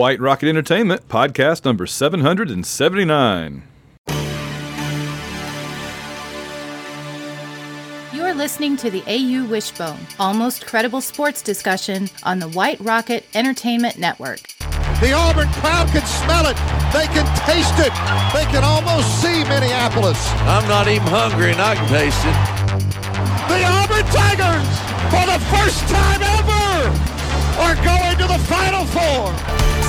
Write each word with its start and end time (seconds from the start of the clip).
White 0.00 0.18
Rocket 0.18 0.48
Entertainment, 0.48 1.06
podcast 1.08 1.66
number 1.66 1.84
779. 1.84 3.62
You're 8.10 8.32
listening 8.32 8.78
to 8.78 8.90
the 8.90 9.02
AU 9.06 9.44
Wishbone, 9.44 9.98
almost 10.18 10.66
credible 10.66 11.02
sports 11.02 11.42
discussion 11.42 12.08
on 12.22 12.38
the 12.38 12.48
White 12.48 12.80
Rocket 12.80 13.26
Entertainment 13.34 13.98
Network. 13.98 14.40
The 15.02 15.12
Auburn 15.12 15.52
crowd 15.60 15.88
can 15.88 16.06
smell 16.06 16.46
it. 16.46 16.56
They 16.94 17.04
can 17.12 17.28
taste 17.44 17.76
it. 17.76 17.92
They 18.32 18.50
can 18.50 18.64
almost 18.64 19.20
see 19.20 19.44
Minneapolis. 19.44 20.16
I'm 20.48 20.66
not 20.66 20.88
even 20.88 21.08
hungry 21.08 21.52
and 21.52 21.60
I 21.60 21.74
can 21.74 21.86
taste 21.88 22.24
it. 22.24 22.36
The 23.52 23.64
Auburn 23.68 24.06
Tigers, 24.08 24.64
for 25.12 25.26
the 25.28 25.38
first 25.52 25.86
time 25.92 26.22
ever, 26.22 26.88
are 27.60 27.74
going 27.84 28.16
to 28.16 28.26
the 28.26 28.38
Final 28.48 28.86
Four. 28.86 29.79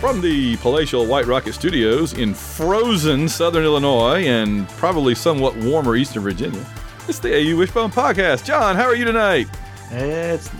From 0.00 0.20
the 0.20 0.56
palatial 0.58 1.06
White 1.06 1.26
Rocket 1.26 1.54
Studios 1.54 2.12
in 2.12 2.32
frozen 2.32 3.28
southern 3.28 3.64
Illinois 3.64 4.24
and 4.28 4.68
probably 4.70 5.14
somewhat 5.14 5.56
warmer 5.56 5.96
eastern 5.96 6.22
Virginia, 6.22 6.64
it's 7.08 7.18
the 7.18 7.34
AU 7.34 7.56
Wishbone 7.56 7.90
Podcast. 7.90 8.44
John, 8.44 8.76
how 8.76 8.84
are 8.84 8.94
you 8.94 9.04
tonight? 9.04 9.48
It's 9.90 10.50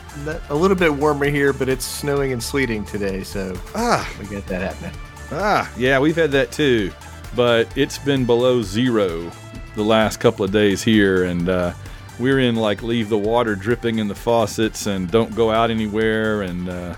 a 0.49 0.55
little 0.55 0.77
bit 0.77 0.93
warmer 0.93 1.27
here, 1.27 1.53
but 1.53 1.69
it's 1.69 1.85
snowing 1.85 2.33
and 2.33 2.43
sleeting 2.43 2.85
today, 2.85 3.23
so 3.23 3.55
Ah, 3.77 4.11
we 4.19 4.27
got 4.27 4.45
that 4.47 4.63
happening. 4.75 4.99
ah, 5.31 5.71
yeah, 5.77 6.01
we've 6.01 6.17
had 6.17 6.33
that 6.33 6.51
too, 6.51 6.91
but 7.37 7.69
it's 7.77 7.99
been 7.99 8.25
below 8.25 8.61
zero 8.63 9.31
the 9.77 9.85
last 9.85 10.17
couple 10.19 10.45
of 10.45 10.51
days 10.51 10.83
here, 10.83 11.25
and 11.25 11.49
uh, 11.49 11.73
we're 12.19 12.41
in 12.41 12.57
like 12.57 12.83
leave 12.83 13.09
the 13.09 13.19
water 13.19 13.55
dripping 13.55 14.01
in 14.01 14.09
the 14.09 14.15
faucets 14.17 14.87
and 14.87 15.09
don't 15.13 15.33
go 15.37 15.51
out 15.53 15.71
anywhere, 15.71 16.43
and 16.43 16.69
uh, 16.69 16.95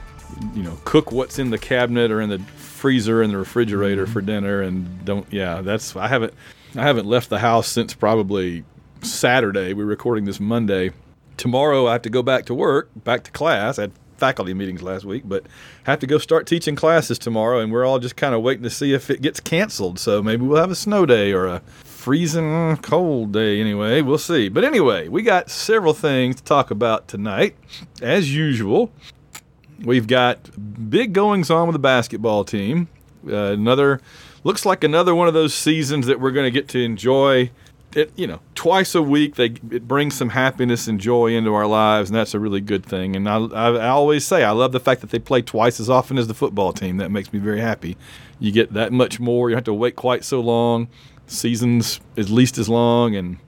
you 0.54 0.62
know 0.62 0.78
cook 0.84 1.12
what's 1.12 1.38
in 1.38 1.50
the 1.50 1.58
cabinet 1.58 2.10
or 2.10 2.20
in 2.20 2.30
the 2.30 2.38
freezer 2.56 3.22
and 3.22 3.32
the 3.32 3.38
refrigerator 3.38 4.04
mm-hmm. 4.04 4.12
for 4.12 4.20
dinner, 4.20 4.62
and 4.62 5.04
don't 5.04 5.26
yeah, 5.32 5.60
that's 5.60 5.94
I 5.96 6.08
haven't 6.08 6.34
I 6.76 6.82
haven't 6.82 7.06
left 7.06 7.28
the 7.30 7.38
house 7.38 7.68
since 7.68 7.94
probably 7.94 8.64
Saturday. 9.02 9.72
We're 9.74 9.84
recording 9.84 10.24
this 10.24 10.40
Monday. 10.40 10.92
Tomorrow 11.36 11.86
I 11.86 11.92
have 11.92 12.02
to 12.02 12.10
go 12.10 12.22
back 12.22 12.46
to 12.46 12.54
work, 12.54 12.90
back 12.96 13.24
to 13.24 13.30
class. 13.30 13.78
I 13.78 13.82
had 13.82 13.92
faculty 14.20 14.54
meetings 14.54 14.82
last 14.82 15.04
week, 15.04 15.22
but 15.26 15.46
have 15.84 15.98
to 15.98 16.06
go 16.06 16.18
start 16.18 16.46
teaching 16.46 16.76
classes 16.76 17.18
tomorrow, 17.18 17.58
and 17.60 17.72
we're 17.72 17.84
all 17.84 17.98
just 17.98 18.16
kind 18.16 18.34
of 18.34 18.42
waiting 18.42 18.62
to 18.62 18.70
see 18.70 18.92
if 18.92 19.10
it 19.10 19.22
gets 19.22 19.40
canceled. 19.40 19.98
So 19.98 20.22
maybe 20.22 20.44
we'll 20.44 20.60
have 20.60 20.70
a 20.70 20.76
snow 20.76 21.06
day 21.06 21.32
or 21.32 21.46
a 21.46 21.60
freezing 21.82 22.76
cold 22.78 23.32
day. 23.32 23.60
Anyway, 23.60 24.02
we'll 24.02 24.18
see. 24.18 24.48
But 24.48 24.62
anyway, 24.62 25.08
we 25.08 25.22
got 25.22 25.50
several 25.50 25.94
things 25.94 26.36
to 26.36 26.44
talk 26.44 26.70
about 26.70 27.08
tonight, 27.08 27.56
as 28.00 28.34
usual. 28.34 28.92
We've 29.84 30.06
got 30.06 30.90
big 30.90 31.12
goings 31.12 31.50
on 31.50 31.66
with 31.66 31.74
the 31.74 31.80
basketball 31.80 32.44
team. 32.44 32.88
Uh, 33.26 33.52
another 33.52 34.00
looks 34.44 34.66
like 34.66 34.84
another 34.84 35.14
one 35.14 35.28
of 35.28 35.34
those 35.34 35.54
seasons 35.54 36.06
that 36.06 36.20
we're 36.20 36.30
going 36.30 36.46
to 36.46 36.50
get 36.50 36.68
to 36.68 36.82
enjoy. 36.82 37.50
It 37.94 38.12
you 38.14 38.26
know 38.26 38.40
twice 38.54 38.94
a 38.94 39.02
week. 39.02 39.34
They 39.34 39.46
it 39.46 39.88
brings 39.88 40.14
some 40.14 40.30
happiness 40.30 40.86
and 40.86 41.00
joy 41.00 41.34
into 41.34 41.54
our 41.54 41.66
lives, 41.66 42.10
and 42.10 42.16
that's 42.16 42.34
a 42.34 42.38
really 42.38 42.60
good 42.60 42.86
thing. 42.86 43.16
And 43.16 43.28
I, 43.28 43.38
I, 43.38 43.70
I 43.70 43.88
always 43.88 44.24
say 44.24 44.44
I 44.44 44.52
love 44.52 44.72
the 44.72 44.80
fact 44.80 45.00
that 45.00 45.10
they 45.10 45.18
play 45.18 45.42
twice 45.42 45.80
as 45.80 45.90
often 45.90 46.16
as 46.16 46.28
the 46.28 46.34
football 46.34 46.72
team. 46.72 46.98
That 46.98 47.10
makes 47.10 47.32
me 47.32 47.40
very 47.40 47.60
happy. 47.60 47.96
You 48.38 48.52
get 48.52 48.72
that 48.74 48.92
much 48.92 49.18
more. 49.18 49.50
You 49.50 49.54
don't 49.54 49.58
have 49.58 49.64
to 49.64 49.74
wait 49.74 49.96
quite 49.96 50.24
so 50.24 50.40
long. 50.40 50.88
Seasons 51.26 52.00
at 52.16 52.28
least 52.28 52.58
as 52.58 52.68
long, 52.68 53.16
and 53.16 53.38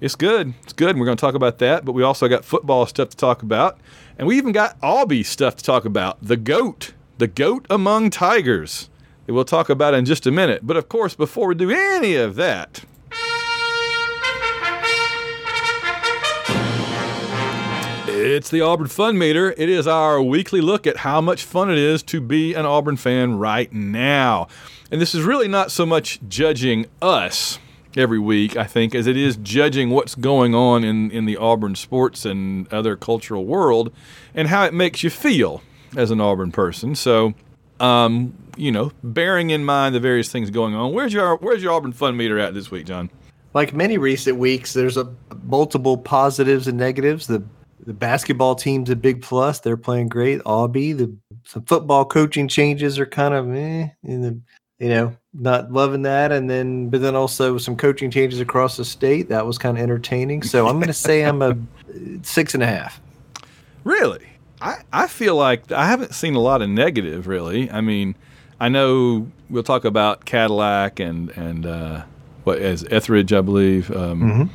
it's 0.00 0.16
good. 0.16 0.52
It's 0.62 0.72
good. 0.72 0.90
And 0.90 1.00
we're 1.00 1.06
going 1.06 1.16
to 1.16 1.20
talk 1.20 1.34
about 1.34 1.58
that. 1.58 1.84
But 1.84 1.92
we 1.92 2.02
also 2.02 2.28
got 2.28 2.44
football 2.44 2.86
stuff 2.86 3.10
to 3.10 3.16
talk 3.16 3.42
about. 3.42 3.78
And 4.20 4.26
we 4.26 4.36
even 4.36 4.52
got 4.52 4.78
Aubie 4.82 5.24
stuff 5.24 5.56
to 5.56 5.64
talk 5.64 5.86
about. 5.86 6.18
The 6.20 6.36
GOAT. 6.36 6.92
The 7.16 7.26
GOAT 7.26 7.64
among 7.70 8.10
Tigers. 8.10 8.90
That 9.24 9.32
we'll 9.32 9.46
talk 9.46 9.70
about 9.70 9.94
in 9.94 10.04
just 10.04 10.26
a 10.26 10.30
minute. 10.30 10.66
But 10.66 10.76
of 10.76 10.90
course, 10.90 11.14
before 11.14 11.48
we 11.48 11.54
do 11.54 11.70
any 11.70 12.16
of 12.16 12.34
that, 12.34 12.84
It's 18.06 18.50
the 18.50 18.60
Auburn 18.60 18.88
Fun 18.88 19.16
Meter. 19.16 19.54
It 19.56 19.70
is 19.70 19.86
our 19.86 20.20
weekly 20.20 20.60
look 20.60 20.86
at 20.86 20.98
how 20.98 21.22
much 21.22 21.42
fun 21.42 21.70
it 21.70 21.78
is 21.78 22.02
to 22.02 22.20
be 22.20 22.52
an 22.52 22.66
Auburn 22.66 22.98
fan 22.98 23.38
right 23.38 23.72
now. 23.72 24.48
And 24.90 25.00
this 25.00 25.14
is 25.14 25.22
really 25.22 25.48
not 25.48 25.72
so 25.72 25.86
much 25.86 26.20
judging 26.28 26.84
us 27.00 27.58
every 27.96 28.18
week, 28.18 28.56
I 28.56 28.64
think, 28.64 28.94
as 28.94 29.06
it 29.06 29.16
is 29.16 29.36
judging 29.36 29.90
what's 29.90 30.14
going 30.14 30.54
on 30.54 30.84
in, 30.84 31.10
in 31.10 31.24
the 31.24 31.36
Auburn 31.36 31.74
sports 31.74 32.24
and 32.24 32.72
other 32.72 32.96
cultural 32.96 33.44
world 33.44 33.92
and 34.34 34.48
how 34.48 34.64
it 34.64 34.74
makes 34.74 35.02
you 35.02 35.10
feel 35.10 35.62
as 35.96 36.10
an 36.10 36.20
Auburn 36.20 36.52
person. 36.52 36.94
So, 36.94 37.34
um, 37.80 38.34
you 38.56 38.70
know, 38.70 38.92
bearing 39.02 39.50
in 39.50 39.64
mind 39.64 39.94
the 39.94 40.00
various 40.00 40.30
things 40.30 40.50
going 40.50 40.74
on, 40.74 40.92
where's 40.92 41.12
your 41.12 41.36
where's 41.36 41.62
your 41.62 41.72
Auburn 41.72 41.92
Fun 41.92 42.16
Meter 42.16 42.38
at 42.38 42.54
this 42.54 42.70
week, 42.70 42.86
John? 42.86 43.10
Like 43.54 43.74
many 43.74 43.98
recent 43.98 44.38
weeks, 44.38 44.74
there's 44.74 44.96
a 44.96 45.12
multiple 45.42 45.96
positives 45.96 46.68
and 46.68 46.78
negatives. 46.78 47.26
The 47.26 47.42
the 47.86 47.94
basketball 47.94 48.54
team's 48.54 48.90
a 48.90 48.96
big 48.96 49.22
plus; 49.22 49.60
they're 49.60 49.76
playing 49.76 50.08
great. 50.08 50.40
Aubie, 50.44 50.96
the 50.96 51.16
some 51.44 51.64
football 51.64 52.04
coaching 52.04 52.46
changes 52.46 52.98
are 52.98 53.06
kind 53.06 53.34
of 53.34 53.50
eh, 53.54 53.88
in 54.04 54.22
the 54.22 54.40
you 54.80 54.88
know 54.88 55.16
not 55.32 55.70
loving 55.70 56.02
that, 56.02 56.32
and 56.32 56.50
then 56.50 56.88
but 56.88 57.00
then 57.00 57.14
also 57.14 57.58
some 57.58 57.76
coaching 57.76 58.10
changes 58.10 58.40
across 58.40 58.76
the 58.76 58.84
state 58.84 59.28
that 59.28 59.46
was 59.46 59.58
kind 59.58 59.76
of 59.76 59.82
entertaining. 59.82 60.42
So 60.42 60.66
I'm 60.66 60.76
going 60.76 60.88
to 60.88 60.92
say 60.92 61.22
I'm 61.22 61.42
a 61.42 61.56
six 62.22 62.54
and 62.54 62.62
a 62.62 62.66
half. 62.66 63.00
Really? 63.84 64.26
I, 64.60 64.82
I 64.92 65.06
feel 65.06 65.36
like 65.36 65.70
I 65.72 65.86
haven't 65.86 66.14
seen 66.14 66.34
a 66.34 66.40
lot 66.40 66.60
of 66.60 66.68
negative, 66.68 67.26
really. 67.26 67.70
I 67.70 67.80
mean, 67.80 68.14
I 68.58 68.68
know 68.68 69.30
we'll 69.48 69.62
talk 69.62 69.84
about 69.84 70.24
Cadillac 70.26 71.00
and, 71.00 71.30
and 71.30 71.64
uh, 71.64 72.02
what 72.44 72.58
as 72.58 72.84
Etheridge, 72.90 73.32
I 73.32 73.40
believe, 73.40 73.90
um, 73.90 74.50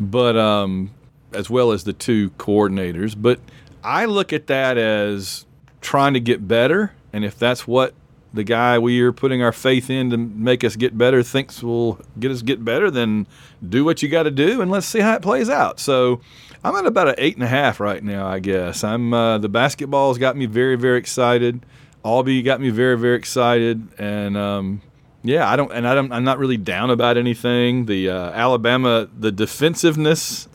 but 0.00 0.36
um, 0.36 0.90
as 1.32 1.48
well 1.48 1.70
as 1.70 1.84
the 1.84 1.92
two 1.92 2.30
coordinators. 2.30 3.14
But 3.16 3.38
I 3.84 4.06
look 4.06 4.32
at 4.32 4.48
that 4.48 4.76
as 4.78 5.46
trying 5.80 6.14
to 6.14 6.20
get 6.20 6.48
better. 6.48 6.92
And 7.12 7.24
if 7.24 7.38
that's 7.38 7.68
what 7.68 7.94
the 8.32 8.44
guy 8.44 8.78
we 8.78 9.00
are 9.00 9.12
putting 9.12 9.42
our 9.42 9.52
faith 9.52 9.90
in 9.90 10.10
to 10.10 10.16
make 10.16 10.62
us 10.62 10.76
get 10.76 10.96
better 10.96 11.22
thinks 11.22 11.62
will 11.62 11.98
get 12.18 12.30
us 12.30 12.42
get 12.42 12.64
better, 12.64 12.90
then 12.90 13.26
do 13.66 13.84
what 13.84 14.02
you 14.02 14.08
got 14.08 14.24
to 14.24 14.30
do 14.30 14.60
and 14.60 14.70
let's 14.70 14.86
see 14.86 15.00
how 15.00 15.14
it 15.14 15.22
plays 15.22 15.50
out. 15.50 15.80
So 15.80 16.20
I'm 16.62 16.76
at 16.76 16.86
about 16.86 17.08
an 17.08 17.14
eight 17.18 17.34
and 17.34 17.42
a 17.42 17.48
half 17.48 17.80
right 17.80 18.02
now, 18.02 18.26
I 18.26 18.38
guess. 18.38 18.84
I'm 18.84 19.12
uh, 19.12 19.38
the 19.38 19.48
basketball's 19.48 20.18
got 20.18 20.36
me 20.36 20.46
very, 20.46 20.76
very 20.76 20.98
excited. 20.98 21.64
Aubie 22.04 22.44
got 22.44 22.60
me 22.60 22.70
very, 22.70 22.96
very 22.96 23.16
excited, 23.16 23.86
and 23.98 24.36
um, 24.36 24.80
yeah, 25.22 25.48
I 25.50 25.56
don't, 25.56 25.70
and 25.70 25.86
I 25.86 25.94
don't, 25.94 26.12
I'm 26.12 26.24
not 26.24 26.38
really 26.38 26.56
down 26.56 26.90
about 26.90 27.18
anything. 27.18 27.86
The 27.86 28.08
uh, 28.08 28.30
Alabama, 28.30 29.08
the 29.18 29.30
defensiveness 29.30 30.48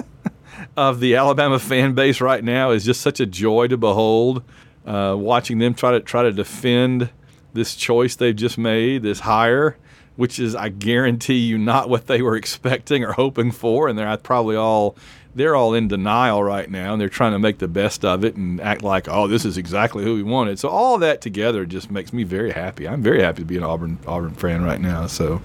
of 0.76 1.00
the 1.00 1.16
Alabama 1.16 1.58
fan 1.58 1.94
base 1.94 2.20
right 2.20 2.42
now 2.42 2.70
is 2.70 2.84
just 2.84 3.02
such 3.02 3.20
a 3.20 3.26
joy 3.26 3.68
to 3.68 3.76
behold. 3.76 4.42
Uh, 4.86 5.14
watching 5.16 5.58
them 5.58 5.74
try 5.74 5.92
to 5.92 6.00
try 6.00 6.22
to 6.22 6.32
defend 6.32 7.10
this 7.52 7.74
choice 7.76 8.16
they've 8.16 8.34
just 8.34 8.58
made, 8.58 9.02
this 9.02 9.20
hire, 9.20 9.76
which 10.16 10.38
is 10.38 10.54
I 10.54 10.70
guarantee 10.70 11.38
you 11.38 11.58
not 11.58 11.88
what 11.88 12.06
they 12.06 12.22
were 12.22 12.36
expecting 12.36 13.04
or 13.04 13.12
hoping 13.12 13.52
for, 13.52 13.88
and 13.88 13.98
they're 13.98 14.16
probably 14.16 14.56
all 14.56 14.96
they're 15.34 15.56
all 15.56 15.72
in 15.72 15.88
denial 15.88 16.42
right 16.42 16.68
now, 16.70 16.92
and 16.92 17.00
they're 17.00 17.08
trying 17.08 17.32
to 17.32 17.38
make 17.38 17.58
the 17.58 17.68
best 17.68 18.04
of 18.04 18.22
it 18.24 18.36
and 18.36 18.60
act 18.60 18.82
like, 18.82 19.08
oh, 19.08 19.26
this 19.26 19.44
is 19.44 19.56
exactly 19.56 20.04
who 20.04 20.14
we 20.14 20.22
wanted. 20.22 20.58
So 20.58 20.68
all 20.68 20.98
that 20.98 21.22
together 21.22 21.64
just 21.64 21.90
makes 21.90 22.12
me 22.12 22.22
very 22.22 22.50
happy. 22.50 22.86
I'm 22.86 23.02
very 23.02 23.22
happy 23.22 23.42
to 23.42 23.46
be 23.46 23.56
an 23.56 23.62
Auburn 23.62 23.98
Auburn 24.06 24.34
fan 24.34 24.62
right 24.62 24.80
now. 24.80 25.06
So, 25.06 25.40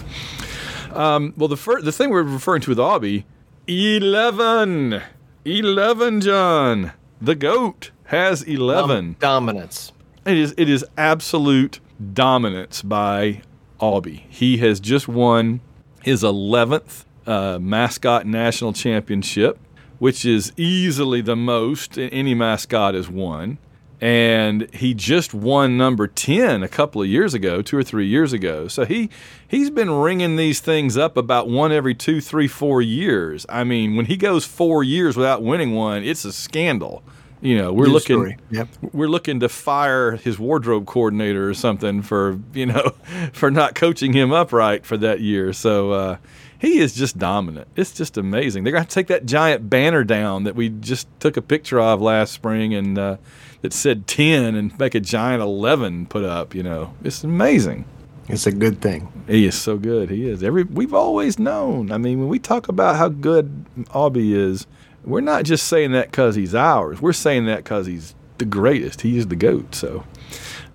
um, 0.93 1.33
well, 1.37 1.47
the 1.47 1.57
first 1.57 1.85
the 1.85 1.91
thing 1.91 2.09
we're 2.09 2.23
referring 2.23 2.61
to 2.63 2.71
with 2.71 2.79
Aubie, 2.79 3.23
eleven, 3.67 5.01
11, 5.45 6.21
John, 6.21 6.91
the 7.21 7.35
goat 7.35 7.91
has 8.07 8.43
eleven. 8.43 9.15
Dominance. 9.19 9.93
It 10.25 10.37
is 10.37 10.53
it 10.57 10.69
is 10.69 10.85
absolute 10.97 11.79
dominance 12.13 12.81
by 12.81 13.41
Aubie. 13.79 14.23
He 14.29 14.57
has 14.57 14.79
just 14.79 15.07
won 15.07 15.61
his 16.03 16.23
11th 16.23 17.05
uh, 17.25 17.59
mascot 17.59 18.25
national 18.25 18.73
championship, 18.73 19.59
which 19.99 20.25
is 20.25 20.53
easily 20.57 21.21
the 21.21 21.35
most 21.35 21.97
any 21.97 22.33
mascot 22.33 22.93
has 22.93 23.09
won. 23.09 23.57
And 23.99 24.71
he 24.75 24.93
just 24.93 25.33
won 25.33 25.75
number 25.75 26.05
10 26.05 26.61
a 26.61 26.67
couple 26.67 27.01
of 27.01 27.07
years 27.07 27.33
ago, 27.33 27.63
two 27.63 27.77
or 27.77 27.83
three 27.83 28.05
years 28.05 28.31
ago. 28.31 28.67
So 28.67 28.85
he 28.85 29.09
he's 29.47 29.71
been 29.71 29.89
ringing 29.89 30.35
these 30.35 30.59
things 30.59 30.97
up 30.97 31.17
about 31.17 31.49
one 31.49 31.71
every 31.71 31.95
two, 31.95 32.21
three, 32.21 32.47
four 32.47 32.79
years. 32.79 33.45
I 33.49 33.63
mean, 33.63 33.95
when 33.95 34.05
he 34.05 34.15
goes 34.15 34.45
four 34.45 34.83
years 34.83 35.17
without 35.17 35.41
winning 35.41 35.73
one, 35.73 36.03
it's 36.03 36.25
a 36.25 36.31
scandal. 36.31 37.01
You 37.39 37.57
know, 37.57 37.71
we're 37.71 37.85
News 37.85 38.09
looking. 38.09 38.39
Yep. 38.49 38.67
we're 38.93 39.09
looking 39.09 39.39
to 39.41 39.49
fire 39.49 40.15
his 40.15 40.39
wardrobe 40.39 40.87
coordinator 40.87 41.47
or 41.47 41.53
something 41.53 42.01
for 42.01 42.39
you 42.53 42.65
know 42.65 42.93
for 43.33 43.51
not 43.51 43.75
coaching 43.75 44.13
him 44.13 44.31
upright 44.31 44.85
for 44.85 44.97
that 44.97 45.19
year. 45.21 45.53
So 45.53 45.91
uh, 45.91 46.17
he 46.57 46.79
is 46.79 46.95
just 46.95 47.17
dominant. 47.19 47.67
It's 47.75 47.91
just 47.91 48.17
amazing. 48.17 48.63
They're 48.63 48.73
gonna 48.73 48.85
to 48.85 48.91
take 48.91 49.07
that 49.07 49.25
giant 49.25 49.69
banner 49.69 50.03
down 50.03 50.45
that 50.45 50.55
we 50.55 50.69
just 50.69 51.07
took 51.19 51.37
a 51.37 51.41
picture 51.41 51.79
of 51.79 52.01
last 52.01 52.33
spring 52.33 52.73
and 52.73 52.97
uh, 52.97 53.17
that 53.61 53.73
said 53.73 54.07
ten 54.07 54.55
and 54.55 54.77
make 54.79 54.95
a 54.95 54.99
giant 54.99 55.41
eleven 55.41 56.07
put 56.07 56.23
up. 56.23 56.55
You 56.55 56.63
know, 56.63 56.95
it's 57.03 57.23
amazing. 57.23 57.85
It's 58.29 58.47
a 58.47 58.51
good 58.51 58.81
thing. 58.81 59.11
He 59.27 59.45
is 59.45 59.55
so 59.55 59.77
good. 59.77 60.09
He 60.09 60.27
is. 60.27 60.43
Every 60.43 60.63
we've 60.63 60.93
always 60.93 61.37
known. 61.37 61.91
I 61.91 61.97
mean, 61.97 62.19
when 62.19 62.29
we 62.29 62.39
talk 62.39 62.67
about 62.67 62.95
how 62.95 63.09
good 63.09 63.65
Aubie 63.93 64.33
is, 64.33 64.65
we're 65.07 65.21
not 65.21 65.45
just 65.45 65.67
saying 65.67 65.93
that 65.93 66.11
because 66.11 66.35
he's 66.35 66.53
ours. 66.53 67.01
We're 67.01 67.13
saying 67.13 67.45
that 67.45 67.57
because 67.63 67.87
he's 67.87 68.13
the 68.37 68.45
greatest. 68.45 69.01
He 69.01 69.17
is 69.17 69.27
the 69.27 69.35
goat. 69.35 69.73
So, 69.73 70.03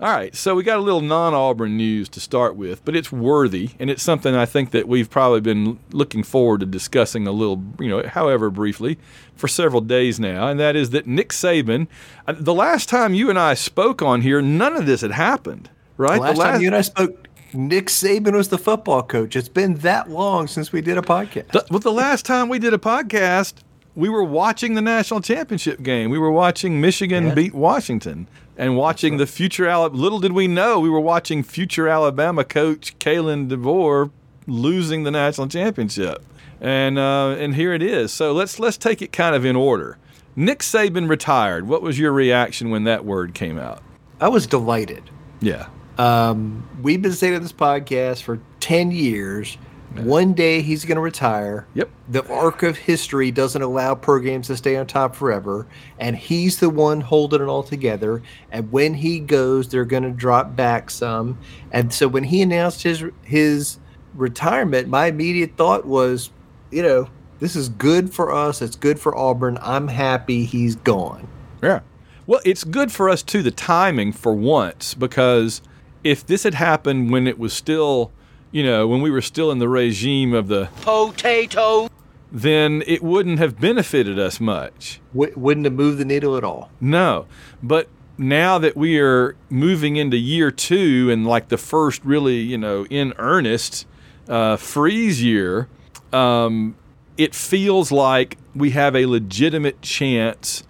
all 0.01 0.09
right. 0.13 0.35
So 0.35 0.55
we 0.55 0.65
got 0.65 0.79
a 0.79 0.83
little 0.83 1.01
non-Auburn 1.03 1.77
news 1.77 2.09
to 2.09 2.21
start 2.21 2.57
with, 2.57 2.85
but 2.85 2.97
it's 2.97 3.13
worthy, 3.13 3.71
and 3.79 3.89
it's 3.91 4.03
something 4.03 4.35
I 4.35 4.47
think 4.47 4.71
that 4.73 4.89
we've 4.89 5.09
probably 5.09 5.41
been 5.41 5.79
looking 5.93 6.23
forward 6.25 6.61
to 6.61 6.67
discussing 6.67 7.29
a 7.29 7.33
little, 7.33 7.63
you 7.79 7.89
know, 7.89 8.03
however 8.09 8.51
briefly, 8.51 8.99
for 9.37 9.47
several 9.47 9.81
days 9.81 10.19
now, 10.19 10.49
and 10.49 10.59
that 10.59 10.75
is 10.75 10.91
that 10.91 11.07
Nick 11.07 11.29
Saban. 11.29 11.87
uh, 12.27 12.35
The 12.37 12.55
last 12.55 12.89
time 12.89 13.15
you 13.15 13.31
and 13.31 13.39
I 13.39 13.55
spoke 13.55 14.03
on 14.03 14.23
here, 14.23 14.43
none 14.43 14.75
of 14.77 14.87
this 14.87 15.03
had 15.03 15.13
happened. 15.13 15.71
Right. 15.99 16.15
The 16.15 16.21
last, 16.21 16.39
time 16.39 16.61
you 16.63 16.69
and 16.69 16.77
I 16.77 16.81
spoke, 16.81 17.29
Nick 17.53 17.87
Saban 17.87 18.35
was 18.35 18.49
the 18.49 18.59
football 18.59 19.03
coach. 19.03 19.37
It's 19.37 19.49
been 19.49 19.75
that 19.77 20.11
long 20.11 20.49
since 20.49 20.73
we 20.73 20.81
did 20.81 20.97
a 20.99 21.03
podcast. 21.03 21.53
The, 21.53 21.67
well, 21.71 21.81
the 21.81 21.93
last 21.93 22.25
time 22.25 22.49
we 22.49 22.59
did 22.59 22.73
a 22.75 22.79
podcast, 22.79 23.55
we 23.95 24.09
were 24.09 24.25
watching 24.25 24.75
the 24.75 24.81
national 24.83 25.21
championship 25.21 25.83
game. 25.83 26.11
We 26.11 26.19
were 26.19 26.31
watching 26.31 26.81
Michigan 26.81 27.29
Yeah. 27.29 27.35
beat 27.35 27.55
Washington 27.55 28.27
and 28.57 28.77
watching 28.77 29.17
the 29.19 29.27
future. 29.27 29.69
Ala- 29.69 29.89
Little 29.89 30.19
did 30.21 30.33
we 30.33 30.47
know 30.47 30.81
we 30.81 30.89
were 30.91 31.01
watching 31.01 31.43
future 31.43 31.89
Alabama 31.89 32.45
coach 32.45 32.99
Kalen 32.99 33.49
DeBoer 33.49 34.11
losing 34.47 35.03
the 35.05 35.11
national 35.11 35.49
championship. 35.49 36.25
And 36.61 36.99
uh, 36.99 37.31
and 37.39 37.55
here 37.57 37.73
it 37.73 37.83
is. 37.83 38.13
So 38.13 38.33
let's 38.33 38.59
let's 38.61 38.77
take 38.77 39.03
it 39.03 39.13
kind 39.13 39.35
of 39.35 39.45
in 39.45 39.57
order. 39.57 39.99
Nick 40.37 40.61
Saban 40.61 41.09
retired. 41.09 41.67
What 41.69 41.83
was 41.83 41.99
your 41.99 42.13
reaction 42.13 42.71
when 42.71 42.85
that 42.85 43.05
word 43.05 43.35
came 43.35 43.59
out? 43.59 43.83
I 44.21 44.29
was 44.29 44.47
delighted. 44.47 45.03
Yeah. 45.41 45.67
Um, 45.99 46.67
we've 46.81 47.03
been 47.03 47.13
saying 47.13 47.35
on 47.35 47.43
this 47.43 47.53
podcast 47.53 48.23
for 48.23 48.41
10 48.61 48.93
years. 48.93 49.59
One 50.01 50.33
day 50.33 50.63
he's 50.63 50.85
going 50.85 50.97
to 50.97 51.03
retire. 51.03 51.67
Yep. 51.75 51.91
The 52.09 52.33
arc 52.33 52.63
of 52.63 52.77
history 52.77 53.31
doesn't 53.31 53.63
allow 53.63 53.95
programs 53.95 54.47
to 54.49 54.57
stay 54.57 54.77
on 54.77 54.87
top 54.87 55.15
forever. 55.15 55.67
And 55.99 56.17
he's 56.17 56.59
the 56.61 56.71
one 56.71 57.01
holding 57.01 57.43
it 57.43 57.49
all 57.49 57.63
together. 57.63 58.23
And 58.51 58.71
when 58.73 58.95
he 58.95 59.21
goes, 59.21 59.69
they're 59.69 59.85
going 59.85 60.03
to 60.05 60.11
drop 60.11 60.57
back 60.57 60.91
some. 60.91 61.39
And 61.71 61.93
so 61.93 62.09
when 62.09 62.25
he 62.25 62.43
announced 62.43 62.83
his, 62.83 63.05
his 63.23 63.79
retirement, 64.15 64.89
my 64.89 65.07
immediate 65.07 65.57
thought 65.57 65.85
was, 65.87 66.31
you 66.71 66.83
know, 66.83 67.09
this 67.41 67.57
is 67.57 67.69
good 67.69 68.13
for 68.13 68.33
us. 68.33 68.63
It's 68.63 68.77
good 68.77 69.01
for 69.01 69.17
Auburn. 69.17 69.59
I'm 69.61 69.89
happy 69.89 70.45
he's 70.45 70.77
gone. 70.77 71.27
Yeah. 71.63 71.81
Well, 72.27 72.41
it's 72.45 72.63
good 72.63 72.93
for 72.93 73.09
us 73.11 73.23
too, 73.23 73.43
the 73.43 73.51
timing 73.51 74.13
for 74.13 74.33
once, 74.33 74.95
because 74.95 75.61
if 76.05 76.25
this 76.25 76.45
had 76.45 76.55
happened 76.55 77.11
when 77.11 77.27
it 77.27 77.39
was 77.39 77.53
still, 77.53 78.13
you 78.53 78.63
know, 78.63 78.87
when 78.87 79.01
we 79.01 79.11
were 79.11 79.23
still 79.23 79.51
in 79.51 79.59
the 79.59 79.69
regime 79.69 80.33
of 80.35 80.47
the 80.49 80.69
Potato. 80.83 81.89
then 82.31 82.83
it 82.87 83.03
wouldn't 83.03 83.39
have 83.39 83.59
benefited 83.59 84.19
us 84.19 84.39
much. 84.41 85.01
W- 85.13 85.33
wouldn't 85.37 85.67
have 85.67 85.75
moved 85.75 85.99
the 85.99 86.05
needle 86.05 86.37
at 86.37 86.45
all. 86.45 86.71
No. 86.81 87.27
But 87.63 87.89
now 88.19 88.59
that 88.59 88.77
we 88.77 88.99
are 89.01 89.37
moving 89.51 89.97
into 89.97 90.17
year 90.17 90.51
two 90.51 91.11
and 91.11 91.27
like 91.27 91.49
the 91.49 91.59
first 91.59 92.05
really, 92.05 92.37
you 92.41 92.59
know, 92.59 92.87
in 92.87 93.15
earnest 93.19 93.87
uh, 94.29 94.57
freeze 94.57 95.23
year, 95.23 95.69
um, 96.13 96.77
it 97.19 97.35
feels 97.35 97.91
like 97.91 98.39
we 98.55 98.71
have 98.71 98.95
a 98.95 99.07
legitimate 99.07 99.81
chance 99.83 100.63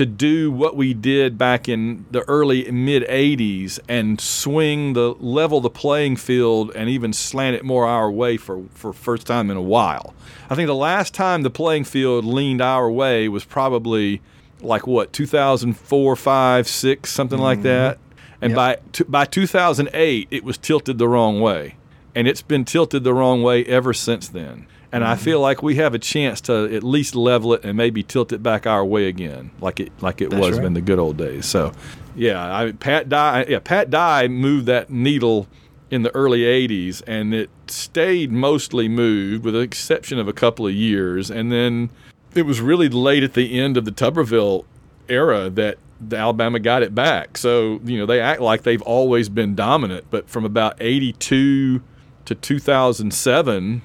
to 0.00 0.06
do 0.06 0.50
what 0.50 0.76
we 0.76 0.94
did 0.94 1.36
back 1.36 1.68
in 1.68 2.06
the 2.10 2.22
early 2.22 2.70
mid 2.70 3.02
80s 3.02 3.78
and 3.86 4.18
swing 4.18 4.94
the 4.94 5.10
level 5.20 5.60
the 5.60 5.68
playing 5.68 6.16
field 6.16 6.72
and 6.74 6.88
even 6.88 7.12
slant 7.12 7.54
it 7.54 7.66
more 7.66 7.84
our 7.84 8.10
way 8.10 8.38
for 8.38 8.62
for 8.72 8.94
first 8.94 9.26
time 9.26 9.50
in 9.50 9.58
a 9.58 9.62
while. 9.62 10.14
I 10.48 10.54
think 10.54 10.68
the 10.68 10.74
last 10.74 11.12
time 11.12 11.42
the 11.42 11.50
playing 11.50 11.84
field 11.84 12.24
leaned 12.24 12.62
our 12.62 12.90
way 12.90 13.28
was 13.28 13.44
probably 13.44 14.22
like 14.62 14.86
what 14.86 15.12
2004, 15.12 16.16
5, 16.16 16.66
6, 16.66 17.10
something 17.12 17.38
like 17.38 17.58
mm-hmm. 17.58 17.64
that. 17.64 17.98
And 18.40 18.52
Yep. 18.52 18.56
by 18.56 18.78
t- 18.92 19.04
by 19.04 19.26
2008 19.26 20.28
it 20.30 20.44
was 20.44 20.56
tilted 20.56 20.96
the 20.96 21.08
wrong 21.08 21.42
way. 21.42 21.74
And 22.14 22.26
it's 22.26 22.40
been 22.40 22.64
tilted 22.64 23.04
the 23.04 23.12
wrong 23.12 23.42
way 23.42 23.66
ever 23.66 23.92
since 23.92 24.28
then. 24.28 24.66
And 24.92 25.04
I 25.04 25.14
mm-hmm. 25.14 25.22
feel 25.22 25.40
like 25.40 25.62
we 25.62 25.76
have 25.76 25.94
a 25.94 25.98
chance 25.98 26.40
to 26.42 26.74
at 26.74 26.82
least 26.82 27.14
level 27.14 27.54
it 27.54 27.64
and 27.64 27.76
maybe 27.76 28.02
tilt 28.02 28.32
it 28.32 28.42
back 28.42 28.66
our 28.66 28.84
way 28.84 29.06
again, 29.06 29.50
like 29.60 29.78
it 29.78 29.92
like 30.02 30.20
it 30.20 30.30
That's 30.30 30.40
was 30.40 30.58
right. 30.58 30.66
in 30.66 30.74
the 30.74 30.80
good 30.80 30.98
old 30.98 31.16
days. 31.16 31.46
So, 31.46 31.72
yeah, 32.16 32.54
I, 32.54 32.72
Pat 32.72 33.08
Dye, 33.08 33.46
yeah, 33.48 33.60
Pat 33.60 33.90
Dye 33.90 34.26
moved 34.26 34.66
that 34.66 34.90
needle 34.90 35.46
in 35.90 36.02
the 36.02 36.12
early 36.14 36.40
'80s, 36.40 37.02
and 37.06 37.32
it 37.32 37.50
stayed 37.68 38.32
mostly 38.32 38.88
moved, 38.88 39.44
with 39.44 39.54
the 39.54 39.60
exception 39.60 40.18
of 40.18 40.26
a 40.26 40.32
couple 40.32 40.66
of 40.66 40.74
years. 40.74 41.30
And 41.30 41.52
then 41.52 41.90
it 42.34 42.42
was 42.42 42.60
really 42.60 42.88
late 42.88 43.22
at 43.22 43.34
the 43.34 43.60
end 43.60 43.76
of 43.76 43.84
the 43.84 43.92
Tuberville 43.92 44.64
era 45.08 45.50
that 45.50 45.78
the 46.00 46.16
Alabama 46.16 46.58
got 46.58 46.82
it 46.82 46.94
back. 46.94 47.36
So 47.36 47.80
you 47.84 47.98
know 47.98 48.06
they 48.06 48.20
act 48.20 48.40
like 48.40 48.62
they've 48.62 48.82
always 48.82 49.28
been 49.28 49.54
dominant, 49.54 50.06
but 50.10 50.28
from 50.28 50.44
about 50.44 50.76
'82 50.80 51.82
to 52.24 52.34
2007, 52.34 53.82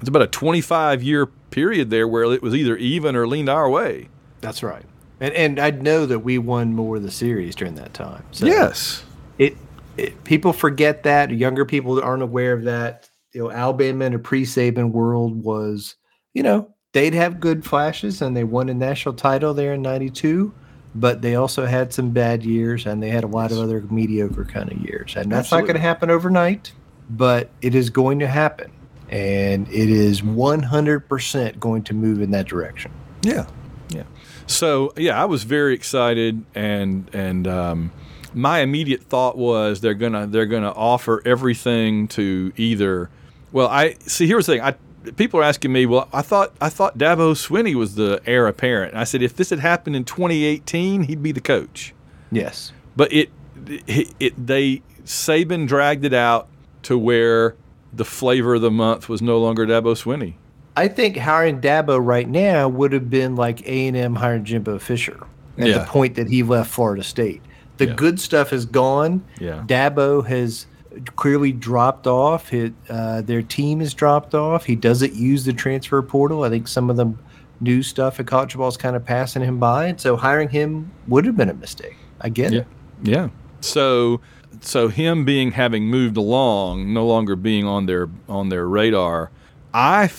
it's 0.00 0.08
about 0.08 0.22
a 0.22 0.26
25 0.26 1.02
year 1.02 1.26
period 1.26 1.90
there 1.90 2.06
where 2.06 2.24
it 2.24 2.42
was 2.42 2.54
either 2.54 2.76
even 2.76 3.16
or 3.16 3.26
leaned 3.26 3.48
our 3.48 3.68
way. 3.68 4.08
That's 4.40 4.62
right. 4.62 4.84
And 5.20 5.34
and 5.34 5.58
I 5.58 5.70
know 5.70 6.06
that 6.06 6.20
we 6.20 6.38
won 6.38 6.74
more 6.74 6.96
of 6.96 7.02
the 7.02 7.10
series 7.10 7.54
during 7.54 7.74
that 7.76 7.94
time. 7.94 8.24
So 8.32 8.46
yes. 8.46 9.04
it, 9.38 9.56
it 9.96 10.24
people 10.24 10.52
forget 10.52 11.04
that. 11.04 11.30
Younger 11.30 11.64
people 11.64 12.02
aren't 12.02 12.22
aware 12.22 12.52
of 12.52 12.64
that. 12.64 13.08
You 13.32 13.44
know, 13.44 13.50
Alabama 13.50 14.04
in 14.06 14.14
a 14.14 14.18
pre-Saban 14.18 14.92
world 14.92 15.42
was, 15.42 15.96
you 16.32 16.42
know, 16.42 16.74
they'd 16.92 17.14
have 17.14 17.40
good 17.40 17.64
flashes 17.64 18.22
and 18.22 18.36
they 18.36 18.44
won 18.44 18.68
a 18.68 18.74
national 18.74 19.14
title 19.14 19.54
there 19.54 19.72
in 19.74 19.82
'92, 19.82 20.52
but 20.94 21.22
they 21.22 21.34
also 21.34 21.64
had 21.64 21.92
some 21.92 22.10
bad 22.10 22.44
years 22.44 22.84
and 22.86 23.02
they 23.02 23.10
had 23.10 23.24
a 23.24 23.28
lot 23.28 23.52
of 23.52 23.58
other 23.58 23.80
mediocre 23.90 24.44
kind 24.44 24.70
of 24.70 24.78
years. 24.82 25.16
And 25.16 25.32
that's 25.32 25.50
not 25.50 25.62
going 25.62 25.74
to 25.74 25.80
happen 25.80 26.10
overnight, 26.10 26.72
but 27.08 27.50
it 27.62 27.74
is 27.74 27.88
going 27.88 28.18
to 28.18 28.26
happen, 28.26 28.70
and 29.08 29.68
it 29.68 29.88
is 29.88 30.22
100% 30.22 31.60
going 31.60 31.82
to 31.84 31.94
move 31.94 32.20
in 32.20 32.30
that 32.32 32.46
direction. 32.46 32.90
Yeah, 33.22 33.46
yeah. 33.88 34.04
So 34.46 34.92
yeah, 34.96 35.20
I 35.20 35.24
was 35.24 35.44
very 35.44 35.74
excited, 35.74 36.44
and 36.54 37.10
and 37.12 37.48
um, 37.48 37.92
my 38.34 38.60
immediate 38.60 39.02
thought 39.02 39.36
was 39.36 39.80
they're 39.80 39.94
gonna 39.94 40.26
they're 40.26 40.46
gonna 40.46 40.72
offer 40.72 41.22
everything 41.24 42.06
to 42.08 42.52
either. 42.56 43.10
Well, 43.52 43.68
I 43.68 43.96
see. 44.00 44.26
Here's 44.26 44.46
the 44.46 44.54
thing. 44.54 44.62
I 44.62 44.74
people 45.12 45.40
are 45.40 45.44
asking 45.44 45.72
me. 45.72 45.86
Well, 45.86 46.08
I 46.12 46.22
thought 46.22 46.52
I 46.60 46.68
thought 46.68 46.98
Dabo 46.98 47.32
Swinney 47.34 47.74
was 47.74 47.94
the 47.94 48.20
heir 48.26 48.46
apparent. 48.46 48.92
And 48.92 49.00
I 49.00 49.04
said 49.04 49.22
if 49.22 49.36
this 49.36 49.50
had 49.50 49.60
happened 49.60 49.96
in 49.96 50.04
2018, 50.04 51.04
he'd 51.04 51.22
be 51.22 51.32
the 51.32 51.40
coach. 51.40 51.94
Yes. 52.30 52.72
But 52.96 53.12
it, 53.12 53.30
it, 53.66 54.14
it 54.18 54.46
they 54.46 54.82
Saban 55.04 55.66
dragged 55.66 56.04
it 56.04 56.14
out 56.14 56.48
to 56.82 56.98
where 56.98 57.56
the 57.92 58.04
flavor 58.04 58.56
of 58.56 58.62
the 58.62 58.70
month 58.70 59.08
was 59.08 59.22
no 59.22 59.38
longer 59.38 59.66
Dabo 59.66 59.94
Swinney. 59.94 60.34
I 60.76 60.88
think 60.88 61.16
hiring 61.16 61.60
Dabo 61.60 61.98
right 62.04 62.28
now 62.28 62.68
would 62.68 62.92
have 62.92 63.08
been 63.08 63.34
like 63.36 63.66
A 63.66 63.88
and 63.88 63.96
M 63.96 64.14
hiring 64.16 64.44
Jimbo 64.44 64.78
Fisher 64.78 65.18
at 65.58 65.68
Yeah. 65.68 65.78
the 65.78 65.84
point 65.86 66.16
that 66.16 66.28
he 66.28 66.42
left 66.42 66.70
Florida 66.70 67.02
State. 67.02 67.40
The 67.78 67.86
Yeah. 67.86 67.94
good 67.94 68.20
stuff 68.20 68.52
is 68.52 68.66
gone. 68.66 69.22
Yeah. 69.40 69.62
Dabo 69.66 70.26
has 70.26 70.66
clearly 71.14 71.52
dropped 71.52 72.06
off. 72.06 72.48
His, 72.50 72.70
uh, 72.90 73.22
their 73.22 73.42
team 73.42 73.80
has 73.80 73.94
dropped 73.94 74.34
off. 74.34 74.64
He 74.66 74.76
doesn't 74.76 75.14
use 75.14 75.44
the 75.44 75.52
transfer 75.52 76.00
portal. 76.02 76.42
I 76.44 76.48
think 76.50 76.68
some 76.68 76.88
of 76.90 76.96
the 76.96 77.12
new 77.60 77.82
stuff 77.82 78.20
at 78.20 78.26
college 78.26 78.54
ball 78.56 78.68
is 78.68 78.76
kind 78.76 78.96
of 78.96 79.04
passing 79.04 79.42
him 79.42 79.58
by, 79.58 79.86
and 79.86 80.00
so 80.00 80.16
hiring 80.16 80.50
him 80.50 80.90
would 81.08 81.24
have 81.24 81.36
been 81.36 81.48
a 81.48 81.54
mistake. 81.54 81.96
I 82.20 82.28
get 82.28 82.52
Yeah. 82.52 82.60
it. 82.60 82.66
Yeah. 83.02 83.28
So 83.60 84.20
so 84.66 84.88
him 84.88 85.24
being 85.24 85.52
having 85.52 85.84
moved 85.84 86.16
along, 86.16 86.92
no 86.92 87.06
longer 87.06 87.36
being 87.36 87.64
on 87.64 87.86
their 87.86 88.08
on 88.28 88.48
their 88.48 88.66
radar, 88.66 89.30
I 89.72 90.10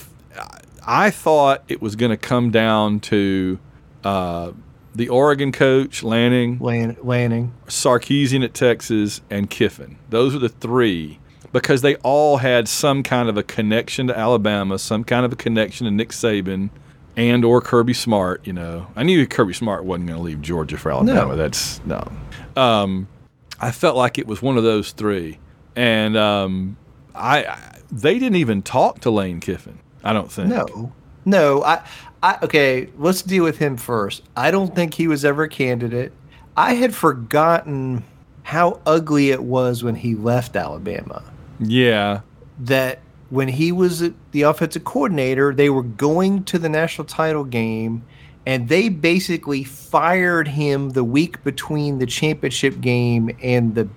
I 0.86 1.10
thought 1.12 1.64
it 1.68 1.82
was 1.82 1.96
going 1.96 2.12
to 2.12 2.18
come 2.18 2.50
down 2.50 3.02
to 3.02 3.60
uh, 4.04 4.52
the 4.96 5.10
Oregon 5.10 5.52
coach 5.52 6.02
Lanning, 6.02 6.60
Lan- 6.60 6.98
Lanning. 7.04 7.54
Sarkisian 7.68 8.44
at 8.44 8.54
Texas, 8.54 9.22
and 9.30 9.50
Kiffin. 9.50 9.98
Those 10.10 10.34
are 10.34 10.40
the 10.40 10.50
three 10.50 11.20
because 11.52 11.82
they 11.82 11.96
all 11.98 12.38
had 12.38 12.68
some 12.68 13.04
kind 13.04 13.30
of 13.30 13.38
a 13.38 13.44
connection 13.44 14.08
to 14.08 14.18
Alabama, 14.18 14.80
some 14.80 15.04
kind 15.04 15.26
of 15.26 15.34
a 15.34 15.36
connection 15.36 15.86
to 15.86 15.92
Nick 15.92 16.10
Saban, 16.10 16.70
and 17.16 17.44
or 17.44 17.62
Kirby 17.62 17.94
Smart. 17.94 18.46
You 18.48 18.54
know, 18.54 18.88
I 18.96 19.04
knew 19.04 19.28
Kirby 19.28 19.54
Smart 19.54 19.84
wasn't 19.84 20.08
going 20.08 20.20
to 20.20 20.24
leave 20.24 20.42
Georgia 20.42 20.78
for 20.78 20.92
Alabama. 20.92 21.32
No. 21.32 21.36
That's 21.36 21.82
no. 21.86 22.08
Um, 22.56 23.08
I 23.60 23.72
felt 23.72 23.96
like 23.96 24.18
it 24.18 24.28
was 24.28 24.42
one 24.42 24.58
of 24.58 24.64
those 24.64 24.92
three, 24.92 25.40
and 25.76 26.16
um, 26.16 26.78
I, 27.16 27.46
I 27.46 27.80
they 27.92 28.20
didn't 28.20 28.38
even 28.38 28.62
talk 28.62 29.00
to 29.02 29.10
Lane 29.10 29.40
Kiffin. 29.40 29.80
I 30.04 30.14
don't 30.14 30.32
think. 30.32 30.50
No, 30.50 30.94
no. 31.26 31.64
I, 31.64 31.84
I 32.22 32.38
okay. 32.44 32.90
Let's 32.98 33.22
deal 33.22 33.44
with 33.44 33.58
him 33.58 33.78
first. 33.78 34.24
I 34.36 34.52
don't 34.52 34.76
think 34.76 34.94
he 34.94 35.08
was 35.08 35.26
ever 35.26 35.44
a 35.44 35.50
candidate. 35.50 36.14
I 36.56 36.74
had 36.74 36.96
forgotten 36.96 38.04
how 38.44 38.80
ugly 38.86 39.32
it 39.32 39.44
was 39.44 39.84
when 39.84 39.96
he 39.96 40.16
left 40.16 40.56
Alabama. 40.56 41.24
Yeah. 41.60 42.22
That 42.60 43.00
when 43.30 43.50
he 43.50 43.72
was 43.72 44.12
the 44.32 44.42
offensive 44.44 44.84
coordinator, 44.84 45.54
they 45.54 45.70
were 45.70 45.84
going 45.84 46.44
to 46.46 46.58
the 46.58 46.70
national 46.70 47.06
title 47.06 47.44
game, 47.44 48.04
and 48.48 48.70
they 48.70 48.88
basically 48.88 49.66
fired 49.66 50.48
him 50.48 50.92
the 50.92 51.04
week 51.04 51.44
between 51.44 52.00
the 52.00 52.06
championship 52.06 52.80
game 52.80 53.30
and 53.44 53.76
the 53.76 53.90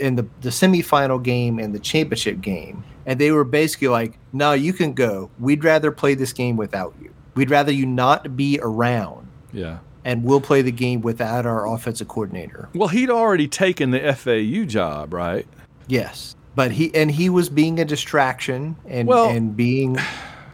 and 0.00 0.16
the, 0.16 0.26
the 0.40 0.50
semifinal 0.50 1.20
game 1.20 1.58
and 1.58 1.74
the 1.74 1.80
championship 1.80 2.40
game. 2.40 2.84
And 3.06 3.18
they 3.18 3.32
were 3.32 3.42
basically 3.42 3.88
like, 3.88 4.16
no, 4.32 4.52
you 4.52 4.72
can 4.72 4.92
go. 4.92 5.30
We'd 5.40 5.64
rather 5.64 5.90
play 5.90 6.14
this 6.14 6.32
game 6.32 6.56
without 6.56 6.94
you. 7.02 7.12
We'd 7.34 7.50
rather 7.50 7.72
you 7.72 7.86
not 7.86 8.36
be 8.36 8.60
around. 8.62 9.26
Yeah. 9.52 9.78
And 10.04 10.22
we'll 10.22 10.42
play 10.42 10.62
the 10.62 10.70
game 10.72 11.00
without 11.00 11.44
our 11.44 11.66
offensive 11.66 12.06
coordinator. 12.06 12.68
Well, 12.74 12.88
he'd 12.88 13.10
already 13.10 13.48
taken 13.48 13.90
the 13.90 14.12
FAU 14.14 14.64
job, 14.64 15.12
right? 15.12 15.46
Yes. 15.88 16.36
But 16.54 16.70
he 16.70 16.94
and 16.94 17.10
he 17.10 17.30
was 17.30 17.48
being 17.48 17.80
a 17.80 17.84
distraction 17.84 18.76
and 18.86 19.08
Well- 19.08 19.30
and 19.30 19.56
being, 19.56 19.96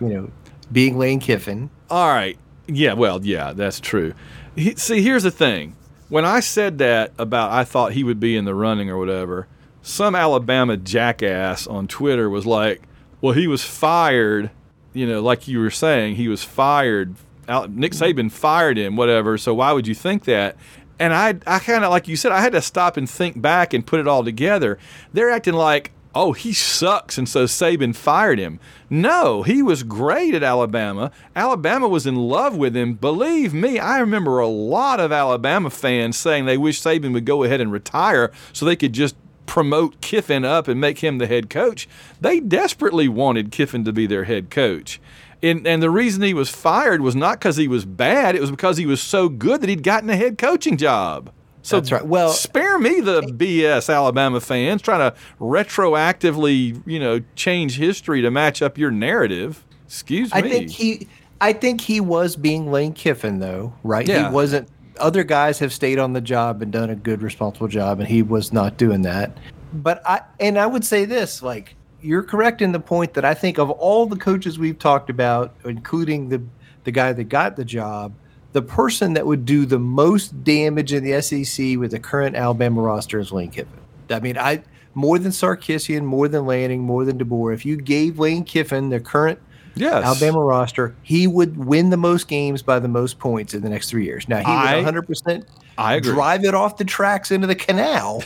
you 0.01 0.09
know, 0.09 0.31
being 0.73 0.97
Lane 0.97 1.21
Kiffin. 1.21 1.69
All 1.91 2.09
right. 2.09 2.39
Yeah, 2.67 2.95
well, 2.95 3.25
yeah, 3.25 3.53
that's 3.53 3.81
true. 3.81 4.15
He, 4.57 4.75
see, 4.77 5.03
here's 5.03 5.25
the 5.25 5.31
thing. 5.31 5.77
When 6.09 6.25
I 6.25 6.41
said 6.41 6.79
that 6.79 7.13
about 7.19 7.51
I 7.51 7.65
thought 7.65 7.93
he 7.93 8.05
would 8.05 8.21
be 8.21 8.37
in 8.37 8.45
the 8.45 8.55
running 8.55 8.89
or 8.91 8.99
whatever, 8.99 9.49
some 9.83 10.15
Alabama 10.15 10.77
jackass 10.77 11.67
on 11.67 11.89
Twitter 11.89 12.31
was 12.31 12.47
like, 12.47 12.83
well, 13.21 13.35
he 13.35 13.47
was 13.47 13.65
fired, 13.65 14.51
you 14.93 15.07
know, 15.07 15.21
like 15.21 15.49
you 15.49 15.59
were 15.59 15.71
saying, 15.71 16.17
he 16.17 16.29
was 16.29 16.45
fired. 16.45 17.15
Nick 17.49 17.93
mm-hmm. 17.93 18.03
Saban 18.03 18.31
fired 18.31 18.79
him, 18.79 18.97
whatever. 18.97 19.37
So 19.37 19.55
why 19.55 19.73
would 19.73 19.87
you 19.87 19.95
think 19.95 20.25
that? 20.25 20.57
And 20.99 21.13
I, 21.13 21.35
I 21.47 21.59
kind 21.59 21.85
of, 21.85 21.91
like 21.91 22.07
you 22.07 22.17
said, 22.17 22.33
I 22.33 22.41
had 22.41 22.53
to 22.53 22.63
stop 22.63 22.97
and 22.97 23.09
think 23.11 23.41
back 23.41 23.75
and 23.75 23.87
put 23.87 24.01
it 24.01 24.07
all 24.07 24.25
together. 24.25 24.79
They're 25.13 25.31
acting 25.31 25.55
like, 25.55 25.91
oh, 26.15 26.33
he 26.33 26.53
sucks, 26.53 27.19
and 27.19 27.29
so 27.29 27.45
Saban 27.45 27.95
fired 27.95 28.39
him. 28.39 28.61
No, 28.89 29.43
he 29.43 29.63
was 29.63 29.83
great 29.83 30.35
at 30.35 30.43
Alabama. 30.43 31.11
Alabama 31.35 31.89
was 31.89 32.07
in 32.07 32.17
love 32.17 32.57
with 32.57 32.77
him. 32.77 32.95
Believe 32.95 33.53
me, 33.53 33.79
I 33.79 33.99
remember 33.99 34.39
a 34.39 34.47
lot 34.47 35.01
of 35.01 35.13
Alabama 35.13 35.71
fans 35.71 36.17
saying 36.17 36.45
they 36.47 36.59
wish 36.59 36.81
Saban 36.81 37.13
would 37.13 37.25
go 37.25 37.43
ahead 37.43 37.61
and 37.61 37.73
retire 37.73 38.31
so 38.53 38.65
they 38.65 38.77
could 38.77 38.93
just 38.93 39.17
promote 39.47 40.01
Kiffin 40.01 40.45
up 40.45 40.69
and 40.69 40.81
make 40.81 41.01
him 41.01 41.19
the 41.19 41.27
head 41.27 41.51
coach. 41.51 41.89
They 42.21 42.41
desperately 42.41 43.09
wanted 43.09 43.53
Kiffin 43.53 43.85
to 43.85 43.93
be 43.93 44.07
their 44.07 44.25
head 44.25 44.51
coach. 44.51 45.01
And, 45.43 45.67
and 45.67 45.83
the 45.83 45.91
reason 45.91 46.23
he 46.23 46.33
was 46.33 46.49
fired 46.49 47.03
was 47.03 47.15
not 47.15 47.39
because 47.39 47.57
he 47.57 47.69
was 47.69 47.85
bad, 47.85 48.35
it 48.35 48.41
was 48.41 48.51
because 48.51 48.79
he 48.79 48.87
was 48.87 49.03
so 49.03 49.29
good 49.29 49.61
that 49.61 49.69
he'd 49.69 49.83
gotten 49.83 50.09
a 50.09 50.17
head 50.17 50.39
coaching 50.39 50.77
job. 50.77 51.31
So 51.65 51.81
That's 51.81 51.93
right. 51.93 52.07
Well- 52.07 52.29
spare 52.29 52.79
me 52.79 53.01
the 53.01 53.23
BS 53.23 53.93
Alabama 53.93 54.39
fans 54.39 54.83
trying 54.83 55.11
to 55.11 55.17
retroactively, 55.41 56.83
you 56.85 57.01
know, 57.01 57.23
change 57.37 57.79
history 57.79 58.21
to 58.21 58.31
match 58.31 58.61
up 58.61 58.77
your 58.77 58.91
narrative. 58.91 59.65
Excuse 59.87 60.33
me. 60.35 60.41
I 60.41 60.43
think 60.43 60.71
he 60.71 61.09
I 61.41 61.55
think 61.55 61.81
he 61.81 62.01
was 62.01 62.37
being 62.37 62.71
Lane 62.71 62.93
Kiffin 62.93 63.39
though, 63.39 63.73
right? 63.83 64.07
Yeah. 64.07 64.29
He 64.29 64.35
wasn't 64.35 64.69
other 64.99 65.25
guys 65.25 65.59
have 65.59 65.73
stayed 65.73 65.99
on 65.99 66.13
the 66.13 66.21
job 66.21 66.61
and 66.61 66.71
done 66.71 66.91
a 66.91 66.95
good 66.95 67.23
responsible 67.23 67.69
job 67.69 67.99
and 67.99 68.09
he 68.09 68.21
was 68.21 68.53
not 68.53 68.77
doing 68.77 69.01
that. 69.03 69.35
But 69.73 70.03
I 70.07 70.21
and 70.39 70.59
I 70.59 70.67
would 70.67 70.85
say 70.85 71.07
this, 71.07 71.43
like 71.43 71.77
you're 72.03 72.23
correct 72.23 72.61
in 72.61 72.73
the 72.73 72.81
point 72.81 73.15
that 73.15 73.25
I 73.25 73.33
think 73.33 73.57
of 73.57 73.71
all 73.71 74.05
the 74.05 74.17
coaches 74.17 74.59
we've 74.59 74.79
talked 74.79 75.09
about, 75.09 75.55
including 75.65 76.29
the 76.29 76.43
the 76.85 76.91
guy 76.91 77.15
that 77.15 77.25
got 77.25 77.57
the 77.57 77.65
job, 77.65 78.13
the 78.55 78.63
person 78.63 79.13
that 79.15 79.27
would 79.27 79.45
do 79.45 79.67
the 79.67 79.79
most 79.79 80.43
damage 80.45 80.93
in 80.93 81.05
the 81.05 81.21
SEC 81.21 81.77
with 81.77 81.91
the 81.91 81.99
current 81.99 82.35
Alabama 82.37 82.81
roster 82.81 83.19
is 83.19 83.31
Lane 83.33 83.51
Kiffin. 83.51 83.69
I 84.09 84.21
mean, 84.21 84.39
I 84.39 84.63
more 84.95 85.19
than 85.19 85.33
Sarkisian, 85.33 86.03
more 86.05 86.29
than 86.29 86.47
Lanning, 86.47 86.81
more 86.83 87.05
than 87.05 87.19
DeBoer. 87.19 87.53
If 87.53 87.67
you 87.67 87.77
gave 87.77 88.19
Lane 88.21 88.45
Kiffin 88.45 88.91
the 88.91 89.01
current 89.01 89.41
yes. 89.75 90.05
Alabama 90.05 90.39
roster, 90.41 90.95
he 91.03 91.27
would 91.27 91.57
win 91.67 91.91
the 91.91 91.97
most 91.97 92.29
games 92.29 92.63
by 92.63 92.79
the 92.79 92.87
most 92.87 93.19
points 93.19 93.55
in 93.55 93.63
the 93.63 93.69
next 93.69 93.91
three 93.91 94.05
years. 94.05 94.29
Now 94.29 94.39
he 94.39 94.45
I- 94.45 94.75
would 94.77 94.85
100 94.85 95.03
percent 95.03 95.49
I 95.77 95.95
agree. 95.97 96.13
drive 96.13 96.45
it 96.45 96.55
off 96.55 96.77
the 96.77 96.85
tracks 96.85 97.33
into 97.33 97.49
the 97.49 97.57
canal, 97.57 98.23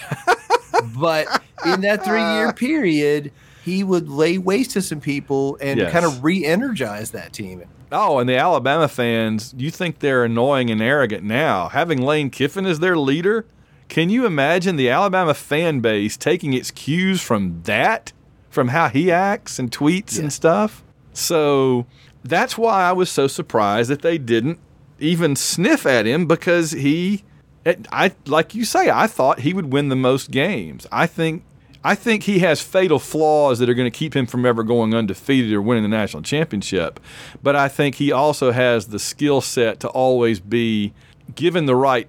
but 1.01 1.27
in 1.65 1.81
that 1.81 2.05
three 2.05 2.21
year 2.21 2.53
period, 2.53 3.33
he 3.65 3.83
would 3.83 4.11
lay 4.11 4.37
waste 4.37 4.73
to 4.73 4.83
some 4.83 5.01
people 5.01 5.57
and 5.63 5.79
Yes. 5.81 5.91
kind 5.93 6.05
of 6.05 6.23
re-energize 6.23 7.11
that 7.13 7.33
team. 7.33 7.63
Oh, 7.91 8.19
and 8.19 8.29
the 8.29 8.37
Alabama 8.37 8.89
fans, 8.89 9.55
you 9.57 9.71
think 9.71 9.99
they're 9.99 10.25
annoying 10.25 10.71
and 10.71 10.83
arrogant 10.83 11.25
now. 11.25 11.69
Having 11.69 12.03
Lane 12.03 12.31
Kiffin 12.31 12.67
as 12.67 12.81
their 12.81 12.97
leader, 12.97 13.47
can 13.89 14.11
you 14.11 14.27
imagine 14.27 14.77
the 14.77 14.91
Alabama 14.91 15.33
fan 15.35 15.81
base 15.81 16.17
taking 16.17 16.53
its 16.53 16.71
cues 16.71 17.23
from 17.23 17.63
that? 17.65 18.13
From 18.51 18.69
how 18.69 18.89
he 18.89 19.11
acts 19.11 19.59
and 19.59 19.71
tweets 19.71 20.17
Yeah. 20.17 20.23
and 20.25 20.33
stuff? 20.33 20.83
So 21.13 21.87
that's 22.25 22.59
why 22.59 22.85
I 22.85 22.93
was 22.93 23.11
so 23.11 23.27
surprised 23.27 23.91
that 23.91 24.03
they 24.03 24.19
didn't 24.19 24.59
even 24.99 25.37
sniff 25.37 25.87
at 25.87 26.07
him 26.07 26.27
because 26.27 26.73
he, 26.73 27.25
I 27.93 28.13
like 28.27 28.55
you 28.55 28.65
say 28.65 28.91
I 28.91 29.07
thought 29.07 29.41
he 29.41 29.53
would 29.55 29.73
win 29.73 29.89
the 29.89 29.97
most 29.97 30.31
games. 30.31 30.87
I 30.91 31.07
think 31.07 31.45
I 31.85 31.95
think 31.95 32.25
he 32.25 32.41
has 32.41 32.61
fatal 32.61 32.99
flaws 32.99 33.61
that 33.61 33.69
are 33.69 33.75
going 33.75 33.91
to 33.91 33.97
keep 33.97 34.15
him 34.15 34.27
from 34.27 34.45
ever 34.45 34.63
going 34.63 34.95
undefeated 34.95 35.53
or 35.53 35.63
winning 35.63 35.85
the 35.85 35.89
national 35.89 36.23
championship. 36.23 36.99
But 37.43 37.55
I 37.57 37.69
think 37.69 37.95
he 37.97 38.11
also 38.13 38.51
has 38.51 38.89
the 38.89 38.99
skill 38.99 39.41
set 39.41 39.81
to 39.81 39.89
always 39.89 40.41
be 40.41 40.93
given 41.35 41.67
the 41.67 41.77
right 41.77 42.09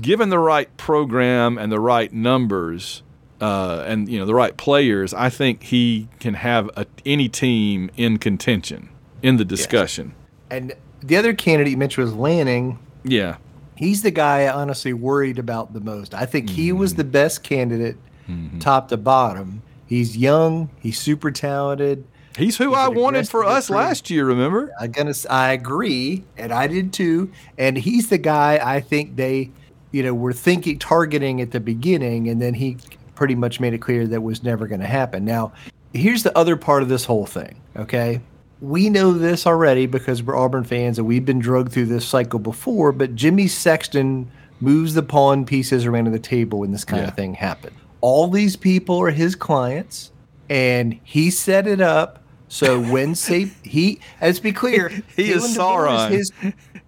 given 0.00 0.28
the 0.28 0.38
right 0.38 0.74
program 0.76 1.56
and 1.58 1.72
the 1.72 1.80
right 1.80 2.12
numbers 2.12 3.02
uh, 3.40 3.84
and 3.86 4.08
you 4.08 4.18
know 4.18 4.26
the 4.26 4.34
right 4.34 4.56
players. 4.56 5.14
I 5.14 5.30
think 5.30 5.62
he 5.64 6.08
can 6.20 6.34
have 6.34 6.68
a, 6.76 6.86
any 7.06 7.28
team 7.28 7.90
in 7.96 8.18
contention 8.18 8.90
in 9.22 9.36
the 9.38 9.44
discussion. 9.44 10.14
And 10.50 10.74
the 11.02 11.16
other 11.16 11.32
candidate 11.34 11.70
you 11.70 11.76
mentioned 11.76 12.04
was 12.04 12.14
Lanning. 12.14 12.78
Yeah. 13.04 13.36
He's 13.76 14.02
the 14.02 14.10
guy 14.10 14.42
I 14.42 14.52
honestly 14.52 14.92
worried 14.92 15.38
about 15.38 15.72
the 15.72 15.80
most. 15.80 16.12
I 16.14 16.26
think 16.26 16.50
he 16.50 16.72
was 16.72 16.92
Mm-hmm. 16.92 16.98
the 16.98 17.04
best 17.04 17.42
candidate, 17.44 17.96
Mm-hmm. 18.28 18.58
top 18.58 18.88
to 18.88 18.96
bottom. 18.96 19.62
He's 19.86 20.16
young. 20.16 20.68
He's 20.80 21.00
super 21.00 21.30
talented. 21.30 22.04
He's 22.36 22.56
who 22.58 22.68
He's 22.70 22.78
I 22.78 22.88
wanted 22.88 23.28
for 23.28 23.44
us 23.44 23.68
last 23.70 24.10
year, 24.10 24.24
remember? 24.26 24.70
I 24.78 24.86
gonna 24.86 25.14
I 25.28 25.52
agree, 25.52 26.24
and 26.36 26.52
I 26.52 26.66
did 26.68 26.92
too. 26.92 27.32
And 27.56 27.76
he's 27.76 28.10
the 28.10 28.18
guy 28.18 28.60
I 28.62 28.80
think 28.80 29.16
they, 29.16 29.50
you 29.90 30.02
know, 30.02 30.14
were 30.14 30.32
thinking 30.32 30.78
targeting 30.78 31.40
at 31.40 31.50
the 31.50 31.58
beginning, 31.60 32.28
and 32.28 32.40
then 32.40 32.54
he 32.54 32.76
pretty 33.16 33.34
much 33.34 33.58
made 33.58 33.74
it 33.74 33.78
clear 33.78 34.06
that 34.06 34.20
was 34.22 34.42
never 34.44 34.68
going 34.68 34.80
to 34.80 34.86
happen. 34.86 35.24
Now, 35.24 35.52
here's 35.92 36.22
the 36.22 36.36
other 36.38 36.54
part 36.54 36.82
of 36.82 36.88
this 36.88 37.04
whole 37.06 37.26
thing. 37.26 37.60
Okay, 37.74 38.20
we 38.60 38.88
know 38.90 39.12
this 39.14 39.44
already 39.46 39.86
because 39.86 40.22
we're 40.22 40.36
Auburn 40.36 40.62
fans 40.64 40.98
and 40.98 41.08
we've 41.08 41.24
been 41.24 41.40
drugged 41.40 41.72
through 41.72 41.86
this 41.86 42.06
cycle 42.06 42.38
before. 42.38 42.92
But 42.92 43.16
Jimmy 43.16 43.48
Sexton 43.48 44.30
moves 44.60 44.94
the 44.94 45.02
pawn 45.02 45.44
pieces 45.44 45.86
around 45.86 46.12
the 46.12 46.18
table 46.20 46.60
when 46.60 46.70
this 46.72 46.84
kind 46.84 47.02
Yeah. 47.02 47.08
of 47.08 47.14
thing 47.16 47.34
happened. 47.34 47.74
All 48.00 48.28
these 48.28 48.56
people 48.56 48.98
are 49.00 49.10
his 49.10 49.34
clients, 49.34 50.12
and 50.48 50.98
he 51.04 51.30
set 51.30 51.66
it 51.66 51.80
up. 51.80 52.22
So 52.48 52.80
when 52.80 53.14
say 53.26 53.50
he, 53.62 54.00
let's 54.20 54.38
be 54.40 54.52
clear, 54.52 54.88
He 55.16 55.30
is 55.32 55.56
Sauron. 55.56 56.10
his- 56.10 56.32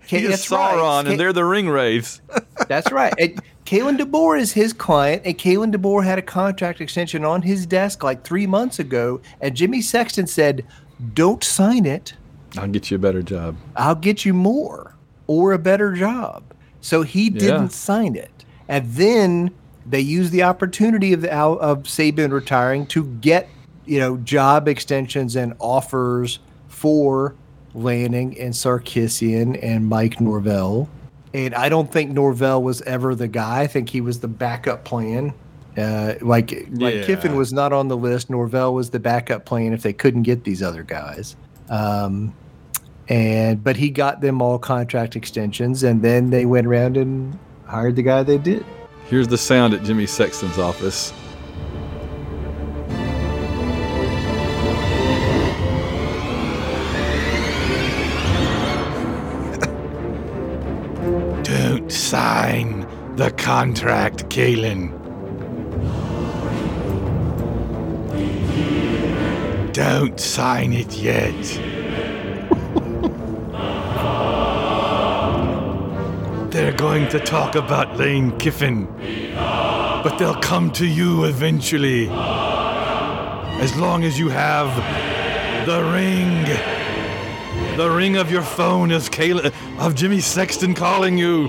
He 0.07 0.19
is 0.25 0.31
that's 0.31 0.51
right. 0.51 0.75
Sauron, 0.75 1.07
and 1.09 1.21
they're 1.21 1.33
the 1.33 1.45
ring 1.45 1.69
wraiths. 1.69 2.21
that's 2.69 2.91
right. 2.91 3.13
And 3.19 3.41
Kalen 3.65 3.97
DeBoer 3.99 4.41
is 4.41 4.53
his 4.53 4.73
client, 4.73 5.23
and 5.25 5.39
Kalen 5.39 5.73
DeBoer 5.75 6.03
had 6.05 6.19
a 6.19 6.23
contract 6.23 6.81
extension 6.81 7.25
on 7.25 7.43
his 7.43 7.67
desk 7.67 8.03
like 8.03 8.25
three 8.25 8.47
months 8.47 8.79
ago, 8.81 9.21
and 9.41 9.55
Jimmy 9.55 9.81
Sexton 9.83 10.27
said, 10.27 10.65
"Don't 11.15 11.45
sign 11.45 11.87
it. 11.87 12.15
I'll 12.59 12.67
get 12.67 12.91
you 12.91 12.97
a 12.97 12.99
better 12.99 13.23
job. 13.23 13.57
I'll 13.77 13.95
get 13.95 14.25
you 14.25 14.35
more 14.35 14.97
or 15.29 15.53
a 15.53 15.59
better 15.59 15.93
job." 15.95 16.43
So 16.81 17.03
he 17.03 17.31
didn't 17.31 17.63
Yeah. 17.65 17.69
sign 17.69 18.17
it, 18.17 18.45
and 18.69 18.91
then 18.95 19.51
they 19.91 20.01
used 20.01 20.33
the 20.33 20.43
opportunity 20.43 21.13
of 21.13 21.21
the 21.21 21.33
of 21.33 21.83
Saban 21.83 22.33
retiring 22.33 22.87
to 22.87 23.05
get 23.05 23.49
you 23.85 23.99
know 23.99 24.17
job 24.19 24.69
extensions 24.69 25.37
and 25.37 25.55
offers 25.59 26.39
for 26.69 27.35
Lanning 27.75 28.39
and 28.39 28.55
Sarkisian 28.55 29.59
and 29.63 29.87
Mike 29.87 30.21
Norvell. 30.21 30.89
And 31.33 31.55
I 31.55 31.69
don't 31.69 31.93
think 31.93 32.11
Norvell 32.11 32.63
was 32.63 32.83
ever 32.83 33.15
the 33.15 33.29
guy. 33.29 33.61
I 33.61 33.67
think 33.67 33.89
he 33.89 34.01
was 34.01 34.21
the 34.21 34.29
backup 34.29 34.85
plan. 34.85 35.33
Uh, 35.77 36.15
like 36.21 36.67
like 36.73 36.95
Yeah. 36.95 37.05
Kiffin 37.05 37.37
was 37.37 37.53
not 37.53 37.73
on 37.73 37.89
the 37.89 37.97
list. 37.97 38.31
Norvell 38.31 38.75
was 38.75 38.91
the 38.91 38.99
backup 38.99 39.45
plan 39.45 39.73
if 39.73 39.83
they 39.83 39.93
couldn't 39.93 40.23
get 40.23 40.45
these 40.45 40.63
other 40.63 40.83
guys. 40.83 41.37
Um, 41.69 42.35
and 43.09 43.63
but 43.63 43.77
he 43.77 43.91
got 43.91 44.21
them 44.21 44.43
all 44.43 44.59
contract 44.59 45.17
extensions, 45.17 45.83
and 45.83 46.03
then 46.03 46.31
they 46.31 46.47
went 46.47 46.67
around 46.67 46.97
and 46.97 47.39
hired 47.67 47.97
the 47.97 48.03
guy 48.03 48.23
they 48.23 48.39
did. 48.39 48.65
Here's 49.11 49.27
the 49.27 49.37
sound 49.37 49.75
at 49.75 49.83
Jimmy 49.83 50.07
Sexton's 50.07 50.57
office. 50.57 51.13
Don't 61.43 61.91
sign 61.91 62.87
the 63.17 63.33
contract, 63.37 64.29
Kalen. 64.29 64.93
Don't 69.73 70.21
sign 70.21 70.73
it 70.73 70.97
yet. 70.97 71.80
Going 76.81 77.07
to 77.11 77.21
talk 77.21 77.57
about 77.57 77.99
Lane 77.99 78.39
Kiffin, 78.39 78.87
but 79.35 80.17
they'll 80.17 80.41
come 80.41 80.71
to 80.73 80.87
you 80.87 81.25
eventually. 81.25 82.09
As 82.09 83.77
long 83.77 84.03
as 84.03 84.19
you 84.19 84.31
have 84.31 84.75
the 85.67 85.85
ring. 85.85 86.47
The 87.77 87.91
ring 87.91 88.17
of 88.17 88.31
your 88.31 88.41
phone 88.41 88.91
is 88.91 89.11
Kayla 89.11 89.53
of 89.79 89.95
Jimmy 89.95 90.21
Sexton 90.21 90.73
calling 90.73 91.19
you. 91.19 91.49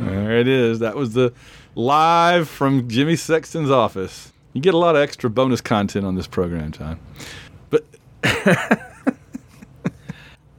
there 0.00 0.38
it 0.38 0.48
is. 0.48 0.78
That 0.78 0.96
was 0.96 1.12
the 1.12 1.34
live 1.74 2.48
from 2.48 2.88
Jimmy 2.88 3.16
Sexton's 3.16 3.70
office. 3.70 4.32
You 4.54 4.62
get 4.62 4.72
a 4.72 4.78
lot 4.78 4.96
of 4.96 5.02
extra 5.02 5.28
bonus 5.28 5.60
content 5.60 6.06
on 6.06 6.14
this 6.14 6.26
program, 6.26 6.72
John. 6.72 6.98
But 7.68 7.84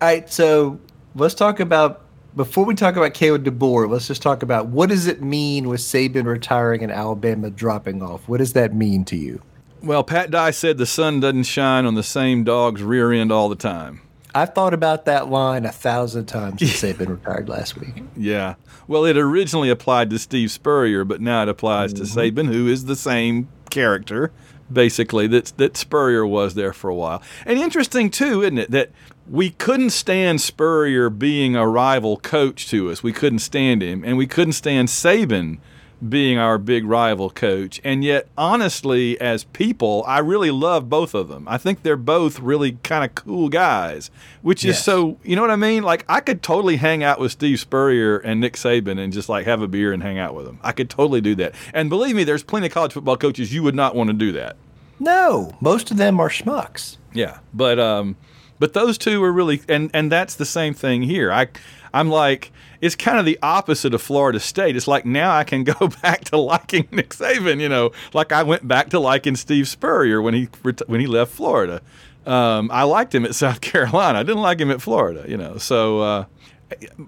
All 0.01 0.08
right, 0.08 0.27
so 0.29 0.79
let's 1.15 1.36
talk 1.36 1.60
about 1.60 2.01
before 2.36 2.65
we 2.65 2.74
talk 2.74 2.96
about 2.96 3.13
Caleb 3.13 3.46
DeBoer. 3.46 3.88
Let's 3.88 4.08
just 4.08 4.22
talk 4.22 4.41
about 4.41 4.67
what 4.67 4.89
does 4.89 5.05
it 5.05 5.22
mean 5.22 5.70
with 5.70 5.79
Saban 5.79 6.25
retiring 6.25 6.81
and 6.81 6.91
Alabama 6.91 7.51
dropping 7.51 8.01
off. 8.01 8.27
What 8.27 8.39
does 8.39 8.53
that 8.53 8.74
mean 8.74 9.05
to 9.05 9.15
you? 9.15 9.41
well, 9.84 10.03
Pat 10.03 10.31
Dye 10.31 10.51
said 10.51 10.77
the 10.77 10.86
sun 10.86 11.20
doesn't 11.20 11.43
shine 11.43 11.86
on 11.86 11.96
the 11.96 12.03
same 12.03 12.43
dog's 12.43 12.81
rear 12.81 13.12
end 13.12 13.31
all 13.31 13.50
the 13.50 13.55
time. 13.55 14.01
I've 14.34 14.53
thought 14.53 14.74
about 14.74 15.05
that 15.05 15.29
line 15.29 15.65
a 15.65 15.72
thousand 15.72 16.25
times 16.27 16.60
since 16.60 16.81
Saban 16.98 17.10
retired 17.10 17.50
last 17.50 17.77
week. 17.77 18.03
Yeah. 18.15 18.55
Well, 18.88 19.03
it 19.05 19.17
originally 19.17 19.70
applied 19.70 20.10
to 20.12 20.20
Steve 20.20 20.51
Spurrier, 20.51 21.03
but 21.03 21.20
now 21.20 21.43
it 21.43 21.50
applies 21.50 21.93
to 21.93 22.03
mm-hmm. 22.03 22.20
Saban, 22.20 22.48
who 22.48 22.67
is 22.67 22.86
the 22.86 22.96
same 22.96 23.50
character, 23.70 24.31
basically, 24.72 25.27
that, 25.27 25.53
that 25.58 25.75
Spurrier 25.75 26.25
was 26.25 26.53
there 26.53 26.72
for 26.72 26.89
a 26.89 26.96
while. 26.96 27.22
And 27.46 27.60
interesting, 27.60 28.10
too, 28.10 28.41
isn't 28.41 28.58
it, 28.58 28.72
that 28.72 28.91
we 29.32 29.52
couldn't 29.52 29.92
stand 29.92 30.42
Spurrier 30.42 31.10
being 31.10 31.56
a 31.56 31.66
rival 31.66 32.18
coach 32.18 32.68
to 32.70 32.92
us. 32.92 33.02
We 33.02 33.14
couldn't 33.14 33.40
stand 33.40 33.82
him. 33.82 34.04
And 34.04 34.18
we 34.18 34.28
couldn't 34.28 34.54
stand 34.54 34.90
Saban 34.90 35.60
being 36.08 36.38
our 36.38 36.58
big 36.58 36.84
rival 36.84 37.30
coach. 37.30 37.80
And 37.82 38.04
yet, 38.04 38.28
honestly, 38.38 39.20
as 39.22 39.46
people, 39.46 40.04
I 40.06 40.20
really 40.20 40.52
love 40.52 40.90
both 40.90 41.14
of 41.14 41.30
them. 41.30 41.48
I 41.48 41.58
think 41.58 41.84
they're 41.84 41.96
both 41.96 42.42
really 42.42 42.74
kind 42.84 43.06
of 43.06 43.16
cool 43.16 43.48
guys, 43.48 44.12
which 44.42 44.66
is 44.66 44.84
so, 44.84 45.18
you 45.24 45.38
know 45.38 45.44
what 45.44 45.52
I 45.52 45.56
mean? 45.56 45.84
Like, 45.84 46.04
I 46.10 46.20
could 46.20 46.44
totally 46.44 46.76
hang 46.76 47.02
out 47.02 47.18
with 47.20 47.32
Steve 47.32 47.60
Spurrier 47.60 48.18
and 48.18 48.42
Nick 48.42 48.56
Saban 48.56 49.00
and 49.00 49.14
just 49.14 49.30
like 49.30 49.46
have 49.46 49.62
a 49.62 49.68
beer 49.68 49.94
and 49.94 50.04
hang 50.04 50.20
out 50.20 50.36
with 50.36 50.46
them. 50.46 50.60
I 50.62 50.74
could 50.74 50.90
totally 50.90 51.22
do 51.22 51.36
that. 51.36 51.56
And 51.74 51.90
believe 51.90 52.18
me, 52.18 52.26
there's 52.26 52.44
plenty 52.44 52.68
of 52.68 52.74
college 52.74 52.92
football 52.92 53.16
coaches 53.16 53.54
you 53.54 53.64
would 53.64 53.76
not 53.76 53.96
want 53.96 54.10
to 54.10 54.14
do 54.14 54.34
that. 54.34 54.58
No, 55.00 55.56
most 55.62 55.90
of 55.90 55.98
them 55.98 56.20
are 56.20 56.30
schmucks. 56.30 56.98
Yeah, 57.14 57.40
but 57.54 57.80
um, 57.80 58.18
but 58.62 58.74
those 58.74 59.00
two 59.00 59.24
are 59.24 59.32
really, 59.32 59.60
and 59.68 59.89
and 59.91 60.12
that's 60.12 60.36
the 60.36 60.46
same 60.46 60.75
thing 60.75 61.01
here. 61.01 61.34
I, 61.34 61.48
I'm 61.96 62.10
like, 62.10 62.51
it's 62.80 62.96
kind 62.96 63.18
of 63.18 63.25
the 63.25 63.39
opposite 63.41 63.96
of 63.96 64.03
Florida 64.03 64.39
State. 64.39 64.75
It's 64.75 64.88
like 64.88 65.03
now 65.03 65.36
I 65.36 65.44
can 65.44 65.63
go 65.80 65.88
back 66.03 66.25
to 66.25 66.38
liking 66.38 66.88
Nick 66.91 67.10
Saban. 67.10 67.60
You 67.60 67.67
know, 67.67 67.91
like 68.13 68.32
I 68.32 68.43
went 68.43 68.67
back 68.67 68.91
to 68.91 69.00
liking 69.00 69.36
Steve 69.36 69.67
Spurrier 69.67 70.21
when 70.21 70.36
he 70.36 70.47
when 70.86 71.02
he 71.02 71.08
left 71.08 71.32
Florida. 71.34 71.82
Um, 72.28 72.69
I 72.71 72.84
liked 72.84 73.15
him 73.15 73.26
at 73.26 73.34
South 73.43 73.62
Carolina. 73.62 74.19
I 74.19 74.24
didn't 74.24 74.43
like 74.43 74.60
him 74.60 74.69
at 74.69 74.82
Florida. 74.82 75.26
You 75.28 75.38
know, 75.38 75.58
so. 75.58 76.00
Uh, 76.00 76.26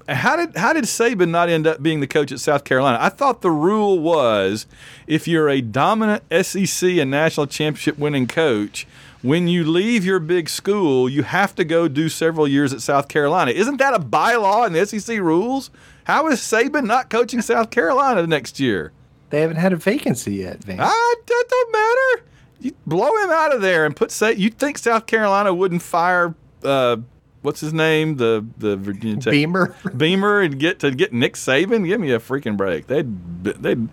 how 0.10 0.36
did 0.36 0.58
how 0.58 0.74
did 0.74 0.84
Saban 0.84 1.30
not 1.30 1.48
end 1.48 1.66
up 1.66 1.82
being 1.82 2.02
the 2.02 2.08
coach 2.08 2.34
at 2.34 2.42
South 2.42 2.66
Carolina? 2.66 2.98
I 3.00 3.08
thought 3.08 3.42
the 3.42 3.50
rule 3.50 3.98
was 3.98 4.66
if 5.08 5.26
you're 5.26 5.48
a 5.48 5.62
dominant 5.62 6.22
SEC 6.42 6.90
and 6.98 7.10
national 7.10 7.48
championship 7.48 7.98
winning 7.98 8.28
coach, 8.28 8.86
when 9.24 9.48
you 9.48 9.64
leave 9.64 10.06
your 10.06 10.20
big 10.20 10.50
school, 10.50 11.10
you 11.10 11.24
have 11.24 11.56
to 11.56 11.64
go 11.64 11.88
do 11.88 12.10
several 12.10 12.48
years 12.48 12.74
at 12.74 12.82
South 12.82 13.08
Carolina. 13.08 13.52
Isn't 13.52 13.78
that 13.78 13.94
a 13.94 14.00
bylaw 14.00 14.68
in 14.68 14.74
the 14.74 14.86
SEC 14.86 15.18
rules? 15.20 15.72
How 16.04 16.28
is 16.28 16.40
Saban 16.42 16.86
not 16.86 17.10
coaching 17.10 17.42
South 17.42 17.72
Carolina 17.72 18.28
next 18.28 18.60
year? 18.60 18.92
They 19.30 19.42
haven't 19.42 19.58
had 19.58 19.74
a 19.74 19.78
vacancy 19.78 20.36
yet, 20.36 20.64
Van. 20.64 20.78
Ah, 20.80 21.16
that 21.26 21.46
don't 21.50 21.72
matter. 21.72 22.26
You 22.60 22.76
blow 22.86 23.16
him 23.24 23.32
out 23.32 23.56
of 23.56 23.62
there 23.62 23.86
and 23.86 23.96
put 23.96 24.12
say 24.12 24.34
you 24.34 24.50
think 24.50 24.78
South 24.78 25.06
Carolina 25.06 25.54
wouldn't 25.54 25.82
fire 25.82 26.36
uh, 26.64 26.98
what's 27.44 27.60
his 27.60 27.74
name 27.74 28.18
the 28.18 28.46
the 28.58 28.76
Virginia 28.76 29.22
Tech 29.22 29.32
Beamer. 29.32 29.76
Beamer 29.96 30.42
and 30.42 30.60
get 30.60 30.80
to 30.80 30.92
get 30.92 31.14
Nick 31.14 31.36
Saban. 31.36 31.86
Give 31.86 32.00
me 32.02 32.12
a 32.12 32.20
freaking 32.20 32.58
break. 32.58 32.88
They'd 32.88 33.44
they'd 33.44 33.88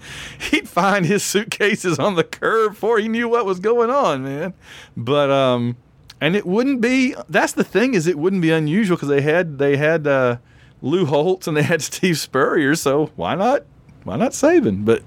he'd 0.51 0.69
find 0.69 1.05
his 1.05 1.23
suitcases 1.23 1.99
on 1.99 2.15
the 2.15 2.25
curb 2.25 2.73
before 2.73 2.99
he 2.99 3.09
knew 3.09 3.29
what 3.29 3.45
was 3.45 3.61
going 3.61 3.91
on, 3.91 4.25
man. 4.25 4.55
But 4.97 5.31
um, 5.31 5.77
and 6.21 6.35
it 6.35 6.47
wouldn't 6.47 6.81
be. 6.81 7.15
That's 7.29 7.53
the 7.53 7.65
thing 7.65 7.95
is 7.95 8.07
it 8.07 8.19
wouldn't 8.19 8.43
be 8.43 8.51
unusual 8.51 8.97
because 8.97 9.09
they 9.09 9.23
had 9.23 9.59
they 9.59 9.77
had 9.77 10.07
uh, 10.07 10.39
Lou 10.81 11.05
Holtz 11.05 11.47
and 11.47 11.57
they 11.57 11.63
had 11.63 11.83
Steve 11.83 12.19
Spurrier. 12.19 12.75
So 12.75 13.11
why 13.17 13.35
not 13.35 13.65
why 14.05 14.17
not 14.17 14.33
Saban? 14.33 14.85
But 14.85 15.03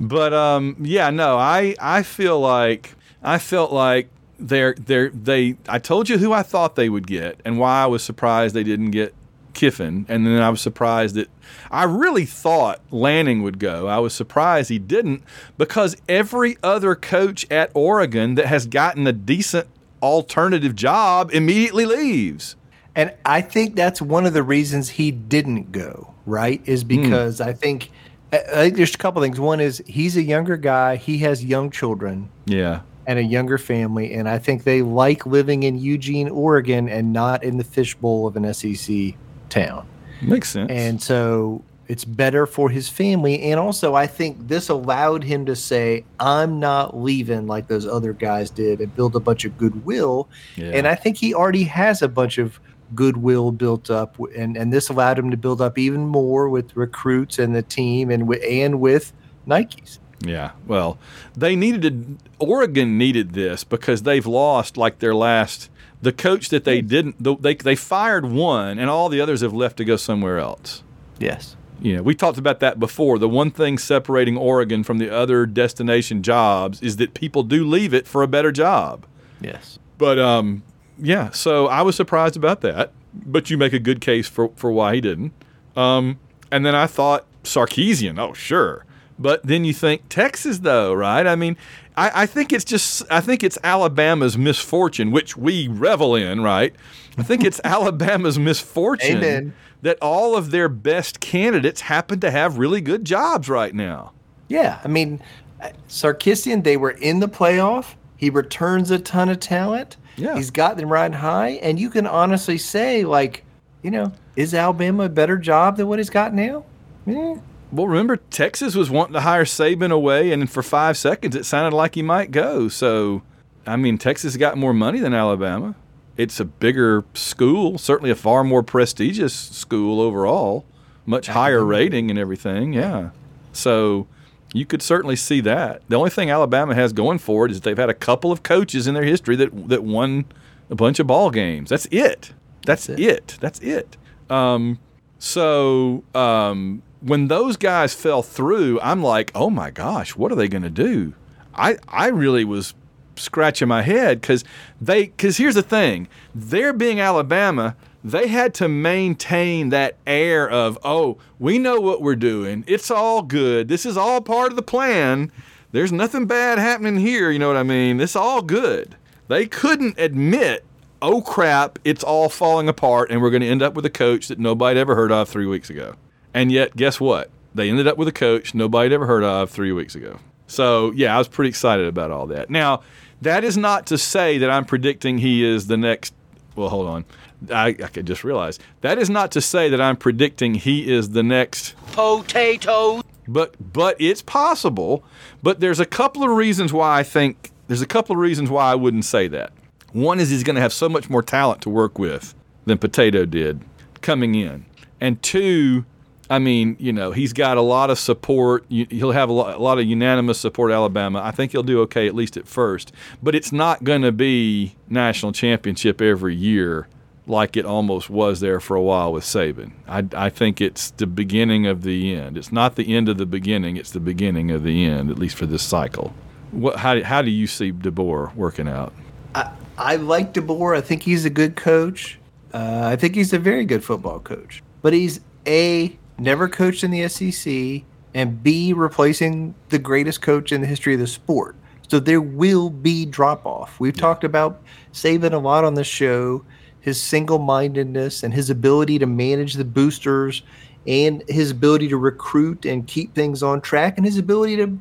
but 0.00 0.32
um, 0.32 0.76
yeah, 0.80 1.10
no, 1.10 1.36
I 1.36 1.74
I 1.80 2.02
feel 2.02 2.40
like 2.40 2.94
I 3.22 3.38
felt 3.38 3.72
like 3.72 4.08
they're 4.40 4.74
they're 4.74 5.10
they. 5.10 5.56
I 5.68 5.78
told 5.78 6.08
you 6.08 6.18
who 6.18 6.32
I 6.32 6.42
thought 6.42 6.76
they 6.76 6.88
would 6.88 7.06
get 7.06 7.40
and 7.44 7.58
why 7.58 7.82
I 7.82 7.86
was 7.86 8.02
surprised 8.02 8.54
they 8.54 8.64
didn't 8.64 8.90
get 8.90 9.14
Kiffin, 9.54 10.06
and 10.08 10.26
then 10.26 10.40
I 10.40 10.50
was 10.50 10.60
surprised 10.60 11.14
that 11.16 11.28
I 11.70 11.84
really 11.84 12.24
thought 12.24 12.80
Lanning 12.90 13.42
would 13.42 13.58
go. 13.58 13.86
I 13.86 13.98
was 13.98 14.14
surprised 14.14 14.68
he 14.70 14.78
didn't 14.78 15.22
because 15.58 15.96
every 16.08 16.56
other 16.62 16.94
coach 16.94 17.46
at 17.50 17.70
Oregon 17.74 18.34
that 18.36 18.46
has 18.46 18.66
gotten 18.66 19.06
a 19.06 19.12
decent 19.12 19.68
alternative 20.02 20.74
job 20.74 21.30
immediately 21.32 21.86
leaves. 21.86 22.56
And 22.94 23.14
I 23.24 23.40
think 23.40 23.76
that's 23.76 24.02
one 24.02 24.26
of 24.26 24.32
the 24.32 24.42
reasons 24.42 24.90
he 24.90 25.10
didn't 25.10 25.72
go, 25.72 26.14
right? 26.26 26.60
Is 26.66 26.82
hmm. 26.82 26.88
because 26.88 27.40
I 27.40 27.52
think 27.52 27.90
I 28.32 28.38
think 28.38 28.76
there's 28.76 28.94
a 28.94 28.98
couple 28.98 29.22
things. 29.22 29.40
One 29.40 29.60
is 29.60 29.82
he's 29.86 30.16
a 30.16 30.22
younger 30.22 30.56
guy, 30.56 30.96
he 30.96 31.18
has 31.18 31.44
young 31.44 31.70
children 31.70 32.30
Yeah. 32.46 32.80
And 33.10 33.18
a 33.18 33.24
younger 33.24 33.58
family, 33.58 34.14
and 34.14 34.28
I 34.28 34.38
think 34.38 34.62
they 34.62 34.82
like 34.82 35.26
living 35.26 35.64
in 35.64 35.76
Eugene, 35.76 36.28
Oregon 36.28 36.88
and 36.88 37.12
not 37.12 37.42
in 37.42 37.56
the 37.56 37.64
fishbowl 37.64 38.28
of 38.28 38.36
an 38.36 38.54
SEC 38.54 39.14
town. 39.48 39.84
Makes 40.22 40.50
sense. 40.50 40.70
And 40.70 41.02
so 41.02 41.64
it's 41.88 42.04
better 42.04 42.46
for 42.46 42.70
his 42.70 42.88
family. 42.88 43.42
And 43.42 43.58
also, 43.58 43.96
I 43.96 44.06
think 44.06 44.46
this 44.46 44.68
allowed 44.68 45.24
him 45.24 45.44
to 45.46 45.56
say, 45.56 46.04
I'm 46.20 46.60
not 46.60 46.96
leaving 46.96 47.48
like 47.48 47.66
those 47.66 47.84
other 47.84 48.12
guys 48.12 48.48
did 48.48 48.80
and 48.80 48.94
build 48.94 49.16
a 49.16 49.20
bunch 49.20 49.44
of 49.44 49.58
goodwill. 49.58 50.28
Yeah. 50.54 50.70
And 50.72 50.86
I 50.86 50.94
think 50.94 51.16
he 51.16 51.34
already 51.34 51.64
has 51.64 52.02
a 52.02 52.08
bunch 52.08 52.38
of 52.38 52.60
goodwill 52.94 53.50
built 53.50 53.90
up. 53.90 54.18
And, 54.36 54.56
and 54.56 54.72
this 54.72 54.88
allowed 54.88 55.18
him 55.18 55.32
to 55.32 55.36
build 55.36 55.60
up 55.60 55.78
even 55.78 56.06
more 56.06 56.48
with 56.48 56.76
recruits 56.76 57.40
and 57.40 57.56
the 57.56 57.62
team 57.62 58.08
and, 58.08 58.28
wi- 58.28 58.46
and 58.46 58.78
with 58.78 59.12
Nikes. 59.48 59.98
Yeah, 60.22 60.52
well, 60.66 60.98
they 61.34 61.56
needed 61.56 61.82
to, 61.82 62.44
Oregon 62.44 62.98
needed 62.98 63.32
this 63.32 63.64
because 63.64 64.02
they've 64.02 64.26
lost 64.26 64.76
like 64.76 64.98
their 64.98 65.14
last 65.14 65.70
the 66.02 66.12
coach 66.12 66.48
that 66.48 66.64
they 66.64 66.80
didn't 66.80 67.22
the, 67.22 67.36
they 67.36 67.54
they 67.54 67.76
fired 67.76 68.26
one 68.26 68.78
and 68.78 68.88
all 68.88 69.08
the 69.08 69.20
others 69.20 69.40
have 69.40 69.52
left 69.52 69.76
to 69.78 69.84
go 69.84 69.96
somewhere 69.96 70.38
else. 70.38 70.82
Yes. 71.18 71.56
You 71.82 71.96
know, 71.96 72.02
we 72.02 72.14
talked 72.14 72.38
about 72.38 72.60
that 72.60 72.78
before. 72.78 73.18
The 73.18 73.28
one 73.28 73.50
thing 73.50 73.78
separating 73.78 74.36
Oregon 74.36 74.84
from 74.84 74.98
the 74.98 75.14
other 75.14 75.46
destination 75.46 76.22
jobs 76.22 76.82
is 76.82 76.96
that 76.96 77.14
people 77.14 77.42
do 77.42 77.66
leave 77.66 77.94
it 77.94 78.06
for 78.06 78.22
a 78.22 78.28
better 78.28 78.52
job. 78.52 79.06
Yes. 79.40 79.78
But 79.96 80.18
um, 80.18 80.62
yeah, 80.98 81.30
so 81.30 81.66
I 81.66 81.82
was 81.82 81.96
surprised 81.96 82.36
about 82.36 82.60
that. 82.60 82.92
But 83.14 83.50
you 83.50 83.56
make 83.56 83.72
a 83.72 83.78
good 83.78 84.00
case 84.00 84.28
for 84.28 84.50
for 84.56 84.70
why 84.70 84.96
he 84.96 85.00
didn't. 85.00 85.32
Um, 85.76 86.18
and 86.52 86.64
then 86.66 86.74
I 86.74 86.86
thought 86.86 87.26
Sarkisian. 87.44 88.18
Oh, 88.18 88.34
sure. 88.34 88.84
But 89.20 89.42
then 89.44 89.64
you 89.64 89.74
think 89.74 90.08
Texas, 90.08 90.60
though, 90.60 90.94
right? 90.94 91.26
I 91.26 91.36
mean, 91.36 91.58
I, 91.94 92.22
I 92.22 92.26
think 92.26 92.52
it's 92.52 92.64
just 92.64 93.02
I 93.10 93.20
think 93.20 93.44
it's 93.44 93.58
Alabama's 93.62 94.38
misfortune, 94.38 95.10
which 95.10 95.36
we 95.36 95.68
revel 95.68 96.14
in, 96.16 96.40
right? 96.40 96.74
I 97.18 97.22
think 97.22 97.44
it's 97.44 97.60
Alabama's 97.64 98.38
misfortune 98.38 99.18
Amen. 99.18 99.54
that 99.82 99.98
all 100.00 100.34
of 100.34 100.50
their 100.50 100.70
best 100.70 101.20
candidates 101.20 101.82
happen 101.82 102.18
to 102.20 102.30
have 102.30 102.56
really 102.56 102.80
good 102.80 103.04
jobs 103.04 103.50
right 103.50 103.74
now. 103.74 104.12
Yeah. 104.48 104.80
I 104.82 104.88
mean, 104.88 105.20
uh, 105.60 105.68
Sarkisian, 105.88 106.64
they 106.64 106.78
were 106.78 106.90
in 106.90 107.20
the 107.20 107.28
playoff. 107.28 107.94
He 108.16 108.30
returns 108.30 108.90
a 108.90 108.98
ton 108.98 109.28
of 109.28 109.38
talent. 109.38 109.98
Yeah. 110.16 110.34
He's 110.34 110.50
got 110.50 110.76
them 110.78 110.90
riding 110.90 111.18
high, 111.18 111.50
and 111.62 111.78
you 111.78 111.88
can 111.88 112.06
honestly 112.06 112.58
say, 112.58 113.04
like, 113.04 113.44
you 113.82 113.90
know, 113.90 114.12
is 114.36 114.54
Alabama 114.54 115.04
a 115.04 115.08
better 115.08 115.36
job 115.38 115.76
than 115.76 115.88
what 115.88 115.98
he's 115.98 116.10
got 116.10 116.34
now? 116.34 116.64
Yeah. 117.06 117.36
Well, 117.72 117.86
remember 117.86 118.16
Texas 118.16 118.74
was 118.74 118.90
wanting 118.90 119.14
to 119.14 119.20
hire 119.20 119.44
Saban 119.44 119.92
away, 119.92 120.32
and 120.32 120.50
for 120.50 120.62
five 120.62 120.96
seconds 120.96 121.36
it 121.36 121.44
sounded 121.44 121.76
like 121.76 121.94
he 121.94 122.02
might 122.02 122.30
go. 122.30 122.68
So, 122.68 123.22
I 123.66 123.76
mean, 123.76 123.96
Texas 123.96 124.36
got 124.36 124.58
more 124.58 124.74
money 124.74 124.98
than 124.98 125.14
Alabama. 125.14 125.74
It's 126.16 126.40
a 126.40 126.44
bigger 126.44 127.04
school, 127.14 127.78
certainly 127.78 128.10
a 128.10 128.16
far 128.16 128.42
more 128.42 128.62
prestigious 128.62 129.32
school 129.34 130.00
overall, 130.00 130.64
much 131.06 131.28
higher 131.28 131.64
rating 131.64 132.10
and 132.10 132.18
everything. 132.18 132.72
Yeah. 132.72 133.10
So, 133.52 134.06
you 134.52 134.66
could 134.66 134.82
certainly 134.82 135.16
see 135.16 135.40
that. 135.42 135.82
The 135.88 135.96
only 135.96 136.10
thing 136.10 136.30
Alabama 136.30 136.74
has 136.74 136.92
going 136.92 137.18
for 137.18 137.46
it 137.46 137.52
is 137.52 137.60
they've 137.60 137.78
had 137.78 137.88
a 137.88 137.94
couple 137.94 138.32
of 138.32 138.42
coaches 138.42 138.86
in 138.88 138.94
their 138.94 139.04
history 139.04 139.36
that 139.36 139.68
that 139.68 139.84
won 139.84 140.24
a 140.68 140.74
bunch 140.74 140.98
of 140.98 141.06
ball 141.06 141.30
games. 141.30 141.70
That's 141.70 141.86
it. 141.86 142.32
That's, 142.66 142.86
That's 142.86 143.00
it. 143.00 143.00
it. 143.00 143.38
That's 143.40 143.60
it. 143.60 143.96
Um, 144.28 144.78
so 145.18 146.04
um, 146.14 146.82
when 147.00 147.28
those 147.28 147.56
guys 147.56 147.94
fell 147.94 148.22
through, 148.22 148.80
I'm 148.80 149.02
like, 149.02 149.30
oh 149.34 149.50
my 149.50 149.70
gosh, 149.70 150.16
what 150.16 150.30
are 150.32 150.36
they 150.36 150.48
going 150.48 150.62
to 150.62 150.70
do? 150.70 151.14
I 151.54 151.78
I 151.88 152.08
really 152.08 152.44
was 152.44 152.74
scratching 153.16 153.68
my 153.68 153.82
head 153.82 154.20
because 154.20 154.44
they 154.80 155.06
because 155.06 155.36
here's 155.36 155.54
the 155.54 155.62
thing, 155.62 156.08
they're 156.34 156.72
being 156.72 157.00
Alabama. 157.00 157.76
They 158.02 158.28
had 158.28 158.54
to 158.54 158.68
maintain 158.68 159.68
that 159.70 159.96
air 160.06 160.48
of, 160.48 160.78
oh, 160.82 161.18
we 161.38 161.58
know 161.58 161.78
what 161.80 162.00
we're 162.00 162.16
doing. 162.16 162.64
It's 162.66 162.90
all 162.90 163.20
good. 163.20 163.68
This 163.68 163.84
is 163.84 163.98
all 163.98 164.22
part 164.22 164.50
of 164.50 164.56
the 164.56 164.62
plan. 164.62 165.30
There's 165.72 165.92
nothing 165.92 166.24
bad 166.24 166.58
happening 166.58 166.96
here. 166.96 167.30
You 167.30 167.38
know 167.38 167.48
what 167.48 167.58
I 167.58 167.62
mean? 167.62 168.00
It's 168.00 168.16
all 168.16 168.40
good. 168.40 168.96
They 169.28 169.44
couldn't 169.46 169.98
admit, 169.98 170.64
oh 171.02 171.20
crap, 171.20 171.78
it's 171.84 172.02
all 172.02 172.30
falling 172.30 172.70
apart 172.70 173.10
and 173.10 173.20
we're 173.20 173.28
going 173.28 173.42
to 173.42 173.48
end 173.48 173.62
up 173.62 173.74
with 173.74 173.84
a 173.84 173.90
coach 173.90 174.28
that 174.28 174.38
nobody 174.38 174.80
ever 174.80 174.94
heard 174.94 175.12
of 175.12 175.28
three 175.28 175.46
weeks 175.46 175.68
ago. 175.68 175.94
And 176.34 176.52
yet, 176.52 176.76
guess 176.76 177.00
what? 177.00 177.30
They 177.54 177.68
ended 177.68 177.86
up 177.88 177.96
with 177.98 178.08
a 178.08 178.12
coach 178.12 178.54
nobody 178.54 178.86
had 178.86 178.92
ever 178.92 179.06
heard 179.06 179.24
of 179.24 179.50
three 179.50 179.72
weeks 179.72 179.94
ago. 179.94 180.18
So, 180.46 180.92
yeah, 180.92 181.14
I 181.14 181.18
was 181.18 181.28
pretty 181.28 181.48
excited 181.48 181.86
about 181.86 182.10
all 182.10 182.26
that. 182.28 182.50
Now, 182.50 182.82
that 183.22 183.44
is 183.44 183.56
not 183.56 183.86
to 183.86 183.98
say 183.98 184.38
that 184.38 184.50
I'm 184.50 184.64
predicting 184.64 185.18
he 185.18 185.44
is 185.44 185.66
the 185.66 185.76
next. 185.76 186.14
Well, 186.56 186.68
hold 186.68 186.88
on. 186.88 187.04
I, 187.52 187.68
I 187.68 187.72
could 187.88 188.06
just 188.06 188.22
realize 188.22 188.58
that 188.82 188.98
is 188.98 189.08
not 189.08 189.30
to 189.32 189.40
say 189.40 189.70
that 189.70 189.80
I'm 189.80 189.96
predicting 189.96 190.54
he 190.54 190.92
is 190.92 191.10
the 191.10 191.22
next 191.22 191.74
Potato. 191.92 193.00
but 193.26 193.54
but 193.72 193.96
it's 193.98 194.20
possible. 194.22 195.02
But 195.42 195.60
there's 195.60 195.80
a 195.80 195.86
couple 195.86 196.22
of 196.22 196.30
reasons 196.30 196.72
why 196.72 196.98
I 196.98 197.02
think 197.02 197.50
there's 197.68 197.80
a 197.82 197.86
couple 197.86 198.14
of 198.14 198.20
reasons 198.20 198.50
why 198.50 198.70
I 198.70 198.74
wouldn't 198.74 199.04
say 199.06 199.26
that. 199.28 199.52
One 199.92 200.20
is 200.20 200.30
he's 200.30 200.44
going 200.44 200.56
to 200.56 200.62
have 200.62 200.72
so 200.72 200.88
much 200.88 201.08
more 201.08 201.22
talent 201.22 201.62
to 201.62 201.70
work 201.70 201.98
with 201.98 202.34
than 202.66 202.76
Potato 202.78 203.24
did 203.24 203.62
coming 204.02 204.34
in, 204.34 204.66
and 205.00 205.22
two, 205.22 205.84
I 206.30 206.38
mean, 206.38 206.76
you 206.78 206.92
know, 206.92 207.10
he's 207.10 207.32
got 207.32 207.56
a 207.56 207.60
lot 207.60 207.90
of 207.90 207.98
support. 207.98 208.64
He'll 208.68 209.10
have 209.10 209.28
a 209.28 209.32
lot, 209.32 209.56
a 209.56 209.58
lot 209.58 209.78
of 209.80 209.84
unanimous 209.84 210.38
support. 210.38 210.70
Alabama. 210.70 211.20
I 211.22 211.32
think 211.32 211.50
he'll 211.50 211.64
do 211.64 211.80
okay 211.82 212.06
at 212.06 212.14
least 212.14 212.36
at 212.36 212.46
first, 212.46 212.92
but 213.20 213.34
it's 213.34 213.50
not 213.50 213.82
going 213.82 214.02
to 214.02 214.12
be 214.12 214.76
national 214.88 215.32
championship 215.32 216.00
every 216.00 216.36
year 216.36 216.86
like 217.26 217.56
it 217.56 217.64
almost 217.64 218.10
was 218.10 218.40
there 218.40 218.60
for 218.60 218.76
a 218.76 218.82
while 218.82 219.12
with 219.12 219.24
Saban. 219.24 219.72
I, 219.86 220.04
I 220.14 220.30
think 220.30 220.60
it's 220.60 220.90
the 220.92 221.06
beginning 221.06 221.66
of 221.66 221.82
the 221.82 222.14
end. 222.14 222.36
It's 222.36 222.52
not 222.52 222.76
the 222.76 222.94
end 222.94 223.08
of 223.08 223.18
the 223.18 223.26
beginning. 223.26 223.76
It's 223.76 223.90
the 223.90 224.00
beginning 224.00 224.50
of 224.50 224.62
the 224.62 224.84
end, 224.84 225.10
at 225.10 225.18
least 225.18 225.36
for 225.36 225.46
this 225.46 225.62
cycle. 225.62 226.12
What, 226.50 226.76
how, 226.76 227.02
how 227.02 227.22
do 227.22 227.30
you 227.30 227.46
see 227.46 227.72
DeBoer 227.72 228.34
working 228.34 228.68
out? 228.68 228.92
I, 229.34 229.52
I 229.78 229.96
like 229.96 230.34
DeBoer. 230.34 230.76
I 230.76 230.80
think 230.80 231.02
he's 231.02 231.24
a 231.24 231.30
good 231.30 231.56
coach. 231.56 232.18
Uh, 232.52 232.82
I 232.84 232.96
think 232.96 233.14
he's 233.14 233.32
a 233.32 233.38
very 233.38 233.64
good 233.64 233.84
football 233.84 234.18
coach. 234.18 234.62
But 234.82 234.92
he's 234.92 235.20
A, 235.46 235.96
never 236.20 236.48
coached 236.48 236.84
in 236.84 236.90
the 236.90 237.08
SEC, 237.08 237.82
and 238.14 238.42
B, 238.42 238.72
replacing 238.72 239.54
the 239.68 239.78
greatest 239.78 240.20
coach 240.20 240.52
in 240.52 240.60
the 240.60 240.66
history 240.66 240.94
of 240.94 241.00
the 241.00 241.06
sport. 241.06 241.56
So 241.88 241.98
there 241.98 242.20
will 242.20 242.70
be 242.70 243.04
drop 243.04 243.44
off. 243.46 243.80
We've 243.80 243.96
talked 243.96 244.22
about 244.22 244.62
Saban 244.92 245.32
a 245.32 245.38
lot 245.38 245.64
on 245.64 245.74
the 245.74 245.84
show, 245.84 246.44
his 246.80 247.00
single 247.00 247.38
mindedness 247.38 248.22
and 248.22 248.32
his 248.32 248.48
ability 248.48 248.98
to 249.00 249.06
manage 249.06 249.54
the 249.54 249.64
boosters 249.64 250.42
and 250.86 251.22
his 251.28 251.50
ability 251.50 251.88
to 251.88 251.96
recruit 251.96 252.64
and 252.64 252.86
keep 252.86 253.14
things 253.14 253.42
on 253.42 253.60
track 253.60 253.96
and 253.96 254.06
his 254.06 254.18
ability 254.18 254.56
to 254.56 254.78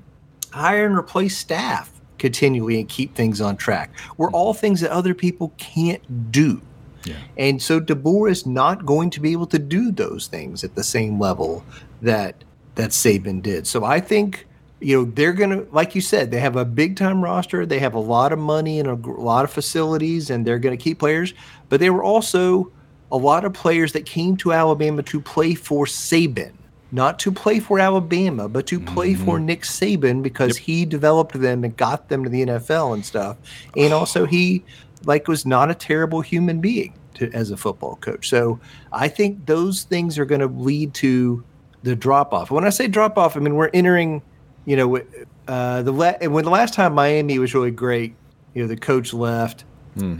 hire 0.51 0.85
and 0.85 0.95
replace 0.95 1.37
staff 1.37 1.91
continually 2.19 2.79
and 2.79 2.87
keep 2.89 3.15
things 3.15 3.41
on 3.41 3.57
track. 3.57 3.91
Were 4.17 4.27
mm-hmm. 4.27 4.35
all 4.35 4.53
things 4.53 4.81
that 4.81 4.91
other 4.91 5.13
people 5.13 5.53
can't 5.57 6.31
do. 6.31 6.61
Yeah. 7.05 7.15
And 7.37 7.61
so 7.61 7.79
DeBoer 7.79 8.29
is 8.29 8.45
not 8.45 8.85
going 8.85 9.09
to 9.11 9.19
be 9.19 9.31
able 9.31 9.47
to 9.47 9.59
do 9.59 9.91
those 9.91 10.27
things 10.27 10.63
at 10.63 10.75
the 10.75 10.83
same 10.83 11.19
level 11.19 11.63
that 12.01 12.43
that 12.75 12.91
Saban 12.91 13.41
did. 13.41 13.67
So 13.67 13.83
I 13.83 13.99
think 13.99 14.47
you 14.79 14.97
know 14.97 15.11
they're 15.11 15.33
going 15.33 15.49
to 15.49 15.67
like 15.71 15.95
you 15.95 16.01
said 16.01 16.31
they 16.31 16.39
have 16.39 16.55
a 16.55 16.65
big 16.65 16.95
time 16.95 17.23
roster, 17.23 17.65
they 17.65 17.79
have 17.79 17.93
a 17.93 17.99
lot 17.99 18.31
of 18.31 18.39
money 18.39 18.79
and 18.79 18.87
a 18.87 18.95
lot 18.95 19.43
of 19.43 19.51
facilities 19.51 20.29
and 20.29 20.45
they're 20.45 20.59
going 20.59 20.77
to 20.77 20.81
keep 20.81 20.99
players, 20.99 21.33
but 21.69 21.79
they 21.79 21.89
were 21.89 22.03
also 22.03 22.71
a 23.11 23.17
lot 23.17 23.45
of 23.45 23.53
players 23.53 23.93
that 23.93 24.05
came 24.05 24.37
to 24.37 24.53
Alabama 24.53 25.03
to 25.03 25.19
play 25.19 25.55
for 25.55 25.85
Saban, 25.85 26.51
not 26.91 27.19
to 27.19 27.31
play 27.31 27.59
for 27.59 27.79
Alabama, 27.79 28.47
but 28.47 28.67
to 28.67 28.79
play 28.79 29.15
for 29.15 29.37
mm-hmm. 29.37 29.47
Nick 29.47 29.61
Saban 29.63 30.21
because 30.21 30.57
he 30.57 30.85
developed 30.85 31.39
them 31.39 31.63
and 31.63 31.75
got 31.75 32.09
them 32.09 32.23
to 32.23 32.29
the 32.29 32.45
NFL 32.45 32.93
and 32.93 33.05
stuff. 33.05 33.37
And 33.75 33.93
also 33.99 34.25
he 34.25 34.63
like 35.05 35.27
was 35.27 35.45
not 35.45 35.69
a 35.71 35.75
terrible 35.75 36.21
human 36.21 36.59
being 36.61 36.93
to, 37.15 37.31
as 37.33 37.51
a 37.51 37.57
football 37.57 37.95
coach. 37.97 38.29
So 38.29 38.59
I 38.91 39.07
think 39.07 39.45
those 39.45 39.83
things 39.83 40.17
are 40.17 40.25
going 40.25 40.41
to 40.41 40.47
lead 40.47 40.93
to 40.95 41.43
the 41.83 41.95
drop 41.95 42.33
off. 42.33 42.51
When 42.51 42.65
I 42.65 42.69
say 42.69 42.87
drop 42.87 43.17
off, 43.17 43.37
I 43.37 43.39
mean 43.39 43.55
we're 43.55 43.69
entering, 43.73 44.21
you 44.65 44.75
know, 44.75 45.01
uh, 45.47 45.81
the 45.81 45.91
la- 45.91 46.27
when 46.27 46.43
the 46.43 46.51
last 46.51 46.73
time 46.73 46.93
Miami 46.93 47.39
was 47.39 47.53
really 47.53 47.71
great, 47.71 48.13
you 48.53 48.61
know, 48.61 48.67
the 48.67 48.77
coach 48.77 49.13
left, 49.13 49.63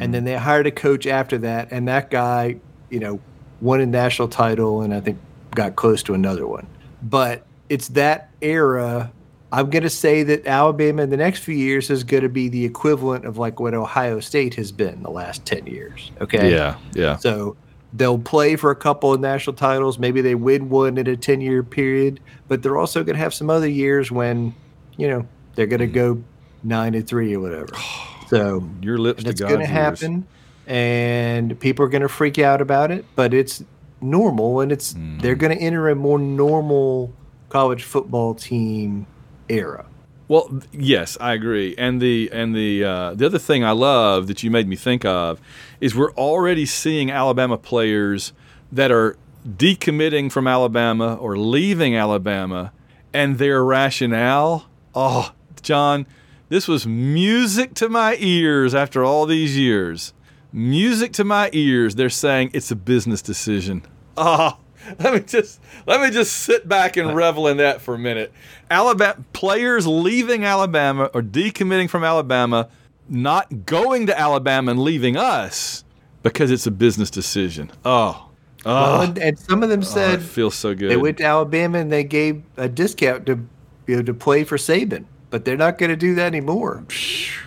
and 0.02 0.14
then 0.14 0.24
they 0.24 0.36
hired 0.36 0.68
a 0.68 0.72
coach 0.72 1.06
after 1.08 1.38
that, 1.40 1.70
and 1.72 1.88
that 1.88 2.10
guy, 2.12 2.58
you 2.90 3.00
know, 3.00 3.20
won 3.62 3.80
a 3.80 3.86
national 3.86 4.28
title, 4.28 4.82
and 4.82 4.94
I 4.94 5.00
think 5.00 5.18
got 5.56 5.76
close 5.76 6.04
to 6.04 6.14
another 6.14 6.48
one. 6.48 6.68
But 7.02 7.46
it's 7.70 7.90
that 7.90 8.30
era. 8.42 9.12
I'm 9.52 9.70
going 9.70 9.84
to 9.84 9.90
say 9.90 10.22
that 10.24 10.46
Alabama 10.46 11.02
in 11.04 11.10
the 11.10 11.18
next 11.18 11.40
few 11.40 11.56
years 11.56 11.90
is 11.90 12.04
going 12.04 12.24
to 12.24 12.30
be 12.30 12.50
the 12.50 12.66
equivalent 12.66 13.26
of 13.26 13.38
like 13.38 13.60
what 13.60 13.74
Ohio 13.74 14.20
State 14.20 14.56
has 14.56 14.72
been 14.72 15.02
the 15.02 15.10
last 15.10 15.46
10 15.46 15.66
years. 15.66 16.12
Okay. 16.22 16.52
Yeah, 16.52 16.78
yeah. 16.94 17.18
So 17.18 17.58
they'll 17.94 18.20
play 18.20 18.56
for 18.56 18.70
a 18.70 18.76
couple 18.76 19.12
of 19.14 19.20
national 19.20 19.56
titles. 19.56 19.98
Maybe 19.98 20.22
they 20.22 20.36
win 20.36 20.70
one 20.70 20.98
in 21.00 21.08
a 21.08 21.16
10 21.16 21.42
year 21.42 21.64
period, 21.64 22.20
but 22.48 22.62
they're 22.62 22.78
also 22.78 23.04
going 23.04 23.16
to 23.16 23.22
have 23.22 23.34
some 23.34 23.50
other 23.50 23.68
years 23.68 24.12
when, 24.12 24.54
you 24.98 25.08
know, 25.08 25.28
they're 25.56 25.66
going 25.68 25.80
to 25.80 25.88
go 25.88 26.22
nine 26.64 26.94
and 26.94 27.08
three 27.08 27.34
or 27.36 27.40
whatever. 27.40 27.74
So 28.30 28.64
Your 28.84 29.00
lips 29.00 29.24
to 29.24 29.30
God's 29.30 29.42
going 29.42 29.60
to 29.62 29.66
happen, 29.66 30.28
and 30.68 31.60
people 31.60 31.84
are 31.84 31.90
going 31.90 32.04
to 32.04 32.08
freak 32.08 32.38
out 32.38 32.62
about 32.62 32.92
it. 32.92 33.04
But 33.16 33.34
it's 33.34 33.64
normal, 34.02 34.60
and 34.62 34.72
it's 34.72 34.94
they're 34.94 35.36
Mm. 35.36 35.40
going 35.40 35.58
to 35.58 35.64
enter 35.64 35.90
a 35.90 35.96
more 35.96 36.20
normal 36.20 37.12
college 37.50 37.82
football 37.82 38.36
team 38.36 39.08
era. 39.50 39.86
Well, 40.28 40.62
yes, 40.72 41.18
I 41.20 41.34
agree. 41.34 41.74
And 41.78 42.00
the 42.00 42.30
and 42.32 42.56
the 42.56 42.84
uh, 42.84 43.14
the 43.16 43.26
other 43.26 43.40
thing 43.40 43.64
I 43.64 43.72
love 43.72 44.28
that 44.28 44.44
you 44.44 44.52
made 44.52 44.68
me 44.68 44.76
think 44.76 45.04
of 45.04 45.42
is 45.82 45.96
we're 45.96 46.14
already 46.14 46.68
seeing 46.68 47.10
Alabama 47.10 47.58
players 47.58 48.32
that 48.72 48.92
are 48.92 49.18
decommitting 49.48 50.32
from 50.32 50.48
Alabama 50.48 51.16
or 51.16 51.36
leaving 51.36 51.96
Alabama, 51.96 52.72
and 53.12 53.40
their 53.40 53.64
rationale. 53.64 54.68
Oh, 54.94 55.34
John, 55.64 56.06
this 56.50 56.68
was 56.68 56.86
music 56.86 57.74
to 57.76 57.90
my 57.90 58.16
ears 58.20 58.76
after 58.76 59.04
all 59.04 59.26
these 59.26 59.58
years. 59.58 60.14
Music 60.52 61.12
to 61.14 61.24
my 61.24 61.50
ears. 61.54 61.96
They're 61.96 62.10
saying 62.10 62.52
it's 62.54 62.70
a 62.70 62.76
business 62.76 63.22
decision. 63.22 63.84
Oh, 64.16 64.58
let 65.00 65.14
me 65.14 65.20
just 65.20 65.60
let 65.86 66.02
me 66.02 66.10
just 66.10 66.34
sit 66.34 66.68
back 66.68 66.98
and 66.98 67.16
revel 67.16 67.48
in 67.48 67.58
that 67.58 67.82
for 67.82 67.94
a 67.94 68.00
minute. 68.00 68.32
Alabama 68.70 69.24
players 69.34 69.86
leaving 69.86 70.46
Alabama 70.46 71.10
or 71.14 71.22
decommitting 71.22 71.90
from 71.90 72.04
Alabama, 72.04 72.70
not 73.08 73.66
going 73.66 74.08
to 74.08 74.20
Alabama 74.20 74.72
and 74.72 74.82
leaving 74.82 75.18
us 75.18 75.84
because 76.24 76.52
it's 76.52 76.68
a 76.68 76.72
business 76.72 77.10
decision. 77.10 77.72
Oh, 77.86 78.30
Well, 78.66 79.02
oh, 79.02 79.02
and, 79.02 79.18
and 79.18 79.40
some 79.40 79.64
of 79.64 79.70
them 79.70 79.82
oh, 79.82 79.84
said 79.84 80.20
it 80.20 80.24
feels 80.24 80.56
so 80.56 80.74
good. 80.74 80.92
they 80.92 80.98
went 80.98 81.18
to 81.18 81.24
Alabama 81.24 81.78
and 81.80 81.92
they 81.92 82.04
gave 82.04 82.42
a 82.58 82.68
discount 82.68 83.26
to 83.28 83.46
you 83.88 83.98
know 83.98 84.04
to 84.04 84.14
play 84.14 84.44
for 84.44 84.58
Saban, 84.58 85.06
but 85.30 85.46
they're 85.46 85.58
not 85.58 85.78
going 85.78 85.90
to 85.90 85.98
do 85.98 86.16
that 86.16 86.28
anymore. 86.28 86.86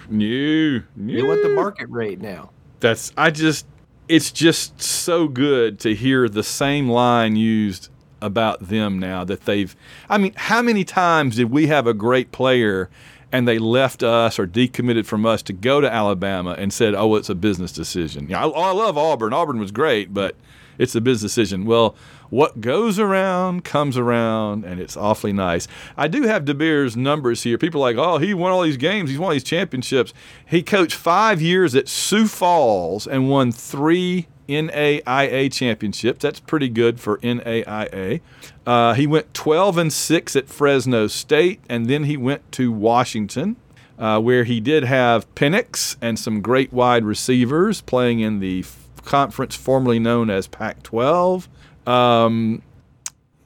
new, 0.09 0.83
They 0.97 1.23
want 1.23 1.43
the 1.43 1.51
market 1.51 1.89
rate 1.89 2.21
now. 2.21 2.51
That's 2.81 3.13
I 3.17 3.31
just 3.31 3.67
it's 4.13 4.31
just 4.31 4.83
so 4.83 5.27
good 5.27 5.81
to 5.81 5.95
hear 5.95 6.29
the 6.29 6.43
same 6.43 6.87
line 6.87 7.35
used 7.35 7.89
about 8.21 8.69
them 8.69 8.99
now 8.99 9.25
that 9.25 9.47
they've 9.47 9.75
I 10.07 10.19
mean, 10.19 10.35
how 10.37 10.61
many 10.61 10.85
times 10.85 11.37
did 11.37 11.51
we 11.51 11.69
have 11.69 11.87
a 11.87 11.95
great 11.95 12.31
player 12.31 12.91
and 13.33 13.49
they 13.49 13.59
left 13.59 14.03
us 14.03 14.39
or 14.39 14.47
decommitted 14.47 15.07
from 15.07 15.25
us 15.25 15.41
to 15.45 15.55
go 15.55 15.81
to 15.81 15.91
Alabama 15.91 16.55
and 16.59 16.75
said, 16.75 16.95
"Oh, 16.95 17.15
it's 17.15 17.31
a 17.31 17.35
business 17.35 17.73
decision." 17.73 18.29
Yeah, 18.29 18.45
I, 18.45 18.49
I 18.49 18.73
love 18.73 18.99
Auburn. 18.99 19.33
Auburn 19.33 19.59
was 19.59 19.73
great, 19.73 20.13
but 20.13 20.37
it's 20.77 20.95
a 20.95 21.01
business 21.01 21.33
decision. 21.33 21.65
Well, 21.65 21.95
what 22.33 22.63
goes 22.63 22.99
around 22.99 23.63
comes 23.63 23.99
around, 23.99 24.65
and 24.65 24.81
it's 24.81 24.97
awfully 24.97 25.35
nice. 25.35 25.69
I 25.99 26.09
do 26.09 26.23
have 26.23 26.47
DeBoer's 26.47 26.97
numbers 26.97 27.43
here. 27.43 27.59
People 27.59 27.83
are 27.85 27.93
like, 27.93 27.99
oh, 27.99 28.17
he 28.17 28.33
won 28.33 28.51
all 28.51 28.63
these 28.63 28.79
games. 28.79 29.11
He's 29.11 29.19
won 29.19 29.27
all 29.27 29.33
these 29.33 29.45
championships. 29.45 30.15
He 30.47 30.63
coached 30.63 30.95
five 30.95 31.43
years 31.43 31.75
at 31.75 31.89
Sioux 31.89 32.27
Falls 32.27 33.07
and 33.07 33.29
won 33.29 33.53
three 33.53 34.29
NAIA 34.49 35.53
championships. 35.53 36.23
That's 36.23 36.41
pretty 36.41 36.71
good 36.71 36.99
for 36.99 37.19
NAIA. 37.19 38.23
Uh, 38.67 38.95
he 38.95 39.07
went 39.07 39.35
12 39.35 39.77
and 39.77 39.93
6 39.93 40.35
at 40.35 40.49
Fresno 40.49 41.09
State, 41.09 41.61
and 41.69 41.85
then 41.85 42.05
he 42.05 42.17
went 42.17 42.51
to 42.53 42.73
Washington. 42.73 43.57
Uh, 43.99 44.19
where 44.19 44.45
he 44.45 44.59
did 44.59 44.83
have 44.85 45.33
Penix 45.37 45.97
and 46.01 46.19
some 46.19 46.41
great 46.41 46.73
wide 46.73 47.05
receivers 47.05 47.83
playing 47.83 48.19
in 48.21 48.41
the 48.41 48.65
conference 49.05 49.55
formerly 49.55 49.99
known 49.99 50.31
as 50.31 50.49
Pac 50.49 50.83
12. 50.83 51.49
Um, 51.87 52.63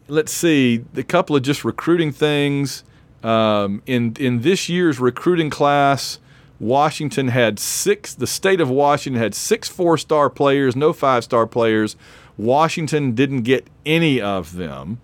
let's 0.08 0.32
see, 0.32 0.84
a 0.94 1.02
couple 1.02 1.36
of 1.36 1.42
just 1.42 1.64
recruiting 1.64 2.12
things. 2.12 2.84
Um, 3.22 3.82
in, 3.86 4.14
in 4.18 4.42
this 4.42 4.68
year's 4.68 5.00
recruiting 5.00 5.50
class, 5.50 6.18
Washington 6.60 7.28
had 7.28 7.58
six, 7.58 8.14
the 8.14 8.26
state 8.26 8.60
of 8.60 8.70
Washington 8.70 9.20
had 9.20 9.34
six 9.34 9.68
four 9.68 9.98
star 9.98 10.30
players, 10.30 10.76
no 10.76 10.92
five 10.92 11.24
star 11.24 11.46
players. 11.46 11.96
Washington 12.38 13.12
didn't 13.12 13.42
get 13.42 13.68
any 13.84 14.20
of 14.20 14.54
them. 14.54 15.00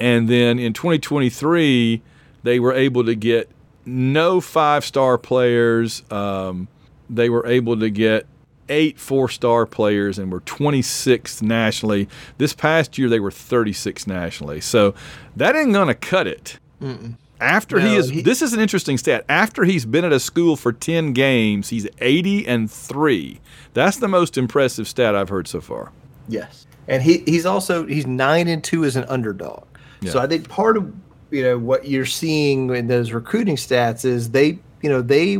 And 0.00 0.28
then 0.28 0.58
in 0.58 0.72
2023, 0.72 2.02
they 2.42 2.60
were 2.60 2.72
able 2.72 3.04
to 3.04 3.14
get 3.14 3.50
no 3.84 4.40
five 4.40 4.84
star 4.84 5.18
players. 5.18 6.02
Um, 6.10 6.68
they 7.10 7.28
were 7.28 7.46
able 7.46 7.78
to 7.78 7.90
get 7.90 8.26
eight 8.68 8.98
four 8.98 9.28
star 9.28 9.66
players 9.66 10.18
and 10.18 10.30
were 10.30 10.40
26th 10.40 11.42
nationally. 11.42 12.08
This 12.38 12.52
past 12.52 12.98
year, 12.98 13.08
they 13.08 13.20
were 13.20 13.30
36 13.30 14.06
nationally. 14.06 14.60
So 14.60 14.94
that 15.36 15.56
ain't 15.56 15.72
going 15.72 15.88
to 15.88 15.94
cut 15.94 16.26
it. 16.26 16.58
Mm-mm. 16.80 17.14
After 17.40 17.78
no, 17.78 17.86
he 17.86 17.96
is, 17.96 18.08
he, 18.08 18.22
this 18.22 18.42
is 18.42 18.52
an 18.52 18.60
interesting 18.60 18.98
stat. 18.98 19.24
After 19.28 19.64
he's 19.64 19.86
been 19.86 20.04
at 20.04 20.12
a 20.12 20.18
school 20.18 20.56
for 20.56 20.72
10 20.72 21.12
games, 21.12 21.68
he's 21.68 21.86
80 22.00 22.46
and 22.46 22.70
3. 22.70 23.40
That's 23.74 23.98
the 23.98 24.08
most 24.08 24.36
impressive 24.36 24.88
stat 24.88 25.14
I've 25.14 25.28
heard 25.28 25.46
so 25.46 25.60
far. 25.60 25.92
Yes. 26.28 26.66
And 26.88 27.02
he, 27.02 27.18
he's 27.26 27.46
also, 27.46 27.86
he's 27.86 28.06
9 28.06 28.48
and 28.48 28.64
2 28.64 28.84
as 28.84 28.96
an 28.96 29.04
underdog. 29.04 29.64
Yeah. 30.00 30.12
So 30.12 30.20
I 30.20 30.26
think 30.26 30.48
part 30.48 30.76
of, 30.76 30.92
you 31.30 31.42
know, 31.42 31.58
what 31.58 31.86
you're 31.86 32.06
seeing 32.06 32.74
in 32.74 32.88
those 32.88 33.12
recruiting 33.12 33.56
stats 33.56 34.04
is 34.04 34.30
they, 34.30 34.58
you 34.82 34.88
know, 34.90 35.02
they, 35.02 35.38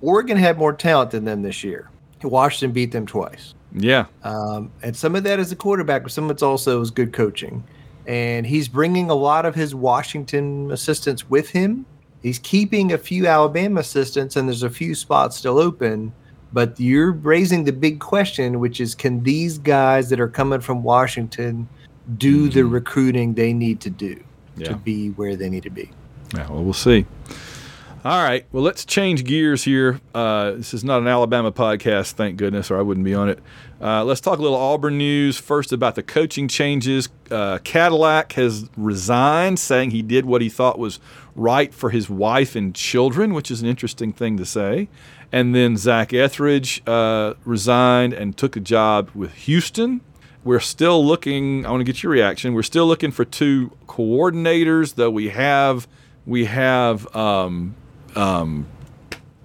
Oregon 0.00 0.36
had 0.36 0.58
more 0.58 0.72
talent 0.72 1.12
than 1.12 1.24
them 1.24 1.42
this 1.42 1.62
year. 1.62 1.90
Washington 2.26 2.72
beat 2.72 2.92
them 2.92 3.06
twice. 3.06 3.54
Yeah. 3.72 4.06
Um, 4.22 4.70
and 4.82 4.96
some 4.96 5.16
of 5.16 5.24
that 5.24 5.38
is 5.38 5.50
the 5.50 5.56
quarterback, 5.56 6.02
but 6.02 6.12
some 6.12 6.24
of 6.24 6.30
it's 6.30 6.42
also 6.42 6.80
is 6.80 6.90
good 6.90 7.12
coaching. 7.12 7.62
And 8.06 8.46
he's 8.46 8.68
bringing 8.68 9.10
a 9.10 9.14
lot 9.14 9.44
of 9.46 9.54
his 9.54 9.74
Washington 9.74 10.70
assistants 10.70 11.28
with 11.28 11.50
him. 11.50 11.84
He's 12.22 12.38
keeping 12.38 12.92
a 12.92 12.98
few 12.98 13.26
Alabama 13.26 13.80
assistants, 13.80 14.36
and 14.36 14.48
there's 14.48 14.62
a 14.62 14.70
few 14.70 14.94
spots 14.94 15.36
still 15.36 15.58
open. 15.58 16.12
But 16.52 16.78
you're 16.80 17.12
raising 17.12 17.64
the 17.64 17.72
big 17.72 18.00
question, 18.00 18.60
which 18.60 18.80
is 18.80 18.94
can 18.94 19.22
these 19.22 19.58
guys 19.58 20.08
that 20.10 20.20
are 20.20 20.28
coming 20.28 20.60
from 20.60 20.82
Washington 20.82 21.68
do 22.16 22.44
mm-hmm. 22.44 22.54
the 22.54 22.64
recruiting 22.64 23.34
they 23.34 23.52
need 23.52 23.80
to 23.80 23.90
do 23.90 24.22
yeah. 24.56 24.68
to 24.68 24.76
be 24.76 25.10
where 25.10 25.36
they 25.36 25.50
need 25.50 25.64
to 25.64 25.70
be? 25.70 25.90
Yeah, 26.34 26.48
well, 26.50 26.64
we'll 26.64 26.72
see. 26.72 27.04
All 28.06 28.22
right. 28.22 28.46
Well, 28.52 28.62
let's 28.62 28.84
change 28.84 29.24
gears 29.24 29.64
here. 29.64 30.00
Uh, 30.14 30.52
this 30.52 30.72
is 30.72 30.84
not 30.84 31.02
an 31.02 31.08
Alabama 31.08 31.50
podcast, 31.50 32.12
thank 32.12 32.36
goodness, 32.36 32.70
or 32.70 32.78
I 32.78 32.82
wouldn't 32.82 33.02
be 33.02 33.16
on 33.16 33.28
it. 33.28 33.40
Uh, 33.80 34.04
let's 34.04 34.20
talk 34.20 34.38
a 34.38 34.42
little 34.42 34.56
Auburn 34.56 34.96
news. 34.96 35.38
First, 35.38 35.72
about 35.72 35.96
the 35.96 36.04
coaching 36.04 36.46
changes. 36.46 37.08
Uh, 37.32 37.58
Cadillac 37.64 38.34
has 38.34 38.70
resigned, 38.76 39.58
saying 39.58 39.90
he 39.90 40.02
did 40.02 40.24
what 40.24 40.40
he 40.40 40.48
thought 40.48 40.78
was 40.78 41.00
right 41.34 41.74
for 41.74 41.90
his 41.90 42.08
wife 42.08 42.54
and 42.54 42.76
children, 42.76 43.34
which 43.34 43.50
is 43.50 43.60
an 43.60 43.66
interesting 43.66 44.12
thing 44.12 44.36
to 44.36 44.44
say. 44.44 44.88
And 45.32 45.52
then 45.52 45.76
Zach 45.76 46.12
Etheridge 46.12 46.86
uh, 46.86 47.34
resigned 47.44 48.12
and 48.12 48.36
took 48.36 48.54
a 48.54 48.60
job 48.60 49.10
with 49.16 49.34
Houston. 49.34 50.00
We're 50.44 50.60
still 50.60 51.04
looking. 51.04 51.66
I 51.66 51.72
want 51.72 51.80
to 51.80 51.84
get 51.84 52.04
your 52.04 52.12
reaction. 52.12 52.54
We're 52.54 52.62
still 52.62 52.86
looking 52.86 53.10
for 53.10 53.24
two 53.24 53.76
coordinators, 53.88 54.94
though 54.94 55.10
we 55.10 55.30
have 55.30 55.88
we 56.24 56.44
have 56.44 57.12
um, 57.16 57.74
um, 58.16 58.66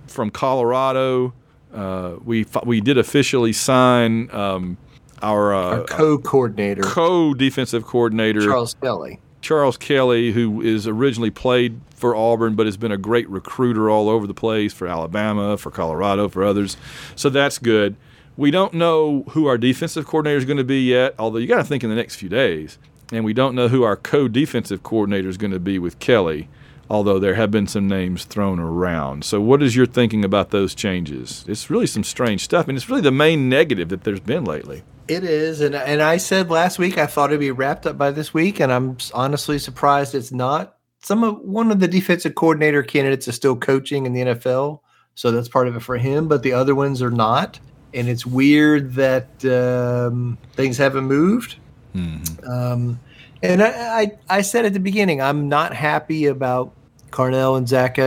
from 0.07 0.29
Colorado. 0.29 1.34
Uh, 1.73 2.15
we 2.23 2.45
we 2.65 2.81
did 2.81 2.97
officially 2.97 3.53
sign 3.53 4.29
um, 4.31 4.77
our, 5.21 5.53
uh, 5.53 5.77
our 5.77 5.84
co-coordinator, 5.84 6.81
co-defensive 6.81 7.86
coordinator 7.86 8.41
Charles 8.41 8.73
Kelly. 8.75 9.19
Charles 9.41 9.77
Kelly, 9.77 10.31
who 10.31 10.62
is 10.62 10.86
originally 10.88 11.31
played 11.31 11.79
for 11.95 12.15
Auburn, 12.15 12.55
but 12.55 12.65
has 12.65 12.77
been 12.77 12.91
a 12.91 12.97
great 12.97 13.29
recruiter 13.29 13.89
all 13.89 14.10
over 14.10 14.27
the 14.27 14.34
place 14.34 14.73
for 14.73 14.88
Alabama, 14.88 15.57
for 15.57 15.71
Colorado, 15.71 16.29
for 16.29 16.43
others. 16.43 16.77
So 17.15 17.29
that's 17.29 17.57
good. 17.57 17.95
We 18.38 18.51
don't 18.51 18.73
know 18.73 19.23
who 19.29 19.47
our 19.47 19.57
defensive 19.57 20.05
coordinator 20.05 20.38
is 20.38 20.45
going 20.45 20.57
to 20.57 20.63
be 20.63 20.81
yet, 20.81 21.15
although 21.19 21.38
you 21.38 21.47
got 21.47 21.57
to 21.57 21.63
think 21.63 21.84
in 21.84 21.89
the 21.89 21.95
next 21.95 22.15
few 22.15 22.29
days. 22.29 22.77
And 23.12 23.25
we 23.25 23.34
don't 23.34 23.55
know 23.55 23.67
who 23.67 23.84
our 23.84 23.97
co-defensive 23.97 24.84
coordinator 24.84 25.27
is 25.27 25.38
going 25.38 25.51
to 25.51 25.60
be 25.60 25.79
with 25.79 25.99
Kelly 25.99 26.47
although 26.91 27.19
there 27.19 27.36
have 27.36 27.49
been 27.49 27.67
some 27.67 27.88
names 27.88 28.25
thrown 28.25 28.60
around. 28.60 29.23
So, 29.23 29.39
what 29.39 29.63
is 29.63 29.77
your 29.77 29.86
thinking 29.86 30.25
about 30.25 30.49
those 30.49 30.75
changes? 30.75 31.45
It's 31.47 31.69
really 31.69 31.88
some 31.88 32.04
strange 32.04 32.43
stuff, 32.43 32.67
and 32.67 32.77
it's 32.77 32.89
really 32.89 33.01
the 33.01 33.12
main 33.12 33.47
negative 33.47 33.88
that 33.89 34.04
there's 34.04 34.19
been 34.19 34.43
lately. 34.43 34.84
It 35.08 35.23
is, 35.23 35.62
and 35.62 35.73
and 35.73 36.01
I 36.01 36.17
said 36.17 36.49
last 36.49 36.77
week 36.77 36.97
I 36.97 37.08
thought 37.08 37.30
it'd 37.30 37.39
be 37.39 37.49
wrapped 37.49 37.88
up 37.88 37.97
by 37.97 38.12
this 38.12 38.34
week, 38.34 38.60
and 38.60 38.73
I'm 38.73 38.97
honestly 39.13 39.58
surprised 39.58 40.13
it's 40.13 40.34
not. 40.34 40.75
Some 41.01 41.23
of 41.23 41.39
one 41.39 41.71
of 41.71 41.80
the 41.80 41.88
defensive 41.88 42.36
coordinator 42.36 42.84
candidates 42.84 43.27
is 43.27 43.36
still 43.36 43.56
coaching 43.56 44.06
in 44.06 44.12
the 44.12 44.21
NFL, 44.21 44.82
so 45.15 45.32
that's 45.32 45.47
part 45.47 45.69
of 45.69 45.77
it 45.77 45.80
for 45.82 45.97
him. 45.97 46.27
But 46.27 46.43
the 46.43 46.51
other 46.51 46.75
ones 46.75 47.01
are 47.01 47.10
not, 47.10 47.58
and 47.93 48.10
it's 48.10 48.25
weird 48.25 48.95
that 48.95 49.45
um, 49.45 50.38
things 50.56 50.77
haven't 50.77 51.06
moved. 51.06 51.56
Mm-hmm. 51.95 52.49
Um, 52.49 52.99
and 53.41 53.63
I, 53.63 54.01
I, 54.01 54.12
I 54.30 54.41
said 54.41 54.65
at 54.65 54.73
the 54.73 54.80
beginning, 54.80 55.21
I'm 55.21 55.49
not 55.49 55.73
happy 55.73 56.25
about 56.25 56.73
Carnell 57.12 57.58
and 57.58 57.67
Zach 57.67 58.00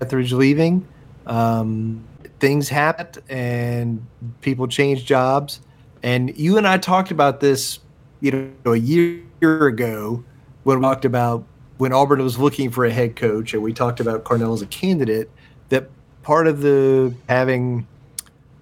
Etheridge 0.00 0.32
leaving. 0.32 0.86
Um, 1.26 2.04
things 2.40 2.68
happened 2.68 3.22
and 3.28 4.06
people 4.40 4.66
change 4.68 5.04
jobs. 5.04 5.60
And 6.02 6.36
you 6.36 6.58
and 6.58 6.66
I 6.66 6.78
talked 6.78 7.10
about 7.10 7.40
this, 7.40 7.80
you 8.20 8.52
know, 8.64 8.72
a 8.72 8.76
year 8.76 9.22
ago 9.42 10.22
when 10.64 10.78
we 10.78 10.82
talked 10.82 11.04
about 11.04 11.44
when 11.78 11.92
Auburn 11.92 12.22
was 12.22 12.38
looking 12.38 12.70
for 12.70 12.84
a 12.84 12.90
head 12.90 13.16
coach, 13.16 13.52
and 13.52 13.62
we 13.62 13.72
talked 13.72 14.00
about 14.00 14.24
Carnell 14.24 14.54
as 14.54 14.62
a 14.62 14.66
candidate. 14.66 15.30
That 15.70 15.88
part 16.22 16.46
of 16.46 16.60
the 16.60 17.14
having 17.28 17.86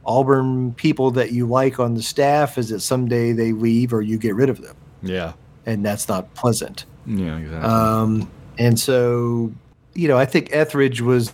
Auburn 0.05 0.75
people 0.75 1.11
that 1.13 1.33
you 1.33 1.47
like 1.47 1.79
on 1.79 1.95
the 1.95 2.03
staff 2.03 2.59
is 2.59 2.71
that 2.71 2.81
someday 2.81 3.33
they 3.33 3.53
leave 3.53 3.93
or 3.93 4.03
you 4.03 4.19
get 4.19 4.35
rid 4.35 4.49
of 4.49 4.63
them. 4.63 4.77
Yeah, 5.03 5.33
and 5.67 5.85
that's 5.85 6.09
not 6.09 6.33
pleasant. 6.35 6.87
Yeah, 7.07 7.37
exactly. 7.37 7.71
Um, 7.71 8.31
and 8.59 8.79
so 8.79 9.53
you 9.95 10.09
know, 10.09 10.19
I 10.19 10.25
think 10.25 10.49
Etheridge 10.53 11.01
was, 11.01 11.33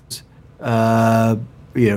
uh, 0.61 1.37
you 1.75 1.91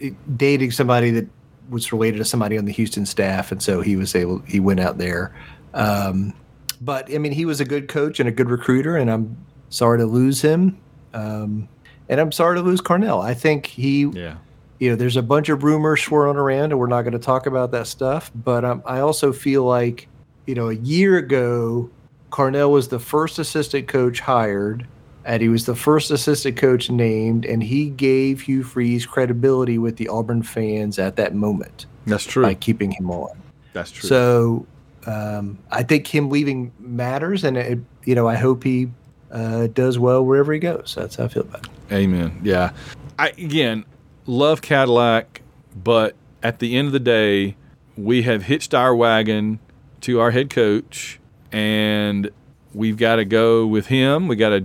know, 0.00 0.12
dating 0.36 0.70
somebody 0.70 1.10
that 1.10 1.28
was 1.70 1.92
related 1.92 2.18
to 2.18 2.24
somebody 2.24 2.56
on 2.56 2.64
the 2.64 2.72
Houston 2.72 3.06
staff, 3.06 3.52
and 3.52 3.62
so 3.62 3.80
he 3.80 3.96
was 3.96 4.14
able. 4.14 4.38
He 4.40 4.60
went 4.60 4.80
out 4.80 4.98
there. 4.98 5.34
Um, 5.74 6.34
but 6.80 7.12
I 7.12 7.18
mean, 7.18 7.32
he 7.32 7.44
was 7.44 7.60
a 7.60 7.64
good 7.64 7.88
coach 7.88 8.20
and 8.20 8.28
a 8.28 8.32
good 8.32 8.48
recruiter, 8.48 8.96
and 8.96 9.10
I'm 9.10 9.36
sorry 9.68 9.98
to 9.98 10.06
lose 10.06 10.40
him. 10.40 10.78
Um, 11.12 11.68
and 12.08 12.20
I'm 12.20 12.32
sorry 12.32 12.56
to 12.56 12.62
lose 12.62 12.80
Carnell. 12.80 13.22
I 13.22 13.34
think 13.34 13.66
he, 13.66 14.06
yeah. 14.06 14.36
you 14.78 14.90
know, 14.90 14.96
there's 14.96 15.16
a 15.16 15.22
bunch 15.22 15.48
of 15.48 15.62
rumors 15.62 16.02
swirling 16.02 16.36
around, 16.36 16.70
and 16.72 16.78
we're 16.78 16.86
not 16.86 17.02
going 17.02 17.12
to 17.12 17.18
talk 17.18 17.46
about 17.46 17.70
that 17.72 17.86
stuff. 17.86 18.30
But 18.34 18.64
um, 18.64 18.82
I 18.86 19.00
also 19.00 19.32
feel 19.32 19.64
like, 19.64 20.08
you 20.46 20.54
know, 20.54 20.70
a 20.70 20.74
year 20.74 21.18
ago, 21.18 21.90
Carnell 22.30 22.70
was 22.70 22.88
the 22.88 22.98
first 22.98 23.38
assistant 23.38 23.88
coach 23.88 24.20
hired 24.20 24.86
and 25.28 25.42
he 25.42 25.50
was 25.50 25.66
the 25.66 25.76
first 25.76 26.10
assistant 26.10 26.56
coach 26.56 26.90
named, 26.90 27.44
and 27.44 27.62
he 27.62 27.90
gave 27.90 28.40
Hugh 28.40 28.64
Freeze 28.64 29.04
credibility 29.04 29.76
with 29.76 29.98
the 29.98 30.08
Auburn 30.08 30.42
fans 30.42 30.98
at 30.98 31.16
that 31.16 31.34
moment. 31.34 31.84
That's 32.06 32.24
true. 32.24 32.42
By 32.42 32.54
keeping 32.54 32.92
him 32.92 33.10
on. 33.10 33.38
That's 33.74 33.90
true. 33.90 34.08
So 34.08 34.66
um, 35.06 35.58
I 35.70 35.82
think 35.82 36.06
him 36.06 36.30
leaving 36.30 36.72
matters, 36.78 37.44
and 37.44 37.58
it, 37.58 37.78
you 38.04 38.14
know 38.14 38.26
I 38.26 38.36
hope 38.36 38.64
he 38.64 38.88
uh, 39.30 39.66
does 39.66 39.98
well 39.98 40.24
wherever 40.24 40.50
he 40.50 40.58
goes. 40.58 40.94
That's 40.96 41.16
how 41.16 41.24
I 41.24 41.28
feel 41.28 41.42
about 41.42 41.66
it. 41.66 41.92
Amen. 41.92 42.40
Yeah. 42.42 42.72
I 43.18 43.28
again 43.28 43.84
love 44.24 44.62
Cadillac, 44.62 45.42
but 45.76 46.16
at 46.42 46.58
the 46.58 46.74
end 46.74 46.86
of 46.86 46.92
the 46.92 47.00
day, 47.00 47.54
we 47.98 48.22
have 48.22 48.44
hitched 48.44 48.72
our 48.72 48.96
wagon 48.96 49.58
to 50.00 50.20
our 50.20 50.30
head 50.30 50.48
coach, 50.48 51.20
and 51.52 52.30
we've 52.72 52.96
got 52.96 53.16
to 53.16 53.26
go 53.26 53.66
with 53.66 53.88
him. 53.88 54.26
We 54.26 54.36
got 54.36 54.50
to 54.50 54.60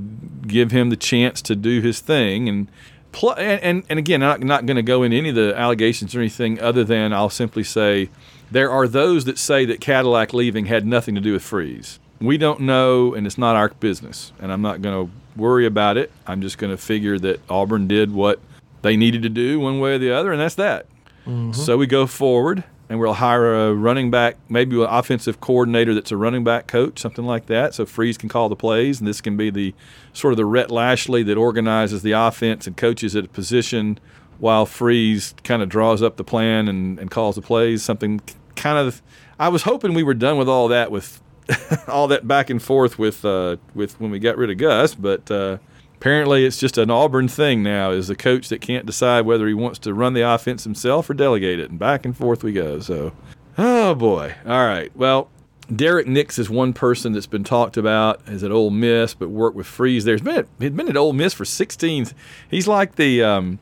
give 0.47 0.71
him 0.71 0.89
the 0.89 0.95
chance 0.95 1.41
to 1.43 1.55
do 1.55 1.81
his 1.81 1.99
thing. 1.99 2.47
And 2.49 2.67
Pl- 3.13 3.35
and, 3.37 3.61
and, 3.61 3.83
and 3.89 3.99
again, 3.99 4.21
I'm 4.23 4.41
not, 4.41 4.43
not 4.43 4.65
going 4.65 4.75
to 4.75 4.83
go 4.83 5.03
into 5.03 5.15
any 5.15 5.29
of 5.29 5.35
the 5.35 5.53
allegations 5.55 6.15
or 6.15 6.19
anything 6.19 6.59
other 6.59 6.83
than 6.83 7.13
I'll 7.13 7.29
simply 7.29 7.63
say 7.63 8.09
there 8.51 8.71
are 8.71 8.87
those 8.87 9.25
that 9.25 9.37
say 9.37 9.65
that 9.65 9.79
Cadillac 9.79 10.33
leaving 10.33 10.65
had 10.65 10.85
nothing 10.85 11.15
to 11.15 11.21
do 11.21 11.33
with 11.33 11.43
Freeze. 11.43 11.99
We 12.19 12.37
don't 12.37 12.61
know, 12.61 13.13
and 13.13 13.27
it's 13.27 13.37
not 13.37 13.55
our 13.55 13.69
business. 13.69 14.33
And 14.39 14.51
I'm 14.51 14.61
not 14.61 14.81
going 14.81 15.07
to 15.07 15.13
worry 15.39 15.65
about 15.65 15.97
it. 15.97 16.11
I'm 16.25 16.41
just 16.41 16.57
going 16.57 16.71
to 16.71 16.77
figure 16.77 17.19
that 17.19 17.39
Auburn 17.49 17.87
did 17.87 18.11
what 18.11 18.39
they 18.81 18.97
needed 18.97 19.21
to 19.23 19.29
do 19.29 19.59
one 19.59 19.79
way 19.79 19.93
or 19.93 19.97
the 19.99 20.11
other, 20.11 20.31
and 20.31 20.41
that's 20.41 20.55
that. 20.55 20.87
Mm-hmm. 21.27 21.53
So 21.53 21.77
we 21.77 21.85
go 21.85 22.07
forward, 22.07 22.63
and 22.93 22.99
we'll 22.99 23.13
hire 23.13 23.55
a 23.55 23.73
running 23.73 24.11
back, 24.11 24.37
maybe 24.49 24.79
an 24.79 24.87
offensive 24.87 25.41
coordinator 25.41 25.95
that's 25.95 26.11
a 26.11 26.15
running 26.15 26.43
back 26.43 26.67
coach, 26.67 26.99
something 26.99 27.25
like 27.25 27.47
that. 27.47 27.73
So 27.73 27.87
Freeze 27.87 28.19
can 28.19 28.29
call 28.29 28.49
the 28.49 28.55
plays, 28.55 28.99
and 28.99 29.07
this 29.07 29.19
can 29.19 29.35
be 29.35 29.49
the 29.49 29.73
sort 30.13 30.31
of 30.31 30.37
the 30.37 30.45
Rhett 30.45 30.69
Lashlee 30.69 31.23
that 31.23 31.35
organizes 31.35 32.03
the 32.03 32.11
offense 32.11 32.67
and 32.67 32.77
coaches 32.77 33.15
at 33.15 33.25
a 33.25 33.27
position 33.27 33.99
while 34.37 34.67
Freeze 34.67 35.33
kind 35.43 35.63
of 35.63 35.69
draws 35.69 36.03
up 36.03 36.17
the 36.17 36.23
plan 36.23 36.67
and, 36.67 36.99
and 36.99 37.09
calls 37.09 37.33
the 37.33 37.41
plays. 37.41 37.81
Something 37.81 38.21
kind 38.55 38.77
of. 38.77 39.01
I 39.39 39.49
was 39.49 39.63
hoping 39.63 39.95
we 39.95 40.03
were 40.03 40.13
done 40.13 40.37
with 40.37 40.47
all 40.47 40.67
that 40.67 40.91
with 40.91 41.19
all 41.87 42.07
that 42.09 42.27
back 42.27 42.51
and 42.51 42.61
forth 42.61 42.99
with 42.99 43.25
uh, 43.25 43.57
with 43.73 43.99
when 43.99 44.11
we 44.11 44.19
got 44.19 44.37
rid 44.37 44.51
of 44.51 44.59
Gus, 44.59 44.93
but 44.93 45.31
uh, 45.31 45.57
apparently 46.03 46.43
it's 46.45 46.57
just 46.57 46.77
an 46.77 46.91
Auburn 46.91 47.29
thing 47.29 47.63
now. 47.63 47.91
Is 47.91 48.09
the 48.09 48.15
coach 48.15 48.49
that 48.49 48.59
can't 48.59 48.85
decide 48.85 49.25
whether 49.25 49.47
he 49.47 49.53
wants 49.53 49.79
to 49.79 49.93
run 49.93 50.13
the 50.13 50.21
offense 50.21 50.65
himself 50.65 51.09
or 51.09 51.13
delegate 51.13 51.61
it, 51.61 51.69
and 51.69 51.79
back 51.79 52.03
and 52.03 52.15
forth 52.15 52.43
we 52.43 52.51
go. 52.51 52.81
So, 52.81 53.13
oh 53.57 53.95
boy. 53.95 54.35
All 54.45 54.67
right. 54.67 54.93
Well, 54.97 55.29
Derrick 55.73 56.05
Nix 56.05 56.37
is 56.37 56.49
one 56.49 56.73
person 56.73 57.13
that's 57.13 57.25
been 57.25 57.45
talked 57.45 57.77
about 57.77 58.19
as 58.27 58.43
at 58.43 58.51
Ole 58.51 58.69
Miss, 58.69 59.13
but 59.13 59.29
worked 59.29 59.55
with 59.55 59.65
Freeze. 59.65 60.03
There's 60.03 60.21
been 60.21 60.45
he's 60.59 60.71
been 60.71 60.89
at 60.89 60.97
Ole 60.97 61.13
Miss 61.13 61.33
for 61.33 61.45
16. 61.45 62.07
He's 62.51 62.67
like 62.67 62.95
the 62.95 63.23
um, 63.23 63.59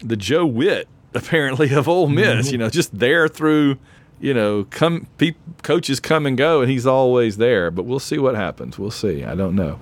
the 0.00 0.16
Joe 0.16 0.44
Whitt 0.44 0.88
apparently 1.14 1.72
of 1.72 1.88
Ole 1.88 2.08
Miss. 2.08 2.52
You 2.52 2.58
know, 2.58 2.68
just 2.68 2.98
there 2.98 3.28
through. 3.28 3.78
You 4.20 4.34
know, 4.34 4.64
come 4.70 5.08
pe- 5.18 5.34
coaches 5.62 5.98
come 5.98 6.26
and 6.26 6.36
go, 6.36 6.60
and 6.60 6.70
he's 6.70 6.86
always 6.86 7.38
there. 7.38 7.72
But 7.72 7.86
we'll 7.86 7.98
see 7.98 8.18
what 8.18 8.36
happens. 8.36 8.78
We'll 8.78 8.92
see. 8.92 9.24
I 9.24 9.34
don't 9.34 9.56
know. 9.56 9.80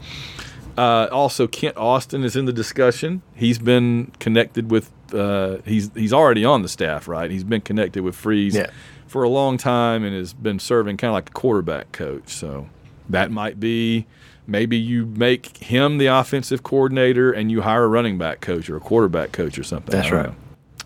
Uh, 0.81 1.09
also, 1.13 1.47
Kent 1.47 1.77
Austin 1.77 2.25
is 2.25 2.37
in 2.37 2.47
the 2.47 2.53
discussion. 2.53 3.21
He's 3.35 3.59
been 3.59 4.13
connected 4.19 4.71
with. 4.71 4.91
Uh, 5.13 5.59
he's 5.67 5.91
he's 5.95 6.13
already 6.13 6.45
on 6.45 6.63
the 6.63 6.69
staff, 6.69 7.07
right? 7.09 7.31
He's 7.31 7.45
been 7.45 7.61
connected 7.61 8.03
with 8.03 8.15
Freeze 8.15 8.55
Yeah. 8.55 8.71
for 9.07 9.23
a 9.25 9.29
long 9.29 9.59
time 9.59 10.05
and 10.05 10.15
has 10.17 10.33
been 10.33 10.59
serving 10.59 10.97
kind 10.97 11.11
of 11.11 11.15
like 11.15 11.29
a 11.31 11.33
quarterback 11.33 11.93
coach. 11.93 12.29
So 12.33 12.69
that 13.09 13.31
might 13.31 13.59
be 13.61 14.07
maybe 14.47 14.77
you 14.79 15.05
make 15.07 15.57
him 15.59 15.99
the 15.99 16.07
offensive 16.07 16.63
coordinator 16.63 17.31
and 17.33 17.51
you 17.51 17.61
hire 17.63 17.85
a 17.85 17.89
running 17.89 18.17
back 18.19 18.41
coach 18.41 18.71
or 18.71 18.77
a 18.77 18.81
quarterback 18.81 19.33
coach 19.33 19.59
or 19.59 19.65
something. 19.65 19.91
That's 19.93 20.11
right. 20.11 20.27
know. 20.29 20.35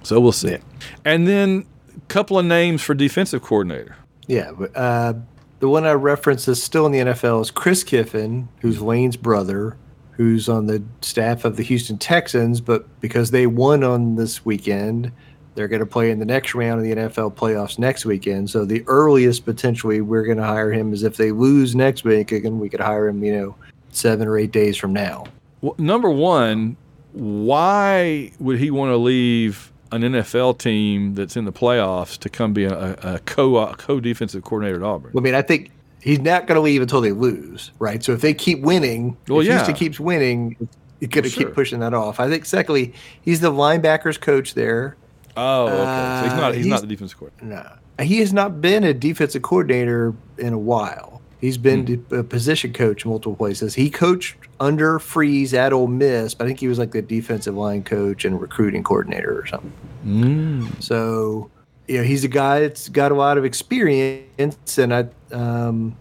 So 0.02 0.18
we'll 0.20 0.32
see. 0.32 0.52
Yeah. 0.52 0.58
And 1.04 1.28
then 1.28 1.66
a 1.96 2.00
couple 2.08 2.38
of 2.38 2.44
names 2.46 2.82
for 2.82 2.94
defensive 2.94 3.42
coordinator. 3.42 3.96
Yeah, 4.26 4.50
uh, 4.74 5.12
the 5.60 5.68
one 5.68 5.84
I 5.86 5.92
referenced 5.92 6.48
is 6.48 6.62
still 6.62 6.84
in 6.86 6.92
the 6.92 6.98
NFL 7.12 7.42
is 7.42 7.50
Chris 7.50 7.84
Kiffin, 7.84 8.48
who's 8.60 8.80
Lane's 8.82 9.16
brother, 9.18 9.76
who's 10.16 10.48
on 10.48 10.66
the 10.66 10.82
staff 11.00 11.44
of 11.44 11.56
the 11.56 11.62
Houston 11.62 11.98
Texans. 11.98 12.60
But 12.60 12.86
because 13.00 13.30
they 13.30 13.46
won 13.46 13.82
on 13.84 14.16
this 14.16 14.44
weekend, 14.44 15.12
they're 15.54 15.68
going 15.68 15.80
to 15.80 15.86
play 15.86 16.10
in 16.10 16.18
the 16.18 16.24
next 16.24 16.54
round 16.54 16.80
of 16.80 16.84
the 16.84 16.94
NFL 16.94 17.34
playoffs 17.34 17.78
next 17.78 18.04
weekend. 18.04 18.50
So 18.50 18.64
the 18.64 18.84
earliest 18.86 19.44
potentially 19.44 20.00
we're 20.00 20.24
going 20.24 20.38
to 20.38 20.44
hire 20.44 20.72
him 20.72 20.92
is 20.92 21.02
if 21.02 21.16
they 21.16 21.32
lose 21.32 21.74
next 21.74 22.04
week, 22.04 22.32
again 22.32 22.58
we 22.58 22.68
could 22.68 22.80
hire 22.80 23.08
him, 23.08 23.22
you 23.22 23.36
know, 23.36 23.56
seven 23.90 24.26
or 24.26 24.36
eight 24.36 24.52
days 24.52 24.76
from 24.76 24.92
now. 24.92 25.24
Well, 25.60 25.74
number 25.78 26.10
one, 26.10 26.76
why 27.12 28.32
would 28.38 28.58
he 28.58 28.70
want 28.70 28.90
to 28.90 28.96
leave 28.96 29.72
an 29.92 30.02
NFL 30.02 30.58
team 30.58 31.14
that's 31.14 31.36
in 31.36 31.44
the 31.44 31.52
playoffs 31.52 32.18
to 32.18 32.28
come 32.28 32.52
be 32.52 32.64
a, 32.64 32.94
a 33.02 33.18
co 33.20 33.72
co 33.74 34.00
defensive 34.00 34.42
coordinator 34.42 34.76
at 34.76 34.82
Auburn? 34.82 35.12
I 35.16 35.20
mean, 35.20 35.34
I 35.34 35.42
think 35.42 35.70
he's 36.04 36.20
not 36.20 36.46
going 36.46 36.54
to 36.56 36.60
leave 36.60 36.82
until 36.82 37.00
they 37.00 37.10
lose, 37.12 37.72
right? 37.80 38.02
So 38.04 38.12
if 38.12 38.20
they 38.20 38.34
keep 38.34 38.60
winning, 38.60 39.16
Well, 39.28 39.40
if 39.40 39.46
yeah. 39.46 39.54
Houston 39.56 39.74
keeps 39.74 39.98
winning, 39.98 40.56
you're 41.00 41.08
going 41.08 41.24
to 41.24 41.30
Sure. 41.30 41.46
keep 41.46 41.54
pushing 41.54 41.80
that 41.80 41.94
off. 41.94 42.20
I 42.20 42.28
think, 42.28 42.44
secondly, 42.44 42.92
he's 43.22 43.40
the 43.40 43.50
linebackers 43.50 44.20
coach 44.20 44.54
there. 44.54 44.96
Oh, 45.36 45.66
okay. 45.66 45.74
so 45.76 46.22
he's 46.28 46.32
not 46.40 46.42
Uh, 46.42 46.52
he's, 46.52 46.64
he's- 46.66 46.70
not 46.70 46.80
the 46.82 46.86
defensive 46.86 47.18
coordinator. 47.18 47.46
No, 47.98 48.04
he 48.04 48.18
has 48.20 48.32
not 48.32 48.60
been 48.60 48.84
a 48.84 48.94
defensive 48.94 49.42
coordinator 49.42 50.14
in 50.38 50.52
a 50.52 50.58
while. 50.58 51.20
He's 51.40 51.58
been 51.58 51.86
Hmm. 51.86 52.14
a 52.14 52.22
position 52.22 52.72
coach 52.72 53.04
multiple 53.04 53.34
places. 53.36 53.74
He 53.74 53.90
coached 53.90 54.36
under 54.60 54.98
Freeze 54.98 55.52
at 55.52 55.72
Ole 55.74 55.88
Miss, 55.88 56.32
but 56.34 56.44
I 56.44 56.46
think 56.48 56.60
he 56.60 56.68
was 56.68 56.78
like 56.78 56.92
the 56.92 57.02
defensive 57.02 57.54
line 57.54 57.82
coach 57.82 58.24
and 58.24 58.40
recruiting 58.40 58.82
coordinator 58.82 59.38
or 59.38 59.44
something. 59.46 59.72
Mm. 60.06 60.82
So, 60.82 61.50
you 61.86 61.98
know, 61.98 62.04
he's 62.04 62.24
a 62.24 62.28
guy 62.28 62.60
that's 62.60 62.88
got 62.88 63.12
a 63.12 63.14
lot 63.14 63.38
of 63.38 63.44
experience, 63.44 64.78
and 64.78 64.94
I, 64.94 65.06
um, 65.32 65.96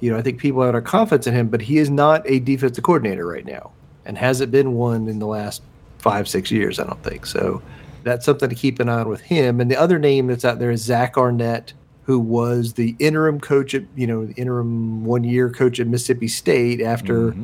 you 0.00 0.10
know, 0.10 0.16
I 0.16 0.22
think 0.22 0.38
people 0.38 0.62
have 0.62 0.74
a 0.74 0.80
confidence 0.80 1.26
in 1.26 1.34
him. 1.34 1.48
But 1.48 1.60
he 1.60 1.78
is 1.78 1.90
not 1.90 2.22
a 2.24 2.38
defensive 2.40 2.84
coordinator 2.84 3.26
right 3.26 3.44
now, 3.44 3.72
and 4.04 4.16
hasn't 4.16 4.50
been 4.50 4.72
one 4.72 5.08
in 5.08 5.18
the 5.18 5.26
last 5.26 5.62
five, 5.98 6.28
six 6.28 6.50
years. 6.50 6.78
I 6.78 6.84
don't 6.84 7.02
think 7.02 7.26
so. 7.26 7.62
That's 8.04 8.24
something 8.24 8.48
to 8.48 8.54
keep 8.54 8.80
an 8.80 8.88
eye 8.88 9.00
on 9.00 9.08
with 9.08 9.20
him. 9.20 9.60
And 9.60 9.70
the 9.70 9.76
other 9.76 9.98
name 9.98 10.28
that's 10.28 10.44
out 10.44 10.60
there 10.60 10.70
is 10.70 10.82
Zach 10.82 11.18
Arnett, 11.18 11.72
who 12.04 12.18
was 12.18 12.74
the 12.74 12.96
interim 12.98 13.38
coach 13.38 13.74
at, 13.74 13.82
you 13.96 14.06
know, 14.06 14.24
the 14.24 14.34
interim 14.34 15.04
one 15.04 15.24
year 15.24 15.50
coach 15.50 15.78
at 15.78 15.86
Mississippi 15.88 16.28
State 16.28 16.80
after. 16.80 17.34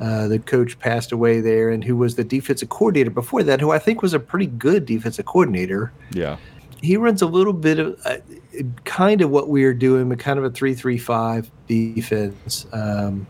Uh, 0.00 0.28
the 0.28 0.38
coach 0.38 0.78
passed 0.78 1.10
away 1.10 1.40
there, 1.40 1.70
and 1.70 1.82
who 1.82 1.96
was 1.96 2.14
the 2.14 2.22
defensive 2.22 2.68
coordinator 2.68 3.10
before 3.10 3.42
that, 3.42 3.60
who 3.60 3.72
I 3.72 3.80
think 3.80 4.00
was 4.00 4.14
a 4.14 4.20
pretty 4.20 4.46
good 4.46 4.86
defensive 4.86 5.26
coordinator 5.26 5.92
Yeah. 6.12 6.36
He 6.82 6.96
runs 6.96 7.22
a 7.22 7.26
little 7.26 7.52
bit 7.52 7.78
of 7.78 8.00
uh, 8.04 8.18
kind 8.84 9.20
of 9.20 9.30
what 9.30 9.48
we 9.48 9.64
are 9.64 9.74
doing, 9.74 10.08
but 10.08 10.18
kind 10.18 10.38
of 10.38 10.44
a 10.44 10.50
three-three-five 10.50 11.50
defense. 11.66 12.66
Um, 12.72 13.26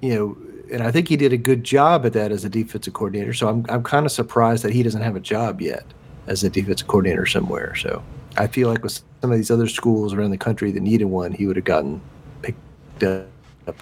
you 0.00 0.14
know, 0.14 0.36
and 0.72 0.82
I 0.82 0.90
think 0.90 1.08
he 1.08 1.16
did 1.16 1.32
a 1.32 1.36
good 1.36 1.64
job 1.64 2.06
at 2.06 2.12
that 2.12 2.32
as 2.32 2.44
a 2.44 2.48
defensive 2.48 2.92
coordinator. 2.92 3.32
So 3.32 3.48
I'm 3.48 3.66
I'm 3.68 3.82
kind 3.82 4.06
of 4.06 4.12
surprised 4.12 4.62
that 4.64 4.72
he 4.72 4.82
doesn't 4.82 5.02
have 5.02 5.16
a 5.16 5.20
job 5.20 5.60
yet 5.60 5.84
as 6.26 6.44
a 6.44 6.50
defensive 6.50 6.86
coordinator 6.86 7.26
somewhere. 7.26 7.74
So 7.74 8.02
I 8.36 8.46
feel 8.46 8.68
like 8.68 8.82
with 8.82 9.02
some 9.20 9.32
of 9.32 9.36
these 9.36 9.50
other 9.50 9.68
schools 9.68 10.14
around 10.14 10.30
the 10.30 10.38
country 10.38 10.70
that 10.70 10.80
needed 10.80 11.06
one, 11.06 11.32
he 11.32 11.46
would 11.46 11.56
have 11.56 11.64
gotten 11.64 12.00
picked 12.42 13.02
up 13.02 13.26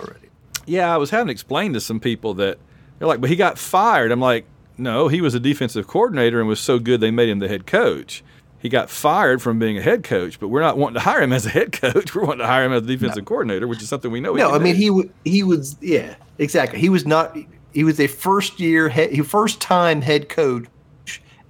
already. 0.00 0.28
Yeah, 0.66 0.92
I 0.92 0.96
was 0.96 1.10
having 1.10 1.26
to 1.26 1.32
explain 1.32 1.72
to 1.74 1.80
some 1.80 2.00
people 2.00 2.34
that 2.34 2.58
they're 2.98 3.08
like, 3.08 3.20
but 3.20 3.30
he 3.30 3.36
got 3.36 3.58
fired. 3.58 4.10
I'm 4.10 4.20
like, 4.20 4.46
no, 4.76 5.08
he 5.08 5.20
was 5.20 5.34
a 5.34 5.40
defensive 5.40 5.86
coordinator 5.86 6.40
and 6.40 6.48
was 6.48 6.60
so 6.60 6.78
good 6.78 7.00
they 7.00 7.10
made 7.10 7.28
him 7.28 7.38
the 7.38 7.48
head 7.48 7.66
coach. 7.66 8.22
He 8.60 8.68
got 8.68 8.90
fired 8.90 9.40
from 9.40 9.58
being 9.58 9.78
a 9.78 9.82
head 9.82 10.02
coach, 10.02 10.40
but 10.40 10.48
we're 10.48 10.60
not 10.60 10.76
wanting 10.76 10.94
to 10.94 11.00
hire 11.00 11.22
him 11.22 11.32
as 11.32 11.46
a 11.46 11.50
head 11.50 11.72
coach. 11.72 12.14
We're 12.14 12.24
wanting 12.24 12.40
to 12.40 12.46
hire 12.46 12.64
him 12.64 12.72
as 12.72 12.82
a 12.82 12.86
defensive 12.86 13.24
coordinator, 13.24 13.68
which 13.68 13.80
is 13.82 13.88
something 13.88 14.10
we 14.10 14.20
know. 14.20 14.34
he 14.34 14.40
No, 14.40 14.50
I 14.50 14.58
mean 14.58 14.74
do. 14.74 14.80
he 14.80 14.86
w- 14.88 15.10
he 15.24 15.42
was 15.44 15.76
yeah 15.80 16.16
exactly. 16.38 16.80
He 16.80 16.88
was 16.88 17.06
not. 17.06 17.36
He 17.72 17.84
was 17.84 18.00
a 18.00 18.08
first 18.08 18.58
year 18.58 18.88
head, 18.88 19.12
he 19.12 19.22
first 19.22 19.60
time 19.60 20.02
head 20.02 20.28
coach 20.28 20.66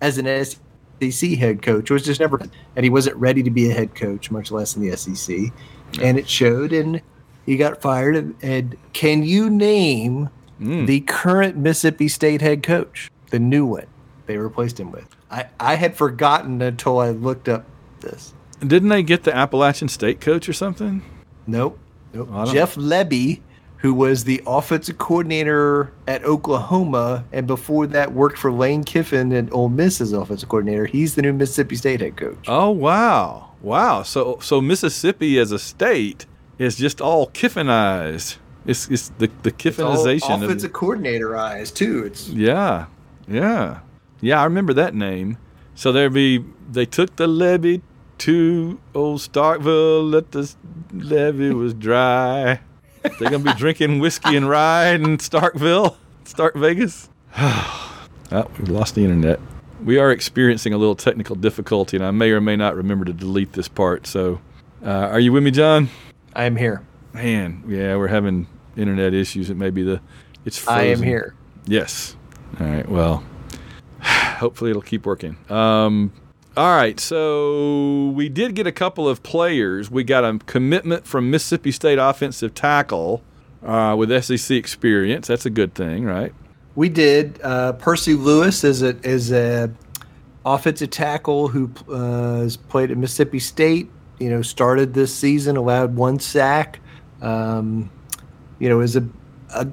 as 0.00 0.18
an 0.18 0.26
SEC 0.44 1.30
head 1.38 1.62
coach. 1.62 1.90
It 1.90 1.94
was 1.94 2.04
just 2.04 2.20
never, 2.20 2.38
and 2.76 2.84
he 2.84 2.90
wasn't 2.90 3.16
ready 3.16 3.42
to 3.42 3.50
be 3.50 3.70
a 3.70 3.74
head 3.74 3.94
coach, 3.94 4.30
much 4.30 4.50
less 4.50 4.76
in 4.76 4.82
the 4.82 4.94
SEC. 4.96 5.52
And 6.02 6.18
it 6.18 6.28
showed, 6.28 6.72
and 6.72 7.00
he 7.46 7.56
got 7.56 7.80
fired. 7.80 8.16
And, 8.16 8.34
and 8.42 8.76
can 8.92 9.22
you 9.22 9.48
name 9.48 10.28
hmm. 10.58 10.84
the 10.84 11.00
current 11.00 11.56
Mississippi 11.56 12.08
State 12.08 12.42
head 12.42 12.62
coach, 12.62 13.10
the 13.30 13.38
new 13.38 13.64
one 13.64 13.86
they 14.26 14.36
replaced 14.36 14.78
him 14.78 14.90
with? 14.90 15.08
I 15.30 15.46
I 15.60 15.74
had 15.76 15.96
forgotten 15.96 16.62
until 16.62 16.98
I 16.98 17.10
looked 17.10 17.48
up 17.48 17.64
this. 18.00 18.34
Didn't 18.60 18.88
they 18.88 19.02
get 19.02 19.22
the 19.24 19.34
Appalachian 19.36 19.88
State 19.88 20.20
coach 20.20 20.48
or 20.48 20.52
something? 20.52 21.02
Nope. 21.46 21.78
Nope. 22.12 22.28
Jeff 22.52 22.74
Lebby, 22.74 23.40
who 23.78 23.94
was 23.94 24.24
the 24.24 24.42
offensive 24.46 24.98
coordinator 24.98 25.92
at 26.06 26.24
Oklahoma, 26.24 27.24
and 27.32 27.46
before 27.46 27.86
that 27.88 28.12
worked 28.12 28.38
for 28.38 28.50
Lane 28.50 28.82
Kiffin 28.82 29.32
at 29.32 29.52
Ole 29.52 29.68
Miss 29.68 30.00
as 30.00 30.12
offensive 30.12 30.48
coordinator. 30.48 30.86
He's 30.86 31.14
the 31.14 31.22
new 31.22 31.32
Mississippi 31.32 31.76
State 31.76 32.00
head 32.00 32.16
coach. 32.16 32.44
Oh 32.48 32.70
wow, 32.70 33.50
wow. 33.62 34.02
So 34.02 34.38
so 34.40 34.60
Mississippi 34.60 35.38
as 35.38 35.52
a 35.52 35.58
state 35.58 36.26
is 36.58 36.76
just 36.76 37.00
all 37.00 37.28
Kiffinized. 37.30 38.38
It's 38.66 38.88
it's 38.88 39.10
the 39.18 39.30
the 39.42 39.50
It's 39.64 39.78
all 39.78 39.94
Kiffinization. 39.96 40.34
of- 40.36 40.42
offensive 40.42 40.72
coordinator 40.72 41.36
eyes 41.36 41.70
too. 41.70 42.04
It's 42.04 42.28
Yeah, 42.28 42.86
yeah, 43.28 43.80
yeah. 44.20 44.40
I 44.40 44.44
remember 44.44 44.72
that 44.74 44.94
name. 44.94 45.38
So 45.74 45.92
there 45.92 46.10
be 46.10 46.44
they 46.70 46.86
took 46.86 47.16
the 47.16 47.26
levee 47.26 47.82
to 48.18 48.80
old 48.94 49.20
Starkville. 49.20 50.10
Let 50.10 50.32
the 50.32 50.52
levee 50.92 51.54
was 51.54 51.74
dry. 51.74 52.60
They're 53.02 53.30
gonna 53.30 53.38
be 53.38 53.54
drinking 53.54 54.00
whiskey 54.00 54.36
and 54.36 54.48
rye 54.48 54.88
in 54.88 55.18
Starkville, 55.18 55.96
Stark 56.24 56.56
Vegas. 56.56 57.08
oh, 57.38 58.06
we've 58.58 58.68
lost 58.68 58.94
the 58.94 59.04
internet. 59.04 59.40
We 59.84 59.98
are 59.98 60.10
experiencing 60.10 60.72
a 60.72 60.78
little 60.78 60.96
technical 60.96 61.36
difficulty, 61.36 61.96
and 61.96 62.04
I 62.04 62.10
may 62.10 62.30
or 62.30 62.40
may 62.40 62.56
not 62.56 62.74
remember 62.74 63.04
to 63.04 63.12
delete 63.12 63.52
this 63.52 63.68
part. 63.68 64.06
So, 64.06 64.40
uh, 64.84 64.88
are 64.88 65.20
you 65.20 65.32
with 65.32 65.44
me, 65.44 65.52
John? 65.52 65.88
I 66.34 66.44
am 66.44 66.56
here. 66.56 66.82
Man, 67.12 67.62
yeah, 67.68 67.96
we're 67.96 68.08
having 68.08 68.48
internet 68.76 69.14
issues. 69.14 69.50
It 69.50 69.56
may 69.56 69.70
be 69.70 69.82
the 69.82 70.00
it's. 70.44 70.58
Frozen. 70.58 70.80
I 70.80 70.86
am 70.86 71.02
here. 71.02 71.34
Yes. 71.66 72.16
All 72.60 72.66
right. 72.66 72.88
Well, 72.88 73.22
hopefully 74.02 74.70
it'll 74.70 74.82
keep 74.82 75.06
working. 75.06 75.36
Um, 75.50 76.12
all 76.56 76.76
right, 76.76 76.98
so 76.98 78.08
we 78.16 78.28
did 78.28 78.54
get 78.54 78.66
a 78.66 78.72
couple 78.72 79.08
of 79.08 79.22
players. 79.22 79.90
We 79.90 80.02
got 80.02 80.24
a 80.24 80.38
commitment 80.46 81.06
from 81.06 81.30
Mississippi 81.30 81.70
State 81.70 81.98
offensive 81.98 82.52
tackle 82.52 83.22
uh, 83.64 83.94
with 83.96 84.10
SEC 84.24 84.56
experience. 84.56 85.28
That's 85.28 85.46
a 85.46 85.50
good 85.50 85.74
thing, 85.74 86.04
right? 86.04 86.34
We 86.74 86.88
did. 86.88 87.40
Uh, 87.42 87.74
Percy 87.74 88.14
Lewis 88.14 88.64
is 88.64 88.82
a 88.82 88.96
is 89.06 89.32
a 89.32 89.72
offensive 90.44 90.90
tackle 90.90 91.48
who 91.48 91.70
uh, 91.88 92.40
has 92.40 92.56
played 92.56 92.90
at 92.90 92.96
Mississippi 92.96 93.38
State. 93.38 93.90
You 94.18 94.30
know, 94.30 94.42
started 94.42 94.94
this 94.94 95.14
season, 95.14 95.56
allowed 95.56 95.94
one 95.94 96.18
sack. 96.18 96.80
Um, 97.22 97.90
you 98.58 98.68
know, 98.68 98.80
is 98.80 98.96
a, 98.96 99.08
a 99.54 99.66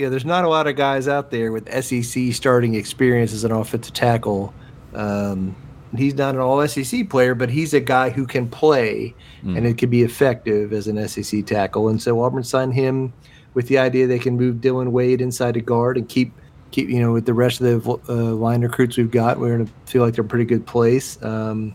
you 0.00 0.06
know, 0.06 0.10
there's 0.10 0.24
not 0.24 0.44
a 0.44 0.48
lot 0.48 0.66
of 0.66 0.76
guys 0.76 1.06
out 1.06 1.30
there 1.30 1.52
with 1.52 1.70
SEC 1.84 2.32
starting 2.32 2.74
experience 2.74 3.34
as 3.34 3.44
an 3.44 3.52
offensive 3.52 3.92
tackle. 3.92 4.54
Um, 4.94 5.54
he's 5.94 6.14
not 6.14 6.34
an 6.34 6.40
all 6.40 6.66
SEC 6.66 7.10
player, 7.10 7.34
but 7.34 7.50
he's 7.50 7.74
a 7.74 7.80
guy 7.80 8.08
who 8.08 8.26
can 8.26 8.48
play 8.48 9.14
mm. 9.44 9.58
and 9.58 9.66
it 9.66 9.76
can 9.76 9.90
be 9.90 10.02
effective 10.02 10.72
as 10.72 10.88
an 10.88 11.06
SEC 11.06 11.44
tackle. 11.44 11.90
And 11.90 12.00
so 12.00 12.22
Auburn 12.22 12.44
signed 12.44 12.72
him 12.72 13.12
with 13.52 13.68
the 13.68 13.76
idea 13.76 14.06
they 14.06 14.18
can 14.18 14.38
move 14.38 14.62
Dillon 14.62 14.90
Wade 14.90 15.20
inside 15.20 15.56
a 15.58 15.60
guard 15.60 15.98
and 15.98 16.08
keep 16.08 16.32
keep 16.70 16.88
you 16.88 17.00
know 17.00 17.12
with 17.12 17.26
the 17.26 17.34
rest 17.34 17.60
of 17.60 17.84
the 17.84 17.98
uh, 18.08 18.14
line 18.14 18.62
recruits 18.62 18.96
we've 18.96 19.10
got, 19.10 19.38
we're 19.38 19.58
gonna 19.58 19.70
feel 19.84 20.02
like 20.02 20.14
they're 20.14 20.24
a 20.24 20.28
pretty 20.28 20.46
good 20.46 20.66
place. 20.66 21.22
Um, 21.22 21.74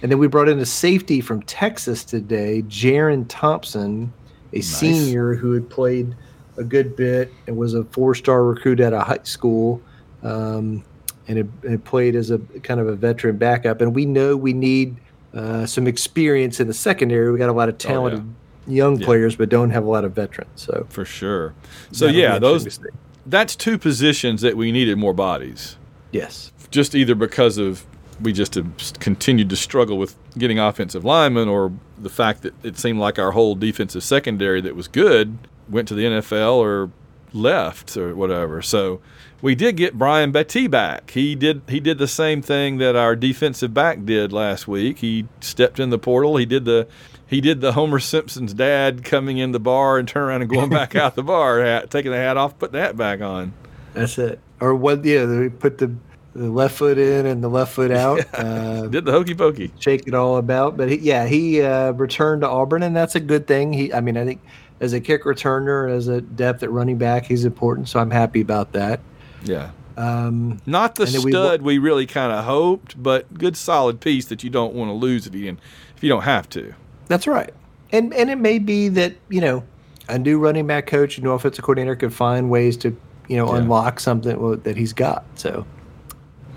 and 0.00 0.10
then 0.10 0.18
we 0.18 0.26
brought 0.26 0.48
in 0.48 0.58
a 0.58 0.66
safety 0.66 1.20
from 1.20 1.42
Texas 1.42 2.02
today, 2.02 2.62
Jerrin 2.62 3.26
Thompson, 3.28 4.12
a 4.52 4.56
nice. 4.56 4.66
senior 4.66 5.34
who 5.34 5.52
had 5.52 5.68
played 5.68 6.16
a 6.56 6.64
good 6.64 6.96
bit 6.96 7.32
and 7.46 7.56
was 7.56 7.74
a 7.74 7.84
four-star 7.84 8.44
recruit 8.44 8.80
at 8.80 8.92
a 8.92 9.00
high 9.00 9.20
school, 9.22 9.80
um, 10.22 10.84
and 11.28 11.38
it, 11.38 11.46
it, 11.62 11.84
played 11.84 12.14
as 12.14 12.30
a 12.30 12.38
kind 12.62 12.80
of 12.80 12.88
a 12.88 12.94
veteran 12.94 13.36
backup. 13.36 13.80
And 13.80 13.94
we 13.94 14.06
know 14.06 14.36
we 14.36 14.52
need 14.52 14.96
uh, 15.34 15.66
some 15.66 15.86
experience 15.86 16.60
in 16.60 16.66
the 16.66 16.74
secondary. 16.74 17.30
We 17.30 17.38
got 17.38 17.48
a 17.48 17.52
lot 17.52 17.68
of 17.68 17.78
talented 17.78 18.20
oh, 18.20 18.34
yeah. 18.66 18.74
young 18.74 19.00
yeah. 19.00 19.06
players, 19.06 19.36
but 19.36 19.48
don't 19.48 19.70
have 19.70 19.84
a 19.84 19.90
lot 19.90 20.04
of 20.04 20.12
veterans. 20.12 20.50
So 20.56 20.86
for 20.90 21.04
sure. 21.04 21.54
So 21.92 22.06
yeah, 22.06 22.38
those 22.38 22.78
that's 23.24 23.56
two 23.56 23.78
positions 23.78 24.40
that 24.42 24.56
we 24.56 24.72
needed 24.72 24.98
more 24.98 25.14
bodies. 25.14 25.76
Yes. 26.10 26.52
Just 26.70 26.94
either 26.94 27.14
because 27.14 27.56
of 27.56 27.86
we 28.20 28.32
just 28.32 28.54
have 28.54 28.70
continued 29.00 29.48
to 29.50 29.56
struggle 29.56 29.98
with 29.98 30.16
getting 30.36 30.58
offensive 30.58 31.04
linemen, 31.04 31.48
or 31.48 31.72
the 31.98 32.10
fact 32.10 32.42
that 32.42 32.54
it 32.64 32.78
seemed 32.78 32.98
like 32.98 33.18
our 33.18 33.32
whole 33.32 33.54
defensive 33.54 34.02
secondary 34.02 34.60
that 34.60 34.76
was 34.76 34.88
good 34.88 35.38
went 35.68 35.88
to 35.88 35.94
the 35.94 36.04
NFL 36.04 36.56
or 36.56 36.90
left 37.32 37.96
or 37.96 38.14
whatever. 38.14 38.62
So 38.62 39.00
we 39.40 39.54
did 39.54 39.76
get 39.76 39.98
Brian 39.98 40.32
Battie 40.32 40.70
back. 40.70 41.10
He 41.10 41.34
did 41.34 41.62
he 41.68 41.80
did 41.80 41.98
the 41.98 42.08
same 42.08 42.42
thing 42.42 42.78
that 42.78 42.96
our 42.96 43.16
defensive 43.16 43.74
back 43.74 44.04
did 44.04 44.32
last 44.32 44.68
week. 44.68 44.98
He 44.98 45.26
stepped 45.40 45.80
in 45.80 45.90
the 45.90 45.98
portal. 45.98 46.36
He 46.36 46.46
did 46.46 46.64
the 46.64 46.86
he 47.26 47.40
did 47.40 47.60
the 47.60 47.72
Homer 47.72 47.98
Simpson's 47.98 48.52
dad 48.52 49.04
coming 49.04 49.38
in 49.38 49.52
the 49.52 49.60
bar 49.60 49.98
and 49.98 50.06
turn 50.06 50.24
around 50.24 50.42
and 50.42 50.50
going 50.50 50.68
back 50.68 50.94
out 50.94 51.14
the 51.14 51.22
bar, 51.22 51.62
hat, 51.62 51.90
taking 51.90 52.10
the 52.12 52.18
hat 52.18 52.36
off, 52.36 52.58
putting 52.58 52.74
that 52.74 52.96
back 52.96 53.20
on. 53.22 53.54
That's 53.94 54.18
it. 54.18 54.38
Or 54.60 54.74
what? 54.74 55.04
Yeah, 55.04 55.24
they 55.24 55.48
put 55.48 55.78
the 55.78 55.94
the 56.34 56.50
left 56.50 56.76
foot 56.76 56.98
in 56.98 57.26
and 57.26 57.42
the 57.42 57.48
left 57.48 57.74
foot 57.74 57.90
out. 57.90 58.20
Uh, 58.42 58.86
Did 58.86 59.04
the 59.04 59.12
hokey 59.12 59.34
pokey. 59.34 59.72
Shake 59.78 60.06
it 60.08 60.14
all 60.14 60.36
about. 60.36 60.76
But 60.76 60.88
he, 60.88 60.96
yeah, 60.96 61.26
he 61.26 61.60
uh, 61.62 61.92
returned 61.92 62.42
to 62.42 62.48
Auburn, 62.48 62.82
and 62.82 62.96
that's 62.96 63.14
a 63.14 63.20
good 63.20 63.46
thing. 63.46 63.72
He, 63.72 63.92
I 63.92 64.00
mean, 64.00 64.16
I 64.16 64.24
think 64.24 64.40
as 64.82 64.92
a 64.92 65.00
kick 65.00 65.22
returner, 65.22 65.90
as 65.90 66.08
a 66.08 66.20
depth 66.20 66.62
at 66.62 66.70
running 66.70 66.98
back, 66.98 67.24
he's 67.24 67.44
important. 67.44 67.88
So 67.88 68.00
I'm 68.00 68.10
happy 68.10 68.40
about 68.40 68.72
that. 68.72 69.00
Yeah. 69.44 69.70
Um, 69.96 70.60
Not 70.66 70.96
the 70.96 71.06
stud 71.06 71.62
we, 71.62 71.78
we 71.78 71.78
really 71.78 72.04
kind 72.04 72.32
of 72.32 72.44
hoped, 72.44 73.00
but 73.00 73.32
good 73.32 73.56
solid 73.56 74.00
piece 74.00 74.26
that 74.26 74.42
you 74.42 74.50
don't 74.50 74.74
want 74.74 74.88
to 74.88 74.94
lose 74.94 75.26
if 75.26 75.34
you, 75.34 75.56
if 75.96 76.02
you 76.02 76.08
don't 76.08 76.22
have 76.22 76.48
to. 76.50 76.74
That's 77.06 77.26
right. 77.26 77.54
And 77.92 78.12
and 78.14 78.28
it 78.28 78.38
may 78.38 78.58
be 78.58 78.88
that, 78.88 79.14
you 79.28 79.40
know, 79.40 79.62
a 80.08 80.18
new 80.18 80.38
running 80.38 80.66
back 80.66 80.86
coach, 80.86 81.16
a 81.18 81.22
new 81.22 81.30
offensive 81.30 81.62
coordinator 81.62 81.94
could 81.94 82.12
find 82.12 82.50
ways 82.50 82.76
to, 82.78 82.96
you 83.28 83.36
know, 83.36 83.52
yeah. 83.52 83.60
unlock 83.60 84.00
something 84.00 84.60
that 84.62 84.76
he's 84.76 84.92
got. 84.92 85.24
So 85.36 85.64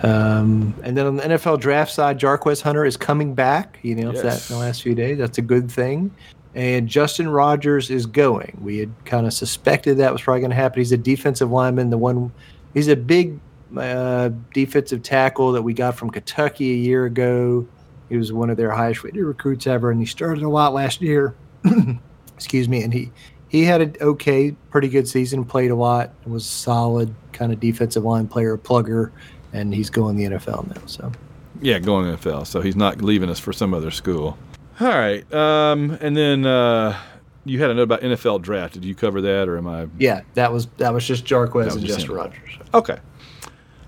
um, 0.01 0.75
and 0.83 0.97
then 0.97 1.05
on 1.05 1.15
the 1.15 1.23
NFL 1.23 1.59
draft 1.59 1.91
side, 1.91 2.19
Jarquez 2.19 2.61
Hunter 2.61 2.85
is 2.85 2.97
coming 2.97 3.33
back. 3.33 3.79
He 3.81 3.91
announced 3.93 4.23
yes. 4.23 4.47
that 4.47 4.53
in 4.53 4.59
the 4.59 4.65
last 4.65 4.81
few 4.81 4.93
days. 4.93 5.17
That's 5.17 5.37
a 5.37 5.41
good 5.41 5.71
thing. 5.71 6.11
And 6.55 6.87
Justin 6.87 7.27
Rogers 7.27 7.91
is 7.91 8.05
going. 8.05 8.57
We 8.61 8.77
had 8.77 8.91
kind 9.05 9.27
of 9.27 9.33
suspected 9.33 9.97
that 9.97 10.11
was 10.11 10.21
probably 10.21 10.39
going 10.39 10.51
to 10.51 10.55
happen. 10.55 10.79
He's 10.79 10.93
a 10.93 10.97
defensive 10.97 11.51
lineman. 11.51 11.89
The 11.89 11.97
one, 11.97 12.31
he's 12.73 12.87
a 12.87 12.95
big 12.95 13.39
uh, 13.77 14.29
defensive 14.53 15.03
tackle 15.03 15.51
that 15.51 15.61
we 15.61 15.73
got 15.73 15.95
from 15.95 16.09
Kentucky 16.09 16.71
a 16.71 16.77
year 16.77 17.05
ago. 17.05 17.67
He 18.07 18.17
was 18.17 18.31
one 18.31 18.49
of 18.49 18.57
their 18.57 18.71
highest 18.71 19.03
rated 19.03 19.23
recruits 19.23 19.67
ever, 19.67 19.91
and 19.91 19.99
he 19.99 20.05
started 20.05 20.43
a 20.43 20.49
lot 20.49 20.73
last 20.73 21.01
year. 21.01 21.35
Excuse 22.35 22.69
me. 22.69 22.83
And 22.83 22.93
he 22.93 23.11
he 23.49 23.63
had 23.63 23.81
an 23.81 23.95
okay, 23.99 24.51
pretty 24.69 24.87
good 24.87 25.07
season. 25.07 25.43
Played 25.43 25.71
a 25.71 25.75
lot. 25.75 26.11
Was 26.25 26.45
a 26.45 26.47
solid 26.47 27.13
kind 27.33 27.51
of 27.51 27.59
defensive 27.59 28.03
line 28.05 28.27
player, 28.27 28.57
plugger 28.57 29.11
and 29.55 29.73
he's 29.73 29.89
going 29.89 30.17
the 30.17 30.25
NFL 30.25 30.67
now. 30.75 30.85
So 30.85 31.11
yeah, 31.61 31.79
going 31.79 32.13
NFL. 32.15 32.45
So 32.45 32.61
he's 32.61 32.75
not 32.75 33.01
leaving 33.01 33.29
us 33.29 33.39
for 33.39 33.53
some 33.53 33.73
other 33.73 33.89
school. 33.89 34.37
All 34.79 34.87
right, 34.87 35.31
um, 35.33 35.97
and 36.01 36.17
then 36.17 36.45
uh, 36.45 36.99
you 37.45 37.61
had 37.61 37.69
a 37.69 37.73
note 37.73 37.83
about 37.83 38.01
NFL 38.01 38.41
draft. 38.41 38.73
Did 38.73 38.83
you 38.83 38.95
cover 38.95 39.21
that, 39.21 39.47
or 39.47 39.57
am 39.57 39.67
I? 39.67 39.87
Yeah, 39.97 40.21
that 40.33 40.51
was 40.51 40.67
that 40.77 40.93
was 40.93 41.07
just 41.07 41.25
Jarquez 41.25 41.65
was 41.65 41.75
and 41.75 41.85
Justin 41.85 42.13
Rogers. 42.13 42.57
Okay. 42.73 42.97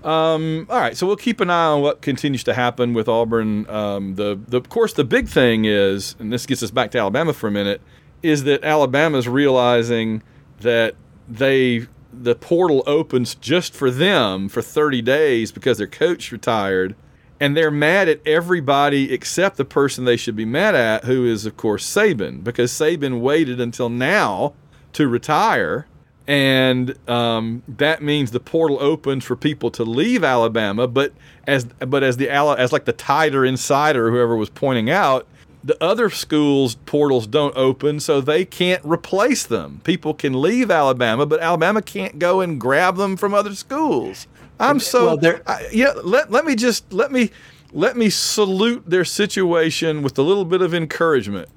Um, 0.04 0.66
all 0.70 0.78
right, 0.78 0.96
so 0.96 1.06
we'll 1.06 1.16
keep 1.16 1.40
an 1.40 1.50
eye 1.50 1.66
on 1.66 1.82
what 1.82 2.00
continues 2.02 2.44
to 2.44 2.54
happen 2.54 2.94
with 2.94 3.08
Auburn. 3.08 3.68
Um, 3.68 4.14
the, 4.14 4.38
the, 4.46 4.56
of 4.56 4.68
course, 4.68 4.92
the 4.92 5.04
big 5.04 5.28
thing 5.28 5.64
is, 5.64 6.14
and 6.20 6.32
this 6.32 6.46
gets 6.46 6.62
us 6.62 6.70
back 6.70 6.92
to 6.92 6.98
Alabama 6.98 7.32
for 7.32 7.48
a 7.48 7.50
minute, 7.50 7.80
is 8.22 8.44
that 8.44 8.62
Alabama's 8.62 9.28
realizing 9.28 10.22
that 10.60 10.94
they 11.28 11.86
the 12.12 12.34
portal 12.34 12.82
opens 12.86 13.34
just 13.34 13.74
for 13.74 13.90
them 13.90 14.48
for 14.48 14.62
30 14.62 15.02
days 15.02 15.52
because 15.52 15.78
their 15.78 15.86
coach 15.86 16.32
retired 16.32 16.96
and 17.40 17.56
they're 17.56 17.70
mad 17.70 18.08
at 18.08 18.26
everybody 18.26 19.12
except 19.12 19.56
the 19.56 19.64
person 19.64 20.04
they 20.04 20.16
should 20.16 20.36
be 20.36 20.44
mad 20.44 20.74
at 20.74 21.04
who 21.04 21.24
is 21.24 21.46
of 21.46 21.56
course 21.56 21.86
Saban 21.86 22.42
because 22.42 22.72
Saban 22.72 23.20
waited 23.20 23.60
until 23.60 23.88
now 23.88 24.54
to 24.92 25.08
retire 25.08 25.86
and 26.26 26.94
um, 27.08 27.62
that 27.66 28.02
means 28.02 28.32
the 28.32 28.40
portal 28.40 28.76
opens 28.80 29.24
for 29.24 29.34
people 29.36 29.70
to 29.72 29.84
leave 29.84 30.24
Alabama 30.24 30.86
but 30.86 31.12
as 31.46 31.64
but 31.64 32.02
as 32.02 32.16
the 32.16 32.28
as 32.30 32.72
like 32.72 32.84
the 32.84 32.92
tighter 32.92 33.44
insider 33.44 34.10
whoever 34.10 34.36
was 34.36 34.50
pointing 34.50 34.90
out 34.90 35.26
the 35.62 35.82
other 35.82 36.08
schools' 36.08 36.76
portals 36.86 37.26
don't 37.26 37.56
open, 37.56 38.00
so 38.00 38.20
they 38.20 38.44
can't 38.44 38.82
replace 38.84 39.44
them. 39.44 39.80
People 39.84 40.14
can 40.14 40.40
leave 40.40 40.70
Alabama, 40.70 41.26
but 41.26 41.40
Alabama 41.40 41.82
can't 41.82 42.18
go 42.18 42.40
and 42.40 42.60
grab 42.60 42.96
them 42.96 43.16
from 43.16 43.34
other 43.34 43.54
schools. 43.54 44.26
I'm 44.60 44.80
so 44.80 45.16
well, 45.16 45.40
I, 45.46 45.68
yeah. 45.72 45.92
Let 46.02 46.30
let 46.30 46.44
me 46.44 46.54
just 46.54 46.92
let 46.92 47.12
me 47.12 47.30
let 47.72 47.96
me 47.96 48.10
salute 48.10 48.84
their 48.86 49.04
situation 49.04 50.02
with 50.02 50.18
a 50.18 50.22
little 50.22 50.44
bit 50.44 50.62
of 50.62 50.74
encouragement. 50.74 51.48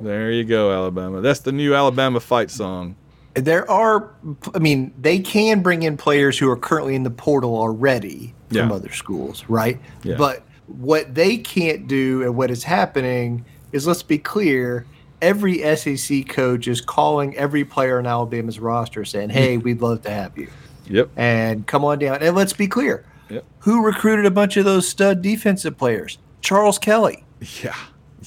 There 0.00 0.30
you 0.30 0.44
go, 0.44 0.72
Alabama. 0.72 1.20
That's 1.20 1.40
the 1.40 1.52
new 1.52 1.74
Alabama 1.74 2.20
fight 2.20 2.50
song. 2.50 2.96
There 3.34 3.68
are, 3.70 4.10
I 4.54 4.58
mean, 4.58 4.92
they 4.98 5.18
can 5.18 5.62
bring 5.62 5.84
in 5.84 5.96
players 5.96 6.38
who 6.38 6.50
are 6.50 6.56
currently 6.56 6.94
in 6.94 7.02
the 7.02 7.10
portal 7.10 7.56
already 7.56 8.34
from 8.48 8.68
yeah. 8.68 8.74
other 8.74 8.92
schools, 8.92 9.44
right? 9.48 9.80
Yeah. 10.02 10.16
But 10.16 10.44
what 10.66 11.14
they 11.14 11.38
can't 11.38 11.86
do 11.86 12.22
and 12.22 12.36
what 12.36 12.50
is 12.50 12.64
happening 12.64 13.44
is 13.72 13.86
let's 13.86 14.02
be 14.02 14.18
clear 14.18 14.86
every 15.22 15.58
SEC 15.76 16.28
coach 16.28 16.68
is 16.68 16.80
calling 16.80 17.34
every 17.36 17.64
player 17.64 17.98
in 17.98 18.06
Alabama's 18.06 18.58
roster 18.58 19.04
saying, 19.04 19.30
Hey, 19.30 19.56
we'd 19.56 19.80
love 19.80 20.02
to 20.02 20.10
have 20.10 20.36
you. 20.36 20.50
Yep. 20.86 21.10
And 21.16 21.66
come 21.66 21.84
on 21.84 22.00
down. 22.00 22.22
And 22.22 22.36
let's 22.36 22.52
be 22.52 22.66
clear. 22.66 23.06
Yep. 23.30 23.44
Who 23.60 23.82
recruited 23.82 24.26
a 24.26 24.30
bunch 24.30 24.56
of 24.58 24.64
those 24.64 24.86
stud 24.86 25.22
defensive 25.22 25.78
players? 25.78 26.18
Charles 26.42 26.78
Kelly. 26.78 27.24
Yeah. 27.62 27.76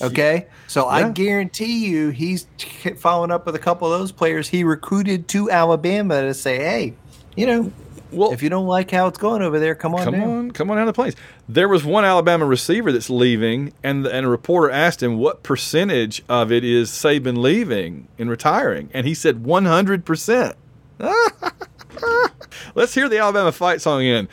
Okay. 0.01 0.47
So 0.67 0.85
yeah. 0.85 1.07
I 1.07 1.09
guarantee 1.09 1.85
you 1.85 2.09
he's 2.09 2.47
following 2.97 3.31
up 3.31 3.45
with 3.45 3.55
a 3.55 3.59
couple 3.59 3.91
of 3.91 3.99
those 3.99 4.11
players 4.11 4.47
he 4.47 4.63
recruited 4.63 5.27
to 5.29 5.51
Alabama 5.51 6.21
to 6.21 6.33
say, 6.33 6.57
Hey, 6.57 6.93
you 7.35 7.45
know, 7.45 7.71
well, 8.11 8.31
if 8.31 8.41
you 8.41 8.49
don't 8.49 8.67
like 8.67 8.91
how 8.91 9.07
it's 9.07 9.17
going 9.17 9.41
over 9.41 9.59
there, 9.59 9.75
come 9.75 9.95
on 9.95 10.03
come 10.03 10.13
down. 10.13 10.29
on, 10.29 10.51
come 10.51 10.69
on 10.71 10.77
down 10.77 10.85
the 10.85 10.93
plains. 10.93 11.15
There 11.47 11.67
was 11.67 11.83
one 11.83 12.05
Alabama 12.05 12.45
receiver 12.45 12.91
that's 12.91 13.09
leaving, 13.09 13.73
and 13.83 14.05
and 14.05 14.25
a 14.25 14.29
reporter 14.29 14.71
asked 14.71 15.01
him 15.03 15.17
what 15.17 15.43
percentage 15.43 16.23
of 16.29 16.51
it 16.51 16.63
is 16.63 16.89
Saban 16.89 17.37
leaving 17.37 18.07
and 18.17 18.29
retiring, 18.29 18.89
and 18.93 19.05
he 19.05 19.13
said 19.13 19.43
one 19.43 19.65
hundred 19.65 20.05
percent. 20.05 20.55
Let's 22.75 22.93
hear 22.93 23.09
the 23.09 23.19
Alabama 23.19 23.51
fight 23.51 23.81
song 23.81 24.01
again. 24.01 24.29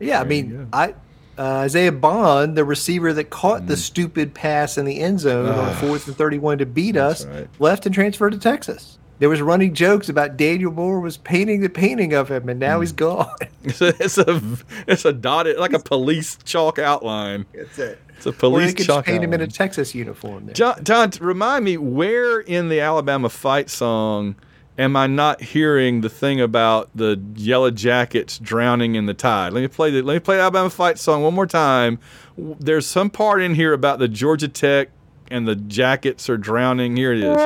Yeah, 0.00 0.20
I 0.20 0.24
mean, 0.24 0.68
I 0.72 0.94
uh, 1.38 1.42
Isaiah 1.42 1.92
Bond, 1.92 2.56
the 2.56 2.64
receiver 2.64 3.12
that 3.12 3.30
caught 3.30 3.66
the 3.66 3.74
mm. 3.74 3.78
stupid 3.78 4.34
pass 4.34 4.78
in 4.78 4.84
the 4.84 5.00
end 5.00 5.20
zone 5.20 5.46
on 5.46 5.58
ah, 5.58 5.74
fourth 5.80 6.06
and 6.06 6.16
31 6.16 6.58
to 6.58 6.66
beat 6.66 6.96
us, 6.96 7.26
right. 7.26 7.48
left 7.58 7.86
and 7.86 7.94
transferred 7.94 8.32
to 8.32 8.38
Texas. 8.38 8.98
There 9.20 9.28
was 9.28 9.40
running 9.40 9.74
jokes 9.74 10.08
about 10.08 10.36
Daniel 10.36 10.72
Moore 10.72 11.00
was 11.00 11.16
painting 11.16 11.60
the 11.60 11.68
painting 11.68 12.12
of 12.12 12.28
him, 12.30 12.48
and 12.48 12.58
now 12.58 12.78
mm. 12.78 12.82
he's 12.82 12.92
gone. 12.92 13.28
It's 13.66 13.80
a, 13.80 13.94
it's 13.98 14.18
a 14.18 14.58
it's 14.86 15.06
a 15.06 15.12
dotted 15.14 15.56
like 15.56 15.72
a 15.72 15.78
police 15.78 16.36
chalk 16.44 16.78
outline. 16.78 17.46
That's 17.54 17.78
it. 17.78 17.98
It's 18.14 18.26
a 18.26 18.28
Or 18.28 18.32
they 18.32 18.38
police 18.38 18.74
could 18.74 18.84
chalk 18.84 19.06
paint 19.06 19.24
him 19.24 19.32
in 19.32 19.40
a. 19.40 19.46
Texas 19.46 19.94
uniform. 19.94 20.44
There. 20.44 20.54
John, 20.54 20.84
John, 20.84 21.12
remind 21.18 21.64
me 21.64 21.78
where 21.78 22.40
in 22.40 22.68
the 22.68 22.80
Alabama 22.80 23.30
fight 23.30 23.70
song 23.70 24.36
am 24.78 24.96
I 24.96 25.06
not 25.06 25.40
hearing 25.40 26.00
the 26.00 26.08
thing 26.08 26.40
about 26.40 26.90
the 26.94 27.20
yellow 27.36 27.70
jackets 27.70 28.38
drowning 28.38 28.94
in 28.94 29.06
the 29.06 29.14
tide? 29.14 29.52
Let 29.52 29.60
me 29.60 29.68
play 29.68 29.90
the 29.90 30.02
let 30.02 30.14
me 30.14 30.20
play 30.20 30.36
the 30.36 30.42
Alabama 30.42 30.70
fight 30.70 30.98
song 30.98 31.22
one 31.22 31.34
more 31.34 31.46
time. 31.46 31.98
There's 32.36 32.86
some 32.86 33.10
part 33.10 33.42
in 33.42 33.54
here 33.54 33.72
about 33.72 33.98
the 33.98 34.08
Georgia 34.08 34.48
Tech 34.48 34.90
and 35.30 35.46
the 35.46 35.56
jackets 35.56 36.28
are 36.28 36.36
drowning. 36.36 36.96
Here 36.96 37.12
it 37.12 37.22
is. 37.22 37.36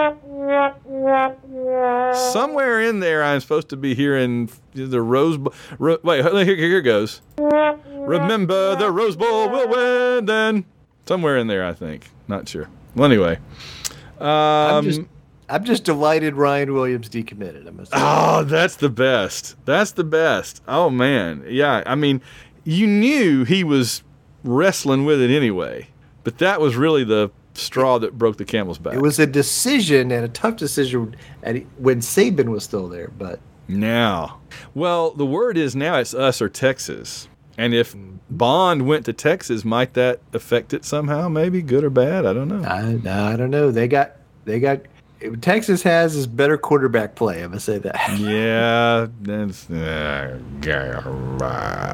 Somewhere 2.32 2.80
in 2.80 3.00
there, 3.00 3.22
I'm 3.22 3.40
supposed 3.40 3.68
to 3.70 3.76
be 3.76 3.94
hearing 3.94 4.50
the 4.74 5.02
Rose 5.02 5.36
Bowl. 5.36 5.52
Ro- 5.78 5.98
wait, 6.02 6.24
here, 6.24 6.44
here 6.44 6.56
here 6.56 6.82
goes. 6.82 7.20
Remember, 7.38 8.74
the 8.76 8.90
Rose 8.90 9.16
Bowl 9.16 9.50
will 9.50 9.68
win. 9.68 10.24
Then 10.24 10.64
somewhere 11.06 11.36
in 11.36 11.46
there, 11.46 11.64
I 11.64 11.74
think. 11.74 12.08
Not 12.26 12.48
sure. 12.48 12.68
Well, 12.94 13.04
anyway. 13.06 13.38
Um, 14.18 15.08
I'm 15.48 15.64
just, 15.64 15.84
delighted 15.84 16.34
Ryan 16.34 16.74
Williams 16.74 17.08
decommitted. 17.08 17.66
I 17.66 17.70
must 17.70 17.92
say. 17.92 17.98
Oh, 18.00 18.44
that's 18.44 18.76
the 18.76 18.90
best. 18.90 19.56
That's 19.64 19.92
the 19.92 20.04
best. 20.04 20.62
Oh 20.68 20.90
man, 20.90 21.44
yeah. 21.48 21.82
I 21.86 21.94
mean, 21.94 22.20
you 22.64 22.86
knew 22.86 23.44
he 23.44 23.64
was 23.64 24.02
wrestling 24.44 25.04
with 25.04 25.20
it 25.20 25.34
anyway, 25.34 25.88
but 26.24 26.38
that 26.38 26.60
was 26.60 26.76
really 26.76 27.04
the 27.04 27.30
straw 27.54 27.98
that 27.98 28.16
broke 28.16 28.36
the 28.36 28.44
camel's 28.44 28.78
back. 28.78 28.94
It 28.94 29.02
was 29.02 29.18
a 29.18 29.26
decision 29.26 30.10
and 30.12 30.24
a 30.24 30.28
tough 30.28 30.56
decision 30.56 31.16
when 31.78 32.00
Saban 32.00 32.48
was 32.48 32.64
still 32.64 32.88
there, 32.88 33.10
but 33.16 33.40
now. 33.66 34.40
Well, 34.74 35.10
the 35.10 35.26
word 35.26 35.56
is 35.56 35.74
now 35.74 35.96
it's 35.98 36.14
us 36.14 36.40
or 36.40 36.48
Texas. 36.48 37.28
And 37.56 37.74
if 37.74 37.94
Bond 38.30 38.86
went 38.86 39.04
to 39.06 39.12
Texas, 39.12 39.64
might 39.64 39.94
that 39.94 40.20
affect 40.32 40.72
it 40.72 40.84
somehow? 40.84 41.28
Maybe 41.28 41.60
good 41.60 41.82
or 41.82 41.90
bad? 41.90 42.24
I 42.24 42.32
don't 42.32 42.48
know. 42.48 42.62
I, 42.62 43.32
I 43.32 43.36
don't 43.36 43.50
know. 43.50 43.72
They 43.72 43.88
got 43.88 44.12
they 44.44 44.60
got 44.60 44.82
Texas 45.40 45.82
has 45.82 46.14
is 46.14 46.26
better 46.26 46.56
quarterback 46.56 47.16
play. 47.16 47.42
I'm 47.42 47.50
gonna 47.50 47.60
say 47.60 47.78
that. 47.78 47.96
Yeah, 48.18 49.08
that's 49.20 49.68
uh, 49.70 50.38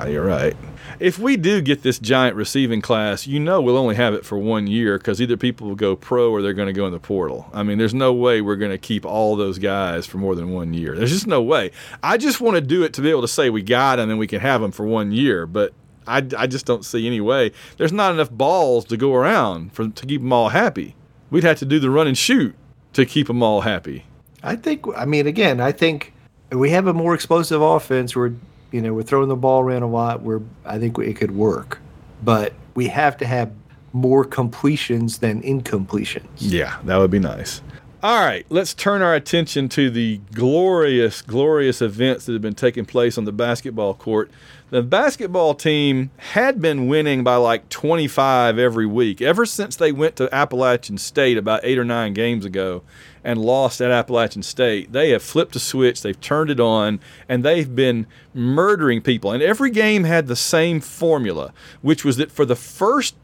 you're 0.09 0.25
right. 0.25 0.57
If 1.01 1.19
we 1.19 1.37
do 1.37 1.61
get 1.61 1.83
this 1.83 1.99
giant 1.99 2.37
receiving 2.37 2.81
class, 2.83 3.27
you 3.27 3.41
know 3.41 3.61
we'll 3.61 3.77
only 3.77 3.95
have 3.95 4.15
it 4.15 4.25
for 4.25 4.39
one 4.39 4.67
year 4.67 4.99
because 4.99 5.21
either 5.21 5.37
people 5.37 5.69
will 5.69 5.75
go 5.75 5.97
pro 5.97 6.31
or 6.31 6.43
they're 6.43 6.53
going 6.53 6.67
to 6.67 6.73
go 6.73 6.87
in 6.87 6.93
the 6.93 7.01
portal. 7.01 7.49
I 7.53 7.63
mean, 7.63 7.79
there's 7.79 7.95
no 7.95 8.13
way 8.13 8.41
we're 8.41 8.57
going 8.57 8.71
to 8.71 8.79
keep 8.79 9.05
all 9.05 9.37
those 9.37 9.59
guys 9.59 10.07
for 10.07 10.19
more 10.19 10.35
than 10.35 10.53
one 10.53 10.75
year. 10.75 10.95
There's 10.95 11.11
just 11.13 11.27
no 11.27 11.43
way. 11.43 11.71
I 12.03 12.17
just 12.17 12.41
want 12.41 12.57
to 12.57 12.61
do 12.61 12.83
it 12.85 12.93
to 12.95 13.03
be 13.03 13.11
able 13.11 13.23
to 13.23 13.29
say 13.29 13.51
we 13.51 13.63
got 13.63 13.97
them 13.97 14.11
and 14.11 14.19
we 14.19 14.27
can 14.27 14.41
have 14.41 14.61
them 14.61 14.73
for 14.73 14.87
one 14.87 15.13
year, 15.13 15.47
but. 15.47 15.73
I, 16.07 16.19
I 16.37 16.47
just 16.47 16.67
don't 16.67 16.85
see 16.85 17.07
any 17.07 17.23
way. 17.23 17.53
There's 17.79 17.91
not 17.91 18.13
enough 18.13 18.31
balls 18.31 18.85
to 18.87 18.99
go 18.99 19.15
around 19.15 19.73
for 19.73 19.89
to 19.89 20.07
keep 20.07 20.21
them 20.21 20.35
all 20.35 20.51
happy. 20.51 20.97
We'd 21.31 21.45
have 21.45 21.59
to 21.61 21.65
do 21.65 21.79
the 21.79 21.89
run 21.89 22.07
and 22.07 22.19
shoot 22.19 22.55
to 22.95 23.07
keep 23.07 23.27
them 23.27 23.43
all 23.43 23.61
happy. 23.63 24.05
I 24.43 24.57
think. 24.57 24.85
I 24.97 25.05
mean, 25.05 25.27
again, 25.27 25.61
I 25.61 25.73
think 25.73 26.13
we 26.51 26.71
have 26.71 26.87
a 26.87 26.95
more 26.95 27.15
explosive 27.15 27.63
offense. 27.63 28.15
We're 28.17 28.33
you 28.73 28.81
know 28.81 28.95
we're 28.95 29.03
throwing 29.03 29.29
the 29.29 29.37
ball 29.37 29.61
around 29.61 29.83
a 29.83 29.89
lot. 29.89 30.23
We're 30.23 30.43
I 30.65 30.79
think 30.79 30.99
it 30.99 31.15
could 31.15 31.33
work, 31.33 31.79
but 32.23 32.53
we 32.75 32.89
have 32.89 33.17
to 33.19 33.27
have 33.27 33.53
more 33.93 34.25
completions 34.25 35.19
than 35.19 35.41
incompletions. 35.43 36.27
Yeah, 36.39 36.79
that 36.85 36.97
would 36.97 37.11
be 37.11 37.21
nice. 37.21 37.63
All 38.03 38.23
right, 38.23 38.45
let's 38.51 38.75
turn 38.75 39.01
our 39.01 39.15
attention 39.15 39.71
to 39.71 39.89
the 39.89 40.21
glorious, 40.35 41.23
glorious 41.23 41.81
events 41.81 42.27
that 42.27 42.35
have 42.35 42.43
been 42.43 42.55
taking 42.55 42.85
place 42.85 43.17
on 43.17 43.25
the 43.25 43.33
basketball 43.33 43.95
court. 43.95 44.31
The 44.75 44.83
basketball 44.83 45.55
team 45.55 46.11
had 46.17 46.61
been 46.61 46.89
winning 46.89 47.23
by 47.23 47.37
like 47.37 47.69
25 47.69 48.59
every 48.59 48.87
week 48.87 49.23
ever 49.23 49.47
since 49.47 49.77
they 49.77 49.93
went 49.93 50.17
to 50.17 50.35
Appalachian 50.35 50.99
State 50.99 51.39
about 51.39 51.61
eight 51.63 51.79
or 51.79 51.85
nine 51.85 52.13
games 52.13 52.45
ago 52.45 52.83
and 53.23 53.39
lost 53.39 53.81
at 53.81 53.93
Appalachian 53.93 54.43
State. 54.43 54.91
They 54.91 55.11
have 55.11 55.23
flipped 55.23 55.55
a 55.55 55.61
switch, 55.61 56.03
they've 56.03 56.21
turned 56.21 56.51
it 56.51 56.59
on, 56.59 56.99
and 57.29 57.45
they've 57.45 57.73
been 57.73 58.09
murdering 58.35 59.01
people. 59.01 59.31
And 59.31 59.45
every 59.45 59.71
game 59.71 60.03
had 60.03 60.27
the 60.27 60.35
same 60.35 60.81
formula, 60.81 61.53
which 61.81 62.05
was 62.05 62.17
that 62.17 62.33
for 62.33 62.45
the 62.45 62.57
first 62.57 63.15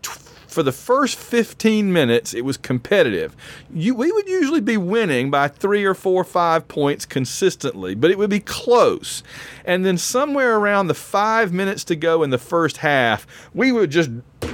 for 0.51 0.62
the 0.62 0.72
first 0.72 1.16
15 1.18 1.92
minutes, 1.92 2.34
it 2.34 2.44
was 2.44 2.57
competitive. 2.57 3.36
You, 3.72 3.94
we 3.94 4.11
would 4.11 4.28
usually 4.28 4.61
be 4.61 4.76
winning 4.76 5.30
by 5.30 5.48
three 5.48 5.84
or 5.84 5.94
four 5.94 6.22
or 6.22 6.24
five 6.24 6.68
points 6.68 7.07
consistently, 7.07 7.94
but 7.94 8.11
it 8.11 8.18
would 8.18 8.30
be 8.30 8.40
close. 8.40 9.22
And 9.64 9.84
then 9.84 9.96
somewhere 9.96 10.57
around 10.57 10.88
the 10.88 10.94
five 10.94 11.53
minutes 11.53 11.84
to 11.84 11.96
go 11.96 12.22
in 12.22 12.30
the 12.30 12.38
first 12.38 12.78
half, 12.78 13.26
we 13.55 13.72
would 13.72 13.90
just 13.90 14.11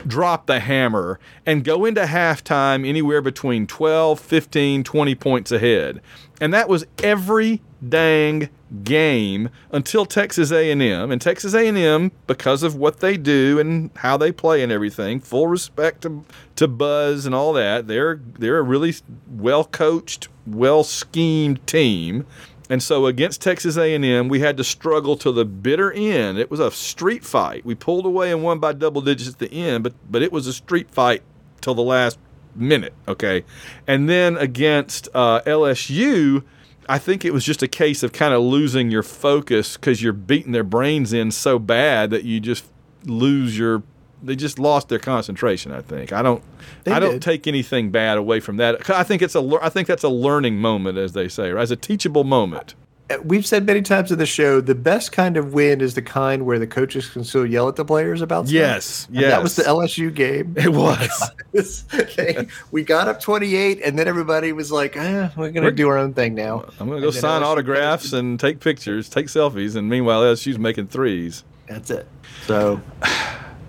drop 0.07 0.47
the 0.47 0.61
hammer 0.61 1.19
and 1.45 1.65
go 1.65 1.85
into 1.85 2.03
halftime 2.03 2.87
anywhere 2.87 3.23
between 3.23 3.67
12, 3.67 4.21
15, 4.21 4.85
20 4.85 5.15
points 5.15 5.53
ahead. 5.53 6.01
And 6.41 6.53
that 6.53 6.69
was 6.69 6.87
every 7.03 7.63
dang 7.87 8.49
game 8.83 9.49
until 9.71 10.05
Texas 10.07 10.51
A&M. 10.51 11.11
And 11.11 11.21
Texas 11.21 11.55
A&M, 11.55 12.13
because 12.27 12.63
of 12.63 12.75
what 12.75 13.01
they 13.01 13.17
do 13.17 13.59
and 13.59 13.91
how 13.97 14.17
they 14.17 14.33
play 14.33 14.63
and 14.63 14.73
everything, 14.73 15.21
full 15.21 15.47
respect 15.47 16.03
to, 16.03 16.25
to 16.57 16.69
Buzz 16.69 17.27
and 17.27 17.35
all 17.35 17.53
that, 17.53 17.87
they're 17.87 18.21
they're 18.39 18.59
a 18.59 18.63
really 18.63 18.95
well 19.29 19.65
coached, 19.65 20.29
well 20.47 20.85
schemed 20.85 21.67
team. 21.67 22.27
And 22.69 22.83
so 22.83 23.07
against 23.07 23.41
Texas 23.41 23.77
A&M, 23.77 24.29
we 24.29 24.41
had 24.41 24.57
to 24.57 24.65
struggle 24.65 25.17
to 25.19 25.31
the 25.31 25.45
bitter 25.45 25.93
end. 25.93 26.39
It 26.39 26.51
was 26.51 26.59
a 26.59 26.71
street 26.73 27.25
fight. 27.25 27.65
We 27.65 27.77
pulled 27.77 28.07
away 28.07 28.33
and 28.33 28.43
won 28.43 28.59
by 28.59 28.73
double 28.73 29.01
digits 29.03 29.31
at 29.31 29.39
the 29.39 29.53
end, 29.53 29.85
but 29.85 29.95
but 30.11 30.23
it 30.23 30.33
was 30.33 30.47
a 30.47 30.53
street 30.53 30.91
fight 30.91 31.23
till 31.61 31.75
the 31.75 31.83
last 31.83 32.19
minute. 32.57 32.95
Okay, 33.07 33.45
and 33.87 34.09
then 34.09 34.37
against 34.37 35.09
uh, 35.15 35.43
LSU, 35.43 36.43
I 36.89 36.99
think 36.99 37.25
it 37.25 37.33
was 37.33 37.45
just 37.45 37.63
a 37.63 37.69
case 37.69 38.03
of 38.03 38.13
kind 38.13 38.33
of 38.33 38.43
losing 38.43 38.91
your 38.91 39.03
focus 39.03 39.77
because 39.77 40.03
you're 40.03 40.13
beating 40.13 40.53
their 40.53 40.65
brains 40.65 41.13
in 41.13 41.31
so 41.31 41.59
bad 41.59 42.11
that 42.11 42.25
you 42.25 42.41
just 42.41 42.65
lose 43.05 43.59
your. 43.59 43.83
They 44.23 44.35
just 44.35 44.59
lost 44.59 44.89
their 44.89 44.99
concentration. 44.99 45.73
I 45.73 45.83
think. 45.83 46.13
I 46.13 46.23
don't. 46.23 46.43
They 46.85 46.93
I 46.93 47.01
don't 47.01 47.21
take 47.21 47.47
anything 47.47 47.91
bad 47.91 48.19
away 48.19 48.41
from 48.41 48.57
that. 48.57 48.89
I 48.89 49.03
think 49.03 49.23
it's 49.23 49.35
a. 49.35 49.59
I 49.61 49.69
think 49.69 49.89
that's 49.89 50.05
a 50.05 50.09
learning 50.09 50.57
moment, 50.57 50.97
as 50.99 51.13
they 51.13 51.29
say, 51.29 51.51
or 51.51 51.59
as 51.59 51.71
a 51.71 51.77
teachable 51.77 52.25
moment. 52.25 52.75
We've 53.25 53.47
said 53.47 53.67
many 53.67 53.83
times 53.83 54.11
in 54.11 54.19
the 54.19 54.27
show 54.27 54.61
the 54.61 54.75
best 54.75 55.13
kind 55.13 55.37
of 55.37 55.55
win 55.55 55.81
is 55.81 55.95
the 55.95 56.03
kind 56.03 56.45
where 56.45 56.59
the 56.59 56.67
coaches 56.67 57.09
can 57.09 57.23
still 57.23 57.47
yell 57.47 57.69
at 57.69 57.77
the 57.77 57.85
players 57.85 58.21
about 58.21 58.47
stuff. 58.47 58.55
Yes, 58.55 59.07
And 59.15 59.25
That 59.25 59.43
was 59.45 59.55
the. 59.55 59.63
LSU 59.63 60.13
game. 60.13 60.55
It 60.57 60.73
was. 60.73 61.33
They- 62.17 62.49
we 62.71 62.83
got 62.83 63.09
up 63.09 63.21
28, 63.21 63.81
and 63.85 63.99
then 63.99 64.09
everybody 64.09 64.53
was 64.53 64.71
like, 64.73 64.97
eh, 64.97 65.29
we're 65.37 65.51
going 65.53 65.65
to 65.65 65.71
do 65.73 65.89
our 65.89 65.97
own 65.97 66.15
thing 66.15 66.35
now. 66.35 66.65
I'm 66.81 66.89
gonna 66.89 67.01
go 67.01 67.11
sign 67.11 67.43
LSU 67.43 67.47
autographs 67.47 68.13
and 68.13 68.39
take 68.41 68.61
pictures, 68.61 69.09
take 69.09 69.27
selfies, 69.27 69.77
and 69.77 69.89
meanwhile 69.89 70.23
LSU's 70.23 70.59
making 70.59 70.89
threes. 70.89 71.45
That's 71.69 71.91
it. 71.91 72.07
So, 72.47 72.81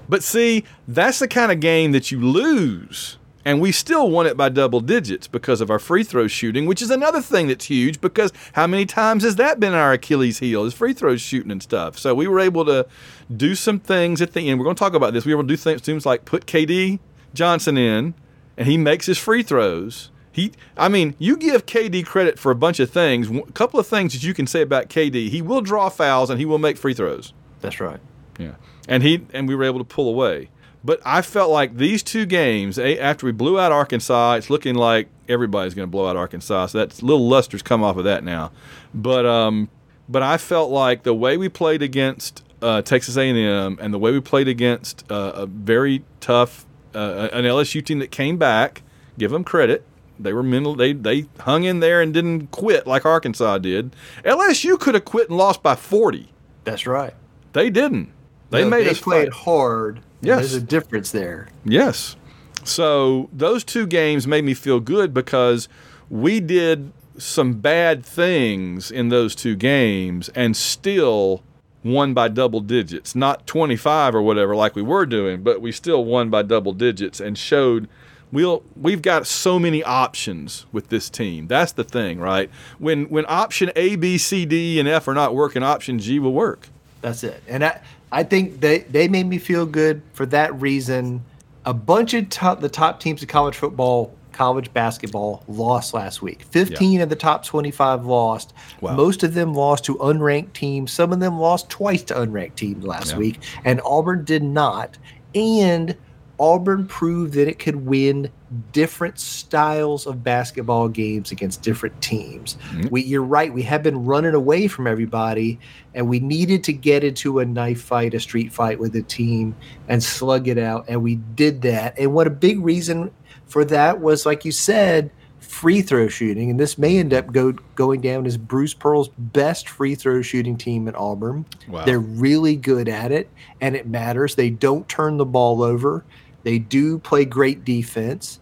But 0.09 0.23
see, 0.23 0.63
that's 0.87 1.19
the 1.19 1.27
kind 1.27 1.51
of 1.51 1.59
game 1.59 1.91
that 1.91 2.11
you 2.11 2.19
lose. 2.21 3.17
And 3.47 3.61
we 3.61 3.71
still 3.71 4.11
won 4.11 4.27
it 4.27 4.35
by 4.35 4.49
double 4.49 4.81
digits 4.81 5.25
because 5.25 5.61
of 5.61 5.71
our 5.71 5.79
free 5.79 6.03
throw 6.03 6.27
shooting, 6.27 6.65
which 6.65 6.81
is 6.81 6.91
another 6.91 7.21
thing 7.21 7.47
that's 7.47 7.63
huge 7.63 8.01
because 8.01 8.33
how 8.51 8.67
many 8.67 8.85
times 8.85 9.23
has 9.23 9.37
that 9.37 9.57
been 9.57 9.73
our 9.73 9.93
Achilles 9.93 10.39
heel 10.39 10.65
is 10.65 10.73
free 10.73 10.91
throw 10.91 11.15
shooting 11.15 11.51
and 11.51 11.63
stuff. 11.63 11.97
So 11.97 12.13
we 12.13 12.27
were 12.27 12.41
able 12.41 12.65
to 12.65 12.85
do 13.33 13.55
some 13.55 13.79
things 13.79 14.21
at 14.21 14.33
the 14.33 14.49
end. 14.49 14.59
We're 14.59 14.65
going 14.65 14.75
to 14.75 14.79
talk 14.79 14.95
about 14.95 15.13
this. 15.13 15.23
We 15.23 15.33
were 15.33 15.39
able 15.39 15.47
to 15.47 15.53
do 15.53 15.55
things, 15.55 15.81
things 15.81 16.05
like 16.05 16.25
put 16.25 16.45
KD 16.45 16.99
Johnson 17.33 17.77
in 17.77 18.15
and 18.57 18.67
he 18.67 18.75
makes 18.75 19.05
his 19.05 19.17
free 19.17 19.43
throws. 19.43 20.11
He, 20.33 20.51
I 20.75 20.89
mean, 20.89 21.15
you 21.17 21.37
give 21.37 21.65
KD 21.65 22.05
credit 22.05 22.37
for 22.37 22.51
a 22.51 22.55
bunch 22.55 22.81
of 22.81 22.89
things. 22.89 23.29
A 23.29 23.51
couple 23.53 23.79
of 23.79 23.87
things 23.87 24.11
that 24.11 24.23
you 24.23 24.33
can 24.33 24.45
say 24.45 24.61
about 24.61 24.89
KD. 24.89 25.29
He 25.29 25.41
will 25.41 25.61
draw 25.61 25.87
fouls 25.87 26.29
and 26.29 26.37
he 26.37 26.45
will 26.45 26.59
make 26.59 26.75
free 26.75 26.93
throws. 26.93 27.31
that's 27.61 27.79
right. 27.79 28.01
Yeah, 28.37 28.55
and 28.89 29.03
he 29.03 29.25
and 29.31 29.47
we 29.47 29.55
were 29.55 29.63
able 29.63 29.79
to 29.79 29.85
pull 29.85 30.09
away. 30.09 30.49
But 30.83 31.01
I 31.05 31.21
felt 31.21 31.51
like 31.51 31.75
these 31.77 32.03
two 32.03 32.25
games, 32.25 32.77
after 32.79 33.25
we 33.25 33.31
blew 33.31 33.59
out 33.59 33.71
Arkansas, 33.71 34.33
it's 34.35 34.49
looking 34.49 34.75
like 34.75 35.07
everybody's 35.27 35.73
going 35.73 35.87
to 35.87 35.91
blow 35.91 36.07
out 36.07 36.15
Arkansas. 36.15 36.67
So 36.67 36.77
that's 36.77 37.01
little 37.03 37.27
luster's 37.27 37.61
come 37.61 37.83
off 37.83 37.97
of 37.97 38.05
that 38.05 38.23
now. 38.23 38.51
But 38.93 39.25
um, 39.25 39.69
but 40.07 40.23
I 40.23 40.37
felt 40.37 40.71
like 40.71 41.03
the 41.03 41.13
way 41.13 41.35
we 41.37 41.49
played 41.49 41.81
against 41.81 42.43
uh, 42.61 42.81
Texas 42.81 43.17
A&M 43.17 43.77
and 43.81 43.93
the 43.93 43.99
way 43.99 44.11
we 44.11 44.21
played 44.21 44.47
against 44.47 45.03
uh, 45.11 45.33
a 45.35 45.45
very 45.45 46.03
tough 46.21 46.65
uh, 46.95 47.29
an 47.33 47.43
LSU 47.45 47.83
team 47.85 47.99
that 47.99 48.09
came 48.11 48.37
back, 48.37 48.81
give 49.17 49.31
them 49.31 49.43
credit. 49.43 49.83
They 50.19 50.33
were 50.33 50.41
mental. 50.43 50.73
They 50.75 50.93
they 50.93 51.25
hung 51.41 51.63
in 51.63 51.79
there 51.79 52.01
and 52.01 52.13
didn't 52.13 52.47
quit 52.51 52.87
like 52.87 53.05
Arkansas 53.05 53.57
did. 53.59 53.95
LSU 54.23 54.79
could 54.79 54.95
have 54.95 55.05
quit 55.05 55.29
and 55.29 55.37
lost 55.37 55.61
by 55.61 55.75
forty. 55.75 56.29
That's 56.63 56.87
right. 56.87 57.13
They 57.53 57.69
didn't. 57.69 58.11
They 58.49 58.63
No, 58.63 58.69
made 58.69 58.85
they 58.87 58.91
us 58.91 59.01
played 59.01 59.33
fight. 59.33 59.43
hard. 59.43 59.99
Yes. 60.21 60.39
There's 60.39 60.53
a 60.55 60.61
difference 60.61 61.11
there. 61.11 61.47
Yes. 61.63 62.15
So 62.63 63.29
those 63.31 63.63
two 63.63 63.87
games 63.87 64.27
made 64.27 64.43
me 64.43 64.53
feel 64.53 64.79
good 64.79 65.13
because 65.13 65.69
we 66.09 66.39
did 66.39 66.91
some 67.17 67.53
bad 67.53 68.05
things 68.05 68.91
in 68.91 69.09
those 69.09 69.35
two 69.35 69.55
games 69.55 70.29
and 70.29 70.55
still 70.55 71.43
won 71.83 72.13
by 72.13 72.27
double 72.27 72.59
digits. 72.59 73.15
Not 73.15 73.47
25 73.47 74.15
or 74.15 74.21
whatever 74.21 74.55
like 74.55 74.75
we 74.75 74.81
were 74.81 75.05
doing, 75.05 75.43
but 75.43 75.61
we 75.61 75.71
still 75.71 76.03
won 76.03 76.29
by 76.29 76.43
double 76.43 76.73
digits 76.73 77.19
and 77.19 77.37
showed 77.37 77.87
we'll 78.31 78.63
we've 78.75 79.01
got 79.01 79.25
so 79.25 79.57
many 79.57 79.83
options 79.83 80.65
with 80.71 80.89
this 80.89 81.09
team. 81.09 81.47
That's 81.47 81.71
the 81.71 81.83
thing, 81.83 82.19
right? 82.19 82.49
When 82.77 83.05
when 83.05 83.25
option 83.27 83.71
A, 83.75 83.95
B, 83.95 84.17
C, 84.17 84.45
D, 84.45 84.79
and 84.79 84.87
F 84.87 85.07
are 85.07 85.13
not 85.13 85.33
working, 85.33 85.63
option 85.63 85.99
G 85.99 86.19
will 86.19 86.33
work. 86.33 86.67
That's 87.01 87.23
it. 87.23 87.41
And 87.47 87.63
I, 87.63 87.81
I 88.11 88.23
think 88.23 88.61
they, 88.61 88.79
they 88.79 89.07
made 89.07 89.25
me 89.27 89.37
feel 89.37 89.65
good 89.65 90.01
for 90.13 90.25
that 90.27 90.59
reason. 90.61 91.23
A 91.65 91.73
bunch 91.73 92.13
of 92.13 92.29
top, 92.29 92.61
the 92.61 92.69
top 92.69 92.99
teams 92.99 93.21
in 93.21 93.27
college 93.27 93.55
football, 93.55 94.13
college 94.31 94.71
basketball 94.71 95.43
lost 95.47 95.93
last 95.93 96.21
week. 96.21 96.43
15 96.43 97.01
of 97.01 97.09
the 97.09 97.15
top 97.15 97.43
25 97.43 98.05
lost. 98.05 98.53
Wow. 98.81 98.95
Most 98.95 99.23
of 99.23 99.33
them 99.33 99.53
lost 99.53 99.83
to 99.85 99.95
unranked 99.95 100.53
teams. 100.53 100.91
Some 100.91 101.11
of 101.11 101.19
them 101.19 101.39
lost 101.39 101.69
twice 101.69 102.03
to 102.03 102.13
unranked 102.13 102.55
teams 102.55 102.85
last 102.85 103.11
Yeah. 103.11 103.17
week. 103.17 103.39
And 103.65 103.81
Auburn 103.83 104.23
did 104.23 104.43
not. 104.43 104.97
And 105.35 105.95
Auburn 106.39 106.87
proved 106.87 107.33
that 107.33 107.47
it 107.47 107.57
could 107.57 107.87
win 107.87 108.29
different 108.71 109.19
styles 109.19 110.05
of 110.05 110.23
basketball 110.23 110.87
games 110.87 111.31
against 111.31 111.63
different 111.63 111.99
teams. 112.01 112.57
Mm-hmm. 112.69 112.87
We, 112.89 113.03
you're 113.03 113.23
right. 113.23 113.51
We 113.51 113.63
have 113.63 113.81
been 113.81 114.05
running 114.05 114.35
away 114.35 114.67
from 114.67 114.85
everybody, 114.85 115.59
and 115.95 116.07
we 116.07 116.19
needed 116.19 116.63
to 116.65 116.73
get 116.73 117.03
into 117.03 117.39
a 117.39 117.45
knife 117.45 117.81
fight, 117.81 118.13
a 118.13 118.19
street 118.19 118.53
fight 118.53 118.79
with 118.79 118.95
a 118.95 119.01
team, 119.01 119.55
and 119.87 120.03
slug 120.03 120.47
it 120.47 120.57
out. 120.57 120.85
And 120.87 121.01
we 121.01 121.15
did 121.15 121.63
that. 121.63 121.97
And 121.97 122.13
what 122.13 122.27
a 122.27 122.31
big 122.31 122.59
reason 122.59 123.11
for 123.47 123.65
that 123.65 123.99
was, 123.99 124.25
like 124.25 124.45
you 124.45 124.51
said, 124.51 125.09
free 125.39 125.81
throw 125.81 126.07
shooting. 126.07 126.51
And 126.51 126.59
this 126.59 126.77
may 126.77 126.97
end 126.97 127.13
up 127.13 127.31
go, 127.31 127.53
going 127.75 128.01
down 128.01 128.25
as 128.25 128.37
Bruce 128.37 128.73
Pearl's 128.73 129.09
best 129.17 129.69
free 129.69 129.95
throw 129.95 130.21
shooting 130.21 130.57
team 130.57 130.87
at 130.87 130.95
Auburn. 130.95 131.45
Wow. 131.67 131.85
They're 131.85 131.99
really 131.99 132.55
good 132.55 132.87
at 132.87 133.11
it, 133.11 133.29
and 133.59 133.75
it 133.75 133.87
matters. 133.87 134.35
They 134.35 134.49
don't 134.49 134.87
turn 134.87 135.17
the 135.17 135.25
ball 135.25 135.63
over. 135.63 136.05
They 136.43 136.59
do 136.59 136.99
play 136.99 137.25
great 137.25 137.65
defense, 137.65 138.39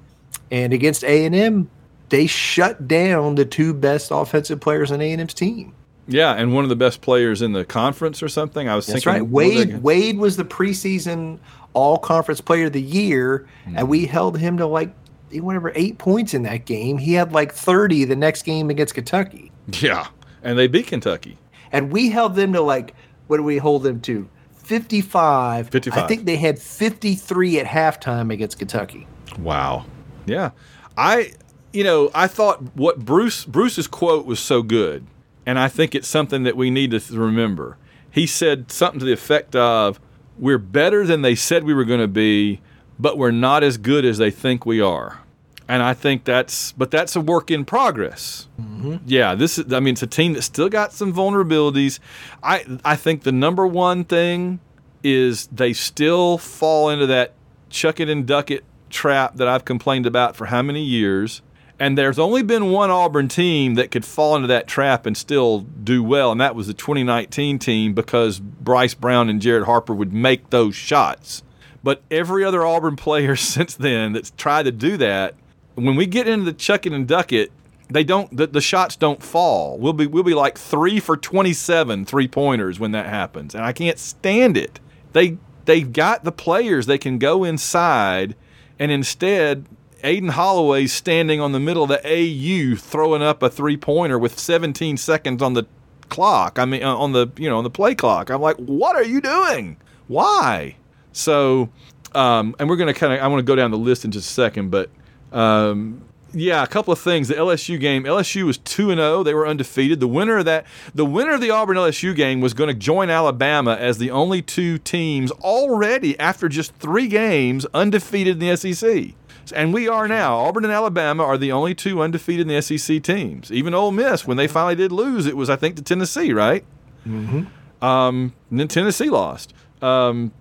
and 0.52 0.74
against 0.74 1.04
A 1.04 1.26
and 1.26 1.34
M, 1.36 1.70
they 2.10 2.28
shut 2.28 2.88
down 2.88 3.36
the 3.36 3.46
two 3.46 3.74
best 3.74 4.10
offensive 4.12 4.60
players 4.62 4.91
on 4.91 5.02
A 5.02 5.12
and 5.12 5.22
M's 5.22 5.34
team. 5.34 5.74
Yeah, 6.08 6.34
and 6.34 6.54
one 6.54 6.64
of 6.64 6.70
the 6.70 6.76
best 6.76 7.02
players 7.02 7.41
in 7.41 7.54
the 7.54 7.66
conference 7.66 8.22
or 8.22 8.30
something. 8.30 8.70
I 8.70 8.76
was 8.76 8.86
That's 8.86 9.04
thinking 9.04 9.24
right. 9.24 9.28
what 9.30 9.46
was 9.48 9.56
Wade 9.56 9.82
Wade 9.82 10.18
was 10.20 10.38
the 10.38 10.46
preseason 10.46 11.39
All 11.74 11.98
Conference 11.98 12.41
Player 12.41 12.68
of 12.68 12.74
the 12.74 12.82
Year, 12.82 13.48
Hmm. 13.66 13.78
and 13.80 13.89
we 13.89 14.06
held 14.06 14.38
him 14.38 14.58
to 14.58 14.68
like 14.68 14.93
whatever 15.34 15.72
eight 15.74 15.98
points 15.98 16.34
in 16.36 16.43
that 16.43 16.66
game. 16.66 17.00
He 17.00 17.14
had 17.14 17.34
like 17.34 17.52
thirty 17.54 18.06
the 18.06 18.16
next 18.16 18.43
game 18.43 18.70
against 18.70 18.93
Kentucky, 18.93 19.52
Yeah, 19.82 20.08
and 20.43 20.60
they 20.60 20.68
beat 20.68 20.86
Kentucky. 20.88 21.38
and 21.72 21.91
we 21.91 22.10
held 22.10 22.36
them 22.36 22.54
to 22.54 22.62
like 22.62 22.93
what 23.28 23.38
do 23.38 23.43
we 23.43 23.58
hold 23.58 23.82
them 23.82 24.00
to? 24.02 24.30
55. 24.66 25.70
55. 25.70 26.03
I 26.03 26.07
think 26.07 26.26
they 26.26 26.38
had 26.38 26.59
53 26.59 27.59
at 27.59 27.66
halftime 27.66 28.32
against 28.32 28.59
Kentucky. 28.59 29.07
Wow. 29.39 29.86
Yeah. 30.26 30.51
I 30.97 31.34
you 31.76 31.84
know, 31.84 32.09
I 32.16 32.28
thought 32.28 32.76
what 32.76 32.99
Bruce 32.99 33.43
Bruce's 33.43 33.86
quote 33.86 34.26
was 34.26 34.39
so 34.39 34.63
good, 34.63 35.05
and 35.45 35.59
I 35.59 35.68
think 35.68 35.93
it's 35.93 36.07
something 36.07 36.43
that 36.43 36.55
we 36.55 36.72
need 36.72 36.91
to 36.91 37.01
remember. 37.20 37.78
He 38.09 38.26
said 38.26 38.72
something 38.72 38.99
to 38.99 39.05
the 39.05 39.11
effect 39.11 39.57
of 39.57 39.99
we're 40.39 40.57
better 40.57 41.05
than 41.05 41.22
they 41.22 41.36
said 41.36 41.66
we 41.66 41.74
were 41.74 41.84
going 41.84 41.99
to 41.99 42.07
be, 42.07 42.61
but 42.97 43.18
we're 43.18 43.32
not 43.32 43.61
as 43.61 43.78
good 43.78 44.05
as 44.05 44.18
they 44.18 44.32
think 44.32 44.66
we 44.66 44.80
are. 44.80 45.20
And 45.68 45.82
I 45.82 45.93
think 45.93 46.26
that's 46.26 46.74
but 46.74 46.91
that's 46.91 47.16
a 47.16 47.22
work 47.22 47.49
in 47.49 47.66
progress. 47.66 48.47
Mm-hmm. 48.61 48.97
Yeah, 49.05 49.34
this 49.36 49.57
is 49.57 49.74
I 49.74 49.80
mean 49.80 49.93
it's 49.93 50.03
a 50.03 50.07
team 50.07 50.34
that 50.34 50.43
still 50.43 50.70
got 50.70 50.93
some 50.93 51.13
vulnerabilities. 51.13 51.99
I 52.43 52.66
I 52.86 52.95
think 52.95 53.24
the 53.24 53.32
number 53.32 53.66
one 53.66 54.03
thing 54.03 54.59
is 55.03 55.47
they 55.47 55.74
still 55.74 56.38
fall 56.38 56.89
into 56.89 57.07
that 57.07 57.34
chuck 57.70 57.99
it 57.99 58.09
and 58.09 58.26
duck 58.26 58.51
it 58.51 58.63
trap 58.89 59.36
that 59.36 59.47
I've 59.47 59.66
complained 59.66 60.05
about 60.05 60.36
for 60.36 60.45
how 60.45 60.61
many 60.61 60.84
years. 60.84 61.41
And 61.78 61.97
there's 61.97 62.18
only 62.18 62.41
been 62.41 62.72
one 62.72 62.89
Auburn 62.89 63.28
team 63.28 63.76
that 63.76 63.91
could 63.91 64.05
fall 64.05 64.36
into 64.36 64.47
that 64.47 64.66
trap 64.66 65.05
and 65.05 65.18
still 65.18 65.59
do 65.59 66.01
well, 66.01 66.32
and 66.32 66.39
that 66.39 66.55
was 66.55 66.68
the 66.68 66.74
2019 66.74 67.59
team 67.59 67.93
because 67.93 68.39
Bryce 68.39 68.93
Brown 68.93 69.30
and 69.30 69.41
Jared 69.41 69.66
Harper 69.66 69.93
would 69.93 70.13
make 70.13 70.51
those 70.51 70.74
shots. 70.74 71.43
But 71.84 72.01
every 72.09 72.45
other 72.45 72.66
Auburn 72.66 72.95
player 72.95 73.36
since 73.36 73.76
then 73.76 74.13
that's 74.13 74.32
tried 74.32 74.63
to 74.63 74.72
do 74.72 74.95
that, 74.97 75.36
when 75.76 75.95
we 75.95 76.05
get 76.05 76.28
into 76.28 76.45
the 76.45 76.53
chuck 76.53 76.86
it 76.86 76.93
and 76.93 77.07
duck 77.07 77.32
it, 77.32 77.51
they 77.89 78.03
don't 78.03 78.36
the, 78.36 78.47
the 78.47 78.61
shots 78.61 78.95
don't 78.95 79.21
fall. 79.21 79.78
We'll 79.78 79.93
be 79.93 80.07
we'll 80.07 80.23
be 80.23 80.34
like 80.34 80.57
three 80.57 80.99
for 80.99 81.15
27 81.15 82.05
three 82.05 82.28
pointers 82.28 82.80
when 82.80 82.91
that 82.91 83.07
happens, 83.07 83.53
and 83.53 83.63
I 83.63 83.73
can't 83.73 83.99
stand 83.99 84.57
it. 84.57 84.80
They 85.13 85.38
they've 85.65 85.91
got 85.91 86.23
the 86.23 86.32
players 86.32 86.86
they 86.86 86.97
can 86.97 87.19
go 87.19 87.43
inside, 87.43 88.36
and 88.80 88.91
instead 88.91 89.65
Aden 90.03 90.30
Holloway's 90.30 90.93
standing 90.93 91.39
on 91.39 91.51
the 91.51 91.59
middle 91.59 91.84
of 91.84 91.89
the 91.89 92.01
AU 92.05 92.76
throwing 92.76 93.21
up 93.21 93.43
a 93.43 93.49
three 93.49 93.78
pointer 93.78 94.17
with 94.17 94.39
17 94.39 94.97
seconds 94.97 95.41
on 95.41 95.53
the 95.53 95.65
clock. 96.09 96.57
I 96.57 96.65
mean 96.65 96.84
uh, 96.84 96.95
on 96.95 97.11
the 97.11 97.28
you 97.38 97.49
know 97.49 97.57
on 97.57 97.63
the 97.63 97.69
play 97.69 97.93
clock. 97.93 98.30
I'm 98.30 98.41
like, 98.41 98.57
what 98.57 98.95
are 98.95 99.03
you 99.03 99.21
doing? 99.21 99.78
Why? 100.07 100.76
So, 101.11 101.69
um, 102.13 102.55
and 102.59 102.67
we're 102.67 102.76
gonna 102.78 102.93
kind 102.93 103.13
of 103.13 103.19
I 103.19 103.28
want 103.28 103.39
to 103.39 103.43
go 103.45 103.55
down 103.55 103.69
the 103.69 103.78
list 103.78 104.05
in 104.05 104.11
just 104.11 104.30
a 104.30 104.34
second, 104.34 104.71
but 104.71 104.89
um, 105.32 106.01
yeah, 106.36 106.63
a 106.63 106.67
couple 106.67 106.91
of 106.91 106.99
things. 106.99 107.30
The 107.30 107.36
LSU 107.36 107.80
game, 107.80 108.03
LSU 108.03 108.43
was 108.43 108.57
two 108.57 108.91
and 108.91 108.99
zero. 108.99 109.23
They 109.23 109.34
were 109.34 109.47
undefeated. 109.47 109.99
The 109.99 110.07
winner 110.07 110.39
of 110.39 110.45
that, 110.45 110.65
the 110.93 111.05
winner 111.05 111.34
of 111.34 111.41
the 111.41 111.49
Auburn 111.49 111.78
LSU 111.78 112.15
game 112.15 112.41
was 112.41 112.53
going 112.53 112.67
to 112.67 112.73
join 112.73 113.09
Alabama 113.09 113.76
as 113.80 113.97
the 113.97 114.11
only 114.11 114.41
two 114.41 114.78
teams 114.78 115.32
already 115.32 116.19
after 116.19 116.49
just 116.49 116.76
three 116.76 117.07
games 117.07 117.65
undefeated 117.73 118.41
in 118.41 118.49
the 118.49 118.55
SEC. 118.55 119.13
And 119.53 119.73
we 119.73 119.88
are 119.88 120.07
now. 120.07 120.38
Auburn 120.38 120.65
and 120.65 120.73
Alabama 120.73 121.23
are 121.23 121.38
the 121.38 121.51
only 121.51 121.76
two 121.76 122.01
undefeated 122.01 122.49
in 122.49 122.55
the 122.55 122.61
SEC 122.61 123.01
teams. 123.01 123.51
Even 123.51 123.73
Ole 123.73 123.91
Miss, 123.91 124.28
when 124.28 124.38
they 124.38 124.47
finally 124.47 124.76
did 124.76 124.91
lose, 124.91 125.26
it 125.26 125.38
was 125.38 125.49
I 125.49 125.55
think 125.55 125.76
to 125.78 125.82
Tennessee, 125.82 126.34
right? 126.34 126.65
Mm-hmm. 127.07 127.86
Um, 127.86 128.34
and 128.49 128.59
then 128.59 128.67
Tennessee 128.67 129.09
lost. 129.09 129.53
Um, 129.82 130.34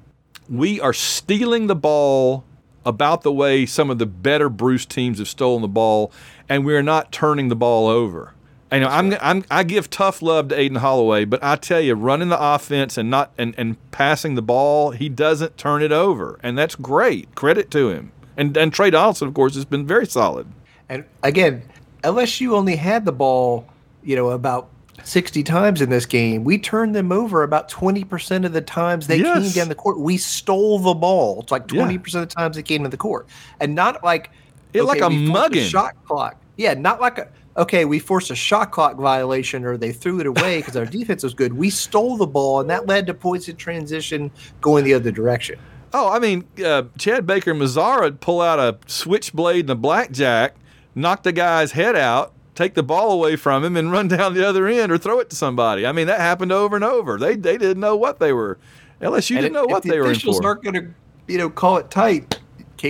we 0.49 0.80
are 0.80 0.93
stealing 0.93 1.66
the 1.66 1.76
ball 1.76 2.45
about 2.85 3.22
the 3.22 3.32
way 3.32 3.66
some 3.66 3.91
of 3.91 3.99
the 3.99 4.07
better 4.07 4.49
Bruce 4.49 4.87
teams 4.87 5.18
have 5.18 5.28
stolen 5.28 5.62
the 5.62 5.68
ball, 5.68 6.12
and 6.49 6.64
we're 6.64 6.82
not 6.82 7.12
turning 7.12 7.49
the 7.49 7.57
ball 7.57 7.89
over. 7.89 8.35
I 8.70 8.78
know 8.80 8.89
I'm, 8.89 9.14
I'm 9.20 9.45
I 9.51 9.62
give 9.62 9.89
tough 9.89 10.20
love 10.20 10.49
to 10.49 10.59
Aden 10.59 10.78
Holloway, 10.78 11.24
but 11.26 11.43
I 11.45 11.55
tell 11.57 11.80
you, 11.80 11.95
running 11.95 12.28
the 12.28 12.41
offense 12.41 12.99
and 12.99 13.09
not 13.09 13.32
and, 13.39 13.55
and 13.57 13.76
passing 13.93 14.35
the 14.35 14.43
ball, 14.43 14.91
he 14.91 15.09
doesn't 15.09 15.57
turn 15.57 15.82
it 15.82 15.93
over, 15.93 16.41
and 16.43 16.59
that's 16.59 16.74
great. 16.74 17.35
Credit 17.37 17.70
to 17.70 17.91
him. 17.91 18.11
And 18.37 18.57
and 18.57 18.72
Tre 18.72 18.91
Donaldson, 18.91 19.28
of 19.28 19.35
course, 19.35 19.55
has 19.55 19.64
been 19.64 19.87
very 19.87 20.07
solid. 20.07 20.49
And 20.89 21.05
again, 21.22 21.62
LSU 22.03 22.53
only 22.53 22.76
had 22.76 23.05
the 23.05 23.12
ball, 23.12 23.66
you 24.03 24.16
know, 24.16 24.30
about 24.30 24.68
60 25.03 25.42
times 25.42 25.80
in 25.82 25.90
this 25.90 26.07
game. 26.07 26.45
We 26.45 26.59
turned 26.59 26.95
them 26.95 27.11
over 27.12 27.42
about 27.42 27.70
20% 27.70 28.45
of 28.45 28.53
the 28.53 28.61
times 28.61 29.07
they 29.07 29.20
came 29.22 29.51
down 29.51 29.68
the 29.68 29.74
court. 29.74 29.99
We 29.99 30.16
stole 30.16 30.78
the 30.78 30.95
ball. 30.95 31.40
It's 31.42 31.53
like 31.53 31.66
20% 31.66 31.97
of 32.14 32.28
the 32.28 32.34
times 32.34 32.57
they 32.57 32.62
came 32.62 32.82
to 32.84 32.88
the 32.88 32.97
court. 32.97 33.26
And 33.61 33.74
not 33.74 34.05
like 34.05 34.30
It 34.72 34.82
like 34.82 35.01
a 35.01 35.11
mugging. 35.11 35.64
shot 35.64 35.95
clock. 36.05 36.36
Yeah, 36.57 36.74
not 36.74 37.01
like 37.01 37.18
a 37.18 37.28
okay, 37.57 37.84
we 37.84 37.99
forced 38.01 38.30
a 38.30 38.34
shot 38.34 38.72
clock 38.72 38.97
violation 38.97 39.64
or 39.64 39.76
they 39.76 39.92
threw 39.92 40.20
it 40.20 40.26
away 40.26 40.59
because 40.59 40.76
our 40.76 40.86
defense 40.99 41.22
was 41.22 41.34
good. 41.34 41.53
We 41.53 41.70
stole 41.70 42.16
the 42.16 42.26
ball 42.26 42.61
and 42.61 42.68
that 42.70 42.86
led 42.86 43.07
to 43.07 43.14
points 43.14 43.49
in 43.49 43.57
transition 43.57 44.30
going 44.61 44.84
the 44.84 44.95
other 44.95 45.11
direction. 45.11 45.59
Oh, 45.92 46.11
I 46.11 46.18
mean, 46.18 46.45
uh, 46.64 46.84
Chad 46.99 47.24
Baker 47.26 47.55
Mazara 47.55 48.01
would 48.03 48.20
pull 48.20 48.40
out 48.40 48.59
a 48.59 48.76
switchblade 48.88 49.61
and 49.66 49.70
a 49.70 49.74
blackjack, 49.76 50.57
knock 50.97 51.22
the 51.22 51.30
guy's 51.30 51.70
head 51.72 51.95
out, 51.95 52.34
take 52.55 52.75
the 52.75 52.83
ball 52.83 53.13
away 53.13 53.37
from 53.37 53.65
him, 53.65 53.77
and 53.77 53.91
run 53.91 54.09
down 54.09 54.35
the 54.35 54.47
other 54.47 54.67
end 54.67 54.91
or 54.93 54.99
throw 54.99 55.19
it 55.21 55.31
to 55.31 55.37
somebody. 55.37 55.87
I 55.87 55.93
mean, 55.93 56.07
that 56.07 56.21
happened 56.21 56.53
over 56.53 56.77
and 56.77 56.85
over. 56.85 57.19
They 57.19 57.37
they 57.37 57.59
didn't 57.59 57.81
know 57.81 57.97
what 57.97 58.19
they 58.19 58.33
were. 58.33 58.59
LSU 59.01 59.37
didn't 59.37 59.53
know 59.53 59.65
if 59.65 59.71
what 59.71 59.83
the 59.83 59.91
they 59.91 59.99
were 59.99 60.07
in 60.07 60.13
Officials 60.13 60.41
aren't 60.41 60.63
going 60.63 60.75
to, 60.75 60.95
you 61.27 61.39
know, 61.39 61.51
call 61.51 61.79
it 61.79 61.91
tight. 61.91 62.41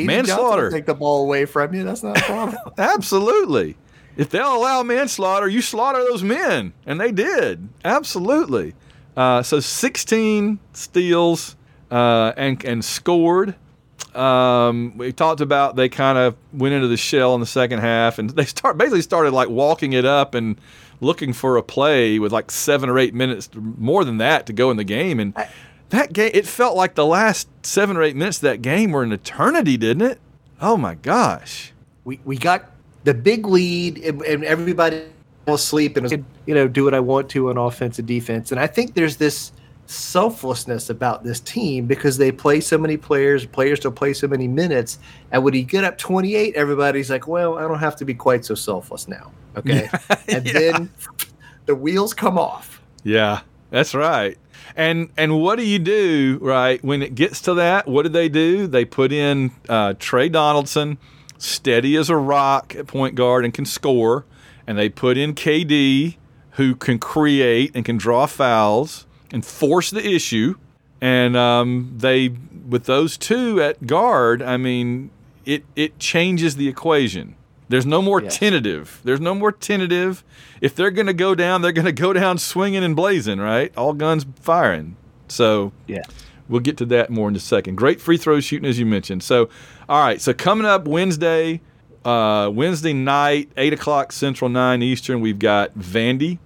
Johnson 0.03 0.07
Manslaughter. 0.07 0.71
take 0.71 0.87
the 0.87 0.95
ball 0.95 1.23
away 1.23 1.45
from 1.45 1.75
you. 1.75 1.85
That's 1.85 2.03
not 2.03 2.19
a 2.19 2.23
problem. 2.23 2.59
Absolutely. 2.79 3.77
If 4.17 4.31
they'll 4.31 4.57
allow 4.57 4.83
manslaughter, 4.83 5.49
you 5.49 5.61
slaughter 5.61 5.99
those 5.99 6.23
men, 6.23 6.73
and 6.87 7.01
they 7.01 7.11
did. 7.13 7.69
Absolutely. 7.85 8.75
Uh, 9.17 9.43
so 9.43 9.61
16 9.61 10.59
steals 10.73 11.57
uh, 11.91 12.33
and 12.37 12.65
and 12.65 12.85
scored. 12.85 13.55
Um, 14.17 14.97
we 14.97 15.13
talked 15.13 15.41
about 15.41 15.77
they 15.77 15.89
kind 15.89 16.19
of 16.19 16.37
went 16.53 16.75
into 16.75 16.89
the 16.89 16.97
shell 16.97 17.35
in 17.35 17.41
the 17.41 17.47
second 17.47 17.81
half, 17.81 18.19
and 18.19 18.31
they 18.31 18.45
start 18.45 18.79
basically 18.79 19.03
started 19.03 19.33
like 19.33 19.49
walking 19.49 19.93
it 19.93 20.05
up 20.05 20.35
and 20.35 20.57
looking 21.01 21.33
for 21.33 21.57
a 21.57 21.63
play 21.63 22.19
with 22.19 22.33
like 22.33 22.51
seven 22.51 22.89
or 22.89 22.99
eight 22.99 23.15
minutes 23.15 23.49
more 23.55 24.05
than 24.05 24.19
that 24.19 24.47
to 24.47 24.53
go 24.53 24.71
in 24.71 24.77
the 24.77 24.85
game, 24.85 25.21
and 25.21 25.35
that 25.91 26.13
game, 26.13 26.31
it 26.35 26.47
felt 26.47 26.77
like 26.77 26.95
the 26.95 27.07
last 27.07 27.49
seven 27.65 27.97
or 27.97 28.03
eight 28.03 28.17
minutes 28.17 28.39
of 28.39 28.43
that 28.43 28.63
game 28.63 28.93
were 28.93 29.03
an 29.03 29.13
eternity, 29.13 29.77
didn't 29.77 30.03
it? 30.03 30.21
Oh 30.61 30.77
my 30.77 30.95
gosh. 30.95 31.73
We 32.05 32.21
we 32.25 32.37
got 32.37 32.71
the 33.05 33.15
big 33.15 33.47
lead, 33.47 33.99
and, 33.99 34.23
and 34.23 34.45
everybody 34.45 35.05
was 35.47 35.61
asleep, 35.61 35.97
and 35.97 36.05
was, 36.05 36.13
you 36.47 36.55
know 36.55 36.69
do 36.69 36.85
what 36.85 36.95
I 36.95 37.01
want 37.01 37.29
to 37.31 37.51
on 37.51 37.59
offense 37.59 37.99
and 37.99 38.09
defense. 38.09 38.51
And 38.51 38.61
I 38.61 38.67
think 38.67 38.95
there's 38.95 39.17
this 39.17 39.53
selflessness 39.87 40.91
about 40.91 41.25
this 41.25 41.41
team 41.41 41.87
because 41.87 42.17
they 42.17 42.33
play 42.33 42.61
so 42.61 42.79
many 42.79 42.97
players, 42.97 43.45
players 43.47 43.81
don't 43.81 43.95
play 43.95 44.13
so 44.13 44.27
many 44.29 44.49
minutes. 44.49 44.99
And 45.31 45.45
when 45.45 45.55
you 45.55 45.63
get 45.63 45.85
up 45.85 45.99
28, 45.99 46.55
everybody's 46.55 47.11
like, 47.11 47.27
well, 47.29 47.59
I 47.59 47.63
don't 47.63 47.79
have 47.79 47.97
to 47.97 48.05
be 48.05 48.15
quite 48.15 48.45
so 48.45 48.55
selfless 48.55 49.09
now. 49.09 49.33
Okay. 49.57 49.89
and 50.29 50.47
Yeah. 50.47 50.53
then 50.53 50.91
the 51.67 51.75
wheels 51.75 52.15
come 52.15 52.39
off. 52.39 52.81
Yeah, 53.03 53.41
that's 53.71 53.95
right. 53.95 54.39
And 54.77 55.11
and 55.17 55.41
what 55.41 55.57
do 55.57 55.65
you 55.65 55.79
do 55.79 56.39
right 56.41 56.83
when 56.83 57.03
it 57.03 57.15
gets 57.15 57.41
to 57.43 57.55
that? 57.55 57.87
What 57.87 58.03
do 58.03 58.09
they 58.09 58.29
do? 58.29 58.67
They 58.67 58.85
put 58.85 59.13
in 59.13 59.53
uh, 59.69 59.95
Tre 59.99 60.29
Donaldson, 60.29 60.99
steady 61.39 61.97
as 61.97 62.09
a 62.11 62.17
rock 62.17 62.75
at 62.75 62.87
point 62.87 63.15
guard 63.15 63.45
and 63.45 63.53
can 63.53 63.67
score, 63.67 64.25
and 64.67 64.77
they 64.79 64.89
put 64.89 65.17
in 65.19 65.35
KD, 65.35 66.17
who 66.53 66.75
can 66.75 66.99
create 66.99 67.73
and 67.75 67.85
can 67.85 67.99
draw 67.99 68.27
fouls 68.27 69.07
and 69.35 69.45
force 69.45 69.91
the 69.91 70.07
issue. 70.07 70.55
And 71.01 71.37
um, 71.37 71.93
they 71.99 72.31
with 72.69 72.85
those 72.85 73.19
two 73.19 73.61
at 73.61 73.87
guard, 73.87 74.41
I 74.41 74.57
mean, 74.57 75.11
it 75.45 75.65
it 75.77 75.99
changes 75.99 76.57
the 76.57 76.69
equation. 76.69 77.37
There's 77.69 77.85
no 77.87 78.01
more 78.01 78.23
Yes. 78.23 78.39
tentative. 78.39 79.01
There's 79.05 79.21
no 79.21 79.35
more 79.35 79.51
tentative. 79.53 80.23
If 80.61 80.75
they're 80.75 80.91
going 80.91 81.07
to 81.09 81.13
go 81.15 81.35
down, 81.35 81.61
they're 81.63 81.73
going 81.73 81.85
to 81.87 81.93
go 81.93 82.13
down 82.13 82.39
swinging 82.39 82.85
and 82.85 82.95
blazing, 82.95 83.39
right? 83.39 83.73
All 83.77 83.93
guns 83.95 84.25
firing. 84.41 84.97
So 85.29 85.73
Yeah. 85.87 86.03
we'll 86.49 86.61
get 86.61 86.77
to 86.79 86.87
that 86.87 87.11
more 87.11 87.29
in 87.29 87.35
a 87.37 87.41
second. 87.41 87.77
Great 87.77 88.01
free 88.01 88.17
throw 88.19 88.39
shooting, 88.41 88.69
as 88.69 88.79
you 88.79 88.87
mentioned. 88.87 89.23
So, 89.23 89.49
all 89.89 90.01
right. 90.05 90.21
So 90.21 90.33
coming 90.35 90.67
up 90.67 90.87
Wednesday, 90.87 91.61
uh, 92.05 92.51
Wednesday 92.55 92.93
night, 92.93 93.51
eight 93.57 93.73
o'clock 93.73 94.13
Central, 94.13 94.49
nine 94.51 94.83
Eastern. 94.83 95.21
We've 95.21 95.39
got 95.39 95.77
Vandy 95.77 96.39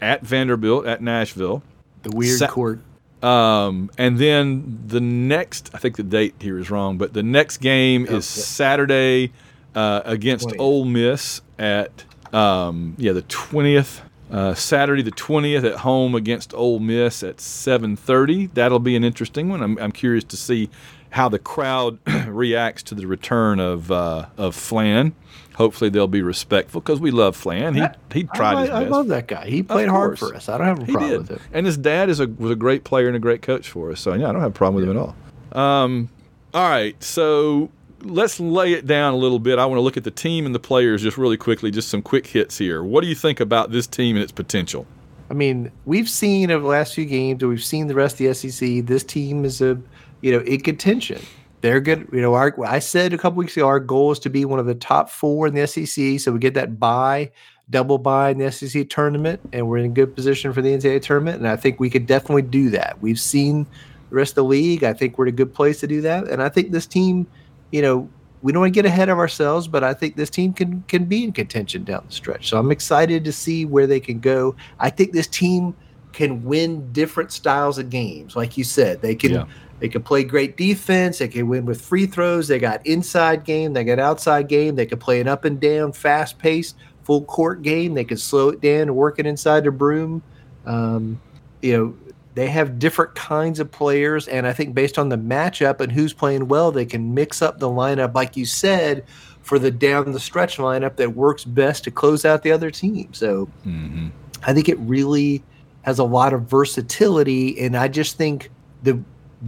at 0.00 0.22
Vanderbilt 0.22 0.86
at 0.86 1.00
Nashville. 1.02 1.62
The 2.02 2.10
weird 2.16 2.38
Sa- 2.38 2.48
court. 2.48 2.80
Um, 3.22 3.90
and 3.96 4.18
then 4.18 4.82
the 4.86 5.00
next, 5.00 5.70
I 5.72 5.78
think 5.78 5.96
the 5.96 6.02
date 6.02 6.34
here 6.40 6.58
is 6.58 6.70
wrong, 6.70 6.98
but 6.98 7.12
the 7.12 7.22
next 7.22 7.58
game 7.58 8.06
Oh, 8.10 8.16
is 8.16 8.36
yeah. 8.36 8.42
Saturday 8.44 9.32
uh, 9.76 10.02
against 10.04 10.48
20th. 10.48 10.56
Ole 10.58 10.84
Miss 10.84 11.40
at 11.58 12.04
um, 12.32 12.94
yeah 12.98 13.12
the 13.12 13.22
twentieth. 13.22 14.02
Uh, 14.30 14.54
Saturday 14.54 15.02
the 15.02 15.10
twentieth 15.12 15.62
at 15.62 15.76
home 15.80 16.14
against 16.14 16.52
Ole 16.54 16.80
Miss 16.80 17.22
at 17.22 17.40
seven 17.40 17.94
thirty. 17.96 18.46
That'll 18.46 18.78
be 18.80 18.96
an 18.96 19.04
interesting 19.04 19.48
one. 19.50 19.62
I'm, 19.62 19.78
I'm 19.78 19.92
curious 19.92 20.24
to 20.24 20.36
see 20.36 20.68
how 21.10 21.28
the 21.28 21.38
crowd 21.38 21.98
reacts 22.26 22.82
to 22.84 22.94
the 22.94 23.06
return 23.06 23.60
of 23.60 23.92
uh, 23.92 24.26
of 24.38 24.54
Flan. 24.56 25.14
Hopefully 25.54 25.90
they'll 25.90 26.06
be 26.08 26.22
respectful 26.22 26.80
because 26.80 27.00
we 27.00 27.10
love 27.10 27.36
Flan. 27.36 27.74
He 27.74 27.84
he 28.12 28.24
tried 28.24 28.54
I, 28.56 28.60
his 28.62 28.70
I 28.70 28.84
love 28.84 29.08
that 29.08 29.26
guy. 29.26 29.46
He 29.48 29.62
played 29.62 29.88
hard 29.88 30.18
for 30.18 30.34
us. 30.34 30.48
I 30.48 30.58
don't 30.58 30.66
have 30.66 30.80
a 30.80 30.84
He 30.86 30.92
problem 30.92 31.10
did. 31.10 31.20
with 31.20 31.30
it. 31.32 31.40
And 31.52 31.66
his 31.66 31.76
dad 31.76 32.08
is 32.08 32.20
a 32.20 32.26
was 32.26 32.50
a 32.50 32.56
great 32.56 32.84
player 32.84 33.06
and 33.06 33.16
a 33.16 33.20
great 33.20 33.42
coach 33.42 33.68
for 33.68 33.90
us. 33.92 34.00
So 34.00 34.14
yeah, 34.14 34.28
I 34.28 34.32
don't 34.32 34.40
have 34.40 34.50
a 34.50 34.54
problem 34.54 34.76
with 34.82 34.90
him 34.90 34.96
at 34.96 35.00
all. 35.00 35.14
Um, 35.62 36.08
all 36.54 36.68
right, 36.68 37.00
so 37.02 37.70
let's 38.02 38.40
lay 38.40 38.72
it 38.72 38.86
down 38.86 39.12
a 39.14 39.16
little 39.16 39.38
bit. 39.38 39.58
I 39.58 39.66
want 39.66 39.76
to 39.78 39.82
look 39.82 39.96
at 39.96 40.04
the 40.04 40.10
team 40.10 40.46
and 40.46 40.54
the 40.54 40.58
players 40.58 41.02
just 41.02 41.16
really 41.18 41.36
quickly, 41.36 41.70
just 41.70 41.88
some 41.88 42.02
quick 42.02 42.26
hits 42.26 42.58
here. 42.58 42.82
What 42.82 43.02
do 43.02 43.08
you 43.08 43.14
think 43.14 43.40
about 43.40 43.70
this 43.70 43.86
team 43.86 44.16
and 44.16 44.22
its 44.22 44.32
potential? 44.32 44.86
I 45.30 45.34
mean, 45.34 45.70
we've 45.86 46.08
seen 46.10 46.50
over 46.50 46.62
the 46.62 46.68
last 46.68 46.94
few 46.94 47.06
games, 47.06 47.42
we've 47.44 47.64
seen 47.64 47.86
the 47.86 47.94
rest 47.94 48.20
of 48.20 48.26
the 48.26 48.34
SEC. 48.50 48.84
This 48.86 49.02
team 49.04 49.44
is 49.44 49.60
a, 49.62 49.80
you 50.20 50.32
know, 50.32 50.40
in 50.44 50.60
contention. 50.60 51.22
They're 51.62 51.80
good. 51.80 52.08
You 52.12 52.20
know, 52.20 52.34
our 52.34 52.54
I 52.66 52.80
said 52.80 53.12
a 53.14 53.18
couple 53.18 53.38
weeks 53.38 53.56
ago, 53.56 53.66
our 53.66 53.80
goal 53.80 54.10
is 54.10 54.18
to 54.20 54.30
be 54.30 54.44
one 54.44 54.58
of 54.58 54.66
the 54.66 54.74
top 54.74 55.08
four 55.08 55.46
in 55.46 55.54
the 55.54 55.66
SEC. 55.66 56.18
So 56.20 56.32
we 56.32 56.40
get 56.40 56.54
that 56.54 56.78
buy, 56.78 57.30
double 57.70 57.98
buy 57.98 58.30
in 58.30 58.38
the 58.38 58.50
SEC 58.50 58.90
tournament, 58.90 59.40
and 59.52 59.68
we're 59.68 59.78
in 59.78 59.86
a 59.86 59.94
good 59.94 60.14
position 60.14 60.52
for 60.52 60.60
the 60.60 60.70
NCAA 60.76 61.00
tournament. 61.02 61.38
And 61.38 61.48
I 61.48 61.56
think 61.56 61.78
we 61.78 61.88
could 61.88 62.06
definitely 62.06 62.42
do 62.42 62.68
that. 62.70 63.00
We've 63.00 63.18
seen 63.18 63.66
the 64.10 64.16
rest 64.16 64.32
of 64.32 64.36
the 64.36 64.44
league. 64.44 64.82
I 64.82 64.92
think 64.92 65.16
we're 65.16 65.28
in 65.28 65.34
a 65.34 65.36
good 65.36 65.54
place 65.54 65.78
to 65.80 65.86
do 65.86 66.00
that. 66.00 66.28
And 66.28 66.42
I 66.42 66.48
think 66.48 66.72
this 66.72 66.86
team, 66.86 67.28
you 67.70 67.80
know, 67.80 68.08
we 68.42 68.52
don't 68.52 68.60
want 68.60 68.74
to 68.74 68.82
get 68.82 68.84
ahead 68.84 69.08
of 69.08 69.18
ourselves, 69.18 69.68
but 69.68 69.84
I 69.84 69.94
think 69.94 70.16
this 70.16 70.30
team 70.30 70.52
can 70.52 70.82
can 70.88 71.04
be 71.04 71.22
in 71.22 71.32
contention 71.32 71.84
down 71.84 72.02
the 72.08 72.12
stretch. 72.12 72.48
So 72.48 72.58
I'm 72.58 72.72
excited 72.72 73.24
to 73.24 73.32
see 73.32 73.64
where 73.64 73.86
they 73.86 74.00
can 74.00 74.18
go. 74.18 74.56
I 74.80 74.90
think 74.90 75.12
this 75.12 75.28
team 75.28 75.76
can 76.12 76.44
win 76.44 76.92
different 76.92 77.30
styles 77.30 77.78
of 77.78 77.88
games. 77.88 78.34
Like 78.34 78.58
you 78.58 78.64
said, 78.64 79.00
they 79.00 79.14
can 79.14 79.32
Yeah. 79.32 79.44
They 79.82 79.88
can 79.88 80.00
play 80.00 80.22
great 80.22 80.56
defense, 80.56 81.18
they 81.18 81.26
can 81.26 81.48
win 81.48 81.66
with 81.66 81.80
free 81.80 82.06
throws, 82.06 82.46
they 82.46 82.60
got 82.60 82.86
inside 82.86 83.42
game, 83.42 83.72
they 83.72 83.82
got 83.82 83.98
outside 83.98 84.48
game, 84.48 84.76
they 84.76 84.86
can 84.86 85.00
play 85.00 85.20
an 85.20 85.26
up 85.26 85.44
and 85.44 85.58
down, 85.58 85.90
fast 85.90 86.38
paced, 86.38 86.76
full 87.02 87.24
court 87.24 87.62
game, 87.62 87.94
they 87.94 88.04
can 88.04 88.16
slow 88.16 88.50
it 88.50 88.60
down 88.60 88.82
and 88.82 88.94
work 88.94 89.18
it 89.18 89.26
inside 89.26 89.64
the 89.64 89.72
broom. 89.72 90.22
Um, 90.66 91.20
you 91.62 91.76
know, 91.76 92.12
they 92.34 92.46
have 92.46 92.78
different 92.78 93.16
kinds 93.16 93.58
of 93.58 93.72
players, 93.72 94.28
and 94.28 94.46
I 94.46 94.52
think 94.52 94.72
based 94.72 95.00
on 95.00 95.08
the 95.08 95.18
matchup 95.18 95.80
and 95.80 95.90
who's 95.90 96.12
playing 96.12 96.46
well, 96.46 96.70
they 96.70 96.86
can 96.86 97.12
mix 97.12 97.42
up 97.42 97.58
the 97.58 97.68
lineup, 97.68 98.14
like 98.14 98.36
you 98.36 98.46
said, 98.46 99.04
for 99.42 99.58
the 99.58 99.72
down 99.72 100.12
the 100.12 100.20
stretch 100.20 100.58
lineup 100.58 100.94
that 100.94 101.16
works 101.16 101.44
best 101.44 101.82
to 101.82 101.90
close 101.90 102.24
out 102.24 102.44
the 102.44 102.52
other 102.52 102.70
team. 102.70 103.12
So 103.12 103.48
Mm-hmm. 103.66 104.10
I 104.44 104.54
think 104.54 104.68
it 104.68 104.78
really 104.78 105.42
has 105.82 105.98
a 105.98 106.04
lot 106.04 106.32
of 106.32 106.42
versatility, 106.42 107.60
and 107.60 107.76
I 107.76 107.88
just 107.88 108.16
think 108.16 108.50
the 108.82 109.02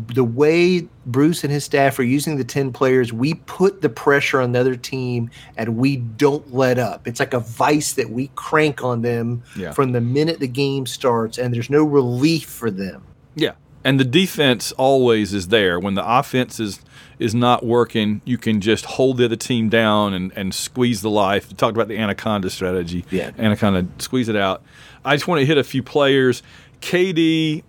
the 0.09 0.25
way 0.25 0.89
Bruce 1.07 1.45
and 1.45 1.53
his 1.53 1.65
staff 1.65 1.99
are 1.99 2.03
using 2.05 2.37
the 2.37 2.45
ten 2.45 2.73
players, 2.73 3.13
we 3.13 3.35
put 3.35 3.81
the 3.81 3.89
pressure 3.89 4.41
on 4.41 4.53
the 4.53 4.61
other 4.61 4.75
team, 4.77 5.31
and 5.57 5.77
we 5.77 5.97
don't 5.97 6.53
let 6.53 6.79
up. 6.79 7.07
It's 7.07 7.21
like 7.21 7.33
a 7.35 7.41
vice 7.41 7.93
that 7.93 8.11
we 8.11 8.31
crank 8.35 8.83
on 8.83 9.03
them 9.03 9.43
Yeah. 9.57 9.73
from 9.73 9.93
the 9.93 10.01
minute 10.01 10.41
the 10.41 10.49
game 10.49 10.87
starts, 10.87 11.39
and 11.39 11.55
there's 11.55 11.71
no 11.71 11.85
relief 11.85 12.45
for 12.47 12.71
them. 12.71 13.03
Yeah. 13.37 13.53
And 13.85 14.01
the 14.01 14.05
defense 14.05 14.73
always 14.73 15.35
is 15.35 15.49
there. 15.49 15.79
When 15.79 15.95
the 15.95 16.05
offense 16.19 16.59
is 16.59 16.81
is 17.21 17.33
not 17.35 17.65
working, 17.65 18.21
you 18.25 18.37
can 18.37 18.61
just 18.61 18.85
hold 18.87 19.19
the 19.19 19.25
other 19.27 19.37
team 19.37 19.69
down 19.69 20.13
and, 20.15 20.33
and 20.35 20.53
squeeze 20.53 21.01
the 21.01 21.11
life. 21.11 21.49
We 21.49 21.55
talked 21.55 21.77
about 21.77 21.87
the 21.87 21.97
anaconda 21.97 22.51
strategy. 22.51 23.05
Yeah. 23.11 23.31
Anaconda, 23.39 23.87
squeeze 23.99 24.29
it 24.29 24.35
out. 24.35 24.63
I 25.05 25.15
just 25.15 25.29
want 25.29 25.39
to 25.41 25.47
hit 25.47 25.57
a 25.57 25.63
few 25.63 25.81
players. 25.83 26.43
KD 26.81 27.63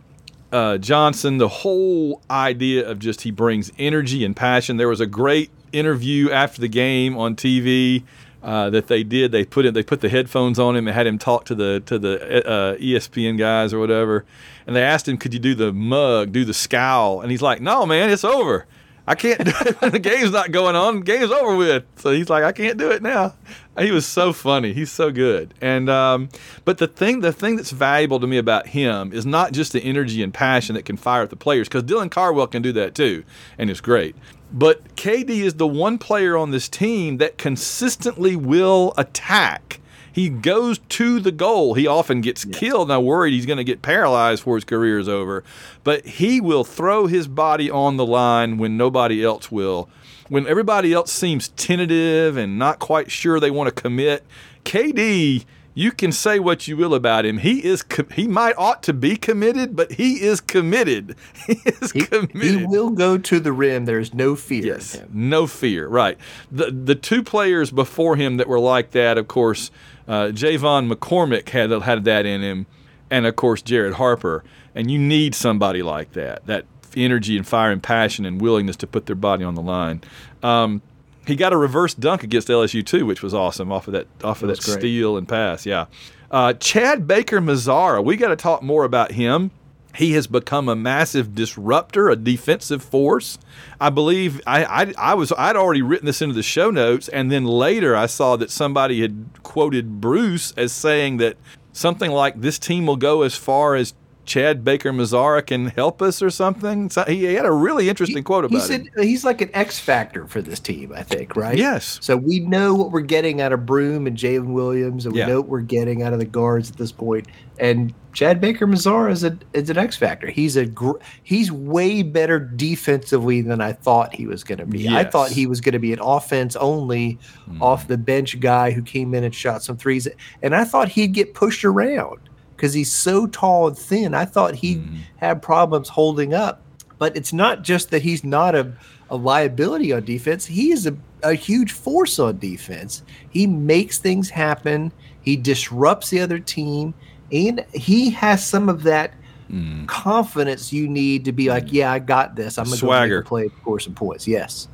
uh, 0.56 0.78
Johnson, 0.78 1.38
the 1.38 1.49
whole 1.49 2.22
idea 2.32 2.89
of 2.89 2.97
just 2.97 3.22
he 3.24 3.32
brings 3.32 3.74
energy 3.78 4.24
and 4.24 4.34
passion. 4.34 4.78
There 4.78 4.88
was 4.88 5.01
a 5.01 5.06
great 5.06 5.49
interview 5.74 6.32
after 6.32 6.62
the 6.62 6.70
game 6.70 7.18
on 7.18 7.36
TV 7.36 8.03
uh, 8.41 8.70
that 8.70 8.88
they 8.88 9.03
did. 9.03 9.34
They 9.34 9.43
put 9.43 9.66
it, 9.66 9.74
they 9.74 9.84
put 9.84 9.99
the 9.99 10.08
headphones 10.08 10.58
on 10.58 10.78
him 10.78 10.88
and 10.88 10.95
had 10.95 11.08
him 11.08 11.18
talk 11.18 11.43
to 11.45 11.56
the 11.56 11.84
to 11.88 11.99
the 11.99 12.47
uh, 12.47 12.76
ESPN 12.78 13.38
guys 13.38 13.74
or 13.74 13.80
whatever. 13.80 14.24
And 14.66 14.74
they 14.78 14.82
asked 14.82 15.10
him, 15.10 15.18
"Could 15.18 15.34
you 15.34 15.41
do 15.41 15.56
the 15.56 15.74
mug, 15.74 16.32
do 16.32 16.45
the 16.45 16.53
scowl?" 16.53 17.20
And 17.20 17.32
he's 17.32 17.41
like, 17.41 17.60
"No, 17.60 17.86
man, 17.86 18.10
it's 18.10 18.24
over. 18.24 18.66
I 19.06 19.16
can't 19.16 19.43
do 19.43 19.51
it. 19.60 19.82
the 19.91 19.99
game's 19.99 20.32
not 20.32 20.53
going 20.53 20.78
on. 20.78 21.01
Game's 21.01 21.32
over 21.32 21.58
with." 21.58 21.84
So 21.97 22.12
he's 22.12 22.30
like, 22.30 22.45
"I 22.45 22.53
can't 22.53 22.78
do 22.78 22.91
it 22.91 23.01
now." 23.01 23.34
He 23.78 23.91
was 23.91 24.05
so 24.05 24.32
funny. 24.32 24.71
He's 24.71 24.91
so 24.91 25.11
good. 25.11 25.53
And 25.59 25.89
um, 25.89 26.30
but 26.63 26.78
the 26.78 26.88
thing, 26.88 27.19
the 27.19 27.34
thing 27.34 27.57
that's 27.57 27.71
valuable 27.71 28.19
to 28.21 28.28
me 28.28 28.38
about 28.38 28.67
him 28.67 29.11
is 29.11 29.26
not 29.26 29.51
just 29.51 29.73
the 29.73 29.82
energy 29.82 30.23
and 30.23 30.34
passion 30.34 30.76
that 30.76 30.86
can 30.86 30.95
fire 30.95 31.23
at 31.23 31.30
the 31.30 31.36
players, 31.36 31.67
because 31.67 31.84
Dylan 31.84 32.09
Cardwell 32.09 32.47
can 32.47 32.61
do 32.61 32.71
that 32.73 32.95
too, 32.95 33.23
and 33.57 33.69
it's 33.69 33.82
great. 33.82 34.15
But 34.51 34.95
KD 34.95 35.30
is 35.30 35.55
the 35.55 35.67
one 35.67 35.97
player 35.97 36.38
on 36.38 36.51
this 36.51 36.69
team 36.69 37.17
that 37.17 37.38
consistently 37.38 38.36
will 38.36 38.93
attack. 38.97 39.82
He 40.15 40.30
goes 40.30 40.78
to 40.78 41.19
the 41.19 41.34
goal. 41.34 41.73
He 41.73 41.88
often 41.88 42.21
gets 42.21 42.45
killed, 42.45 42.88
and 42.88 42.93
I'm 42.93 43.03
worried 43.03 43.34
he's 43.34 43.45
going 43.45 43.57
to 43.57 43.65
get 43.65 43.82
paralyzed 43.82 44.43
before 44.43 44.55
his 44.55 44.63
career 44.63 44.97
is 44.97 45.09
over. 45.09 45.43
But 45.84 46.05
he 46.05 46.39
will 46.39 46.63
throw 46.63 47.07
his 47.07 47.28
body 47.28 47.69
on 47.69 47.97
the 47.97 48.05
line 48.05 48.57
when 48.57 48.78
nobody 48.78 49.26
else 49.26 49.51
will. 49.51 49.89
When 50.28 50.47
everybody 50.47 50.91
else 50.93 51.11
seems 51.11 51.49
tentative 51.49 52.36
and 52.38 52.57
not 52.57 52.80
quite 52.80 53.11
sure 53.11 53.39
they 53.39 53.51
want 53.51 53.73
to 53.76 53.82
commit, 53.82 54.26
KD, 54.63 55.45
you 55.78 55.91
can 55.91 56.11
say 56.11 56.39
what 56.39 56.67
you 56.67 56.78
will 56.78 56.95
about 56.95 57.26
him. 57.26 57.39
He 57.39 57.63
is 57.63 57.84
he 58.13 58.28
might 58.28 58.55
ought 58.57 58.82
to 58.84 58.93
be 58.93 59.17
committed, 59.17 59.76
but 59.76 59.91
he 59.93 60.15
is 60.23 60.41
committed. 60.41 61.15
He 61.45 61.59
is 61.65 61.91
He, 61.91 62.01
committed. 62.01 62.59
he 62.61 62.65
will 62.65 62.89
go 62.89 63.17
to 63.17 63.39
the 63.39 63.51
rim. 63.51 63.86
There's 63.86 64.13
no 64.13 64.36
fear. 64.36 64.65
Yes, 64.65 65.01
no 65.13 65.45
fear. 65.47 65.88
Right. 65.88 66.17
The 66.51 66.71
the 66.71 66.95
two 66.95 67.21
players 67.21 67.69
before 67.71 68.15
him 68.15 68.38
that 68.38 68.47
were 68.47 68.59
like 68.59 68.91
that, 68.91 69.17
of 69.17 69.28
course, 69.28 69.69
uh, 70.07 70.28
J'Von 70.34 70.91
McCormick 70.91 71.49
had 71.49 71.69
had 71.71 72.03
that 72.05 72.26
in 72.26 72.41
him, 72.41 72.65
and 73.11 73.26
of 73.28 73.36
course 73.36 73.61
Jared 73.61 73.93
Harper. 73.95 74.43
And 74.73 74.91
you 74.91 74.97
need 74.99 75.36
somebody 75.36 75.82
like 75.84 76.11
that, 76.13 76.45
that 76.47 76.65
energy 76.95 77.37
and 77.37 77.47
fire 77.47 77.71
and 77.71 77.81
passion 77.81 78.25
and 78.25 78.41
willingness 78.41 78.75
to 78.77 78.87
put 78.87 79.05
their 79.05 79.15
body 79.15 79.43
on 79.43 79.55
the 79.55 79.61
line. 79.61 80.01
Um, 80.43 80.81
he 81.25 81.35
got 81.35 81.53
a 81.53 81.57
reverse 81.57 81.93
dunk 81.93 82.23
against 82.23 82.47
LSU 82.47 82.85
too, 82.85 83.05
which 83.05 83.23
was 83.23 83.33
awesome 83.33 83.71
off 83.71 83.87
of 83.87 83.93
that 83.93 84.07
off 84.23 84.43
of 84.43 84.49
that, 84.49 84.61
great. 84.61 84.79
steal 84.79 85.17
and 85.17 85.27
pass. 85.27 85.65
Yeah. 85.65 85.85
Uh, 86.31 86.53
Chad 86.53 87.07
Baker 87.07 87.39
Mazara, 87.39 88.03
we 88.03 88.17
got 88.17 88.29
to 88.29 88.35
talk 88.35 88.61
more 88.61 88.83
about 88.83 89.13
him. 89.13 89.51
He 89.95 90.11
has 90.13 90.27
become 90.27 90.67
a 90.67 90.75
massive 90.75 91.33
disruptor, 91.33 92.09
a 92.09 92.17
defensive 92.17 92.83
force. 92.83 93.37
I 93.79 93.89
believe 93.89 94.41
I, 94.45 94.65
I, 94.65 94.93
I 94.97 95.13
was 95.13 95.31
I'd 95.37 95.55
already 95.55 95.81
written 95.81 96.05
this 96.05 96.21
into 96.21 96.35
the 96.35 96.43
show 96.43 96.69
notes, 96.69 97.07
and 97.07 97.31
then 97.31 97.45
later 97.45 97.95
I 97.95 98.05
saw 98.07 98.35
that 98.35 98.51
somebody 98.51 99.01
had 99.01 99.25
quoted 99.43 100.01
Bruce 100.01 100.51
as 100.57 100.73
saying 100.73 101.17
that 101.17 101.37
something 101.71 102.11
like 102.11 102.41
this 102.41 102.59
team 102.59 102.85
will 102.85 102.97
go 102.97 103.21
as 103.21 103.35
far 103.35 103.75
as 103.75 103.93
Chad 104.26 104.63
Baker 104.63 104.91
Mazara 104.91 105.45
can 105.45 105.67
help 105.67 106.01
us 106.01 106.21
or 106.21 106.30
something. 106.30 106.89
So 106.89 107.03
he 107.05 107.23
had 107.26 107.45
a 107.45 107.51
really 107.51 107.89
interesting 107.89 108.17
He- 108.17 108.23
quote 108.23 108.45
about 108.45 108.55
he 108.55 108.61
said 108.61 108.89
it. 108.95 109.03
he's 109.03 109.23
like 109.23 109.41
an 109.41 109.49
X 109.53 109.80
factor 109.80 110.28
for 110.28 110.41
this 110.41 110.59
team, 110.59 110.93
I 110.95 111.03
think, 111.03 111.36
right? 111.36 111.57
Yes. 111.57 111.99
So 112.01 112.17
we 112.17 112.39
know 112.39 112.73
what 112.76 112.91
we're 112.91 113.01
getting 113.01 113.41
out 113.41 113.53
of 113.53 113.65
Broome 113.65 114.07
and 114.07 114.17
Jaylin 114.17 114.53
Williams, 114.53 115.05
and 115.05 115.13
we 115.13 115.19
Yeah. 115.19 115.28
know 115.28 115.41
what 115.41 115.49
we're 115.49 115.61
getting 115.61 116.03
out 116.03 116.13
of 116.13 116.19
the 116.19 116.26
guards 116.26 116.69
at 116.71 116.78
this 116.78 116.91
point. 116.91 117.28
And 117.57 117.93
Chad 118.11 118.41
Baker 118.41 118.65
Mazara 118.67 119.11
is 119.11 119.23
a 119.23 119.38
is 119.53 119.69
an 119.69 119.78
X 119.78 119.95
factor. 119.97 120.28
He's 120.28 120.55
a 120.55 120.65
gr- 120.65 120.97
he's 121.23 121.51
way 121.51 122.01
better 122.01 122.39
defensively 122.39 123.41
than 123.41 123.61
I 123.61 123.73
thought 123.73 124.13
he 124.15 124.26
was 124.26 124.43
going 124.43 124.57
to 124.57 124.65
be. 124.65 124.88
I 124.89 125.03
thought 125.03 125.32
he 125.32 125.47
was 125.47 125.61
going 125.61 125.73
to 125.73 125.80
be 125.80 125.93
an 125.93 125.99
offense 126.01 126.55
only, 126.55 127.17
hmm. 127.45 127.61
off 127.61 127.88
the 127.88 127.97
bench 127.97 128.39
guy 128.39 128.71
who 128.71 128.82
came 128.82 129.13
in 129.13 129.23
and 129.23 129.36
shot 129.36 129.63
some 129.63 129.78
threes, 129.78 130.07
and 130.41 130.55
I 130.55 130.63
thought 130.63 130.89
he'd 130.89 131.13
get 131.13 131.34
pushed 131.34 131.63
around 131.65 132.19
because 132.56 132.74
he's 132.74 132.91
so 132.91 133.28
tall 133.28 133.68
and 133.68 133.78
thin. 133.78 134.14
I 134.14 134.26
thought 134.26 134.56
he'd 134.56 134.80
mm-hmm. 134.80 134.97
have 135.18 135.41
problems 135.41 135.89
holding 135.89 136.34
up. 136.34 136.62
But 136.97 137.18
it's 137.18 137.34
not 137.34 137.62
just 137.62 137.91
that 137.91 138.01
he's 138.01 138.24
not 138.24 138.56
a, 138.56 138.74
a 139.10 139.18
liability 139.18 139.91
on 139.91 140.06
defense. 140.06 140.45
He 140.45 140.72
is 140.72 140.88
a, 140.88 140.95
a 141.24 141.34
huge 141.34 141.74
force 141.74 142.20
on 142.20 142.38
defense. 142.39 143.03
He 143.30 143.47
makes 143.47 143.97
things 143.97 144.30
happen. 144.30 144.93
He 145.22 145.36
disrupts 145.36 146.10
the 146.10 146.22
other 146.22 146.39
team. 146.39 146.93
And 147.32 147.66
he 147.74 148.12
has 148.12 148.45
some 148.45 148.70
of 148.70 148.84
that 148.84 149.14
mm. 149.51 149.86
confidence 149.88 150.72
you 150.72 150.88
need 150.88 151.26
to 151.26 151.34
be 151.34 151.45
mm. 151.45 151.49
like, 151.49 151.74
yeah, 151.74 151.91
I 151.91 151.99
got 151.99 152.36
this. 152.36 152.58
I'm 152.58 152.66
going 152.66 152.76
to 152.76 152.80
Swagger. 152.80 153.24
play, 153.24 153.49
score 153.62 153.80
some 153.80 153.93
points. 153.93 154.28
Yes. 154.28 154.70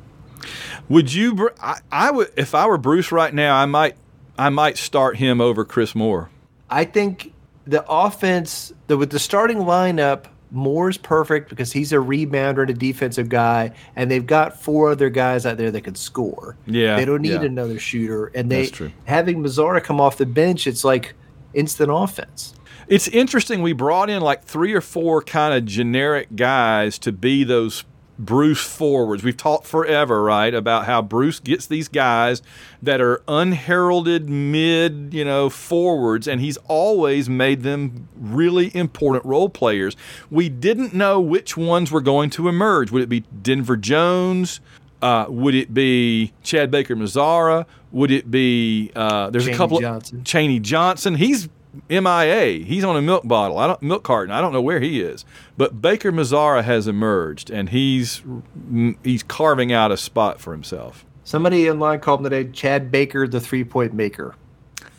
Would 0.88 1.12
you? 1.12 1.50
I, 1.60 1.80
I 1.90 2.10
would 2.10 2.32
if 2.36 2.54
I 2.54 2.66
were 2.66 2.78
Bruce 2.78 3.12
right 3.12 3.32
now. 3.32 3.56
I 3.56 3.66
might 3.66 3.96
I 4.38 4.48
might 4.48 4.76
start 4.76 5.16
him 5.16 5.40
over 5.40 5.64
Chris 5.64 5.94
Moore. 5.94 6.30
I 6.68 6.84
think 6.84 7.31
the 7.66 7.84
offense, 7.88 8.72
the, 8.86 8.96
with 8.96 9.10
the 9.10 9.18
starting 9.18 9.58
lineup, 9.58 10.26
Moore's 10.50 10.98
perfect 10.98 11.48
because 11.48 11.72
he's 11.72 11.92
a 11.92 11.96
rebounder 11.96 12.60
and 12.60 12.70
a 12.70 12.74
defensive 12.74 13.28
guy, 13.28 13.72
and 13.96 14.10
they've 14.10 14.26
got 14.26 14.60
four 14.60 14.90
other 14.90 15.08
guys 15.08 15.46
out 15.46 15.56
there 15.56 15.70
that 15.70 15.80
can 15.80 15.94
score. 15.94 16.56
Yeah, 16.66 16.96
they 16.96 17.04
don't 17.04 17.22
need 17.22 17.32
yeah. 17.32 17.42
another 17.42 17.78
shooter, 17.78 18.26
and 18.34 18.50
they 18.50 18.70
having 19.06 19.42
Mazara 19.42 19.82
come 19.82 20.00
off 20.00 20.18
the 20.18 20.26
bench, 20.26 20.66
it's 20.66 20.84
like 20.84 21.14
instant 21.54 21.90
offense. 21.92 22.54
It's 22.86 23.08
interesting. 23.08 23.62
We 23.62 23.72
brought 23.72 24.10
in 24.10 24.20
like 24.20 24.44
three 24.44 24.74
or 24.74 24.82
four 24.82 25.22
kind 25.22 25.54
of 25.54 25.64
generic 25.64 26.36
guys 26.36 26.98
to 27.00 27.12
be 27.12 27.44
those 27.44 27.84
Bruce 28.18 28.62
forwards. 28.62 29.24
We've 29.24 29.36
talked 29.36 29.66
forever, 29.66 30.22
right, 30.22 30.54
about 30.54 30.86
how 30.86 31.02
Bruce 31.02 31.40
gets 31.40 31.66
these 31.66 31.88
guys 31.88 32.42
that 32.82 33.00
are 33.00 33.22
unheralded 33.26 34.28
mid, 34.28 35.12
you 35.12 35.24
know, 35.24 35.48
forwards, 35.48 36.28
and 36.28 36.40
he's 36.40 36.56
always 36.68 37.28
made 37.28 37.62
them 37.62 38.08
really 38.16 38.74
important 38.76 39.24
role 39.24 39.48
players. 39.48 39.96
We 40.30 40.48
didn't 40.48 40.94
know 40.94 41.20
which 41.20 41.56
ones 41.56 41.90
were 41.90 42.00
going 42.00 42.30
to 42.30 42.48
emerge. 42.48 42.90
Would 42.90 43.02
it 43.02 43.08
be 43.08 43.20
Denver 43.42 43.76
Jones? 43.76 44.60
Uh, 45.00 45.26
would 45.28 45.54
it 45.54 45.74
be 45.74 46.32
Chad 46.44 46.70
Baker 46.70 46.94
Mazara? 46.94 47.66
Would 47.90 48.10
it 48.10 48.30
be 48.30 48.92
uh, 48.94 49.30
there's 49.30 49.48
a 49.48 49.54
couple 49.54 49.80
Johnson. 49.80 50.22
Chaney 50.22 50.60
Johnson. 50.60 51.16
He's 51.16 51.48
MIA. 51.88 52.64
He's 52.64 52.84
on 52.84 52.96
a 52.96 53.02
milk 53.02 53.26
bottle. 53.26 53.58
I 53.58 53.66
don't 53.66 53.82
milk 53.82 54.02
carton. 54.02 54.32
I 54.32 54.40
don't 54.40 54.52
know 54.52 54.62
where 54.62 54.80
he 54.80 55.00
is. 55.00 55.24
But 55.56 55.80
Baker 55.80 56.12
Mazara 56.12 56.64
has 56.64 56.86
emerged, 56.86 57.50
and 57.50 57.70
he's 57.70 58.20
mm, 58.20 58.96
he's 59.02 59.22
carving 59.22 59.72
out 59.72 59.90
a 59.90 59.96
spot 59.96 60.40
for 60.40 60.52
himself. 60.52 61.04
Somebody 61.24 61.70
online 61.70 62.00
called 62.00 62.20
him 62.20 62.24
today 62.30 62.50
Chad 62.50 62.90
Baker, 62.90 63.26
the 63.26 63.40
three 63.40 63.64
point 63.64 63.94
maker. 63.94 64.34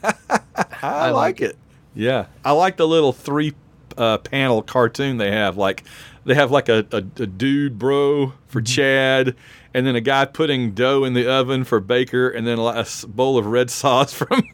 I, 0.82 1.12
like 1.12 1.42
it. 1.42 1.58
Yeah, 1.96 2.26
I 2.44 2.52
like 2.52 2.78
the 2.78 2.88
little 2.88 3.14
three 3.14 3.54
uh, 3.98 4.18
panel 4.18 4.62
cartoon 4.62 5.18
they 5.18 5.32
have. 5.32 5.58
Like 5.58 5.84
they 6.26 6.34
have 6.34 6.52
like 6.52 6.70
a, 6.70 6.86
a, 6.92 6.98
a 6.98 7.28
dude 7.28 7.78
bro 7.78 8.34
for 8.48 8.62
Chad, 8.62 9.36
and 9.74 9.86
then 9.86 9.96
a 9.96 10.02
guy 10.02 10.26
putting 10.26 10.72
dough 10.72 11.04
in 11.04 11.14
the 11.14 11.30
oven 11.30 11.64
for 11.64 11.80
Baker, 11.80 12.30
and 12.30 12.48
then 12.48 12.60
a 12.60 12.86
bowl 13.08 13.38
of 13.38 13.46
red 13.46 13.70
sauce 13.72 14.14
from. 14.14 14.44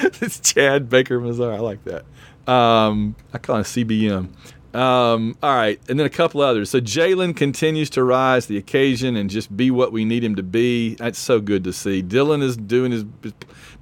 it's 0.20 0.40
Chad 0.40 0.88
Baker 0.88 1.20
Mazara. 1.20 1.56
I 1.56 1.60
like 1.60 1.84
that. 1.84 2.04
Um, 2.50 3.14
I 3.32 3.38
call 3.38 3.56
him 3.56 3.64
CBM. 3.64 4.28
Um, 4.72 5.36
all 5.42 5.54
right, 5.54 5.80
and 5.88 5.98
then 5.98 6.06
a 6.06 6.10
couple 6.10 6.40
others. 6.40 6.70
So 6.70 6.80
Jaylin 6.80 7.36
continues 7.36 7.90
to 7.90 8.04
rise 8.04 8.46
the 8.46 8.56
occasion 8.56 9.16
and 9.16 9.28
just 9.28 9.54
be 9.56 9.70
what 9.70 9.90
we 9.92 10.04
need 10.04 10.22
him 10.22 10.36
to 10.36 10.44
be. 10.44 10.94
That's 10.94 11.18
so 11.18 11.40
good 11.40 11.64
to 11.64 11.72
see. 11.72 12.02
Dylan 12.02 12.40
is 12.40 12.56
doing 12.56 12.92
his. 12.92 13.04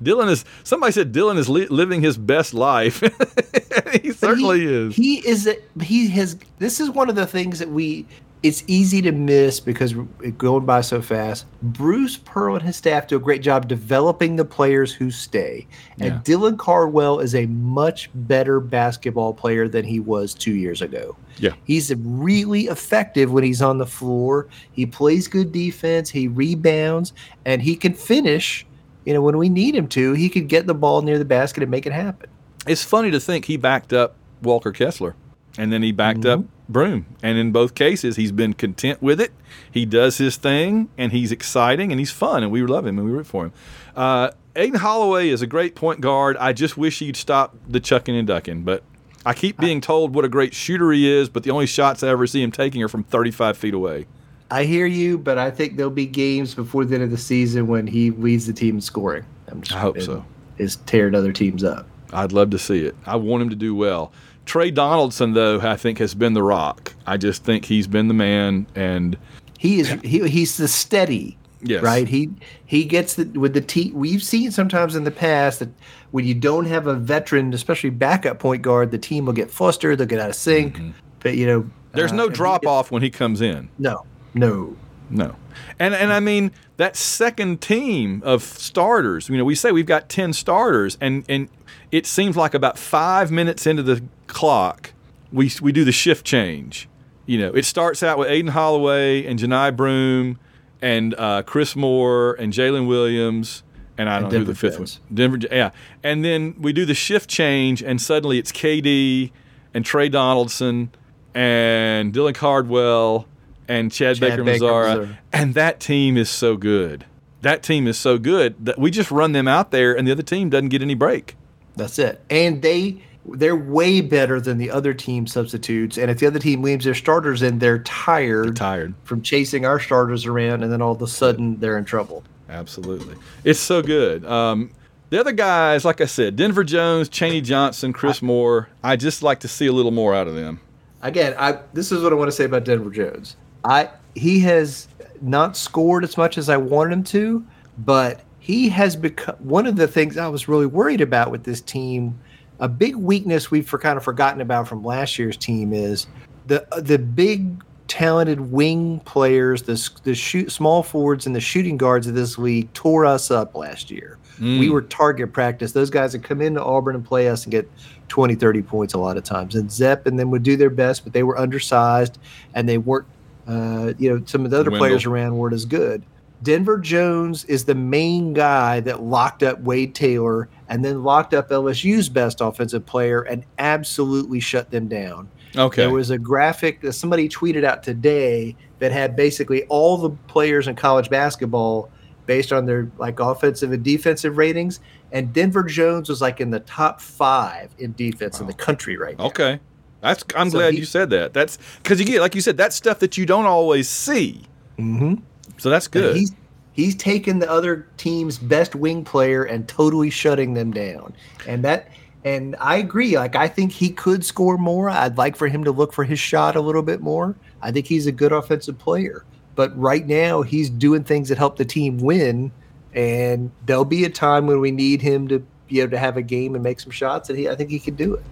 Dylan 0.03 0.31
is. 0.31 0.47
Somebody 0.65 0.93
said 0.93 1.13
Dylan 1.13 1.37
is 1.37 1.49
li- 1.49 1.67
living 1.67 2.01
his 2.01 2.17
best 2.17 2.55
life. 2.55 3.01
he 4.03 4.13
certainly 4.13 4.61
he, 4.61 4.67
is. 4.67 4.97
He 4.97 5.29
is. 5.29 5.47
A, 5.47 5.57
he 5.83 6.09
has. 6.09 6.39
This 6.59 6.81
is 6.81 6.91
one 6.91 7.11
of 7.11 7.17
the 7.17 7.27
things 7.27 7.59
that 7.59 7.69
we. 7.69 8.07
It's 8.43 8.63
easy 8.69 9.03
to 9.03 9.11
miss 9.11 9.59
because 9.59 9.95
it 10.23 10.39
going 10.39 10.65
by 10.65 10.81
so 10.81 11.03
fast. 11.03 11.47
Bruce 11.61 12.17
Pearl 12.17 12.55
and 12.55 12.65
his 12.65 12.77
staff 12.77 13.09
do 13.09 13.17
a 13.17 13.19
great 13.19 13.43
job 13.43 13.67
developing 13.67 14.37
the 14.37 14.45
players 14.45 14.93
who 14.93 15.11
stay, 15.11 15.67
and 15.99 16.15
Yeah. 16.15 16.21
Dylan 16.25 16.57
Cardwell 16.57 17.19
is 17.19 17.35
a 17.35 17.47
much 17.47 18.11
better 18.15 18.61
basketball 18.61 19.35
player 19.35 19.67
than 19.67 19.85
he 19.85 19.99
was 19.99 20.35
two 20.35 20.55
years 20.55 20.83
ago. 20.83 21.17
Yeah. 21.39 21.55
He's 21.65 21.93
really 21.97 22.67
effective 22.67 23.33
when 23.33 23.43
he's 23.43 23.61
on 23.63 23.79
the 23.79 23.87
floor. 23.87 24.47
He 24.71 24.87
plays 24.87 25.27
good 25.27 25.51
defense. 25.51 26.11
He 26.11 26.29
rebounds, 26.29 27.13
and 27.45 27.61
he 27.61 27.75
can 27.75 27.95
finish. 27.95 28.65
You 29.05 29.15
know, 29.15 29.23
when 29.23 29.39
we 29.39 29.49
need 29.49 29.75
him 29.75 29.89
to, 29.89 30.13
he 30.13 30.29
could 30.29 30.49
get 30.49 30.67
the 30.67 30.75
ball 30.75 31.03
near 31.03 31.19
the 31.19 31.25
basket 31.25 31.63
and 31.63 31.71
make 31.71 31.87
it 31.87 31.93
happen. 31.93 32.29
It's 32.67 32.85
funny 32.85 33.11
to 33.11 33.19
think 33.19 33.47
he 33.47 33.57
backed 33.57 33.93
up 33.93 34.17
Walker 34.43 34.71
Kessler 34.71 35.17
and 35.59 35.73
then 35.73 35.83
he 35.83 35.93
backed 35.93 36.25
up 36.25 36.45
Broome. 36.69 37.07
And 37.23 37.37
in 37.37 37.51
both 37.51 37.75
cases, 37.75 38.17
he's 38.17 38.33
been 38.33 38.55
content 38.55 39.03
with 39.03 39.21
it. 39.21 39.33
He 39.71 39.85
does 39.85 40.19
his 40.19 40.37
thing 40.37 40.89
and 40.97 41.13
he's 41.13 41.33
exciting 41.33 41.91
and 41.91 41.99
he's 41.99 42.13
fun 42.13 42.43
and 42.43 42.53
we 42.53 42.63
love 42.63 42.87
him 42.87 42.99
and 42.99 43.07
we 43.07 43.13
root 43.13 43.27
for 43.27 43.47
him. 43.47 43.53
Uh, 43.97 44.31
Aden 44.55 44.79
Holloway 44.79 45.29
is 45.29 45.43
a 45.43 45.47
great 45.47 45.75
point 45.75 46.01
guard. 46.01 46.37
I 46.37 46.53
just 46.53 46.77
wish 46.77 47.01
he'd 47.01 47.17
stop 47.17 47.57
the 47.67 47.81
chucking 47.81 48.17
and 48.17 48.27
ducking, 48.27 48.63
but 48.63 48.83
I 49.27 49.35
keep 49.35 49.59
being 49.59 49.81
told 49.81 50.15
what 50.15 50.25
a 50.25 50.29
great 50.29 50.55
shooter 50.55 50.93
he 50.93 51.11
is, 51.11 51.29
but 51.29 51.43
the 51.43 51.51
only 51.51 51.67
shots 51.67 52.03
I 52.03 52.09
ever 52.09 52.27
see 52.27 52.43
him 52.43 52.53
taking 52.53 52.83
are 52.83 52.89
from 52.89 53.03
35 53.05 53.57
feet 53.57 53.75
away. 53.75 54.07
I 54.51 54.65
hear 54.65 54.87
you, 54.87 55.19
but 55.19 55.39
I 55.39 55.51
think 55.51 55.77
there'll 55.77 55.91
be 55.91 56.07
games 56.07 56.55
before 56.55 56.85
the 56.85 56.95
end 56.95 57.05
of 57.05 57.11
the 57.11 57.19
season 57.19 57.67
when 57.67 57.87
he 57.87 58.11
leads 58.11 58.47
the 58.47 58.53
team 58.53 58.77
in 58.77 58.81
scoring. 58.81 59.25
I'm 59.49 59.61
just, 59.61 59.77
I 59.77 59.81
hope 59.81 60.01
so. 60.01 60.25
Is 60.57 60.77
tearing 60.87 61.15
other 61.15 61.33
teams 61.33 61.65
up. 61.65 61.87
I'd 62.13 62.33
love 62.33 62.51
to 62.51 62.59
see 62.59 62.85
it. 62.85 62.97
I 63.07 63.17
want 63.17 63.43
him 63.43 63.51
to 63.51 63.57
do 63.57 63.75
well. 63.75 64.13
Tre 64.49 64.71
Donaldson, 64.71 65.35
though, 65.35 65.61
I 65.61 65.77
think 65.77 65.99
has 65.99 66.15
been 66.15 66.33
the 66.33 66.43
rock. 66.43 66.95
I 67.07 67.19
just 67.19 67.45
think 67.45 67.67
he's 67.67 67.87
been 67.87 68.09
the 68.09 68.15
man, 68.15 68.67
and 68.75 69.17
He 69.59 69.81
is 69.81 69.91
he, 70.03 70.27
he's 70.27 70.57
the 70.57 70.67
steady. 70.69 71.37
Yes. 71.61 71.83
Right. 71.83 72.09
He 72.09 72.31
he 72.65 72.85
gets 72.85 73.15
the 73.15 73.25
with 73.39 73.53
the 73.53 73.61
team. 73.61 73.93
We've 73.93 74.23
seen 74.23 74.51
sometimes 74.51 74.97
in 74.97 75.05
the 75.05 75.11
past 75.11 75.59
that 75.59 75.69
when 76.13 76.25
you 76.25 76.33
don't 76.35 76.65
have 76.65 76.87
a 76.87 76.95
veteran, 76.95 77.53
especially 77.53 77.91
backup 77.91 78.39
point 78.39 78.63
guard, 78.63 78.91
the 78.91 78.97
team 78.99 79.27
will 79.27 79.33
get 79.35 79.51
flustered. 79.51 79.99
They'll 79.99 80.07
get 80.07 80.19
out 80.21 80.31
of 80.31 80.37
sync. 80.37 80.81
But 81.21 81.37
you 81.37 81.47
know, 81.47 81.61
Mm-hmm. 81.63 81.97
there's 81.99 82.13
uh, 82.13 82.17
no 82.17 82.29
drop 82.31 82.63
gets- 82.63 82.71
off 82.71 82.91
when 82.91 83.03
he 83.03 83.11
comes 83.11 83.41
in. 83.41 83.69
No, 83.79 84.05
no. 84.35 84.77
No. 85.11 85.35
And 85.79 85.95
and 85.95 86.13
I 86.13 86.21
mean 86.21 86.53
that 86.77 86.97
second 86.97 87.61
team 87.61 88.23
of 88.25 88.43
starters, 88.43 89.29
you 89.29 89.37
know, 89.37 89.45
we 89.45 89.55
say 89.57 89.73
we've 89.73 89.85
got 89.87 90.09
10 90.09 90.33
starters 90.33 90.97
and 91.01 91.25
and 91.29 91.49
it 91.91 92.07
seems 92.07 92.37
like 92.37 92.55
about 92.55 92.79
5 92.79 93.31
minutes 93.31 93.67
into 93.67 93.83
the 93.83 94.03
clock 94.27 94.93
we 95.33 95.51
we 95.61 95.73
do 95.73 95.85
the 95.85 95.93
shift 95.93 96.25
change. 96.25 96.89
You 97.27 97.39
know, 97.39 97.53
it 97.53 97.65
starts 97.65 98.03
out 98.03 98.19
with 98.19 98.29
Aden 98.29 98.53
Holloway 98.53 99.27
and 99.27 99.39
Johni 99.39 99.77
Broome 99.77 100.39
and 100.81 101.15
uh, 101.19 101.43
Chris 101.43 101.77
Moore 101.77 102.35
and 102.35 102.53
Jaylin 102.53 102.89
Williams 102.89 103.63
and 103.99 104.09
I 104.09 104.21
don't 104.21 104.33
know 104.33 104.39
who 104.39 104.45
the 104.45 104.55
fifth 104.55 104.79
one. 104.79 104.89
Denver, 105.13 105.39
yeah. 105.51 105.73
And 106.05 106.25
then 106.25 106.55
we 106.59 106.73
do 106.73 106.87
the 106.87 106.95
shift 106.95 107.29
change, 107.29 107.83
and 107.83 108.01
suddenly 108.01 108.39
it's 108.39 108.53
KD 108.53 109.33
and 109.75 109.85
Tre 109.85 110.09
Donaldson 110.09 110.91
and 111.35 112.13
Dylan 112.13 112.35
Cardwell 112.35 113.27
and 113.67 113.91
Chad, 113.91 114.17
Chad 114.17 114.31
Baker 114.31 114.45
Baker. 114.45 114.65
Mazara. 114.65 115.19
And 115.33 115.55
that 115.55 115.81
team 115.81 116.17
is 116.17 116.31
so 116.31 116.57
good. 116.57 117.05
That 117.43 117.63
team 117.63 117.87
is 117.87 117.99
so 117.99 118.19
good 118.19 118.65
that 118.65 118.79
we 118.79 118.91
just 118.91 119.11
run 119.11 119.33
them 119.33 119.49
out 119.49 119.73
there, 119.73 119.97
and 119.97 120.07
the 120.07 120.13
other 120.13 120.23
team 120.23 120.49
doesn't 120.49 120.69
get 120.69 120.81
any 120.81 120.95
break. 120.95 121.35
That's 121.79 121.99
it. 121.99 122.21
And 122.31 122.61
they 122.63 123.03
they're 123.31 123.57
way 123.57 124.01
better 124.01 124.41
than 124.41 124.57
the 124.59 124.71
other 124.71 124.95
team 124.95 125.27
substitutes. 125.27 125.99
And 125.99 126.11
if 126.11 126.19
the 126.19 126.27
other 126.27 126.39
team 126.39 126.63
leaves 126.63 126.85
their 126.87 126.95
starters 126.95 127.43
in, 127.43 127.59
they're 127.59 127.81
tired, 127.81 128.57
Tired. 128.57 128.95
from 129.05 129.21
chasing 129.23 129.67
our 129.67 129.79
starters 129.79 130.25
around, 130.25 130.63
and 130.63 130.73
then 130.73 130.81
all 130.81 130.93
of 130.93 131.03
a 131.03 131.07
sudden 131.07 131.61
they're 131.61 131.77
in 131.77 131.85
trouble. 131.85 132.25
Absolutely. 132.49 133.15
It's 133.45 133.61
so 133.61 133.83
good. 133.83 134.25
Um, 134.25 134.71
The 135.11 135.21
other 135.21 135.33
guys, 135.33 135.85
like 135.85 136.01
I 136.03 136.07
said, 136.07 136.37
Denver 136.37 136.65
Jones, 136.65 137.09
Chaney 137.11 137.41
Johnson, 137.43 137.93
Chris 137.93 138.21
Moore. 138.23 138.69
I 138.85 138.97
just 138.97 139.23
like 139.23 139.41
to 139.41 139.49
see 139.49 139.67
a 139.67 139.73
little 139.73 139.91
more 139.91 140.15
out 140.15 140.27
of 140.29 140.35
them. 140.35 140.61
Again, 141.03 141.35
I 141.39 141.59
this 141.75 141.93
is 141.93 142.03
what 142.03 142.13
I 142.13 142.17
want 142.17 142.29
to 142.29 142.37
say 142.37 142.45
about 142.45 142.65
Denver 142.65 142.91
Jones. 142.91 143.37
I 143.65 143.91
he 144.15 144.41
has 144.41 144.89
not 145.21 145.57
scored 145.57 146.03
as 146.05 146.17
much 146.17 146.39
as 146.39 146.49
I 146.49 146.57
wanted 146.57 146.93
him 146.95 147.05
to, 147.05 147.45
but 147.79 148.21
he 148.49 148.71
has 148.71 148.97
become 148.97 149.37
one 149.41 149.67
of 149.67 149.77
the 149.77 149.87
things 149.87 150.17
I 150.17 150.27
was 150.27 150.49
really 150.49 150.65
worried 150.65 151.03
about 151.03 151.31
with 151.31 151.45
this 151.45 151.61
team. 151.61 152.19
A 152.61 152.69
big 152.69 152.97
weakness 152.97 153.51
we've 153.51 153.69
for, 153.69 153.79
kind 153.79 153.99
of 153.99 154.03
forgotten 154.03 154.41
about 154.41 154.67
from 154.67 154.83
last 154.83 155.19
year's 155.19 155.37
team 155.37 155.75
is 155.75 156.07
the 156.47 156.67
the 156.79 156.99
big 156.99 157.63
talented 157.89 158.41
wing 158.41 159.01
players, 159.01 159.63
the 159.63 159.91
the 160.03 160.15
shoot 160.15 160.51
small 160.51 160.83
forwards 160.83 161.27
and 161.27 161.37
the 161.37 161.41
shooting 161.41 161.77
guards 161.77 162.07
of 162.07 162.15
this 162.15 162.39
league 162.39 162.73
tore 162.73 163.05
us 163.05 163.31
up 163.31 163.55
last 163.55 163.91
year. 163.91 164.19
We 164.61 164.71
were 164.71 164.81
target 164.81 165.33
practice. 165.35 165.73
Those 165.73 165.91
guys 165.91 166.15
would 166.15 166.23
come 166.23 166.41
into 166.41 166.65
Auburn 166.65 166.95
and 166.95 167.05
play 167.05 167.29
us 167.29 167.45
and 167.45 167.51
get 167.51 167.71
20, 168.09 168.35
30 168.35 168.63
points 168.63 168.95
a 168.95 168.99
lot 168.99 169.19
of 169.19 169.25
times. 169.25 169.57
And 169.57 169.71
Zepp 169.71 170.07
and 170.07 170.19
them 170.19 170.31
would 170.31 170.43
do 170.43 170.57
their 170.57 170.71
best, 170.71 171.05
but 171.05 171.13
they 171.13 171.25
were 171.25 171.37
undersized 171.37 172.19
and 172.55 172.69
they 172.69 172.79
weren't, 172.79 173.07
uh, 173.47 173.95
you 173.99 174.09
know, 174.09 174.25
some 174.27 174.45
of 174.45 174.53
the 174.53 174.59
other 174.59 174.71
Wendell. 174.71 174.87
players 174.87 175.05
around 175.05 175.37
weren't 175.37 175.55
as 175.55 175.65
good. 175.65 176.03
Denver 176.43 176.79
Jones 176.79 177.45
is 177.47 177.65
the 177.65 177.75
main 177.75 178.33
guy 178.33 178.81
that 178.81 179.03
locked 179.03 179.43
up 179.43 179.61
Wade 179.61 179.95
Taylor 179.95 180.49
and 180.69 180.85
then 180.85 181.03
locked 181.03 181.35
up 181.35 181.49
LSU's 181.51 182.09
best 182.09 182.41
offensive 182.41 182.87
player 182.87 183.23
and 183.23 183.45
absolutely 183.59 184.39
shut 184.41 184.71
them 184.71 184.87
down. 184.89 185.29
Okay. 185.57 185.83
There 185.83 185.91
was 185.91 186.11
a 186.11 186.19
graphic 186.19 186.81
that 186.83 186.93
somebody 186.93 187.29
tweeted 187.29 187.65
out 187.65 187.83
today 187.83 188.55
that 188.79 188.93
had 188.93 189.17
basically 189.17 189.65
all 189.65 189.97
the 189.97 190.11
players 190.29 190.69
in 190.69 190.77
college 190.77 191.11
basketball 191.11 191.91
based 192.27 192.53
on 192.53 192.67
their 192.67 192.91
like 192.99 193.19
offensive 193.19 193.73
and 193.73 193.83
defensive 193.83 194.37
ratings, 194.37 194.81
and 195.11 195.33
Denver 195.33 195.63
Jones 195.65 196.09
was 196.11 196.21
like 196.21 196.41
in 196.41 196.51
the 196.51 196.61
top 196.61 197.01
five 197.01 197.71
in 197.79 197.95
defense 197.95 198.39
in 198.41 198.47
the 198.47 198.53
country 198.53 198.97
right 198.99 199.17
now. 199.19 199.25
Okay. 199.27 199.59
That's. 200.03 200.23
I'm 200.37 200.51
So 200.51 200.59
glad 200.59 200.75
he- 200.75 200.81
you 200.81 200.85
said 200.85 201.11
that. 201.11 201.33
That's 201.33 201.59
because 201.83 201.99
you 201.99 202.05
get, 202.07 202.21
like 202.21 202.35
you 202.35 202.43
said, 202.43 202.57
that's 202.59 202.77
stuff 202.77 202.99
that 203.01 203.17
you 203.17 203.25
don't 203.27 203.47
always 203.47 203.89
see. 203.89 204.43
Mm-hmm. 204.79 205.15
So 205.59 205.71
that's 205.71 205.89
good. 205.89 206.17
He's 206.17 206.33
he's 206.73 206.95
taken 206.95 207.39
the 207.39 207.51
other 207.51 207.87
team's 207.97 208.39
best 208.39 208.75
wing 208.75 209.05
player 209.05 209.45
and 209.45 209.69
totally 209.69 210.11
shutting 210.11 210.55
them 210.55 210.71
down, 210.73 211.15
and 211.47 211.65
that. 211.65 211.91
And 212.25 212.57
I 212.59 212.77
agree. 212.77 213.17
Like 213.17 213.37
I 213.37 213.47
think 213.47 213.71
he 213.71 213.91
could 213.91 214.25
score 214.25 214.59
more. 214.59 214.91
I'd 214.91 215.17
like 215.17 215.37
for 215.37 215.47
him 215.47 215.65
to 215.65 215.71
look 215.71 215.93
for 215.93 216.05
his 216.05 216.19
shot 216.19 216.57
a 216.57 216.61
little 216.61 216.83
bit 216.83 217.01
more. 217.01 217.37
I 217.63 217.71
think 217.71 217.87
he's 217.87 218.07
a 218.07 218.13
good 218.13 218.33
offensive 218.33 218.77
player. 218.79 219.25
But 219.55 219.77
right 219.79 220.07
now 220.07 220.43
he's 220.43 220.69
doing 220.69 221.05
things 221.05 221.29
that 221.29 221.39
help 221.39 221.57
the 221.57 221.65
team 221.65 221.99
win. 221.99 222.51
And 222.93 223.51
there'll 223.67 223.85
be 223.85 224.05
a 224.05 224.11
time 224.11 224.47
when 224.47 224.61
we 224.61 224.73
need 224.73 225.01
him 225.01 225.29
to 225.29 225.47
be 225.69 225.81
able 225.81 225.93
to 225.93 225.99
have 225.99 226.17
a 226.17 226.23
game 226.23 226.55
and 226.55 226.65
make 226.65 226.81
some 226.81 226.91
shots, 226.91 227.29
and 227.31 227.39
he 227.39 227.49
I 227.49 227.55
think 227.55 227.71
he 227.71 227.79
can 227.79 227.95
do 227.95 228.15
it. 228.15 228.25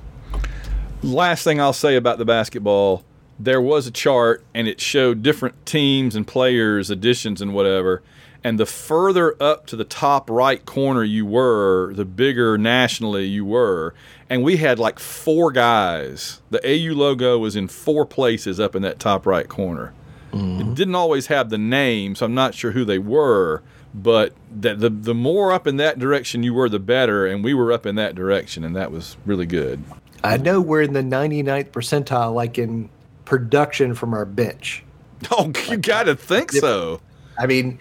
last 1.02 1.44
thing 1.44 1.60
I'll 1.60 1.72
say 1.72 1.96
about 1.96 2.18
the 2.18 2.24
basketball, 2.24 3.04
there 3.38 3.60
was 3.60 3.86
a 3.86 3.90
chart 3.90 4.44
and 4.54 4.66
it 4.66 4.80
showed 4.80 5.22
different 5.22 5.66
teams 5.66 6.16
and 6.16 6.26
players, 6.26 6.90
additions 6.90 7.42
and 7.42 7.52
whatever. 7.54 8.02
And 8.42 8.60
the 8.60 8.66
further 8.66 9.34
up 9.42 9.66
to 9.66 9.76
the 9.76 9.84
top 9.84 10.30
right 10.30 10.64
corner 10.64 11.02
you 11.02 11.26
were, 11.26 11.92
the 11.94 12.04
bigger 12.04 12.56
nationally 12.56 13.24
you 13.24 13.44
were. 13.44 13.92
And 14.30 14.42
we 14.42 14.58
had 14.58 14.78
like 14.78 14.98
four 14.98 15.50
guys. 15.50 16.40
The 16.50 16.60
AU 16.64 16.94
logo 16.94 17.38
was 17.38 17.56
in 17.56 17.68
four 17.68 18.06
places 18.06 18.60
up 18.60 18.76
in 18.76 18.82
that 18.82 18.98
top 18.98 19.26
right 19.26 19.48
corner. 19.48 19.92
Mm-hmm. 20.32 20.60
It 20.60 20.74
didn't 20.74 20.94
always 20.94 21.26
have 21.26 21.50
the 21.50 21.58
name, 21.58 22.14
so 22.14 22.26
I'm 22.26 22.34
not 22.34 22.54
sure 22.54 22.72
who 22.72 22.84
they 22.84 22.98
were. 22.98 23.62
But 23.94 24.34
that 24.54 24.78
the 24.78 24.90
the 24.90 25.14
more 25.14 25.52
up 25.52 25.66
in 25.66 25.78
that 25.78 25.98
direction 25.98 26.42
you 26.42 26.52
were, 26.52 26.68
the 26.68 26.78
better. 26.78 27.26
And 27.26 27.42
we 27.42 27.54
were 27.54 27.72
up 27.72 27.86
in 27.86 27.94
that 27.94 28.14
direction, 28.14 28.62
and 28.62 28.76
that 28.76 28.92
was 28.92 29.16
really 29.24 29.46
good. 29.46 29.82
I 30.22 30.36
know 30.36 30.60
we're 30.60 30.82
in 30.82 30.92
the 30.92 31.02
99th 31.02 31.70
percentile, 31.70 32.34
like 32.34 32.58
in 32.58 32.90
production 33.26 33.94
from 33.94 34.14
our 34.14 34.24
bench. 34.24 34.82
Oh, 35.30 35.50
you 35.70 35.78
got 35.78 36.04
to 36.04 36.14
think 36.14 36.52
so. 36.52 37.00
I 37.38 37.46
mean, 37.46 37.78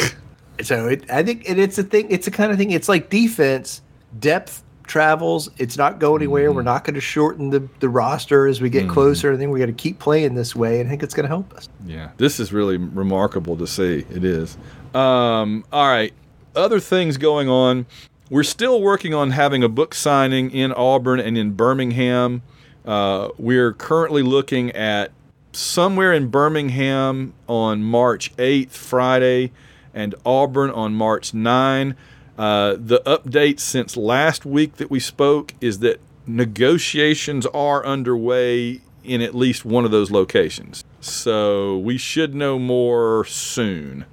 so 0.62 0.86
it, 0.86 1.10
I 1.10 1.24
think 1.24 1.42
it, 1.48 1.58
it's 1.58 1.78
a 1.78 1.82
thing. 1.82 2.08
It's 2.10 2.28
a 2.28 2.30
kind 2.30 2.52
of 2.52 2.58
thing. 2.58 2.70
It's 2.70 2.88
like 2.88 3.10
defense 3.10 3.82
depth 4.20 4.62
travels. 4.86 5.50
It's 5.58 5.76
not 5.76 5.98
going 5.98 6.22
anywhere. 6.22 6.48
Mm-hmm. 6.48 6.56
We're 6.56 6.62
not 6.62 6.84
going 6.84 6.94
to 6.94 7.00
shorten 7.00 7.50
the, 7.50 7.68
the 7.80 7.88
roster 7.88 8.46
as 8.46 8.60
we 8.60 8.70
get 8.70 8.88
closer. 8.88 9.32
I 9.32 9.36
think 9.36 9.52
we 9.52 9.58
got 9.58 9.66
to 9.66 9.72
keep 9.72 9.98
playing 9.98 10.34
this 10.34 10.54
way. 10.54 10.80
And 10.80 10.88
I 10.88 10.90
think 10.90 11.02
it's 11.02 11.14
going 11.14 11.24
to 11.24 11.28
help 11.28 11.52
us. 11.54 11.68
Yeah, 11.84 12.10
this 12.16 12.40
is 12.40 12.52
really 12.52 12.76
remarkable 12.76 13.56
to 13.56 13.66
see. 13.66 14.06
It 14.10 14.24
is. 14.24 14.56
Um, 14.94 15.64
all 15.72 15.88
right, 15.88 16.12
other 16.54 16.80
things 16.80 17.16
going 17.16 17.48
on. 17.48 17.86
We're 18.30 18.44
still 18.44 18.80
working 18.80 19.14
on 19.14 19.30
having 19.30 19.62
a 19.62 19.68
book 19.68 19.94
signing 19.94 20.50
in 20.50 20.72
Auburn 20.72 21.20
and 21.20 21.38
in 21.38 21.52
Birmingham. 21.52 22.42
Uh, 22.86 23.30
we're 23.36 23.72
currently 23.72 24.22
looking 24.22 24.70
at 24.72 25.10
somewhere 25.52 26.12
in 26.12 26.28
Birmingham 26.28 27.34
on 27.48 27.82
March 27.82 28.34
8th, 28.36 28.70
Friday, 28.70 29.52
and 29.92 30.14
Auburn 30.24 30.70
on 30.70 30.94
March 30.94 31.34
9. 31.34 31.96
Uh, 32.38 32.76
the 32.78 33.00
update 33.06 33.58
since 33.58 33.96
last 33.96 34.44
week 34.44 34.76
that 34.76 34.90
we 34.90 35.00
spoke 35.00 35.54
is 35.60 35.80
that 35.80 36.00
negotiations 36.26 37.46
are 37.46 37.84
underway 37.84 38.80
in 39.02 39.22
at 39.22 39.34
least 39.34 39.64
one 39.64 39.84
of 39.84 39.90
those 39.90 40.10
locations. 40.10 40.84
So 41.00 41.78
we 41.78 41.96
should 41.96 42.34
know 42.34 42.58
more 42.58 43.24
soon. 43.24 44.04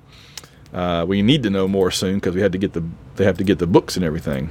Uh, 0.72 1.06
we 1.08 1.22
need 1.22 1.44
to 1.44 1.50
know 1.50 1.68
more 1.68 1.92
soon 1.92 2.16
because 2.16 2.34
we 2.34 2.42
had 2.42 2.52
to 2.52 2.58
get 2.58 2.74
the 2.74 2.84
they 3.16 3.26
have 3.26 3.38
to 3.38 3.44
get 3.44 3.60
the 3.60 3.68
books 3.68 3.96
and 3.96 4.04
everything. 4.04 4.50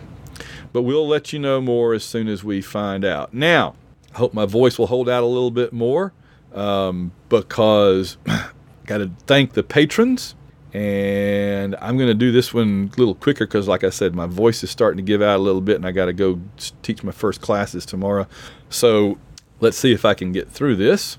But 0.72 0.82
we'll 0.82 1.06
let 1.06 1.32
you 1.32 1.38
know 1.38 1.60
more 1.60 1.94
as 1.94 2.04
soon 2.04 2.28
as 2.28 2.44
we 2.44 2.60
find 2.60 3.04
out. 3.04 3.34
Now, 3.34 3.74
hope 4.14 4.34
my 4.34 4.46
voice 4.46 4.78
will 4.78 4.86
hold 4.86 5.08
out 5.08 5.22
a 5.22 5.26
little 5.26 5.50
bit 5.50 5.72
more 5.72 6.12
um, 6.54 7.12
because 7.28 8.16
got 8.86 8.98
to 8.98 9.10
thank 9.26 9.52
the 9.52 9.62
patrons. 9.62 10.34
And 10.74 11.76
I'm 11.82 11.98
going 11.98 12.08
to 12.08 12.14
do 12.14 12.32
this 12.32 12.54
one 12.54 12.90
a 12.94 12.98
little 12.98 13.14
quicker 13.14 13.46
because, 13.46 13.68
like 13.68 13.84
I 13.84 13.90
said, 13.90 14.14
my 14.14 14.26
voice 14.26 14.64
is 14.64 14.70
starting 14.70 14.96
to 14.96 15.02
give 15.02 15.20
out 15.20 15.36
a 15.36 15.42
little 15.42 15.60
bit, 15.60 15.76
and 15.76 15.86
I 15.86 15.92
got 15.92 16.06
to 16.06 16.14
go 16.14 16.40
teach 16.80 17.02
my 17.02 17.12
first 17.12 17.42
classes 17.42 17.84
tomorrow. 17.84 18.26
So 18.70 19.18
let's 19.60 19.76
see 19.76 19.92
if 19.92 20.06
I 20.06 20.14
can 20.14 20.32
get 20.32 20.50
through 20.50 20.76
this. 20.76 21.18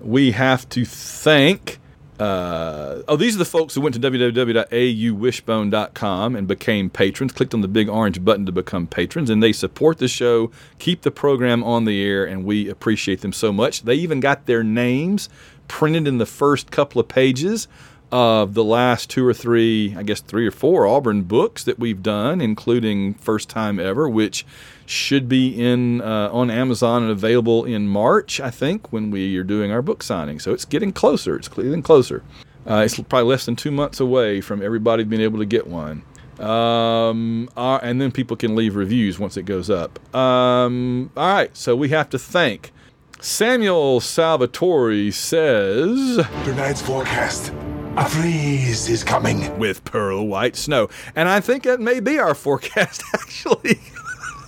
We 0.00 0.32
have 0.32 0.66
to 0.70 0.86
thank. 0.86 1.78
Uh, 2.20 3.02
oh, 3.08 3.16
these 3.16 3.34
are 3.34 3.38
the 3.38 3.46
folks 3.46 3.74
who 3.74 3.80
went 3.80 3.94
to 3.94 4.00
www.auwishbone.com 4.00 6.36
and 6.36 6.46
became 6.46 6.90
patrons, 6.90 7.32
clicked 7.32 7.54
on 7.54 7.62
the 7.62 7.68
big 7.68 7.88
orange 7.88 8.22
button 8.22 8.44
to 8.44 8.52
become 8.52 8.86
patrons, 8.86 9.30
and 9.30 9.42
they 9.42 9.52
support 9.52 9.96
the 9.96 10.06
show, 10.06 10.50
keep 10.78 11.00
the 11.00 11.10
program 11.10 11.64
on 11.64 11.86
the 11.86 12.04
air, 12.04 12.26
and 12.26 12.44
we 12.44 12.68
appreciate 12.68 13.22
them 13.22 13.32
so 13.32 13.54
much. 13.54 13.84
They 13.84 13.94
even 13.94 14.20
got 14.20 14.44
their 14.44 14.62
names 14.62 15.30
printed 15.66 16.06
in 16.06 16.18
the 16.18 16.26
first 16.26 16.70
couple 16.70 17.00
of 17.00 17.08
pages 17.08 17.68
of 18.12 18.54
the 18.54 18.64
last 18.64 19.10
two 19.10 19.26
or 19.26 19.34
three, 19.34 19.94
I 19.96 20.02
guess 20.02 20.20
three 20.20 20.46
or 20.46 20.50
four 20.50 20.86
Auburn 20.86 21.22
books 21.22 21.64
that 21.64 21.78
we've 21.78 22.02
done, 22.02 22.40
including 22.40 23.14
First 23.14 23.48
Time 23.48 23.78
Ever, 23.78 24.08
which 24.08 24.44
should 24.86 25.28
be 25.28 25.48
in 25.48 26.00
uh, 26.00 26.30
on 26.32 26.50
Amazon 26.50 27.02
and 27.02 27.12
available 27.12 27.64
in 27.64 27.86
March, 27.86 28.40
I 28.40 28.50
think, 28.50 28.92
when 28.92 29.10
we 29.10 29.36
are 29.36 29.44
doing 29.44 29.70
our 29.70 29.82
book 29.82 30.02
signing. 30.02 30.40
So 30.40 30.52
it's 30.52 30.64
getting 30.64 30.92
closer. 30.92 31.36
It's 31.36 31.48
getting 31.48 31.82
closer. 31.82 32.24
Uh, 32.68 32.82
it's 32.84 32.98
probably 32.98 33.22
less 33.22 33.46
than 33.46 33.56
two 33.56 33.70
months 33.70 34.00
away 34.00 34.40
from 34.40 34.62
everybody 34.62 35.04
being 35.04 35.22
able 35.22 35.38
to 35.38 35.46
get 35.46 35.66
one. 35.66 36.02
Um, 36.40 37.48
uh, 37.56 37.78
and 37.82 38.00
then 38.00 38.10
people 38.10 38.36
can 38.36 38.56
leave 38.56 38.74
reviews 38.74 39.18
once 39.18 39.36
it 39.36 39.44
goes 39.44 39.70
up. 39.70 39.98
Um, 40.14 41.10
all 41.16 41.34
right, 41.34 41.56
so 41.56 41.76
we 41.76 41.90
have 41.90 42.08
to 42.10 42.18
thank 42.18 42.72
Samuel 43.20 44.00
Salvatore 44.00 45.10
says 45.10 46.26
Tonight's 46.44 46.80
forecast. 46.80 47.52
A 47.96 48.08
freeze 48.08 48.88
is 48.88 49.02
coming. 49.02 49.58
with 49.58 49.84
pearl 49.84 50.26
white 50.26 50.56
snow, 50.56 50.88
and 51.16 51.28
I 51.28 51.40
think 51.40 51.64
that 51.64 51.80
may 51.80 52.00
be 52.00 52.18
our 52.18 52.34
forecast 52.34 53.02
actually. 53.14 53.80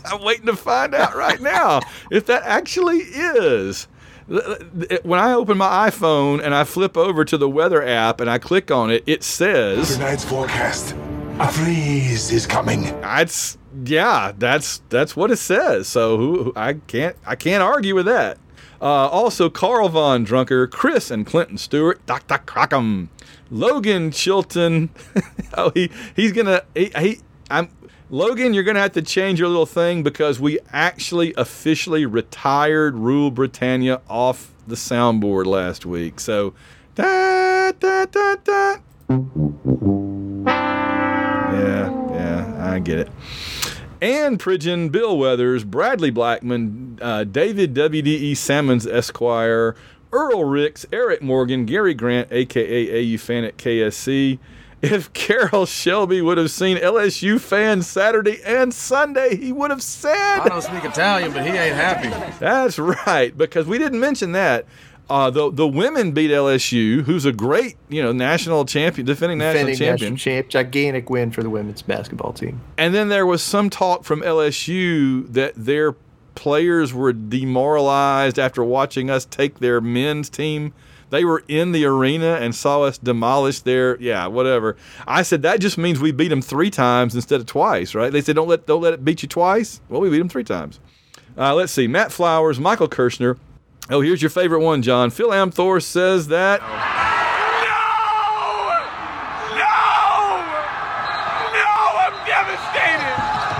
I'm 0.04 0.22
waiting 0.22 0.46
to 0.46 0.56
find 0.56 0.94
out 0.94 1.14
right 1.14 1.40
now 1.40 1.80
if 2.10 2.26
that 2.26 2.42
actually 2.44 2.98
is. 2.98 3.88
When 4.28 5.18
I 5.18 5.32
open 5.34 5.58
my 5.58 5.90
iPhone 5.90 6.42
and 6.42 6.54
I 6.54 6.64
flip 6.64 6.96
over 6.96 7.24
to 7.24 7.36
the 7.36 7.48
weather 7.48 7.82
app 7.82 8.20
and 8.20 8.30
I 8.30 8.38
click 8.38 8.70
on 8.70 8.90
it, 8.90 9.02
it 9.06 9.22
says 9.22 9.96
Tonight's 9.96 10.24
forecast. 10.24 10.94
A 11.38 11.48
freeze 11.50 12.30
is 12.30 12.46
coming. 12.46 12.82
That's 13.00 13.58
yeah, 13.84 14.32
that's 14.38 14.82
that's 14.88 15.16
what 15.16 15.30
it 15.30 15.38
says. 15.38 15.88
So 15.88 16.16
who, 16.16 16.52
I 16.54 16.74
can't 16.74 17.16
I 17.26 17.34
can't 17.34 17.62
argue 17.62 17.94
with 17.94 18.06
that. 18.06 18.38
Uh, 18.82 19.08
also, 19.08 19.48
Carl 19.48 19.88
Von 19.88 20.24
Drunker, 20.24 20.66
Chris 20.66 21.10
and 21.10 21.24
Clinton 21.24 21.56
Stewart, 21.56 22.04
Dr. 22.04 22.38
Crockham, 22.38 23.10
Logan 23.48 24.10
Chilton. 24.10 24.90
oh, 25.56 25.70
he 25.72 25.88
he's 26.16 26.32
gonna 26.32 26.62
he, 26.74 26.90
he 26.98 27.20
I'm 27.48 27.68
Logan. 28.10 28.54
You're 28.54 28.64
gonna 28.64 28.80
have 28.80 28.92
to 28.92 29.02
change 29.02 29.38
your 29.38 29.48
little 29.48 29.66
thing 29.66 30.02
because 30.02 30.40
we 30.40 30.58
actually 30.72 31.32
officially 31.36 32.04
retired 32.06 32.96
Rule 32.96 33.30
Britannia 33.30 34.00
off 34.10 34.52
the 34.66 34.74
soundboard 34.74 35.46
last 35.46 35.86
week. 35.86 36.18
So. 36.18 36.54
Da, 36.94 37.72
da, 37.72 38.04
da, 38.04 38.36
da. 38.44 38.76
Yeah, 41.48 41.90
yeah, 42.12 42.70
I 42.70 42.78
get 42.80 42.98
it. 42.98 43.08
Ann 44.02 44.36
Pridgeon, 44.36 44.90
Bill 44.90 45.16
Weathers, 45.16 45.62
Bradley 45.62 46.10
Blackman, 46.10 46.98
uh, 47.00 47.22
David 47.22 47.72
WDE 47.72 48.36
Salmons 48.36 48.84
Esquire, 48.84 49.76
Earl 50.10 50.44
Ricks, 50.44 50.84
Eric 50.92 51.22
Morgan, 51.22 51.66
Gary 51.66 51.94
Grant, 51.94 52.26
aka 52.32 53.14
AU 53.14 53.16
fan 53.16 53.44
at 53.44 53.56
KSC. 53.58 54.40
If 54.82 55.12
Carroll 55.12 55.66
Shelby 55.66 56.20
would 56.20 56.36
have 56.36 56.50
seen 56.50 56.78
LSU 56.78 57.40
fans 57.40 57.86
Saturday 57.86 58.42
and 58.44 58.74
Sunday, 58.74 59.36
he 59.36 59.52
would 59.52 59.70
have 59.70 59.84
said. 59.84 60.40
I 60.40 60.48
don't 60.48 60.62
speak 60.62 60.84
Italian, 60.84 61.32
but 61.32 61.42
he 61.46 61.50
ain't 61.50 61.76
happy. 61.76 62.08
That's 62.40 62.80
right, 62.80 63.38
because 63.38 63.66
we 63.66 63.78
didn't 63.78 64.00
mention 64.00 64.32
that. 64.32 64.66
Uh, 65.10 65.28
the 65.30 65.50
the 65.50 65.66
women 65.66 66.12
beat 66.12 66.30
LSU, 66.30 67.02
who's 67.02 67.24
a 67.26 67.32
great 67.32 67.76
you 67.88 68.02
know 68.02 68.12
national 68.12 68.64
champion, 68.64 69.06
defending 69.06 69.38
national 69.38 69.66
Defending 69.66 69.78
champion. 69.78 70.12
national 70.14 70.32
champ, 70.34 70.48
gigantic 70.48 71.10
win 71.10 71.30
for 71.30 71.42
the 71.42 71.50
women's 71.50 71.82
basketball 71.82 72.32
team. 72.32 72.60
And 72.78 72.94
then 72.94 73.08
there 73.08 73.26
was 73.26 73.42
some 73.42 73.68
talk 73.68 74.04
from 74.04 74.22
LSU 74.22 75.30
that 75.32 75.52
their 75.56 75.94
players 76.34 76.94
were 76.94 77.12
demoralized 77.12 78.38
after 78.38 78.64
watching 78.64 79.10
us 79.10 79.24
take 79.26 79.58
their 79.58 79.80
men's 79.80 80.30
team. 80.30 80.72
They 81.10 81.26
were 81.26 81.44
in 81.46 81.72
the 81.72 81.84
arena 81.84 82.38
and 82.40 82.54
saw 82.54 82.82
us 82.84 82.96
demolish 82.96 83.60
their 83.60 84.00
yeah 84.00 84.28
whatever. 84.28 84.76
I 85.06 85.22
said 85.22 85.42
that 85.42 85.60
just 85.60 85.76
means 85.76 86.00
we 86.00 86.10
beat 86.12 86.28
them 86.28 86.40
three 86.40 86.70
times 86.70 87.14
instead 87.14 87.38
of 87.40 87.46
twice, 87.46 87.94
right? 87.94 88.10
They 88.10 88.22
said 88.22 88.36
don't 88.36 88.48
let 88.48 88.66
don't 88.66 88.80
let 88.80 88.94
it 88.94 89.04
beat 89.04 89.22
you 89.22 89.28
twice. 89.28 89.82
Well, 89.90 90.00
we 90.00 90.08
beat 90.08 90.18
them 90.18 90.30
three 90.30 90.44
times. 90.44 90.80
Uh, 91.36 91.54
let's 91.54 91.72
see, 91.72 91.86
Matt 91.86 92.12
Flowers, 92.12 92.58
Michael 92.58 92.88
Kirshner. 92.88 93.38
Oh, 93.92 94.00
here's 94.00 94.22
your 94.22 94.30
favorite 94.30 94.60
one, 94.60 94.80
John. 94.80 95.10
Phil 95.10 95.28
Amthor 95.28 95.82
says 95.82 96.28
that. 96.28 96.62
No! 96.62 96.66
No! 101.52 101.76
I'm 102.00 102.16
devastated! 102.24 103.16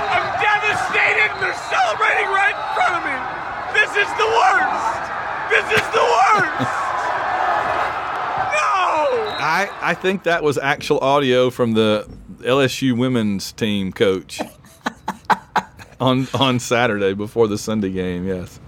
I'm 0.08 0.32
devastated 0.40 1.36
they're 1.36 1.52
celebrating 1.68 2.32
right 2.32 2.56
in 2.56 2.64
front 2.72 2.96
of 2.96 3.04
me! 3.04 3.12
This 3.76 3.92
is 3.92 4.08
the 4.16 4.24
worst! 4.24 5.04
This 5.52 5.68
is 5.76 5.86
the 5.92 6.00
worst! 6.00 6.72
No! 8.52 9.36
I, 9.38 9.68
I 9.82 9.94
think 9.94 10.22
that 10.22 10.42
was 10.42 10.56
actual 10.56 10.98
audio 11.00 11.50
from 11.50 11.72
the 11.72 12.08
LSU 12.38 12.96
women's 12.96 13.52
team 13.52 13.92
coach 13.92 14.40
on 16.00 16.26
on 16.32 16.58
Saturday 16.58 17.12
before 17.12 17.48
the 17.48 17.58
Sunday 17.58 17.90
game. 17.90 18.26
Yes. 18.26 18.60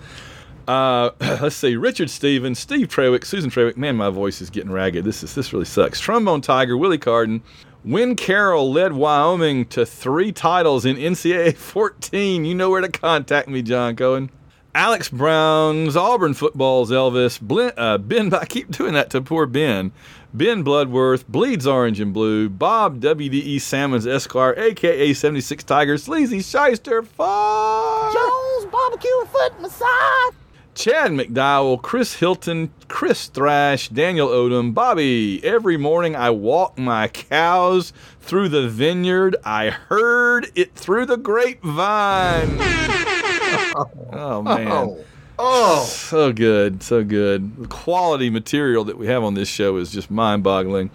Uh, 0.67 1.11
let's 1.21 1.57
see. 1.57 1.77
Richard 1.77 2.11
Stevens, 2.11 2.59
Steve 2.59 2.89
Trewick, 2.89 3.25
Susan 3.25 3.51
Trewick. 3.51 3.77
Man, 3.77 3.97
my 3.97 4.11
voice 4.11 4.41
is 4.41 4.51
getting 4.51 4.71
ragged. 4.71 5.05
This 5.05 5.23
is 5.23 5.35
this 5.35 5.53
really 5.53 5.65
sucks. 5.65 6.01
Trombone 6.01 6.41
Tiger, 6.41 6.77
Willie 6.77 6.99
Carden. 6.99 7.43
Win 7.85 8.17
Carroll 8.17 8.73
led 8.73 8.95
Wyoming 8.95 9.67
to 9.67 9.85
three 9.85 10.33
titles 10.33 10.87
in 10.87 10.97
NCAA 10.97 11.55
14. 11.57 12.45
You 12.45 12.55
know 12.55 12.71
where 12.71 12.81
to 12.81 12.89
contact 12.89 13.49
me, 13.49 13.61
John 13.61 13.95
Cohen. 13.95 14.31
Alex 14.75 15.09
Brown's 15.09 15.95
Auburn 15.95 16.35
football's 16.35 16.91
Elvis. 16.91 17.39
Uh, 17.77 17.99
ben, 17.99 18.33
I 18.35 18.45
keep 18.47 18.71
doing 18.71 18.95
that 18.95 19.11
to 19.11 19.21
poor 19.21 19.47
Ben. 19.47 19.93
Ben 20.33 20.65
Bloodworth, 20.65 21.29
Bleeds 21.29 21.65
Orange 21.65 22.01
and 22.01 22.13
Blue. 22.13 22.49
Bob 22.49 23.01
WDE 23.01 23.61
Salmons 23.61 24.05
Esquire, 24.05 24.55
aka 24.57 25.13
76 25.13 25.63
Tigers, 25.63 26.03
Sleazy 26.03 26.41
Shyster, 26.41 27.03
Fox. 27.03 28.15
Jones 28.15 28.73
barbecue 28.73 29.25
foot 29.27 29.61
massage. 29.61 30.35
Chad 30.75 31.13
McDowell, 31.13 31.81
Chris 31.81 32.15
Hilton, 32.15 32.73
Chris 32.89 33.29
Thrash, 33.29 33.89
Daniel 33.89 34.29
Odom, 34.29 34.75
Bobby. 34.75 35.43
Every 35.45 35.77
morning 35.77 36.17
I 36.17 36.31
walk 36.31 36.77
my 36.77 37.07
cows 37.07 37.93
through 38.21 38.49
the 38.49 38.69
vineyard. 38.69 39.37
I 39.45 39.71
heard 39.71 40.49
it 40.57 40.75
through 40.75 41.07
the 41.07 41.17
grapevine. 41.17 42.59
oh 44.13 44.43
man. 44.43 44.69
Oh. 44.69 45.05
oh, 45.39 45.85
So 45.85 46.33
good, 46.33 46.83
so 46.83 47.05
good. 47.05 47.57
The 47.57 47.69
quality 47.69 48.29
material 48.29 48.83
that 48.85 48.99
we 48.99 49.07
have 49.07 49.23
on 49.23 49.35
this 49.35 49.49
show 49.49 49.77
is 49.77 49.93
just 49.93 50.11
mind 50.11 50.43
boggling. 50.43 50.91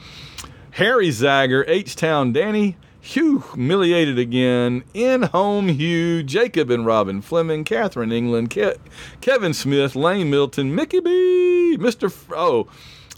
Harry 0.72 1.10
Zager, 1.10 1.64
H 1.68 1.96
Town 1.96 2.34
Danny, 2.34 2.76
humiliated 3.10 4.20
again, 4.20 4.84
In 4.94 5.24
Home 5.24 5.68
Hugh, 5.68 6.22
Jacob 6.22 6.70
and 6.70 6.86
Robin 6.86 7.22
Fleming, 7.22 7.64
Catherine 7.64 8.12
England, 8.12 8.52
Ke- 8.52 8.78
Kevin 9.20 9.54
Smith, 9.54 9.96
Lane 9.96 10.30
Milton, 10.30 10.76
Mickey 10.76 11.00
B, 11.00 11.76
Mr. 11.80 12.06
F- 12.06 12.28
oh, 12.36 12.68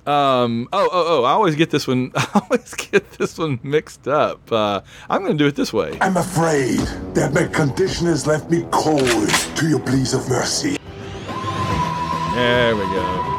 um, 0.10 0.70
oh, 0.72 0.90
oh, 0.92 1.06
oh, 1.08 1.24
I 1.26 1.32
always 1.32 1.56
get 1.56 1.72
this 1.72 1.88
one, 1.88 2.12
I 2.16 2.42
always 2.42 2.74
get 2.74 3.12
this 3.14 3.38
one 3.38 3.60
mixed 3.64 4.08
up. 4.08 4.50
Uh, 4.50 4.80
I'm 5.10 5.24
going 5.24 5.38
to 5.38 5.44
do 5.44 5.48
it 5.48 5.56
this 5.56 5.74
way. 5.74 5.98
I'm 6.00 6.16
afraid 6.16 6.80
that 7.14 7.34
my 7.34 7.48
condition 7.48 8.08
has 8.08 8.26
left 8.26 8.50
me 8.50 8.66
cold 8.72 9.30
to 9.58 9.68
your 9.68 9.80
pleas 9.82 10.14
of 10.14 10.28
mercy. 10.30 10.78
There 12.34 12.76
we 12.78 12.84
go. 12.84 13.31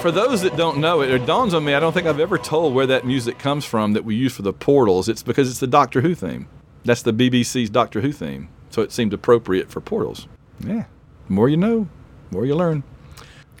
For 0.00 0.12
those 0.12 0.42
that 0.42 0.56
don't 0.56 0.78
know 0.78 1.00
it, 1.02 1.10
it 1.10 1.26
dawns 1.26 1.54
on 1.54 1.64
me, 1.64 1.74
I 1.74 1.80
don't 1.80 1.92
think 1.92 2.06
I've 2.06 2.20
ever 2.20 2.38
told 2.38 2.72
where 2.72 2.86
that 2.86 3.04
music 3.04 3.38
comes 3.38 3.64
from 3.64 3.94
that 3.94 4.04
we 4.04 4.14
use 4.14 4.34
for 4.34 4.42
the 4.42 4.52
portals. 4.52 5.08
It's 5.08 5.24
because 5.24 5.50
it's 5.50 5.58
the 5.58 5.66
Doctor 5.66 6.00
Who 6.02 6.14
theme. 6.14 6.46
That's 6.84 7.02
the 7.02 7.12
BBC's 7.12 7.68
Doctor 7.68 8.00
Who 8.00 8.12
theme. 8.12 8.48
So 8.70 8.80
it 8.82 8.92
seemed 8.92 9.12
appropriate 9.12 9.70
for 9.70 9.80
portals. 9.80 10.28
Yeah. 10.60 10.84
The 11.26 11.32
More 11.32 11.48
you 11.48 11.56
know, 11.56 11.88
the 12.30 12.36
more 12.36 12.46
you 12.46 12.54
learn. 12.54 12.84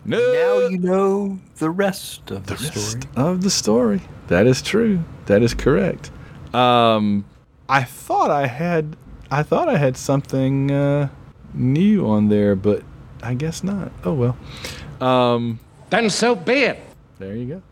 No. 0.04 0.18
now 0.18 0.68
you 0.68 0.78
know 0.78 1.38
the 1.56 1.70
rest 1.70 2.30
of 2.30 2.46
the, 2.46 2.54
rest 2.54 2.90
story. 2.90 3.02
of 3.16 3.42
the 3.42 3.50
story. 3.50 4.00
That 4.28 4.46
is 4.46 4.62
true. 4.62 5.02
That 5.26 5.42
is 5.42 5.54
correct. 5.54 6.10
Um, 6.54 7.24
I 7.68 7.82
thought 7.82 8.30
I 8.30 8.46
had, 8.46 8.96
I 9.30 9.42
thought 9.42 9.68
I 9.68 9.76
had 9.76 9.96
something 9.96 10.70
uh, 10.70 11.08
new 11.52 12.06
on 12.06 12.28
there, 12.28 12.54
but 12.54 12.84
I 13.22 13.34
guess 13.34 13.64
not. 13.64 13.90
Oh 14.04 14.14
well. 14.14 14.36
Um, 15.00 15.58
Then 15.90 16.10
so 16.10 16.34
be 16.34 16.64
it. 16.64 16.78
there 17.18 17.34
you 17.34 17.46
go. 17.46 17.62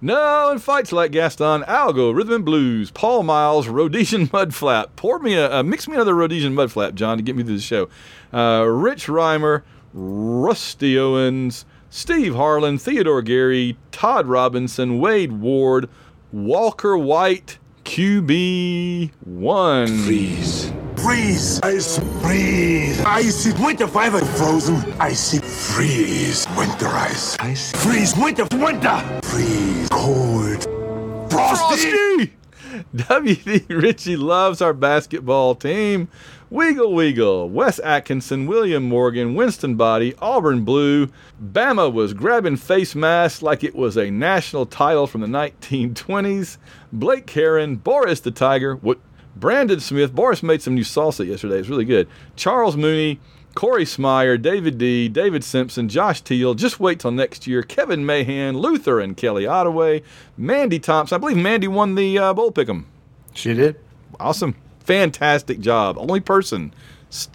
No, 0.00 0.50
in 0.50 0.58
fights 0.58 0.92
like 0.92 1.12
Gaston, 1.12 1.62
Algo, 1.62 2.14
Rhythm 2.14 2.34
and 2.34 2.44
Blues, 2.44 2.90
Paul 2.90 3.22
Miles, 3.22 3.68
Rhodesian 3.68 4.28
Mudflap. 4.28 4.88
Pour 4.96 5.18
me 5.18 5.34
a, 5.34 5.50
uh, 5.50 5.62
mix 5.62 5.88
me 5.88 5.94
another 5.94 6.14
Rhodesian 6.14 6.54
Mudflap, 6.54 6.94
John, 6.94 7.16
to 7.16 7.22
get 7.22 7.36
me 7.36 7.42
through 7.42 7.56
the 7.56 7.62
show. 7.62 7.88
Uh, 8.32 8.64
Rich 8.66 9.06
Reimer, 9.06 9.62
Rusty 9.94 10.98
Owens, 10.98 11.64
Steve 11.88 12.34
Harlan, 12.34 12.76
Theodore 12.76 13.22
Gary, 13.22 13.78
Todd 13.92 14.26
Robinson, 14.26 14.98
Wade 14.98 15.32
Ward, 15.32 15.88
Walker 16.32 16.98
White, 16.98 17.58
QB1. 17.84 19.10
Freeze. 20.04 20.72
Freeze. 21.04 21.60
Ice. 21.62 21.98
Freeze. 22.22 22.98
Icy. 23.04 23.52
Winter 23.62 23.86
five. 23.86 24.18
Frozen. 24.38 24.76
Icy. 24.98 25.38
Freeze. 25.38 26.46
Winter 26.56 26.86
ice. 26.88 27.36
Ice. 27.40 27.72
Freeze. 27.72 28.16
Winter. 28.16 28.46
Winter. 28.52 29.20
Freeze. 29.22 29.86
Cold. 29.90 30.62
Frosty. 31.30 31.90
Frosty! 31.90 32.32
WD 32.96 33.68
Richie 33.68 34.16
loves 34.16 34.62
our 34.62 34.72
basketball 34.72 35.54
team. 35.54 36.08
Wiggle 36.48 36.94
Wiggle, 36.94 37.50
Wes 37.50 37.78
Atkinson, 37.80 38.46
William 38.46 38.84
Morgan, 38.84 39.34
Winston 39.34 39.74
Body, 39.74 40.14
Auburn 40.22 40.64
Blue. 40.64 41.08
Bama 41.42 41.92
was 41.92 42.14
grabbing 42.14 42.56
face 42.56 42.94
masks 42.94 43.42
like 43.42 43.62
it 43.62 43.74
was 43.74 43.98
a 43.98 44.10
national 44.10 44.64
title 44.64 45.06
from 45.06 45.20
the 45.20 45.26
1920s. 45.26 46.56
Blake 46.92 47.26
Karen, 47.26 47.76
Boris 47.76 48.20
the 48.20 48.30
Tiger, 48.30 48.76
what? 48.76 48.98
Brandon 49.36 49.80
Smith. 49.80 50.14
Boris 50.14 50.42
made 50.42 50.62
some 50.62 50.74
new 50.74 50.84
salsa 50.84 51.26
yesterday. 51.26 51.58
It's 51.58 51.68
really 51.68 51.84
good. 51.84 52.08
Charles 52.36 52.76
Mooney, 52.76 53.20
Corey 53.54 53.84
Smyer, 53.84 54.36
David 54.36 54.78
D, 54.78 55.08
David 55.08 55.44
Simpson, 55.44 55.88
Josh 55.88 56.20
Teal. 56.20 56.54
Just 56.54 56.80
wait 56.80 57.00
till 57.00 57.10
next 57.10 57.46
year. 57.46 57.62
Kevin 57.62 58.04
Mahan, 58.04 58.58
Luther 58.58 59.00
and 59.00 59.16
Kelly 59.16 59.46
Ottaway, 59.46 60.02
Mandy 60.36 60.78
Thompson. 60.78 61.16
I 61.16 61.18
believe 61.18 61.36
Mandy 61.36 61.68
won 61.68 61.94
the 61.94 62.18
uh, 62.18 62.34
bowl 62.34 62.52
pick'em. 62.52 62.84
She 63.32 63.54
did. 63.54 63.76
Awesome, 64.18 64.54
fantastic 64.80 65.60
job. 65.60 65.96
Only 65.98 66.20
person, 66.20 66.72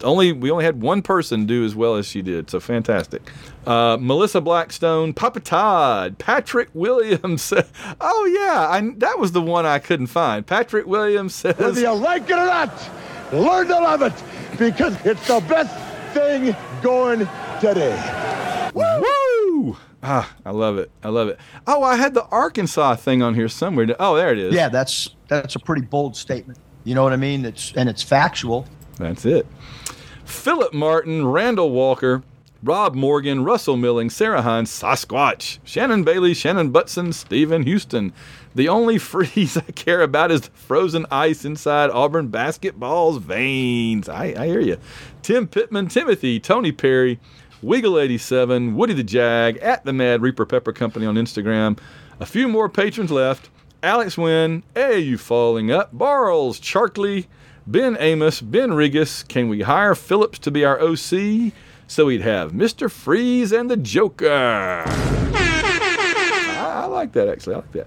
only 0.02 0.32
we 0.32 0.50
only 0.50 0.64
had 0.64 0.82
one 0.82 1.02
person 1.02 1.46
do 1.46 1.64
as 1.64 1.74
well 1.74 1.96
as 1.96 2.06
she 2.06 2.22
did. 2.22 2.50
So 2.50 2.60
fantastic. 2.60 3.30
Uh, 3.66 3.96
Melissa 4.00 4.40
Blackstone, 4.40 5.12
Papa 5.12 5.40
Todd, 5.40 6.18
Patrick 6.18 6.68
Williams. 6.74 7.52
oh 8.00 8.24
yeah, 8.26 8.68
I, 8.68 8.92
that 8.98 9.18
was 9.18 9.32
the 9.32 9.42
one 9.42 9.66
I 9.66 9.78
couldn't 9.78 10.08
find. 10.08 10.46
Patrick 10.46 10.86
Williams 10.86 11.34
says. 11.34 11.56
Whether 11.58 11.80
you 11.80 11.92
like 11.92 12.28
it 12.28 12.32
or 12.32 12.46
not, 12.46 12.90
learn 13.32 13.68
to 13.68 13.74
love 13.74 14.02
it 14.02 14.12
because 14.58 14.94
it's 15.04 15.26
the 15.26 15.40
best 15.48 15.74
thing 16.14 16.54
going 16.82 17.28
today. 17.60 18.70
Woo! 18.74 19.76
Ah, 20.02 20.34
I 20.46 20.50
love 20.50 20.78
it. 20.78 20.90
I 21.02 21.08
love 21.08 21.28
it. 21.28 21.38
Oh, 21.66 21.82
I 21.82 21.96
had 21.96 22.14
the 22.14 22.24
Arkansas 22.26 22.96
thing 22.96 23.22
on 23.22 23.34
here 23.34 23.48
somewhere. 23.48 23.94
Oh, 23.98 24.16
there 24.16 24.32
it 24.32 24.38
is. 24.38 24.54
Yeah, 24.54 24.68
that's 24.68 25.14
that's 25.28 25.56
a 25.56 25.58
pretty 25.58 25.82
bold 25.82 26.16
statement. 26.16 26.58
You 26.84 26.94
know 26.94 27.02
what 27.02 27.12
I 27.12 27.16
mean? 27.16 27.44
It's 27.44 27.72
and 27.76 27.88
it's 27.88 28.02
factual. 28.02 28.66
That's 28.96 29.24
it. 29.24 29.46
Philip 30.30 30.72
Martin, 30.72 31.26
Randall 31.26 31.70
Walker, 31.70 32.22
Rob 32.62 32.94
Morgan, 32.94 33.42
Russell 33.42 33.76
Milling, 33.76 34.10
Sarah 34.10 34.42
Hines, 34.42 34.70
Sasquatch, 34.70 35.58
Shannon 35.64 36.04
Bailey, 36.04 36.34
Shannon 36.34 36.70
Butson, 36.70 37.12
Stephen 37.12 37.64
Houston. 37.64 38.12
The 38.54 38.68
only 38.68 38.96
freeze 39.12 39.56
I 39.56 39.62
care 39.72 40.02
about 40.02 40.30
is 40.30 40.42
the 40.42 40.50
frozen 40.50 41.04
ice 41.10 41.44
inside 41.44 41.90
Auburn 41.90 42.28
basketball's 42.28 43.18
veins. 43.18 44.08
I, 44.08 44.34
I 44.38 44.46
hear 44.46 44.60
you. 44.60 44.78
Tim 45.22 45.48
Pittman, 45.48 45.88
Timothy, 45.88 46.38
Tony 46.38 46.70
Perry, 46.72 47.18
Wiggle87, 47.62 48.74
Woody 48.74 48.94
the 48.94 49.04
Jag, 49.04 49.56
at 49.58 49.84
the 49.84 49.92
Mad 49.92 50.22
Reaper 50.22 50.46
Pepper 50.46 50.72
Company 50.72 51.06
on 51.06 51.16
Instagram. 51.16 51.78
A 52.20 52.26
few 52.26 52.46
more 52.48 52.68
patrons 52.68 53.10
left. 53.10 53.50
Alex 53.82 54.16
Wynn, 54.16 54.62
Hey, 54.74 55.00
you 55.00 55.18
falling 55.18 55.70
up? 55.72 55.92
Barles, 55.96 56.60
Charkley, 56.60 57.26
Ben 57.66 57.96
Amos, 58.00 58.40
Ben 58.40 58.70
Regas. 58.70 59.26
Can 59.28 59.48
we 59.48 59.62
hire 59.62 59.94
Phillips 59.94 60.38
to 60.40 60.50
be 60.50 60.64
our 60.64 60.80
OC? 60.80 61.52
So 61.86 62.06
we'd 62.06 62.22
have 62.22 62.52
Mr. 62.52 62.90
Freeze 62.90 63.52
and 63.52 63.70
the 63.70 63.76
Joker. 63.76 64.84
I, 64.86 66.82
I 66.82 66.86
like 66.86 67.12
that, 67.12 67.28
actually. 67.28 67.54
I 67.54 67.58
like 67.58 67.72
that. 67.72 67.86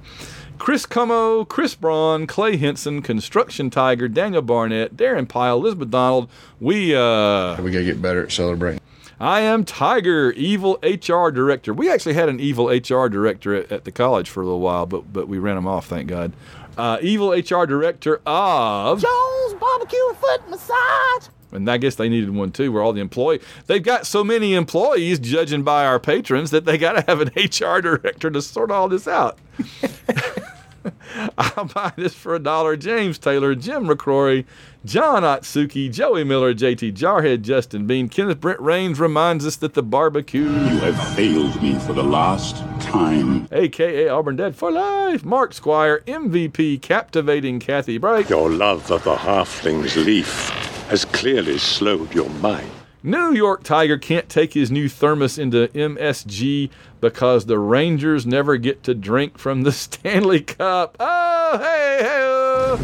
Chris 0.60 0.86
Cummo, 0.86 1.48
Chris 1.48 1.76
Braun, 1.76 2.26
Clay 2.28 2.56
Henson, 2.56 3.02
Construction 3.02 3.70
Tiger, 3.70 4.08
Daniel 4.08 4.42
Barnett, 4.42 4.96
Darren 4.96 5.28
Pyle, 5.28 5.58
Elizabeth 5.58 5.90
Donald. 5.90 6.30
We, 6.60 6.96
uh, 6.96 7.62
We 7.62 7.72
gotta 7.72 7.84
get 7.84 8.02
better 8.02 8.24
at 8.24 8.32
celebrating. 8.32 8.80
I 9.20 9.42
am 9.42 9.64
Tiger, 9.64 10.32
evil 10.32 10.80
HR 10.84 11.30
director. 11.32 11.74
We 11.74 11.90
actually 11.90 12.14
had 12.14 12.30
an 12.30 12.40
evil 12.40 12.68
HR 12.68 13.08
director 13.10 13.56
at, 13.56 13.72
at 13.72 13.84
the 13.86 13.92
college 13.92 14.30
for 14.30 14.42
a 14.42 14.46
little 14.46 14.60
while, 14.62 14.86
but 14.86 15.12
but 15.14 15.28
we 15.28 15.38
ran 15.38 15.58
him 15.58 15.68
off, 15.68 15.88
thank 15.88 16.08
God. 16.08 16.34
Uh, 16.78 16.98
evil 17.02 17.32
HR 17.32 17.66
director 17.66 18.22
of, 18.26 19.02
Jones 19.02 19.43
Barbecue 19.64 20.00
and 20.10 20.18
Foot 20.18 20.50
Massage. 20.50 21.28
and 21.54 21.70
I 21.72 21.78
guess 21.78 21.96
they 21.96 22.10
needed 22.10 22.32
one 22.32 22.52
too, 22.52 22.72
where 22.72 22.84
all 22.84 22.92
the 22.94 23.00
employee 23.02 23.40
they've 23.68 23.82
got 23.84 24.06
so 24.06 24.24
many 24.24 24.56
employees, 24.56 25.20
judging 25.20 25.64
by 25.64 25.86
our 25.86 26.00
patrons, 26.00 26.52
that 26.52 26.66
they 26.66 26.78
got 26.78 26.94
to 26.94 27.02
have 27.08 27.22
an 27.22 27.30
HR 27.38 27.80
director 27.82 28.30
to 28.30 28.42
sort 28.42 28.72
all 28.72 28.90
this 28.90 29.08
out. 29.08 29.38
I'll 31.38 31.66
buy 31.66 31.94
this 31.96 32.14
for 32.14 32.36
a 32.36 32.40
dollar. 32.40 32.76
James 32.76 33.18
Taylor, 33.18 33.56
Jim 33.56 33.86
McCrory, 33.88 34.46
John 34.86 35.24
Otsuki, 35.24 35.92
Joey 35.92 36.24
Miller, 36.24 36.54
JT 36.54 36.94
Jarhead, 36.94 37.42
Justin 37.42 37.88
Bean, 37.88 38.10
Kenneth 38.10 38.40
Brent 38.42 38.60
Rains 38.60 39.00
reminds 39.00 39.46
us 39.46 39.56
that 39.58 39.74
the 39.74 39.84
barbecue, 39.84 40.44
You 40.44 40.80
have 40.80 41.16
failed 41.16 41.62
me 41.62 41.76
for 41.80 41.94
the 41.94 42.04
last 42.04 42.58
time. 42.82 43.48
aka 43.52 44.08
Auburn 44.10 44.36
Dead 44.36 44.56
for 44.56 44.72
Life, 44.72 45.24
Mark 45.24 45.54
Squire, 45.54 46.02
MVP, 46.06 46.82
captivating 46.82 47.60
Kathy 47.60 47.98
Bright, 47.98 48.30
Your 48.30 48.50
love 48.50 48.92
of 48.92 49.04
the 49.04 49.16
halfling's 49.16 49.96
leaf 49.96 50.50
has 50.90 51.06
clearly 51.06 51.58
slowed 51.58 52.14
your 52.14 52.30
mind. 52.30 52.70
New 53.06 53.34
York 53.34 53.64
Tiger 53.64 53.98
can't 53.98 54.30
take 54.30 54.54
his 54.54 54.72
new 54.72 54.88
thermos 54.88 55.38
into 55.38 55.68
MSG 55.68 56.70
because 57.02 57.46
the 57.48 57.60
Rangers 57.60 58.26
never 58.26 58.56
get 58.56 58.82
to 58.84 58.94
drink 58.96 59.38
from 59.38 59.64
the 59.64 59.72
Stanley 59.74 60.40
Cup. 60.40 60.96
Oh, 61.02 61.58
hey, 61.58 61.98
hey. 62.02 62.22
Oh. 62.24 62.80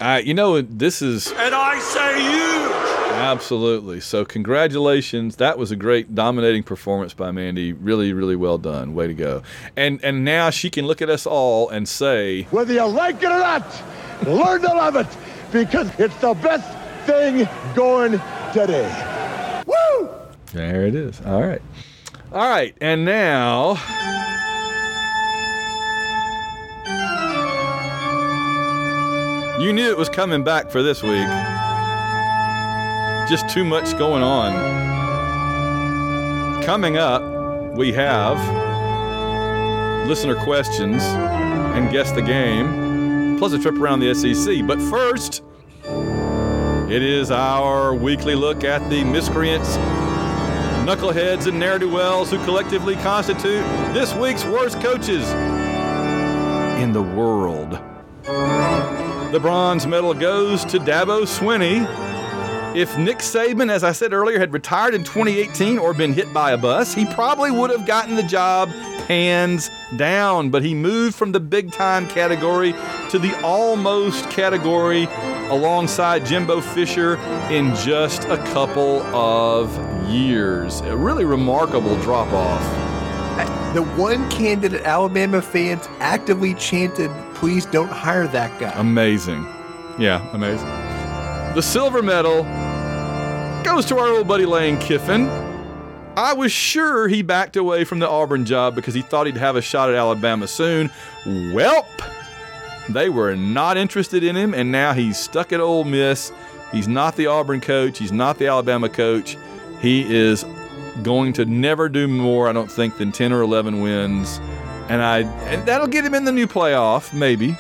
I, 0.01 0.21
you 0.21 0.33
know, 0.33 0.63
this 0.63 1.03
is 1.03 1.31
And 1.33 1.55
I 1.55 1.79
say 1.81 2.25
you. 2.33 2.73
Absolutely. 3.13 4.01
So, 4.01 4.25
congratulations. 4.25 5.37
That 5.37 5.59
was 5.59 5.71
a 5.71 5.77
great 5.77 6.15
dominating 6.15 6.63
performance 6.63 7.13
by 7.13 7.31
Mandy. 7.31 7.75
Really, 7.75 8.15
really 8.15 8.37
well 8.37 8.57
done. 8.57 8.95
Way 8.95 9.09
to 9.09 9.15
go. 9.15 9.43
And 9.77 10.03
and 10.03 10.25
now 10.25 10.49
she 10.49 10.71
can 10.71 10.87
look 10.87 11.03
at 11.03 11.11
us 11.11 11.27
all 11.27 11.69
and 11.69 11.87
say, 11.87 12.45
Whether 12.45 12.73
you 12.73 12.87
like 12.87 13.17
it 13.23 13.27
or 13.27 13.39
not, 13.39 13.83
learn 14.25 14.63
to 14.63 14.69
love 14.69 14.97
it 14.97 15.09
because 15.53 15.91
it's 16.01 16.17
the 16.23 16.33
best 16.33 16.67
thing 17.07 17.47
going 17.75 18.13
today. 18.55 19.63
Woo! 19.67 20.09
"There 20.55 20.87
it 20.87 20.95
is." 20.95 21.21
All 21.27 21.43
right. 21.43 21.61
All 22.33 22.49
right. 22.49 22.75
And 22.81 23.05
now 23.05 23.77
You 29.61 29.73
knew 29.75 29.91
it 29.91 29.99
was 29.99 30.09
coming 30.09 30.43
back 30.43 30.71
for 30.71 30.83
this 30.83 31.03
week. 31.03 31.29
Just 33.29 33.47
too 33.51 33.63
much 33.63 33.99
going 33.99 34.23
on. 34.23 34.55
Coming 36.63 36.97
up, 36.97 37.23
we 37.77 37.93
have 37.93 38.39
listener 40.09 40.35
questions 40.35 41.03
and 41.03 41.91
guess 41.93 42.11
the 42.13 42.23
game, 42.23 43.37
plus 43.39 43.53
a 43.53 43.59
trip 43.59 43.75
around 43.75 44.01
the 44.01 44.15
SEC. 44.15 44.67
But 44.67 44.81
first, 44.81 45.43
it 46.91 47.03
is 47.03 47.31
our 47.31 47.95
weekly 47.95 48.35
look 48.35 48.65
at 48.65 48.89
the 48.89 49.05
miscreants, 49.05 49.77
knuckleheads, 50.85 51.47
and 51.47 51.59
ne'er 51.59 51.79
do 51.79 51.89
wells 51.91 52.31
who 52.31 52.43
collectively 52.45 52.97
constitute 52.97 53.65
this 53.93 54.15
week's 54.15 54.45
worst 54.45 54.81
coaches 54.81 55.29
in 56.81 56.93
the 56.93 57.03
world. 57.03 57.79
The 59.33 59.39
bronze 59.41 59.87
medal 59.87 60.15
goes 60.15 60.65
to 60.67 60.79
Dabo 60.79 61.23
Swinney. 61.23 61.87
If 62.75 62.97
Nick 62.97 63.19
Saban, 63.19 63.71
as 63.71 63.85
I 63.85 63.93
said 63.93 64.13
earlier, 64.13 64.39
had 64.39 64.53
retired 64.53 64.95
in 64.95 65.03
2018 65.03 65.79
or 65.79 65.93
been 65.93 66.13
hit 66.13 66.33
by 66.33 66.53
a 66.53 66.57
bus, 66.57 66.95
he 66.95 67.05
probably 67.05 67.51
would 67.51 67.71
have 67.71 67.87
gotten 67.87 68.15
the 68.15 68.23
job 68.23 68.69
hands 69.09 69.71
down. 69.97 70.51
But 70.51 70.63
he 70.63 70.75
moved 70.75 71.17
from 71.17 71.33
the 71.33 71.41
big 71.41 71.73
time 71.73 72.09
category 72.09 72.73
to 73.11 73.19
the 73.19 73.39
almost 73.43 74.31
category 74.31 75.09
alongside 75.51 76.25
Jimbo 76.25 76.61
Fisher 76.61 77.17
in 77.51 77.75
just 77.75 78.25
a 78.25 78.37
couple 78.53 79.03
of 79.15 79.77
years. 80.11 80.81
A 80.81 80.97
really 80.97 81.25
remarkable 81.25 81.97
drop 82.03 82.33
off. 82.33 82.63
Uh, 83.39 83.73
the 83.73 83.83
one 83.83 84.29
candidate 84.31 84.83
Alabama 84.83 85.41
fans 85.41 85.89
actively 86.01 86.55
chanted, 86.55 87.11
"Please 87.35 87.67
don't 87.67 87.91
hire 87.91 88.27
that 88.29 88.59
guy." 88.59 88.73
Amazing. 88.77 89.47
Yeah, 89.99 90.27
amazing. 90.33 90.67
The 91.55 91.63
silver 91.63 92.03
medal 92.03 92.45
goes 93.65 93.85
to 93.87 93.99
our 93.99 94.09
old 94.09 94.29
buddy 94.29 94.47
Lane 94.47 94.79
Kiffin. 94.79 95.29
I 96.17 96.33
was 96.35 96.53
sure 96.53 97.09
he 97.09 97.23
backed 97.23 97.57
away 97.57 97.85
from 97.85 97.99
the 97.99 98.09
Auburn 98.09 98.45
job 98.45 98.75
because 98.75 98.95
he 98.95 99.03
thought 99.03 99.27
he'd 99.27 99.37
have 99.37 99.57
a 99.57 99.63
shot 99.63 99.89
at 99.89 99.95
Alabama 99.95 100.47
soon. 100.47 100.91
Welp, 101.25 101.87
they 102.89 103.09
were 103.09 103.37
not 103.37 103.77
interested 103.77 104.25
in 104.25 104.37
him, 104.37 104.53
and 104.53 104.73
now 104.73 104.93
he's 104.93 105.19
stuck 105.19 105.53
at 105.53 105.61
Ole 105.61 105.85
Miss. 105.85 106.33
He's 106.73 106.89
not 106.89 107.17
the 107.17 107.27
Auburn 107.27 107.61
coach. 107.61 107.99
He's 107.99 108.13
not 108.13 108.39
the 108.39 108.49
Alabama 108.49 108.89
coach. 108.89 109.37
He 109.81 110.15
is 110.15 110.45
going 111.03 111.33
to 111.35 111.45
never 111.45 111.89
do 111.89 112.07
more, 112.07 112.49
I 112.49 112.53
don't 112.53 112.71
think, 112.71 112.99
than 112.99 113.13
10 113.13 113.33
or 113.33 113.41
11 113.43 113.81
wins. 113.81 114.39
And 114.89 115.03
I 115.03 115.21
and 115.49 115.67
that'll 115.67 115.87
get 115.87 116.05
him 116.05 116.15
in 116.15 116.25
the 116.25 116.33
new 116.33 116.47
playoff, 116.47 117.13
maybe. 117.15 117.57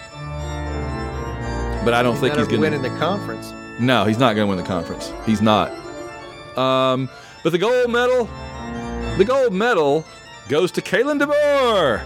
But 1.85 1.95
I 1.95 2.03
don't 2.03 2.17
think 2.17 2.35
he's 2.37 2.47
going 2.47 2.61
to 2.61 2.71
win 2.71 2.75
in 2.75 2.83
the 2.83 2.91
conference. 2.99 3.53
no, 3.81 4.05
he's 4.05 4.19
not 4.19 4.35
going 4.35 4.47
to 4.47 4.55
win 4.55 4.59
the 4.59 4.69
conference. 4.69 5.13
He's 5.25 5.41
not. 5.41 5.71
Um, 6.59 7.09
but 7.43 7.51
the 7.53 7.59
gold 7.59 7.91
medal, 7.91 8.29
the 9.17 9.25
gold 9.25 9.53
medal 9.55 10.05
goes 10.49 10.71
to 10.73 10.83
Kalen 10.83 11.21
DeBoer. 11.23 12.05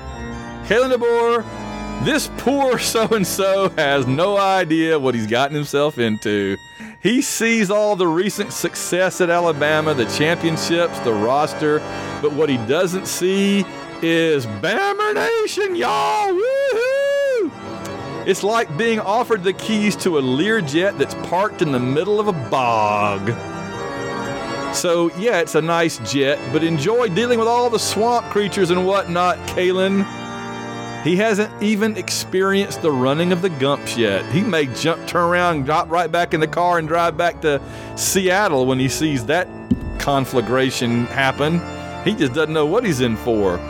Kalen 0.66 0.92
DeBoer, 0.92 2.04
this 2.04 2.30
poor 2.36 2.78
so 2.78 3.08
and 3.08 3.26
so 3.26 3.70
has 3.70 4.06
no 4.06 4.36
idea 4.36 4.98
what 4.98 5.14
he's 5.14 5.26
gotten 5.26 5.56
himself 5.56 5.98
into. 5.98 6.56
He 7.04 7.20
sees 7.20 7.70
all 7.70 7.96
the 7.96 8.08
recent 8.08 8.50
success 8.50 9.20
at 9.20 9.28
Alabama, 9.28 9.92
the 9.92 10.06
championships, 10.06 10.98
the 11.00 11.12
roster, 11.12 11.80
but 12.22 12.32
what 12.32 12.48
he 12.48 12.56
doesn't 12.56 13.06
see 13.06 13.66
is 14.00 14.46
Bammer 14.46 15.14
Nation, 15.14 15.76
y'all! 15.76 16.32
Woohoo! 16.32 17.50
It's 18.26 18.42
like 18.42 18.74
being 18.78 19.00
offered 19.00 19.44
the 19.44 19.52
keys 19.52 19.96
to 19.96 20.16
a 20.16 20.22
Learjet 20.22 20.96
that's 20.96 21.14
parked 21.28 21.60
in 21.60 21.72
the 21.72 21.78
middle 21.78 22.18
of 22.18 22.28
a 22.28 22.32
bog. 22.32 23.28
So, 24.74 25.14
yeah, 25.18 25.40
it's 25.40 25.56
a 25.56 25.60
nice 25.60 25.98
jet, 26.10 26.38
but 26.54 26.64
enjoy 26.64 27.08
dealing 27.08 27.38
with 27.38 27.48
all 27.48 27.68
the 27.68 27.78
swamp 27.78 28.30
creatures 28.30 28.70
and 28.70 28.86
whatnot, 28.86 29.36
Kalen. 29.48 30.23
He 31.04 31.16
hasn't 31.16 31.62
even 31.62 31.98
experienced 31.98 32.80
the 32.80 32.90
running 32.90 33.30
of 33.30 33.42
the 33.42 33.50
Gumps 33.50 33.98
yet. 33.98 34.24
He 34.32 34.40
may 34.40 34.66
jump, 34.66 35.06
turn 35.06 35.24
around, 35.24 35.64
drop 35.66 35.90
right 35.90 36.10
back 36.10 36.32
in 36.32 36.40
the 36.40 36.48
car, 36.48 36.78
and 36.78 36.88
drive 36.88 37.14
back 37.18 37.42
to 37.42 37.60
Seattle 37.94 38.64
when 38.64 38.78
he 38.78 38.88
sees 38.88 39.26
that 39.26 39.46
conflagration 39.98 41.04
happen. 41.06 41.60
He 42.04 42.14
just 42.14 42.32
doesn't 42.32 42.54
know 42.54 42.64
what 42.64 42.86
he's 42.86 43.02
in 43.02 43.16
for. 43.18 43.60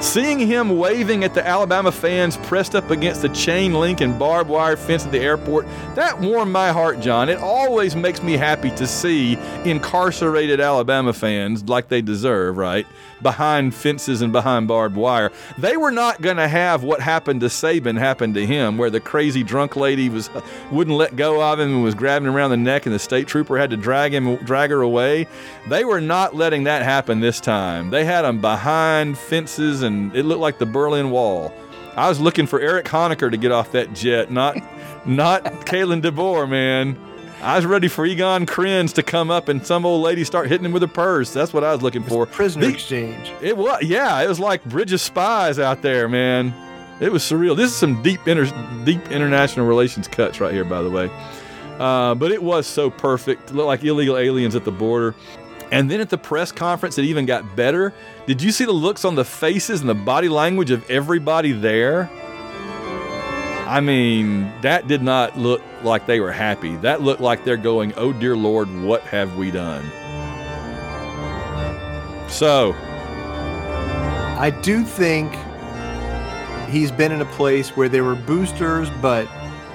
Seeing 0.00 0.38
him 0.38 0.76
waving 0.76 1.24
at 1.24 1.34
the 1.34 1.46
Alabama 1.46 1.90
fans 1.92 2.36
pressed 2.38 2.74
up 2.74 2.90
against 2.90 3.22
the 3.22 3.30
chain 3.30 3.72
link 3.72 4.00
and 4.00 4.18
barbed 4.18 4.50
wire 4.50 4.76
fence 4.76 5.06
at 5.06 5.12
the 5.12 5.20
airport, 5.20 5.66
that 5.94 6.20
warmed 6.20 6.52
my 6.52 6.72
heart, 6.72 7.00
John. 7.00 7.28
It 7.28 7.38
always 7.38 7.96
makes 7.96 8.22
me 8.22 8.34
happy 8.34 8.70
to 8.72 8.86
see 8.86 9.38
incarcerated 9.64 10.60
Alabama 10.60 11.12
fans, 11.12 11.64
like 11.64 11.88
they 11.88 12.02
deserve, 12.02 12.56
right? 12.58 12.86
Behind 13.24 13.74
fences 13.74 14.22
and 14.22 14.32
behind 14.32 14.68
barbed 14.68 14.94
wire. 14.94 15.32
They 15.58 15.76
were 15.76 15.90
not 15.90 16.20
going 16.20 16.36
to 16.36 16.46
have 16.46 16.84
what 16.84 17.00
happened 17.00 17.40
to 17.40 17.46
Saban 17.46 17.98
happen 17.98 18.34
to 18.34 18.46
him, 18.46 18.78
where 18.78 18.90
the 18.90 19.00
crazy 19.00 19.42
drunk 19.42 19.74
lady 19.74 20.08
was 20.08 20.30
wouldn't 20.70 20.96
let 20.96 21.16
go 21.16 21.42
of 21.42 21.58
him 21.58 21.74
and 21.74 21.82
was 21.82 21.96
grabbing 21.96 22.28
him 22.28 22.36
around 22.36 22.50
the 22.50 22.56
neck, 22.56 22.86
and 22.86 22.94
the 22.94 22.98
state 23.00 23.26
trooper 23.26 23.58
had 23.58 23.70
to 23.70 23.76
drag 23.76 24.14
him, 24.14 24.36
drag 24.36 24.70
her 24.70 24.82
away. 24.82 25.26
They 25.66 25.84
were 25.84 26.00
not 26.00 26.36
letting 26.36 26.64
that 26.64 26.82
happen 26.82 27.20
this 27.20 27.40
time. 27.40 27.90
They 27.90 28.04
had 28.04 28.24
him 28.24 28.40
behind 28.40 29.18
fences 29.18 29.82
and 29.82 30.14
it 30.14 30.24
looked 30.24 30.40
like 30.40 30.58
the 30.58 30.66
Berlin 30.66 31.10
Wall. 31.10 31.52
I 31.96 32.08
was 32.08 32.20
looking 32.20 32.46
for 32.46 32.60
Erich 32.60 32.86
Honecker 32.86 33.30
to 33.30 33.36
get 33.36 33.52
off 33.52 33.72
that 33.72 33.94
jet, 33.94 34.30
not 34.30 34.56
not 35.06 35.44
Kalen 35.44 36.02
DeBoer, 36.02 36.48
man. 36.48 36.98
I 37.44 37.56
was 37.56 37.66
ready 37.66 37.88
for 37.88 38.06
Egon 38.06 38.46
Krenz 38.46 38.94
to 38.94 39.02
come 39.02 39.30
up 39.30 39.48
and 39.48 39.64
some 39.66 39.84
old 39.84 40.02
lady 40.02 40.24
start 40.24 40.48
hitting 40.48 40.64
him 40.64 40.72
with 40.72 40.82
a 40.82 40.88
purse. 40.88 41.30
That's 41.30 41.52
what 41.52 41.62
I 41.62 41.72
was 41.72 41.82
looking 41.82 42.02
for. 42.02 42.24
Prisoner 42.24 42.68
the, 42.68 42.72
exchange. 42.72 43.34
It 43.42 43.54
was, 43.54 43.82
yeah. 43.82 44.18
It 44.22 44.28
was 44.30 44.40
like 44.40 44.64
Bridge 44.64 44.94
of 44.94 45.00
Spies 45.02 45.58
out 45.58 45.82
there, 45.82 46.08
man. 46.08 46.54
It 47.00 47.12
was 47.12 47.22
surreal. 47.22 47.54
This 47.54 47.70
is 47.70 47.76
some 47.76 48.02
deep, 48.02 48.26
inter, 48.26 48.46
deep 48.86 49.10
international 49.10 49.66
relations 49.66 50.08
cuts 50.08 50.40
right 50.40 50.54
here, 50.54 50.64
by 50.64 50.80
the 50.80 50.88
way. 50.88 51.10
Uh, 51.78 52.14
but 52.14 52.32
it 52.32 52.42
was 52.42 52.66
so 52.66 52.88
perfect. 52.88 53.50
It 53.50 53.54
looked 53.54 53.66
like 53.66 53.84
illegal 53.84 54.16
aliens 54.16 54.54
at 54.54 54.64
the 54.64 54.72
border. 54.72 55.14
And 55.70 55.90
then 55.90 56.00
at 56.00 56.08
the 56.08 56.16
press 56.16 56.50
conference, 56.50 56.96
it 56.96 57.04
even 57.04 57.26
got 57.26 57.54
better. 57.54 57.92
Did 58.26 58.40
you 58.40 58.52
see 58.52 58.64
the 58.64 58.72
looks 58.72 59.04
on 59.04 59.16
the 59.16 59.24
faces 59.24 59.82
and 59.82 59.90
the 59.90 59.94
body 59.94 60.30
language 60.30 60.70
of 60.70 60.88
everybody 60.90 61.52
there? 61.52 62.10
I 63.66 63.80
mean, 63.80 64.52
that 64.60 64.86
did 64.88 65.02
not 65.02 65.38
look 65.38 65.62
like 65.82 66.06
they 66.06 66.20
were 66.20 66.32
happy. 66.32 66.76
That 66.76 67.02
looked 67.02 67.20
like 67.20 67.44
they're 67.44 67.56
going, 67.56 67.94
oh 67.96 68.12
dear 68.12 68.36
Lord, 68.36 68.68
what 68.82 69.02
have 69.02 69.36
we 69.36 69.50
done? 69.50 69.84
So. 72.28 72.74
I 74.36 74.50
do 74.62 74.84
think 74.84 75.32
he's 76.68 76.90
been 76.90 77.12
in 77.12 77.20
a 77.20 77.26
place 77.26 77.76
where 77.76 77.88
there 77.88 78.04
were 78.04 78.16
boosters, 78.16 78.90
but 79.00 79.28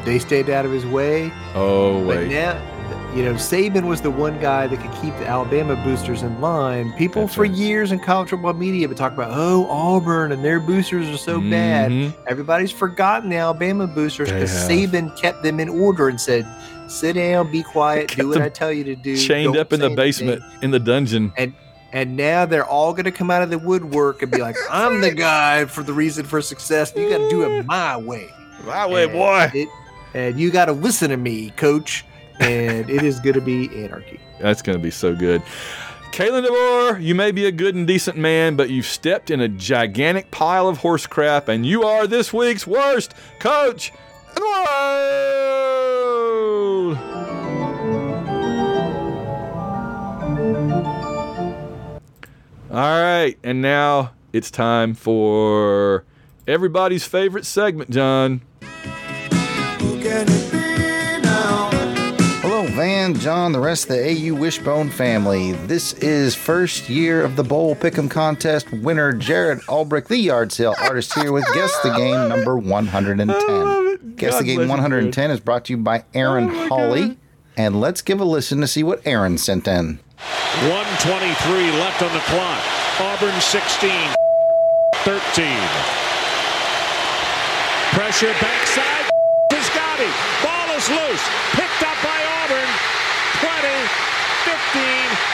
they 0.05 0.19
stayed 0.19 0.49
out 0.49 0.65
of 0.65 0.71
his 0.71 0.85
way. 0.85 1.31
Oh, 1.55 2.03
wait. 2.05 2.15
But 2.15 2.27
now, 2.27 2.78
you 3.15 3.23
know, 3.23 3.33
Saban 3.33 3.87
was 3.87 4.01
the 4.01 4.11
one 4.11 4.39
guy 4.39 4.67
that 4.67 4.79
could 4.79 5.01
keep 5.01 5.17
the 5.17 5.27
Alabama 5.27 5.75
boosters 5.83 6.21
in 6.21 6.39
line. 6.39 6.93
People 6.93 7.23
That's 7.23 7.33
for 7.33 7.41
right. 7.41 7.51
years 7.51 7.91
in 7.91 7.99
college 7.99 8.29
football 8.29 8.53
media 8.53 8.87
would 8.87 8.97
talk 8.97 9.13
about, 9.13 9.31
oh, 9.33 9.65
Auburn 9.67 10.31
and 10.31 10.45
their 10.45 10.59
boosters 10.59 11.09
are 11.09 11.17
so 11.17 11.39
mm-hmm. 11.39 11.49
bad. 11.49 12.13
Everybody's 12.27 12.71
forgotten 12.71 13.29
the 13.29 13.37
Alabama 13.37 13.87
boosters 13.87 14.31
because 14.31 14.51
Saban 14.51 15.19
kept 15.19 15.41
them 15.41 15.59
in 15.59 15.69
order 15.69 16.07
and 16.07 16.21
said, 16.21 16.47
sit 16.87 17.13
down, 17.13 17.51
be 17.51 17.63
quiet, 17.63 18.15
do 18.15 18.29
what 18.29 18.43
I 18.43 18.49
tell 18.49 18.71
you 18.71 18.83
to 18.83 18.95
do. 18.95 19.17
Chained 19.17 19.57
up 19.57 19.73
in 19.73 19.79
the 19.79 19.89
basement, 19.89 20.43
anything. 20.43 20.63
in 20.63 20.71
the 20.71 20.79
dungeon. 20.79 21.33
And 21.35 21.53
and 21.91 22.15
now 22.15 22.45
they're 22.45 22.65
all 22.65 22.93
going 22.93 23.05
to 23.05 23.11
come 23.11 23.31
out 23.31 23.41
of 23.41 23.49
the 23.49 23.57
woodwork 23.57 24.21
and 24.21 24.31
be 24.31 24.37
like, 24.37 24.55
I'm 24.69 25.01
the 25.01 25.11
guy 25.11 25.65
for 25.65 25.81
the 25.81 25.93
reason 25.93 26.25
for 26.25 26.39
success. 26.43 26.93
You 26.95 27.09
got 27.09 27.17
to 27.17 27.29
do 27.29 27.41
it 27.41 27.65
my 27.65 27.97
way. 27.97 28.29
My 28.65 28.85
way, 28.85 29.05
and 29.05 29.13
boy. 29.13 29.49
It, 29.55 29.67
and 30.13 30.39
you 30.39 30.51
got 30.51 30.65
to 30.65 30.73
listen 30.73 31.09
to 31.09 31.17
me, 31.17 31.49
coach 31.51 32.05
and 32.39 32.89
it 32.89 33.03
is 33.03 33.19
going 33.19 33.35
to 33.35 33.41
be 33.41 33.69
anarchy. 33.83 34.19
That's 34.39 34.61
going 34.61 34.77
to 34.77 34.81
be 34.81 34.91
so 34.91 35.15
good. 35.15 35.41
Kalen 36.11 36.45
DeBoer, 36.45 37.01
you 37.01 37.15
may 37.15 37.31
be 37.31 37.45
a 37.45 37.51
good 37.51 37.75
and 37.75 37.85
decent 37.85 38.17
man, 38.17 38.55
but 38.55 38.69
you've 38.69 38.85
stepped 38.85 39.29
in 39.29 39.39
a 39.39 39.47
gigantic 39.47 40.31
pile 40.31 40.67
of 40.67 40.79
horse 40.79 41.05
crap, 41.07 41.47
and 41.47 41.65
you 41.65 41.83
are 41.83 42.07
this 42.07 42.33
week's 42.33 42.65
worst 42.65 43.13
coach 43.39 43.91
in 44.35 44.35
the 44.35 44.41
world. 44.41 44.79
All 52.71 53.01
right, 53.01 53.37
and 53.43 53.61
now 53.61 54.11
it's 54.31 54.51
time 54.51 54.93
for 54.93 56.05
everybody's 56.47 57.05
favorite 57.05 57.45
segment, 57.45 57.89
John. 57.91 58.41
Van, 62.79 63.13
John, 63.13 63.51
the 63.51 63.59
rest 63.59 63.89
of 63.89 63.97
the 63.97 64.31
AU 64.31 64.33
Wishbone 64.33 64.89
family. 64.89 65.51
This 65.51 65.91
is 65.95 66.33
first 66.33 66.87
year 66.87 67.21
of 67.25 67.35
the 67.35 67.43
Bowl 67.43 67.75
Pick'em 67.75 68.09
contest 68.09 68.71
winner 68.71 69.11
Jarrod 69.11 69.59
Albrick, 69.65 70.07
the 70.07 70.15
yard 70.15 70.53
sale 70.53 70.73
artist 70.79 71.13
here 71.13 71.33
with 71.33 71.43
Guess 71.53 71.77
the 71.83 71.89
Game 71.97 72.29
number 72.29 72.57
110. 72.57 74.15
Guess 74.15 74.31
God 74.31 74.39
the 74.39 74.45
Game 74.45 74.69
110 74.69 75.29
is 75.29 75.41
brought 75.41 75.65
to 75.65 75.73
you 75.73 75.77
by 75.77 76.05
Aaron 76.13 76.49
oh 76.49 76.67
Hawley. 76.69 77.07
God. 77.09 77.17
And 77.57 77.81
let's 77.81 78.01
give 78.01 78.21
a 78.21 78.23
listen 78.23 78.61
to 78.61 78.67
see 78.67 78.83
what 78.83 79.05
Aaron 79.05 79.37
sent 79.37 79.67
in. 79.67 79.99
123 80.71 81.71
left 81.81 82.01
on 82.01 82.13
the 82.13 82.23
clock. 82.31 82.63
Auburn 83.01 83.41
16, 83.41 83.91
13. 85.03 85.19
Pressure 87.91 88.31
backside. 88.39 89.11
Piscotti. 89.51 90.07
Ball 90.41 90.77
is 90.77 90.87
loose. 90.87 91.27
Picked 91.51 91.83
up 91.83 92.01
by 92.01 92.19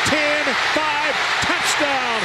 10, 0.05 0.45
5, 0.73 1.15
touchdown. 1.41 2.21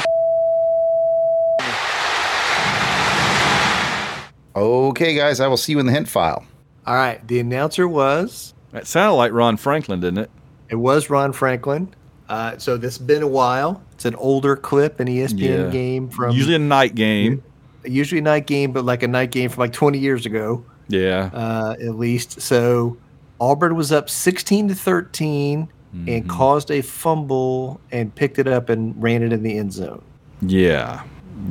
Okay, 4.55 5.15
guys, 5.15 5.39
I 5.39 5.47
will 5.47 5.57
see 5.57 5.73
you 5.73 5.79
in 5.79 5.85
the 5.85 5.91
hint 5.91 6.09
file. 6.09 6.45
All 6.85 6.95
right. 6.95 7.25
The 7.27 7.39
announcer 7.39 7.87
was. 7.87 8.53
It 8.73 8.87
sounded 8.87 9.15
like 9.15 9.31
Ron 9.31 9.57
Franklin, 9.57 9.99
didn't 9.99 10.19
it? 10.19 10.31
It 10.69 10.75
was 10.75 11.09
Ron 11.09 11.33
Franklin. 11.33 11.93
Uh, 12.27 12.57
so 12.57 12.77
this 12.77 12.97
has 12.97 13.05
been 13.05 13.23
a 13.23 13.27
while. 13.27 13.83
It's 13.93 14.05
an 14.05 14.15
older 14.15 14.55
clip, 14.55 14.99
an 14.99 15.07
ESPN 15.07 15.65
yeah. 15.65 15.69
game 15.69 16.09
from. 16.09 16.35
Usually 16.35 16.55
a 16.55 16.59
night 16.59 16.95
game. 16.95 17.43
Usually 17.83 18.19
a 18.19 18.23
night 18.23 18.47
game, 18.47 18.71
but 18.71 18.85
like 18.85 19.03
a 19.03 19.07
night 19.07 19.31
game 19.31 19.49
from 19.49 19.61
like 19.61 19.73
20 19.73 19.97
years 19.97 20.25
ago. 20.25 20.63
Yeah. 20.87 21.29
Uh, 21.33 21.75
at 21.81 21.95
least. 21.95 22.41
So 22.41 22.97
Auburn 23.39 23.75
was 23.75 23.91
up 23.91 24.09
16 24.09 24.69
to 24.69 24.75
13 24.75 25.67
mm-hmm. 25.67 26.09
and 26.09 26.29
caused 26.29 26.71
a 26.71 26.81
fumble 26.81 27.81
and 27.91 28.13
picked 28.13 28.39
it 28.39 28.47
up 28.47 28.69
and 28.69 29.01
ran 29.01 29.23
it 29.23 29.33
in 29.33 29.43
the 29.43 29.57
end 29.57 29.73
zone. 29.73 30.01
Yeah, 30.41 31.03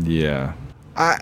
yeah. 0.03 0.55
I 0.97 1.17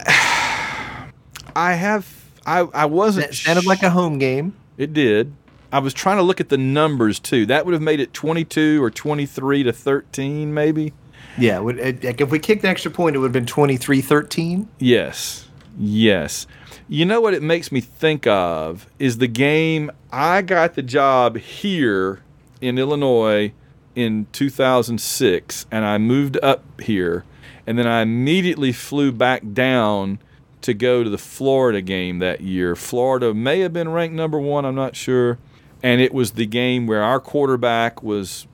I 1.59 1.75
have 1.75 2.07
I 2.47 2.61
I 2.61 2.87
wasn't. 2.87 3.27
That 3.27 3.35
sounded 3.35 3.65
sh- 3.65 3.67
like 3.67 3.83
a 3.83 3.91
home 3.91 4.19
game. 4.19 4.55
It 4.77 4.93
did. 4.93 5.35
I 5.73 5.81
was 5.81 5.93
trying 5.93 6.17
to 6.19 6.23
look 6.23 6.41
at 6.41 6.49
the 6.49 6.57
numbers 6.57 7.19
too. 7.19 7.47
That 7.47 7.67
would 7.67 7.73
have 7.73 7.83
made 7.83 8.01
it 8.01 8.15
22 8.15 8.83
or 8.83 8.91
23 8.91 9.65
to 9.65 9.73
13, 9.73 10.55
maybe. 10.55 10.95
Yeah, 11.37 11.61
if 11.67 12.31
we 12.31 12.39
kicked 12.39 12.63
the 12.63 12.69
extra 12.69 12.91
point, 12.91 13.17
it 13.17 13.19
would 13.19 13.27
have 13.27 13.33
been 13.33 13.45
23 13.45 14.01
13. 14.01 14.69
Yes. 14.79 15.49
Yes. 15.77 16.47
You 16.89 17.05
know 17.05 17.21
what 17.21 17.35
it 17.35 17.43
makes 17.43 17.71
me 17.71 17.81
think 17.81 18.27
of 18.27 18.87
is 18.99 19.19
the 19.19 19.29
game 19.29 19.91
I 20.11 20.43
got 20.43 20.75
the 20.75 20.83
job 20.83 21.37
here 21.37 22.23
in 22.61 22.79
Illinois 22.79 23.53
in 23.95 24.27
2006 24.33 25.67
and 25.71 25.85
I 25.85 25.99
moved 25.99 26.39
up 26.43 26.81
here 26.81 27.25
and 27.67 27.79
then 27.79 27.87
I 27.87 28.01
immediately 28.03 28.73
flew 28.73 29.13
back 29.13 29.43
down 29.53 30.19
to 30.63 30.75
go 30.75 31.05
to 31.05 31.11
the 31.11 31.19
Florida 31.19 31.81
game 31.81 32.19
that 32.19 32.41
year. 32.41 32.75
Florida 32.77 33.33
may 33.35 33.61
have 33.61 33.73
been 33.73 33.89
ranked 33.89 34.15
number 34.15 34.39
1, 34.39 34.65
I'm 34.65 34.75
not 34.75 34.97
sure. 34.97 35.39
And 35.83 36.01
it 36.01 36.13
was 36.13 36.33
the 36.33 36.47
game 36.47 36.87
where 36.87 37.03
our 37.03 37.21
quarterback 37.21 38.03
was 38.03 38.47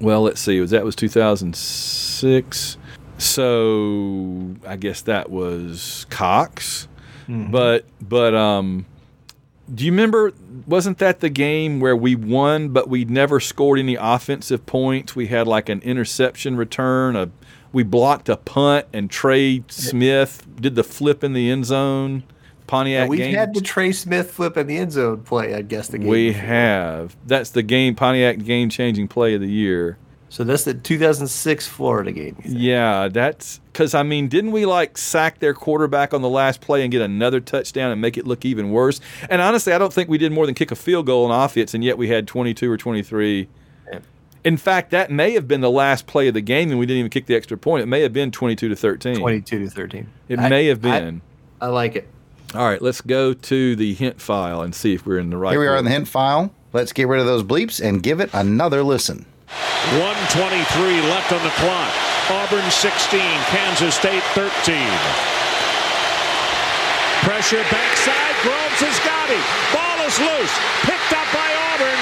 well, 0.00 0.22
let's 0.22 0.40
see, 0.40 0.60
was 0.60 0.70
that 0.70 0.84
was 0.84 0.96
2006. 0.96 2.76
So, 3.18 4.56
I 4.66 4.76
guess 4.76 5.02
that 5.02 5.30
was 5.30 6.06
Cox. 6.10 6.88
Mm-hmm. 7.28 7.52
But 7.52 7.86
but 8.00 8.34
um 8.34 8.86
do 9.72 9.84
you 9.84 9.92
remember? 9.92 10.32
Wasn't 10.66 10.98
that 10.98 11.20
the 11.20 11.30
game 11.30 11.80
where 11.80 11.96
we 11.96 12.14
won, 12.14 12.70
but 12.70 12.88
we 12.88 13.04
never 13.04 13.40
scored 13.40 13.78
any 13.78 13.94
offensive 13.94 14.66
points? 14.66 15.16
We 15.16 15.28
had 15.28 15.46
like 15.46 15.68
an 15.68 15.80
interception 15.80 16.56
return. 16.56 17.16
A 17.16 17.30
we 17.72 17.82
blocked 17.82 18.28
a 18.28 18.36
punt, 18.36 18.86
and 18.92 19.10
Trey 19.10 19.64
Smith 19.68 20.46
did 20.60 20.74
the 20.74 20.84
flip 20.84 21.24
in 21.24 21.32
the 21.32 21.50
end 21.50 21.66
zone. 21.66 22.24
Pontiac 22.66 23.08
we've 23.08 23.18
game. 23.18 23.34
had 23.34 23.54
the 23.54 23.60
Trey 23.60 23.92
Smith 23.92 24.30
flip 24.30 24.56
in 24.56 24.66
the 24.66 24.78
end 24.78 24.92
zone 24.92 25.22
play. 25.22 25.54
I 25.54 25.62
guess 25.62 25.88
the 25.88 25.98
game. 25.98 26.08
we 26.08 26.28
before. 26.28 26.42
have. 26.42 27.16
That's 27.26 27.50
the 27.50 27.62
game 27.62 27.94
Pontiac 27.94 28.38
game 28.44 28.70
changing 28.70 29.08
play 29.08 29.34
of 29.34 29.40
the 29.40 29.50
year. 29.50 29.98
So 30.32 30.44
that's 30.44 30.64
the 30.64 30.72
2006 30.72 31.68
Florida 31.68 32.10
game. 32.10 32.40
Yeah, 32.42 33.08
that's 33.08 33.60
because 33.70 33.94
I 33.94 34.02
mean, 34.02 34.28
didn't 34.28 34.52
we 34.52 34.64
like 34.64 34.96
sack 34.96 35.40
their 35.40 35.52
quarterback 35.52 36.14
on 36.14 36.22
the 36.22 36.28
last 36.30 36.62
play 36.62 36.82
and 36.82 36.90
get 36.90 37.02
another 37.02 37.38
touchdown 37.38 37.90
and 37.90 38.00
make 38.00 38.16
it 38.16 38.26
look 38.26 38.46
even 38.46 38.70
worse? 38.70 38.98
And 39.28 39.42
honestly, 39.42 39.74
I 39.74 39.78
don't 39.78 39.92
think 39.92 40.08
we 40.08 40.16
did 40.16 40.32
more 40.32 40.46
than 40.46 40.54
kick 40.54 40.70
a 40.70 40.74
field 40.74 41.04
goal 41.04 41.30
on 41.30 41.44
offense, 41.44 41.74
and 41.74 41.84
yet 41.84 41.98
we 41.98 42.08
had 42.08 42.26
22 42.26 42.70
or 42.70 42.78
23. 42.78 43.48
In 44.44 44.56
fact, 44.56 44.90
that 44.90 45.10
may 45.10 45.32
have 45.32 45.46
been 45.46 45.60
the 45.60 45.70
last 45.70 46.06
play 46.06 46.26
of 46.28 46.34
the 46.34 46.40
game, 46.40 46.70
and 46.70 46.78
we 46.78 46.86
didn't 46.86 46.98
even 46.98 47.10
kick 47.10 47.26
the 47.26 47.36
extra 47.36 47.56
point. 47.56 47.82
It 47.82 47.86
may 47.86 48.00
have 48.02 48.12
been 48.12 48.30
22 48.32 48.68
to 48.68 48.76
13. 48.76 49.16
22 49.20 49.58
to 49.60 49.70
13. 49.70 50.08
It 50.28 50.38
I- 50.40 50.48
may 50.48 50.66
have 50.66 50.82
been. 50.82 51.22
I 51.60 51.66
like 51.68 51.94
it. 51.94 52.08
All 52.54 52.66
right, 52.66 52.82
let's 52.82 53.00
go 53.00 53.32
to 53.32 53.76
the 53.76 53.94
hint 53.94 54.20
file 54.20 54.60
and 54.60 54.74
see 54.74 54.92
if 54.94 55.06
we're 55.06 55.18
in 55.18 55.30
the 55.30 55.38
right. 55.38 55.52
Here 55.52 55.60
we 55.60 55.66
are 55.68 55.76
in 55.76 55.84
the 55.84 55.90
hint 55.90 56.08
file. 56.08 56.52
Let's 56.72 56.92
get 56.92 57.08
rid 57.08 57.20
of 57.20 57.26
those 57.26 57.42
bleeps 57.42 57.80
and 57.82 58.02
give 58.02 58.20
it 58.20 58.28
another 58.34 58.82
listen. 58.82 59.24
123 59.96 61.00
left 61.08 61.32
on 61.32 61.42
the 61.44 61.54
clock. 61.60 61.92
Auburn 62.30 62.68
16, 62.70 63.20
Kansas 63.48 63.94
State 63.94 64.22
13. 64.36 64.76
Pressure 67.24 67.62
backside. 67.70 68.34
Groves 68.42 68.80
has 68.82 68.98
got 69.06 69.28
it. 69.30 69.44
Ball 69.70 69.98
is 70.04 70.16
loose. 70.18 70.54
Picked 70.82 71.12
up 71.14 71.28
by 71.30 71.48
Auburn. 71.70 72.00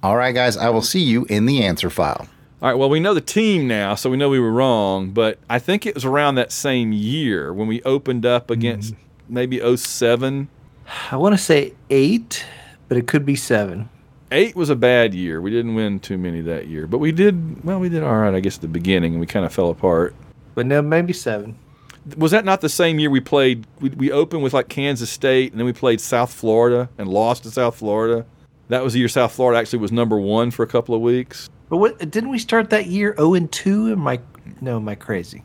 All 0.03 0.17
right, 0.17 0.35
guys, 0.35 0.57
I 0.57 0.69
will 0.71 0.83
see 0.83 1.03
you 1.03 1.25
in 1.27 1.47
the 1.47 1.65
answer 1.65 1.91
file. 1.91 2.29
All 2.63 2.71
right, 2.71 2.75
well, 2.75 2.89
we 2.89 3.01
know 3.01 3.13
the 3.13 3.21
team 3.21 3.69
now, 3.69 3.95
so 3.95 4.09
we 4.09 4.17
know 4.17 4.31
we 4.31 4.41
were 4.41 4.53
wrong, 4.53 5.11
but 5.11 5.39
I 5.51 5.59
think 5.59 5.85
it 5.85 5.95
was 5.95 6.05
around 6.05 6.37
that 6.37 6.53
same 6.53 6.93
year 6.93 7.53
when 7.53 7.69
we 7.69 7.83
opened 7.83 8.25
up 8.25 8.51
against 8.51 8.95
mm-hmm. 8.95 9.35
maybe 9.35 9.77
07. 9.77 10.49
I 11.11 11.17
want 11.17 11.35
to 11.35 11.39
say 11.39 11.75
eight, 11.91 12.45
but 12.89 12.97
it 12.97 13.07
could 13.07 13.27
be 13.27 13.37
seven. 13.37 13.89
Eight 14.33 14.57
was 14.57 14.71
a 14.71 14.77
bad 14.77 15.15
year. 15.15 15.41
We 15.41 15.51
didn't 15.51 15.75
win 15.75 16.01
too 16.01 16.19
many 16.19 16.41
that 16.43 16.67
year, 16.67 16.87
but 16.87 16.99
we 16.99 17.13
did, 17.13 17.65
well, 17.65 17.79
we 17.79 17.89
did 17.89 18.03
all 18.03 18.17
right, 18.17 18.35
I 18.35 18.41
guess, 18.41 18.57
at 18.57 18.63
the 18.63 18.69
beginning, 18.69 19.13
and 19.13 19.21
we 19.21 19.27
kind 19.27 19.45
of 19.45 19.53
fell 19.53 19.71
apart. 19.71 20.15
But 20.55 20.67
no, 20.67 20.83
maybe 20.83 21.13
seven. 21.13 21.59
Was 22.17 22.31
that 22.31 22.45
not 22.45 22.61
the 22.61 22.69
same 22.69 22.99
year 22.99 23.11
we 23.11 23.21
played? 23.21 23.67
We, 23.81 23.91
we 23.91 24.13
opened 24.13 24.43
with 24.43 24.55
like 24.55 24.69
Kansas 24.69 25.11
State, 25.11 25.53
and 25.53 25.61
then 25.61 25.67
we 25.67 25.73
played 25.73 26.01
South 26.01 26.33
Florida 26.33 26.89
and 26.99 27.09
lost 27.09 27.43
to 27.43 27.51
South 27.51 27.77
Florida. 27.77 28.25
That 28.69 28.83
was 28.83 28.93
the 28.93 29.01
year 29.01 29.09
South 29.09 29.33
Florida 29.33 29.61
actually 29.61 29.79
was 29.81 29.93
number 29.93 30.19
one 30.19 30.51
for 30.51 30.63
a 30.63 30.67
couple 30.67 30.95
of 30.95 31.01
weeks. 31.01 31.49
But 31.69 31.79
what 31.79 31.99
didn't 32.11 32.31
we 32.31 32.39
start 32.39 32.71
that 32.71 32.87
year 32.87 33.15
0 33.17 33.35
and 33.35 33.51
2? 33.51 33.93
Am 33.93 34.07
I 34.07 34.21
no, 34.61 34.77
am 34.77 34.89
I 34.89 34.95
crazy? 34.95 35.43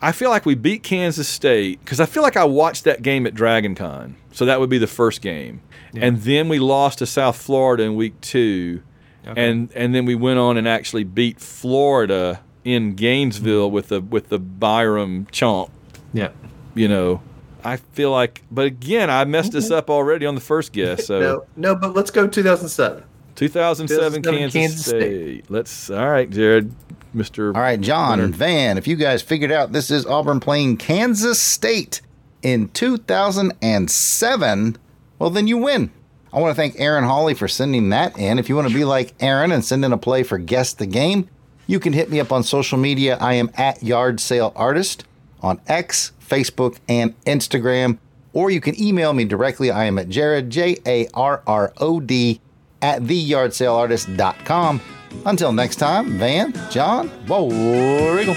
I 0.00 0.12
feel 0.12 0.30
like 0.30 0.44
we 0.44 0.54
beat 0.54 0.82
Kansas 0.82 1.28
State 1.28 1.80
because 1.80 2.00
I 2.00 2.06
feel 2.06 2.22
like 2.22 2.36
I 2.36 2.44
watched 2.44 2.84
that 2.84 3.02
game 3.02 3.26
at 3.26 3.34
Dragon 3.34 3.74
Con. 3.74 4.16
So 4.32 4.44
that 4.46 4.58
would 4.58 4.70
be 4.70 4.78
the 4.78 4.86
first 4.86 5.20
game. 5.20 5.60
And 5.94 6.22
then 6.22 6.48
we 6.48 6.58
lost 6.58 6.98
to 6.98 7.06
South 7.06 7.36
Florida 7.36 7.82
in 7.82 7.96
week 7.96 8.20
two. 8.20 8.82
And 9.24 9.70
and 9.74 9.94
then 9.94 10.04
we 10.04 10.14
went 10.14 10.38
on 10.38 10.56
and 10.56 10.66
actually 10.66 11.04
beat 11.04 11.38
Florida 11.40 12.40
in 12.64 12.94
Gainesville 12.94 13.66
mm-hmm. 13.66 13.74
with 13.74 13.88
the 13.88 14.00
with 14.00 14.28
the 14.28 14.40
Byrum 14.40 15.30
chomp. 15.30 15.70
Yeah. 16.12 16.30
You 16.74 16.88
know. 16.88 17.22
I 17.64 17.76
feel 17.76 18.10
like 18.10 18.42
but 18.50 18.66
again 18.66 19.08
I 19.08 19.24
messed 19.24 19.52
this 19.52 19.70
up 19.70 19.88
already 19.88 20.26
on 20.26 20.34
the 20.34 20.40
first 20.40 20.72
guess. 20.72 21.06
So 21.06 21.20
No, 21.20 21.44
no, 21.56 21.74
but 21.76 21.94
let's 21.94 22.10
go 22.10 22.26
2007. 22.26 23.04
2007, 23.36 24.22
2007 24.22 24.22
Kansas, 24.22 24.52
Kansas 24.52 24.84
State. 24.84 25.00
State. 25.00 25.50
Let's 25.50 25.90
all 25.90 26.10
right, 26.10 26.28
Jarrod. 26.28 26.72
Mr. 27.14 27.54
All 27.54 27.60
right, 27.60 27.80
John 27.80 28.18
Winner. 28.18 28.32
Van, 28.32 28.78
if 28.78 28.88
you 28.88 28.96
guys 28.96 29.22
figured 29.22 29.52
out 29.52 29.72
this 29.72 29.90
is 29.90 30.06
Auburn 30.06 30.40
playing 30.40 30.78
Kansas 30.78 31.40
State 31.40 32.00
in 32.42 32.68
2007, 32.70 34.76
well, 35.18 35.30
then 35.30 35.46
you 35.46 35.58
win. 35.58 35.90
I 36.32 36.40
want 36.40 36.52
to 36.52 36.54
thank 36.54 36.80
Aaron 36.80 37.04
Hawley 37.04 37.34
for 37.34 37.46
sending 37.46 37.90
that 37.90 38.18
in. 38.18 38.38
If 38.38 38.48
you 38.48 38.56
want 38.56 38.68
to 38.68 38.74
be 38.74 38.84
like 38.84 39.12
Aaron 39.20 39.52
and 39.52 39.62
send 39.62 39.84
in 39.84 39.92
a 39.92 39.98
play 39.98 40.22
for 40.22 40.38
Guess 40.38 40.74
the 40.74 40.86
Game, 40.86 41.28
you 41.66 41.78
can 41.78 41.92
hit 41.92 42.10
me 42.10 42.18
up 42.18 42.32
on 42.32 42.42
social 42.42 42.78
media. 42.78 43.18
I 43.20 43.34
am 43.34 43.50
at 43.54 43.82
Yard 43.82 44.18
Sale 44.18 44.52
Artist 44.56 45.04
on 45.42 45.60
X, 45.66 46.12
Facebook, 46.20 46.78
and 46.88 47.18
Instagram. 47.24 47.98
Or 48.32 48.50
you 48.50 48.60
can 48.60 48.80
email 48.80 49.12
me 49.12 49.24
directly. 49.24 49.70
I 49.70 49.84
am 49.84 49.98
at 49.98 50.08
Jarrod, 50.08 50.48
J 50.48 50.78
A 50.86 51.06
R 51.12 51.42
R 51.46 51.72
O 51.78 52.00
D, 52.00 52.40
at 52.80 53.02
theyardsaleartist.com. 53.02 54.80
Until 55.26 55.52
next 55.52 55.76
time, 55.76 56.18
Van, 56.18 56.54
John, 56.70 57.10
wriggle. 57.26 58.36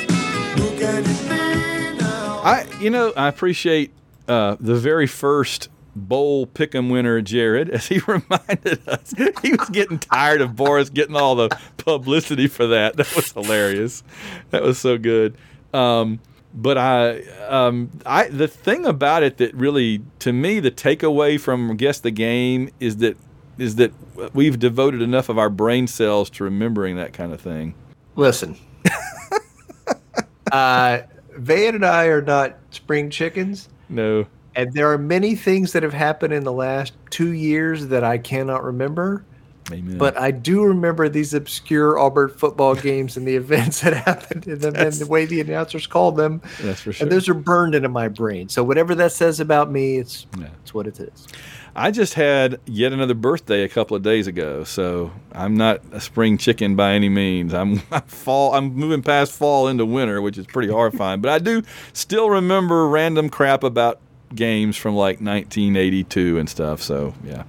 I, 2.43 2.67
you 2.79 2.89
know, 2.89 3.13
I 3.15 3.27
appreciate 3.27 3.91
uh, 4.27 4.57
the 4.59 4.75
very 4.75 5.07
first 5.07 5.69
bowl 5.95 6.45
pick'em 6.45 6.91
winner, 6.91 7.21
Jared, 7.21 7.69
as 7.71 7.87
he 7.87 7.99
reminded 7.99 8.87
us 8.87 9.13
he 9.41 9.53
was 9.53 9.69
getting 9.69 9.97
tired 9.97 10.41
of 10.41 10.55
Boris 10.55 10.89
getting 10.89 11.15
all 11.15 11.35
the 11.35 11.49
publicity 11.77 12.47
for 12.47 12.67
that. 12.67 12.97
That 12.97 13.15
was 13.15 13.31
hilarious. 13.31 14.03
That 14.51 14.61
was 14.61 14.77
so 14.77 14.97
good. 14.97 15.35
Um, 15.73 16.19
but 16.55 16.77
I, 16.77 17.21
um, 17.47 17.91
I, 18.05 18.29
the 18.29 18.47
thing 18.47 18.85
about 18.85 19.23
it 19.23 19.37
that 19.37 19.53
really, 19.53 20.01
to 20.19 20.31
me, 20.31 20.59
the 20.61 20.71
takeaway 20.71 21.39
from 21.39 21.75
guess 21.75 21.99
the 21.99 22.11
game 22.11 22.69
is 22.79 22.97
that 22.97 23.17
is 23.57 23.75
that 23.75 23.93
we've 24.33 24.59
devoted 24.59 25.01
enough 25.01 25.29
of 25.29 25.37
our 25.37 25.49
brain 25.49 25.87
cells 25.87 26.29
to 26.29 26.43
remembering 26.43 26.97
that 26.97 27.13
kind 27.13 27.33
of 27.33 27.39
thing. 27.39 27.73
Listen. 28.15 28.57
uh, 30.51 30.99
Van 31.37 31.75
and 31.75 31.85
I 31.85 32.05
are 32.05 32.21
not 32.21 32.57
spring 32.71 33.09
chickens. 33.09 33.69
No. 33.89 34.25
And 34.55 34.73
there 34.73 34.91
are 34.91 34.97
many 34.97 35.35
things 35.35 35.73
that 35.73 35.83
have 35.83 35.93
happened 35.93 36.33
in 36.33 36.43
the 36.43 36.51
last 36.51 36.93
two 37.09 37.31
years 37.33 37.87
that 37.87 38.03
I 38.03 38.17
cannot 38.17 38.63
remember. 38.63 39.23
Amen. 39.71 39.97
But 39.97 40.17
I 40.19 40.31
do 40.31 40.63
remember 40.63 41.09
these 41.09 41.33
obscure 41.33 41.97
Auburn 41.97 42.29
football 42.29 42.75
games 42.89 43.17
and 43.17 43.27
the 43.27 43.35
events 43.35 43.81
that 43.81 43.93
happened 43.93 44.47
in 44.47 44.59
them 44.59 44.75
and 44.75 44.93
the 44.93 45.07
way 45.07 45.25
the 45.25 45.41
announcers 45.41 45.87
called 45.87 46.17
them. 46.17 46.41
That's 46.61 46.81
for 46.81 46.93
sure. 46.93 47.05
And 47.05 47.11
those 47.11 47.27
are 47.27 47.33
burned 47.33 47.73
into 47.73 47.89
my 47.89 48.07
brain. 48.07 48.47
So 48.49 48.63
whatever 48.63 48.93
that 48.95 49.11
says 49.11 49.39
about 49.39 49.71
me, 49.71 49.97
it's 49.97 50.27
it's 50.61 50.73
what 50.73 50.87
it 50.87 50.99
is. 50.99 51.27
I 51.77 51.91
just 51.91 52.13
had 52.13 52.61
yet 52.65 52.93
another 52.93 53.15
birthday 53.15 53.63
a 53.63 53.69
couple 53.69 53.97
of 53.97 54.03
days 54.03 54.27
ago, 54.27 54.63
so 54.63 55.11
I'm 55.33 55.57
not 55.57 55.81
a 55.91 55.99
spring 55.99 56.37
chicken 56.37 56.77
by 56.77 56.93
any 56.93 57.09
means. 57.09 57.53
I'm, 57.53 57.81
I'm 57.91 58.03
fall. 58.03 58.53
I'm 58.53 58.73
moving 58.75 59.01
past 59.01 59.33
fall 59.33 59.67
into 59.67 59.85
winter, 59.85 60.21
which 60.21 60.37
is 60.37 60.45
pretty 60.45 60.69
horrifying. 60.69 61.19
but 61.19 61.31
I 61.31 61.39
do 61.39 61.63
still 61.91 62.29
remember 62.29 62.87
random 62.87 63.29
crap 63.29 63.63
about 63.63 63.99
games 64.33 64.77
from 64.77 64.95
like 64.95 65.17
1982 65.17 66.39
and 66.39 66.49
stuff. 66.49 66.81
So 66.81 67.13
yeah. 67.25 67.43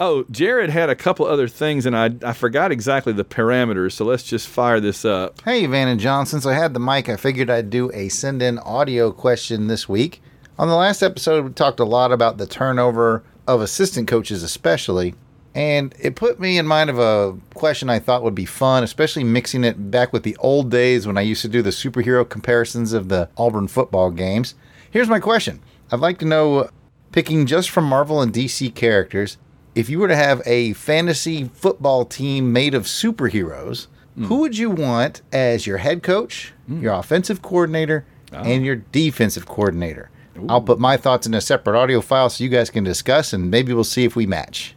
Oh, 0.00 0.24
Jarrod 0.30 0.68
had 0.68 0.90
a 0.90 0.94
couple 0.94 1.26
other 1.26 1.48
things, 1.48 1.86
and 1.86 1.96
I 1.96 2.10
I 2.22 2.32
forgot 2.32 2.72
exactly 2.72 3.12
the 3.12 3.24
parameters. 3.24 3.92
So 3.92 4.04
let's 4.04 4.22
just 4.22 4.48
fire 4.48 4.80
this 4.80 5.04
up. 5.04 5.40
Hey, 5.42 5.66
Van 5.66 5.88
and 5.88 6.00
John, 6.00 6.26
since 6.26 6.46
I 6.46 6.54
had 6.54 6.74
the 6.74 6.80
mic, 6.80 7.08
I 7.08 7.16
figured 7.16 7.50
I'd 7.50 7.70
do 7.70 7.90
a 7.92 8.08
send 8.08 8.42
in 8.42 8.58
audio 8.60 9.12
question 9.12 9.66
this 9.66 9.88
week. 9.88 10.22
On 10.58 10.68
the 10.68 10.76
last 10.76 11.02
episode, 11.02 11.44
we 11.44 11.52
talked 11.52 11.80
a 11.80 11.84
lot 11.84 12.12
about 12.12 12.38
the 12.38 12.46
turnover 12.46 13.24
of 13.46 13.60
assistant 13.60 14.08
coaches, 14.08 14.42
especially. 14.42 15.14
And 15.54 15.94
it 15.98 16.16
put 16.16 16.40
me 16.40 16.56
in 16.56 16.66
mind 16.66 16.88
of 16.88 16.98
a 16.98 17.36
question 17.54 17.90
I 17.90 17.98
thought 17.98 18.22
would 18.22 18.34
be 18.34 18.46
fun, 18.46 18.82
especially 18.82 19.24
mixing 19.24 19.64
it 19.64 19.90
back 19.90 20.12
with 20.12 20.22
the 20.22 20.36
old 20.38 20.70
days 20.70 21.06
when 21.06 21.18
I 21.18 21.22
used 21.22 21.42
to 21.42 21.48
do 21.48 21.60
the 21.60 21.70
superhero 21.70 22.26
comparisons 22.26 22.92
of 22.92 23.08
the 23.08 23.28
Auburn 23.36 23.68
football 23.68 24.10
games. 24.10 24.54
Here's 24.90 25.08
my 25.08 25.20
question 25.20 25.60
I'd 25.90 26.00
like 26.00 26.18
to 26.18 26.24
know, 26.24 26.70
picking 27.12 27.44
just 27.44 27.68
from 27.68 27.84
Marvel 27.84 28.22
and 28.22 28.32
DC 28.32 28.74
characters, 28.74 29.36
if 29.74 29.88
you 29.88 29.98
were 29.98 30.08
to 30.08 30.16
have 30.16 30.42
a 30.46 30.72
fantasy 30.74 31.44
football 31.54 32.04
team 32.04 32.52
made 32.52 32.74
of 32.74 32.84
superheroes, 32.84 33.86
who 34.16 34.40
would 34.40 34.58
you 34.58 34.70
want 34.70 35.22
as 35.32 35.66
your 35.66 35.78
head 35.78 36.02
coach, 36.02 36.52
your 36.68 36.92
offensive 36.92 37.40
coordinator, 37.40 38.04
and 38.30 38.64
your 38.64 38.76
defensive 38.76 39.46
coordinator? 39.46 40.10
I'll 40.48 40.60
put 40.60 40.78
my 40.78 40.96
thoughts 40.96 41.26
in 41.26 41.34
a 41.34 41.40
separate 41.40 41.78
audio 41.78 42.00
file 42.00 42.28
so 42.30 42.44
you 42.44 42.50
guys 42.50 42.70
can 42.70 42.84
discuss, 42.84 43.32
and 43.32 43.50
maybe 43.50 43.72
we'll 43.72 43.84
see 43.84 44.04
if 44.04 44.16
we 44.16 44.26
match. 44.26 44.74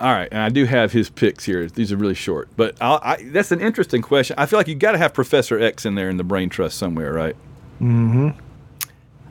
All 0.00 0.12
right, 0.12 0.28
and 0.32 0.40
I 0.40 0.48
do 0.48 0.64
have 0.64 0.92
his 0.92 1.08
picks 1.08 1.44
here. 1.44 1.68
These 1.68 1.92
are 1.92 1.96
really 1.96 2.14
short, 2.14 2.48
but 2.56 2.76
I'll, 2.80 2.98
I, 3.02 3.22
that's 3.26 3.52
an 3.52 3.60
interesting 3.60 4.02
question. 4.02 4.34
I 4.38 4.46
feel 4.46 4.58
like 4.58 4.66
you 4.66 4.74
got 4.74 4.92
to 4.92 4.98
have 4.98 5.14
Professor 5.14 5.60
X 5.60 5.86
in 5.86 5.94
there 5.94 6.10
in 6.10 6.16
the 6.16 6.24
brain 6.24 6.48
trust 6.48 6.76
somewhere, 6.76 7.12
right? 7.12 7.36
Mm-hmm. 7.80 8.30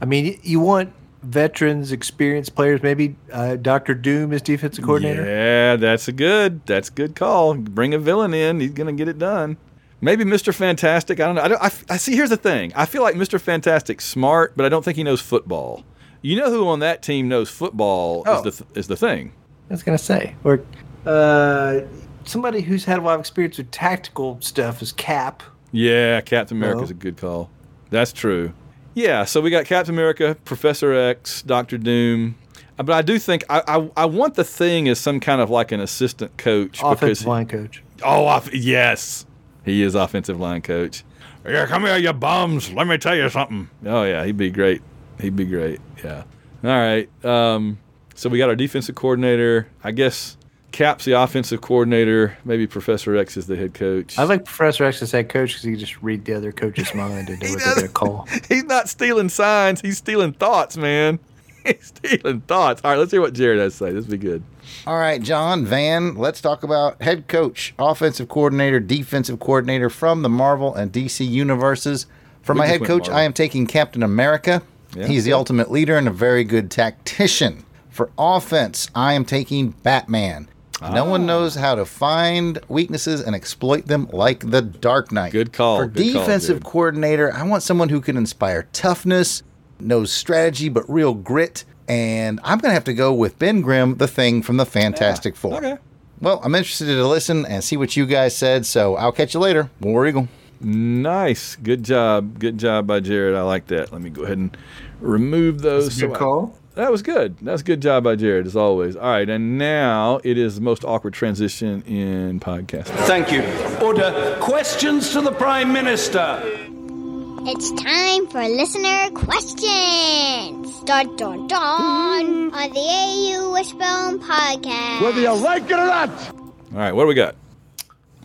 I 0.01 0.05
mean, 0.05 0.39
you 0.43 0.59
want 0.59 0.93
veterans, 1.23 1.91
experienced 1.91 2.55
players. 2.55 2.81
Maybe 2.83 3.15
uh, 3.31 3.55
Doctor 3.55 3.93
Doom 3.93 4.33
is 4.33 4.41
defensive 4.41 4.83
coordinator. 4.83 5.25
Yeah, 5.25 5.75
that's 5.75 6.07
a 6.07 6.11
good. 6.11 6.65
That's 6.65 6.89
a 6.89 6.91
good 6.91 7.15
call. 7.15 7.53
Bring 7.55 7.93
a 7.93 7.99
villain 7.99 8.33
in. 8.33 8.59
He's 8.59 8.71
gonna 8.71 8.93
get 8.93 9.07
it 9.07 9.17
done. 9.19 9.57
Maybe 10.03 10.23
Mr. 10.23 10.53
Fantastic. 10.53 11.19
I 11.19 11.25
don't 11.27 11.35
know. 11.35 11.41
I, 11.43 11.47
don't, 11.47 11.61
I, 11.61 11.71
I 11.89 11.97
see. 11.97 12.15
Here's 12.15 12.29
the 12.31 12.37
thing. 12.37 12.71
I 12.75 12.85
feel 12.85 13.03
like 13.03 13.15
Mr. 13.15 13.39
Fantastic's 13.39 14.03
smart, 14.05 14.53
but 14.57 14.65
I 14.65 14.69
don't 14.69 14.83
think 14.83 14.97
he 14.97 15.03
knows 15.03 15.21
football. 15.21 15.83
You 16.23 16.35
know 16.37 16.49
who 16.49 16.67
on 16.67 16.79
that 16.79 17.01
team 17.03 17.27
knows 17.27 17.49
football 17.49 18.23
Oh. 18.25 18.37
is 18.37 18.43
the 18.57 18.63
th- 18.63 18.77
is 18.77 18.87
the 18.87 18.95
thing. 18.95 19.33
I 19.69 19.73
was 19.73 19.83
gonna 19.83 19.97
say, 19.97 20.35
or 20.43 20.61
uh, 21.05 21.81
somebody 22.25 22.61
who's 22.61 22.85
had 22.85 22.99
a 22.99 23.01
lot 23.01 23.13
of 23.15 23.19
experience 23.21 23.57
with 23.57 23.71
tactical 23.71 24.37
stuff 24.41 24.81
is 24.81 24.91
Cap. 24.91 25.43
Yeah, 25.71 26.19
Captain 26.21 26.57
America's 26.57 26.89
No. 26.89 26.95
a 26.95 26.99
good 26.99 27.17
call. 27.17 27.49
That's 27.89 28.11
true. 28.11 28.53
Yeah, 28.93 29.23
so 29.25 29.39
we 29.41 29.49
got 29.49 29.65
Captain 29.65 29.93
America, 29.95 30.35
Professor 30.45 30.93
X, 30.93 31.41
Doctor 31.43 31.77
Doom. 31.77 32.35
Uh, 32.77 32.83
But 32.83 32.93
I 32.93 33.01
do 33.01 33.19
think 33.19 33.43
I, 33.49 33.61
I, 33.67 33.89
I 33.95 34.05
want 34.05 34.35
the 34.35 34.43
thing 34.43 34.87
as 34.89 34.99
some 34.99 35.19
kind 35.19 35.39
of 35.41 35.49
like 35.49 35.71
an 35.71 35.79
assistant 35.79 36.37
coach. 36.37 36.81
Offensive 36.83 37.27
line 37.27 37.47
coach. 37.47 37.83
Oh, 38.03 38.25
off, 38.25 38.53
yes. 38.53 39.25
He 39.63 39.81
is 39.83 39.95
offensive 39.95 40.39
line 40.39 40.61
coach. 40.61 41.03
Yeah, 41.45 41.65
come 41.67 41.83
here, 41.83 41.97
you 41.97 42.13
bums. 42.13 42.71
Let 42.71 42.87
me 42.87 42.97
tell 42.97 43.15
you 43.15 43.29
something. 43.29 43.69
Oh, 43.85 44.03
yeah, 44.03 44.25
he'd 44.25 44.37
be 44.37 44.49
great. 44.51 44.81
He'd 45.19 45.35
be 45.35 45.45
great. 45.45 45.79
Yeah. 46.03 46.23
All 46.63 46.69
right. 46.69 47.09
Um, 47.25 47.79
so 48.15 48.29
we 48.29 48.37
got 48.37 48.49
our 48.49 48.55
defensive 48.55 48.95
coordinator. 48.95 49.67
I 49.83 49.91
guess 49.91 50.37
Cap's 50.71 51.05
the 51.05 51.13
offensive 51.13 51.61
coordinator. 51.61 52.37
Maybe 52.45 52.65
Professor 52.67 53.15
X 53.17 53.35
is 53.37 53.47
the 53.47 53.55
head 53.55 53.73
coach. 53.73 54.17
I 54.17 54.23
like 54.23 54.45
Professor 54.45 54.85
X 54.85 55.01
as 55.01 55.11
head 55.11 55.29
coach 55.29 55.49
because 55.49 55.63
he 55.63 55.71
can 55.71 55.79
just 55.79 56.01
read 56.01 56.25
the 56.25 56.33
other 56.33 56.51
coach's 56.51 56.93
mind 56.95 57.29
and 57.29 57.41
know 57.41 57.49
what 57.49 57.59
they're 57.59 57.75
going 57.75 57.87
to 57.87 57.93
call. 57.93 58.27
He's 58.49 58.63
not 58.63 58.87
stealing 58.89 59.29
signs. 59.29 59.81
He's 59.81 59.97
stealing 59.97 60.33
thoughts, 60.33 60.77
man. 60.77 61.19
He's 61.65 61.93
stealing 61.95 62.41
thoughts. 62.41 62.81
All 62.83 62.91
right, 62.91 62.97
let's 62.97 63.11
hear 63.11 63.21
what 63.21 63.33
Jarrod 63.33 63.59
has 63.59 63.73
to 63.73 63.77
say. 63.85 63.91
This 63.91 64.05
will 64.05 64.11
be 64.11 64.17
good. 64.17 64.43
All 64.87 64.97
right, 64.97 65.21
John 65.21 65.65
Van, 65.65 66.15
let's 66.15 66.39
talk 66.41 66.63
about 66.63 67.01
head 67.01 67.27
coach, 67.27 67.73
offensive 67.77 68.29
coordinator, 68.29 68.79
defensive 68.79 69.39
coordinator 69.39 69.89
from 69.89 70.21
the 70.21 70.29
Marvel 70.29 70.73
and 70.73 70.91
DC 70.91 71.27
universes. 71.27 72.07
For 72.41 72.53
We 72.53 72.59
my 72.59 72.67
head 72.67 72.83
coach, 72.83 73.03
Marvel. 73.07 73.15
I 73.15 73.23
am 73.23 73.33
taking 73.33 73.67
Captain 73.67 74.01
America. 74.01 74.61
Yeah, 74.95 75.05
He's 75.07 75.25
the 75.25 75.31
good. 75.31 75.35
ultimate 75.37 75.69
leader 75.71 75.97
and 75.97 76.07
a 76.07 76.11
very 76.11 76.43
good 76.43 76.71
tactician. 76.71 77.65
For 77.89 78.09
offense, 78.17 78.89
I 78.95 79.13
am 79.13 79.25
taking 79.25 79.71
Batman. 79.83 80.47
No 80.81 81.05
one 81.05 81.21
oh. 81.21 81.25
knows 81.25 81.55
how 81.55 81.75
to 81.75 81.85
find 81.85 82.59
weaknesses 82.67 83.21
and 83.21 83.35
exploit 83.35 83.85
them 83.85 84.09
like 84.11 84.49
the 84.49 84.61
Dark 84.61 85.11
Knight. 85.11 85.31
Good 85.31 85.53
call. 85.53 85.77
For 85.77 85.87
Good 85.87 86.13
defensive 86.13 86.59
Jarrod. 86.59 86.63
coordinator, 86.63 87.33
I 87.33 87.43
want 87.43 87.61
someone 87.61 87.89
who 87.89 88.01
can 88.01 88.17
inspire 88.17 88.67
toughness, 88.73 89.43
knows 89.79 90.11
strategy, 90.11 90.69
but 90.69 90.89
real 90.89 91.13
grit. 91.13 91.65
And 91.87 92.39
I'm 92.43 92.57
going 92.57 92.69
to 92.71 92.73
have 92.73 92.85
to 92.85 92.93
go 92.93 93.13
with 93.13 93.37
Ben 93.37 93.61
Grimm, 93.61 93.97
the 93.97 94.07
thing 94.07 94.41
from 94.41 94.57
the 94.57 94.65
Fantastic 94.65 95.35
Four. 95.35 95.57
Okay. 95.57 95.77
Well, 96.19 96.39
I'm 96.43 96.55
interested 96.55 96.85
to 96.85 97.07
listen 97.07 97.45
and 97.45 97.63
see 97.63 97.77
what 97.77 97.97
you 97.97 98.05
guys 98.05 98.35
said, 98.35 98.65
so 98.65 98.95
I'll 98.95 99.11
catch 99.11 99.33
you 99.33 99.39
later. 99.39 99.69
War 99.81 100.07
Eagle. 100.07 100.27
Nice. 100.61 101.55
Good 101.55 101.83
job. 101.83 102.39
Good 102.39 102.57
job 102.57 102.87
by 102.87 102.99
Jarrod. 102.99 103.35
I 103.35 103.41
like 103.41 103.67
that. 103.67 103.91
Let 103.91 104.01
me 104.01 104.09
go 104.09 104.23
ahead 104.23 104.37
and 104.37 104.55
remove 104.99 105.61
those. 105.61 105.85
That's 105.85 105.97
a 105.97 106.07
good 106.07 106.15
I- 106.15 106.19
call. 106.19 106.57
That 106.81 106.91
was 106.91 107.03
good. 107.03 107.37
That's 107.43 107.61
a 107.61 107.63
good 107.63 107.79
job 107.79 108.05
by 108.05 108.15
Jarrod, 108.15 108.47
as 108.47 108.55
always. 108.55 108.95
All 108.95 109.07
right, 109.07 109.29
and 109.29 109.59
now 109.59 110.19
it 110.23 110.35
is 110.35 110.55
the 110.55 110.61
most 110.61 110.83
awkward 110.83 111.13
transition 111.13 111.83
in 111.83 112.39
podcast. 112.39 112.85
Thank 113.05 113.31
you. 113.31 113.43
Order. 113.85 114.35
Questions 114.41 115.11
to 115.11 115.21
the 115.21 115.31
Prime 115.31 115.71
Minister. 115.71 116.41
It's 116.43 117.69
time 117.73 118.25
for 118.29 118.41
listener 118.41 119.11
questions. 119.11 120.79
Dun 120.85 121.15
dun 121.17 121.45
dun 121.45 122.51
on 122.51 122.73
the 122.73 122.79
AU 122.79 123.51
Wishbone 123.51 124.19
podcast. 124.19 125.03
Whether 125.03 125.21
you 125.21 125.33
like 125.33 125.65
it 125.65 125.73
or 125.73 125.85
not. 125.85 126.09
All 126.09 126.79
right, 126.79 126.93
what 126.93 127.03
do 127.03 127.09
we 127.09 127.13
got? 127.13 127.35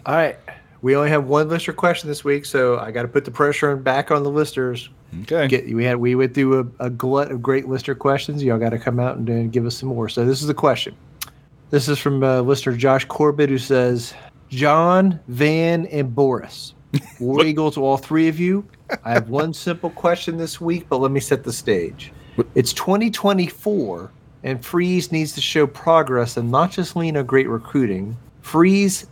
All 0.07 0.15
right. 0.15 0.39
We 0.81 0.97
only 0.97 1.11
have 1.11 1.27
one 1.27 1.51
listener 1.51 1.75
question 1.75 2.09
this 2.09 2.25
week, 2.25 2.47
so 2.47 2.79
I 2.79 2.91
got 2.91 3.03
to 3.03 3.09
put 3.09 3.27
the 3.27 3.31
pressure 3.31 3.73
on 3.73 3.83
back 3.83 4.11
on 4.11 4.23
the 4.23 4.31
listeners. 4.31 4.89
Okay. 5.23 5.49
Get, 5.49 5.75
we 5.75 5.85
had 5.85 5.97
we 5.97 6.15
went 6.15 6.35
through 6.35 6.73
a, 6.79 6.87
a 6.87 6.91
glut 6.91 7.31
of 7.31 7.43
great 7.43 7.69
listener 7.69 7.95
questions. 7.95 8.43
Y'all 8.43 8.59
got 8.59 8.71
to 8.71 8.79
come 8.79 9.01
out 9.01 9.17
and, 9.17 9.31
uh, 9.31 9.43
give 9.45 9.67
us 9.67 9.77
some 9.77 9.89
more. 9.89 10.09
So 10.09 10.25
this 10.25 10.41
is 10.41 10.47
the 10.47 10.55
question. 10.55 10.97
This 11.71 11.89
is 11.89 11.99
from 11.99 12.23
uh, 12.23 12.43
listener 12.43 12.77
Josh 12.77 13.05
Corbett, 13.07 13.49
who 13.49 13.59
says, 13.59 14.15
"John, 14.49 15.21
Van, 15.29 15.87
and 15.87 16.15
Boris, 16.15 16.75
War 17.21 17.45
Eagle 17.45 17.71
to 17.73 17.85
all 17.85 17.97
three 17.97 18.29
of 18.29 18.39
you. 18.39 18.67
I 19.05 19.13
have 19.13 19.29
one 19.29 19.53
simple 19.53 19.91
question 19.91 20.37
this 20.37 20.61
week, 20.61 20.87
but 20.89 20.99
let 20.99 21.11
me 21.11 21.21
set 21.21 21.45
the 21.45 21.53
stage. 21.53 22.13
It's 22.55 22.73
2024, 22.73 24.13
and 24.45 24.65
Freeze 24.65 25.11
needs 25.11 25.33
to 25.33 25.41
show 25.41 25.67
progress 25.67 26.37
and 26.37 26.51
not 26.51 26.71
just 26.71 26.95
lean 26.95 27.17
on 27.17 27.27
great 27.27 27.49
recruiting. 27.49 28.17
Freeze 28.43 29.07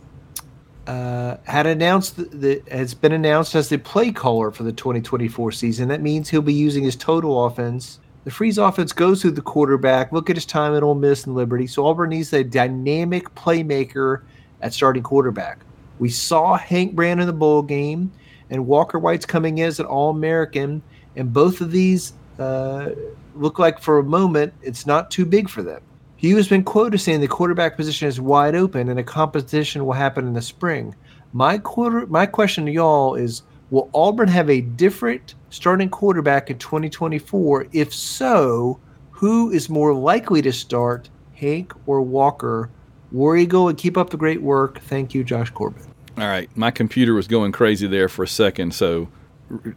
uh, 0.87 1.37
had 1.43 1.65
announced 1.65 2.15
th- 2.15 2.29
that 2.31 2.67
has 2.69 2.93
been 2.93 3.11
announced 3.11 3.55
as 3.55 3.69
the 3.69 3.77
play 3.77 4.11
caller 4.11 4.51
for 4.51 4.63
the 4.63 4.71
2024 4.71 5.51
season. 5.51 5.87
That 5.89 6.01
means 6.01 6.29
he'll 6.29 6.41
be 6.41 6.53
using 6.53 6.83
his 6.83 6.95
total 6.95 7.45
offense. 7.45 7.99
The 8.23 8.31
Freeze 8.31 8.57
offense 8.57 8.91
goes 8.91 9.21
through 9.21 9.31
the 9.31 9.41
quarterback. 9.41 10.11
Look 10.11 10.29
at 10.29 10.35
his 10.35 10.45
time 10.45 10.75
at 10.75 10.83
Ole 10.83 10.95
Miss 10.95 11.25
and 11.25 11.35
Liberty. 11.35 11.67
So 11.67 11.85
Auburn 11.85 12.09
needs 12.09 12.33
a 12.33 12.43
dynamic 12.43 13.33
playmaker 13.35 14.21
at 14.61 14.73
starting 14.73 15.03
quarterback. 15.03 15.59
We 15.99 16.09
saw 16.09 16.57
Hank 16.57 16.95
Brown 16.95 17.19
in 17.19 17.27
the 17.27 17.33
bowl 17.33 17.61
game, 17.61 18.11
and 18.49 18.65
Walker 18.67 18.99
White's 18.99 19.25
coming 19.25 19.59
in 19.59 19.67
as 19.67 19.79
an 19.79 19.85
All 19.85 20.09
American, 20.09 20.81
and 21.15 21.31
both 21.31 21.61
of 21.61 21.71
these 21.71 22.13
uh, 22.39 22.89
look 23.35 23.59
like 23.59 23.79
for 23.79 23.99
a 23.99 24.03
moment 24.03 24.53
it's 24.61 24.85
not 24.85 25.11
too 25.11 25.25
big 25.25 25.49
for 25.49 25.63
them. 25.63 25.81
Hugh 26.25 26.37
has 26.37 26.47
been 26.47 26.63
quoted 26.63 26.97
saying 26.97 27.21
the 27.21 27.27
quarterback 27.27 27.75
position 27.75 28.07
is 28.07 28.19
wide 28.19 28.55
open 28.55 28.89
and 28.89 28.99
a 28.99 29.03
competition 29.03 29.85
will 29.85 29.93
happen 29.93 30.25
in 30.25 30.33
the 30.33 30.41
spring. 30.41 30.95
My 31.33 31.59
quarter, 31.59 32.07
my 32.07 32.25
question 32.25 32.65
to 32.65 32.71
y'all 32.71 33.13
is: 33.13 33.43
Will 33.69 33.91
Auburn 33.93 34.27
have 34.29 34.49
a 34.49 34.61
different 34.61 35.35
starting 35.51 35.89
quarterback 35.89 36.49
in 36.49 36.57
2024? 36.57 37.67
If 37.73 37.93
so, 37.93 38.79
who 39.11 39.51
is 39.51 39.69
more 39.69 39.93
likely 39.93 40.41
to 40.41 40.51
start, 40.51 41.09
Hank 41.35 41.73
or 41.85 42.01
Walker? 42.01 42.71
War 43.11 43.37
Eagle 43.37 43.69
and 43.69 43.77
keep 43.77 43.95
up 43.95 44.09
the 44.09 44.17
great 44.17 44.41
work. 44.41 44.79
Thank 44.79 45.13
you, 45.13 45.23
Josh 45.23 45.51
Corbett. 45.51 45.85
All 46.17 46.27
right, 46.27 46.49
my 46.57 46.71
computer 46.71 47.13
was 47.13 47.27
going 47.27 47.51
crazy 47.51 47.85
there 47.87 48.09
for 48.09 48.23
a 48.23 48.27
second, 48.27 48.73
so 48.73 49.09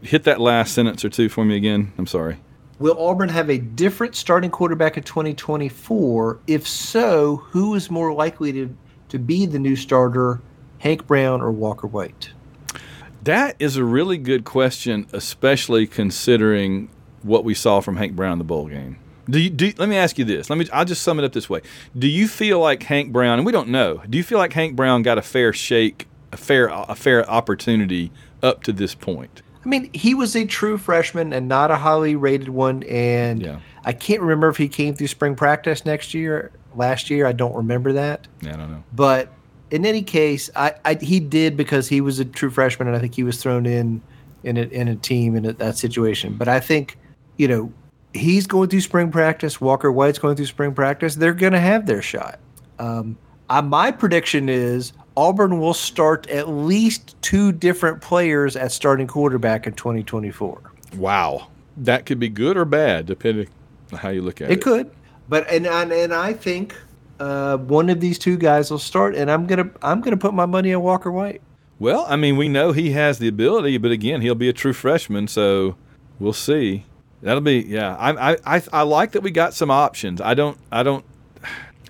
hit 0.01 0.25
that 0.25 0.41
last 0.41 0.73
sentence 0.73 1.05
or 1.05 1.11
two 1.11 1.29
for 1.29 1.45
me 1.45 1.57
again. 1.57 1.93
I'm 1.99 2.07
sorry. 2.07 2.39
Will 2.79 2.97
Auburn 2.97 3.29
have 3.31 3.51
a 3.51 3.59
different 3.59 4.15
starting 4.15 4.51
quarterback 4.51 4.97
in 4.97 5.03
2024? 5.03 6.39
If 6.47 6.69
so, 6.69 7.37
who 7.37 7.75
is 7.75 7.91
more 7.91 8.13
likely 8.13 8.53
to, 8.53 8.77
to 9.09 9.19
be 9.19 9.47
the 9.47 9.59
new 9.59 9.75
starter, 9.75 10.41
Hank 10.79 11.05
Brown 11.07 11.41
or 11.41 11.51
Walker 11.51 11.89
White? 11.89 12.31
That 13.25 13.57
is 13.59 13.77
a 13.77 13.83
really 13.83 14.17
good 14.17 14.45
question, 14.45 15.09
especially 15.13 15.89
considering 15.89 16.89
what 17.23 17.45
we 17.45 17.53
saw 17.53 17.81
from 17.81 17.97
Hank 17.97 18.15
Brown 18.15 18.35
in 18.35 18.39
the 18.39 18.45
bowl 18.45 18.69
game. 18.69 18.97
Do 19.29 19.41
you, 19.41 19.51
do, 19.51 19.73
let 19.77 19.89
me 19.89 19.97
ask 19.97 20.17
you 20.17 20.25
this. 20.25 20.49
Let 20.49 20.59
me. 20.59 20.69
I'll 20.73 20.85
just 20.85 21.03
sum 21.03 21.19
it 21.19 21.25
up 21.25 21.33
this 21.33 21.51
way. 21.51 21.61
Do 21.99 22.07
you 22.07 22.29
feel 22.29 22.61
like 22.61 22.85
Hank 22.85 23.13
Brown, 23.13 23.39
and 23.39 23.45
we 23.45 23.53
don't 23.53 23.69
know. 23.69 24.01
Do 24.09 24.17
you 24.17 24.25
feel 24.25 24.39
like 24.39 24.53
Hank 24.55 24.77
Brown 24.77 25.03
got 25.03 25.19
a 25.19 25.23
fair 25.23 25.53
shake, 25.53 26.07
a 26.33 26.37
fair, 26.37 26.69
a 26.69 26.95
fair 26.95 27.29
opportunity 27.29 28.11
up 28.41 28.63
to 28.63 28.73
this 28.73 28.95
point? 28.95 29.43
I 29.69 29.71
mean, 29.71 29.91
he 29.93 30.15
was 30.15 30.35
a 30.35 30.47
true 30.47 30.79
freshman 30.79 31.35
and 31.35 31.47
not 31.47 31.71
a 31.71 31.77
highly 31.77 32.17
rated 32.17 32.49
one. 32.49 32.85
And 32.85 33.43
Yeah. 33.43 33.61
I 33.85 33.93
can't 33.93 34.23
remember 34.23 34.49
if 34.49 34.57
he 34.57 34.67
came 34.67 34.95
through 34.95 35.09
spring 35.09 35.35
practice 35.35 35.85
next 35.85 36.15
year, 36.15 36.53
last 36.75 37.11
year. 37.11 37.27
I 37.27 37.33
don't 37.33 37.55
remember 37.55 37.93
that. 37.93 38.27
Yeah, 38.41 38.55
I 38.55 38.57
don't 38.57 38.71
know. 38.71 38.83
But 38.95 39.31
in 39.71 39.85
any 39.85 40.01
case, 40.01 40.49
I, 40.57 40.73
I 40.87 40.95
he 40.95 41.21
did 41.21 41.55
because 41.55 41.87
he 41.87 42.01
was 42.01 42.19
a 42.19 42.25
true 42.25 42.49
freshman, 42.49 42.89
and 42.89 42.97
I 42.97 43.01
think 43.01 43.15
he 43.15 43.23
was 43.23 43.43
thrown 43.43 43.67
in 43.67 44.01
in 44.43 44.57
a, 44.57 44.63
in 44.63 44.89
a 44.89 44.97
team 44.97 45.37
in 45.37 45.45
a, 45.45 45.53
that 45.53 45.77
situation. 45.77 46.39
But 46.39 46.49
I 46.49 46.61
think, 46.61 46.97
you 47.37 47.47
know, 47.47 47.71
he's 48.15 48.47
going 48.47 48.71
through 48.71 48.81
spring 48.81 49.11
practice. 49.11 49.61
Walker 49.61 49.93
White's 49.93 50.19
going 50.19 50.37
through 50.37 50.47
spring 50.47 50.73
practice. 50.73 51.15
They're 51.15 51.35
going 51.35 51.53
to 51.53 51.61
have 51.61 51.85
their 51.85 52.01
shot. 52.01 52.39
Um, 52.79 53.19
I, 53.51 53.61
my 53.61 53.91
prediction 53.91 54.49
is 54.49 54.95
Auburn 55.19 55.59
will 55.59 55.75
start 55.75 56.29
at 56.31 56.49
least 56.49 57.21
two 57.23 57.51
different 57.51 58.01
players 58.01 58.55
at 58.55 58.71
starting 58.71 59.09
quarterback 59.09 59.67
in 59.67 59.73
2024. 59.73 60.61
Wow, 60.97 61.49
that 61.79 62.07
could 62.07 62.21
be 62.21 62.29
good 62.29 62.57
or 62.57 62.65
bad 62.65 63.07
depending 63.07 63.49
on 63.93 63.99
how 63.99 64.11
you 64.11 64.23
look 64.23 64.41
at 64.41 64.49
it. 64.49 64.59
It 64.59 64.63
could, 64.63 64.93
but 65.29 65.51
and 65.51 65.67
and, 65.67 65.91
and 65.91 66.15
I 66.15 66.35
think 66.35 66.77
uh, 67.19 67.57
one 67.57 67.91
of 67.91 67.99
these 67.99 68.17
two 68.17 68.37
guys 68.37 68.71
will 68.71 68.79
start, 68.79 69.17
and 69.17 69.29
I'm 69.29 69.49
gonna 69.49 69.69
I'm 69.83 70.01
gonna 70.03 70.17
put 70.17 70.35
my 70.35 70.47
money 70.47 70.73
on 70.73 70.83
Walker 70.83 71.11
White. 71.11 71.43
Well, 71.81 72.07
I 72.09 72.15
mean, 72.15 72.37
we 72.37 72.49
know 72.49 72.71
he 72.71 72.93
has 72.93 73.19
the 73.19 73.27
ability, 73.27 73.77
but 73.79 73.91
again, 73.91 74.21
he'll 74.21 74.37
be 74.37 74.49
a 74.49 74.53
true 74.53 74.73
freshman, 74.73 75.27
so 75.27 75.75
we'll 76.21 76.33
see. 76.33 76.85
That'll 77.23 77.41
be 77.41 77.59
yeah. 77.59 77.97
I 77.97 78.35
I 78.35 78.37
I, 78.47 78.63
I 78.73 78.83
like 78.83 79.11
that 79.13 79.25
we 79.25 79.33
got 79.33 79.53
some 79.53 79.73
options. 79.73 80.21
I 80.21 80.35
don't 80.35 80.59
I 80.71 80.85
don't 80.85 81.05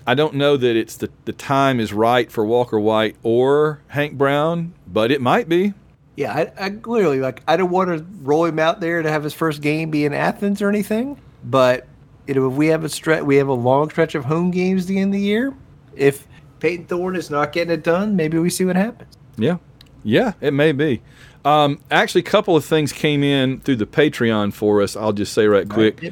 I 0.09 0.15
don't 0.15 0.33
know 0.33 0.57
that 0.57 0.75
it's 0.75 0.97
the 0.97 1.11
the 1.25 1.33
time 1.33 1.79
is 1.79 1.93
right 1.93 2.31
for 2.31 2.43
Walker 2.43 2.79
White 2.79 3.15
or 3.21 3.79
Hank 3.89 4.17
Brown, 4.17 4.73
but 4.87 5.11
it 5.11 5.21
might 5.21 5.47
be. 5.47 5.75
Yeah, 6.15 6.33
I, 6.33 6.65
I 6.65 6.69
clearly 6.71 7.19
like 7.19 7.43
I 7.47 7.57
don't 7.57 7.69
want 7.69 7.91
to 7.91 8.03
roll 8.23 8.45
him 8.45 8.57
out 8.57 8.79
there 8.79 9.03
to 9.03 9.11
have 9.11 9.23
his 9.23 9.35
first 9.35 9.61
game 9.61 9.91
be 9.91 10.05
in 10.05 10.15
Athens 10.15 10.63
or 10.63 10.69
anything, 10.69 11.21
but 11.43 11.85
you 12.25 12.33
know 12.33 12.49
if 12.49 12.55
we 12.55 12.69
have 12.69 12.83
a 12.83 12.89
stretch, 12.89 13.21
we 13.21 13.35
have 13.35 13.49
a 13.49 13.53
long 13.53 13.91
stretch 13.91 14.15
of 14.15 14.25
home 14.25 14.49
games 14.49 14.85
at 14.85 14.87
the 14.87 14.97
end 14.97 15.13
of 15.13 15.19
the 15.19 15.23
year. 15.27 15.53
If 15.95 16.25
Payton 16.59 16.87
Thorne 16.87 17.15
is 17.15 17.29
not 17.29 17.51
getting 17.51 17.71
it 17.71 17.83
done, 17.83 18.15
maybe 18.15 18.39
we 18.39 18.49
see 18.49 18.65
what 18.65 18.77
happens. 18.77 19.15
Yeah, 19.37 19.57
yeah, 20.03 20.33
it 20.41 20.53
may 20.53 20.71
be. 20.71 21.03
Um, 21.45 21.79
actually, 21.91 22.21
a 22.21 22.25
couple 22.25 22.55
of 22.55 22.65
things 22.65 22.91
came 22.91 23.23
in 23.23 23.59
through 23.59 23.75
the 23.75 23.85
Patreon 23.85 24.53
for 24.53 24.81
us. 24.81 24.95
I'll 24.95 25.13
just 25.13 25.33
say 25.33 25.45
right 25.45 25.69
quick. 25.69 26.03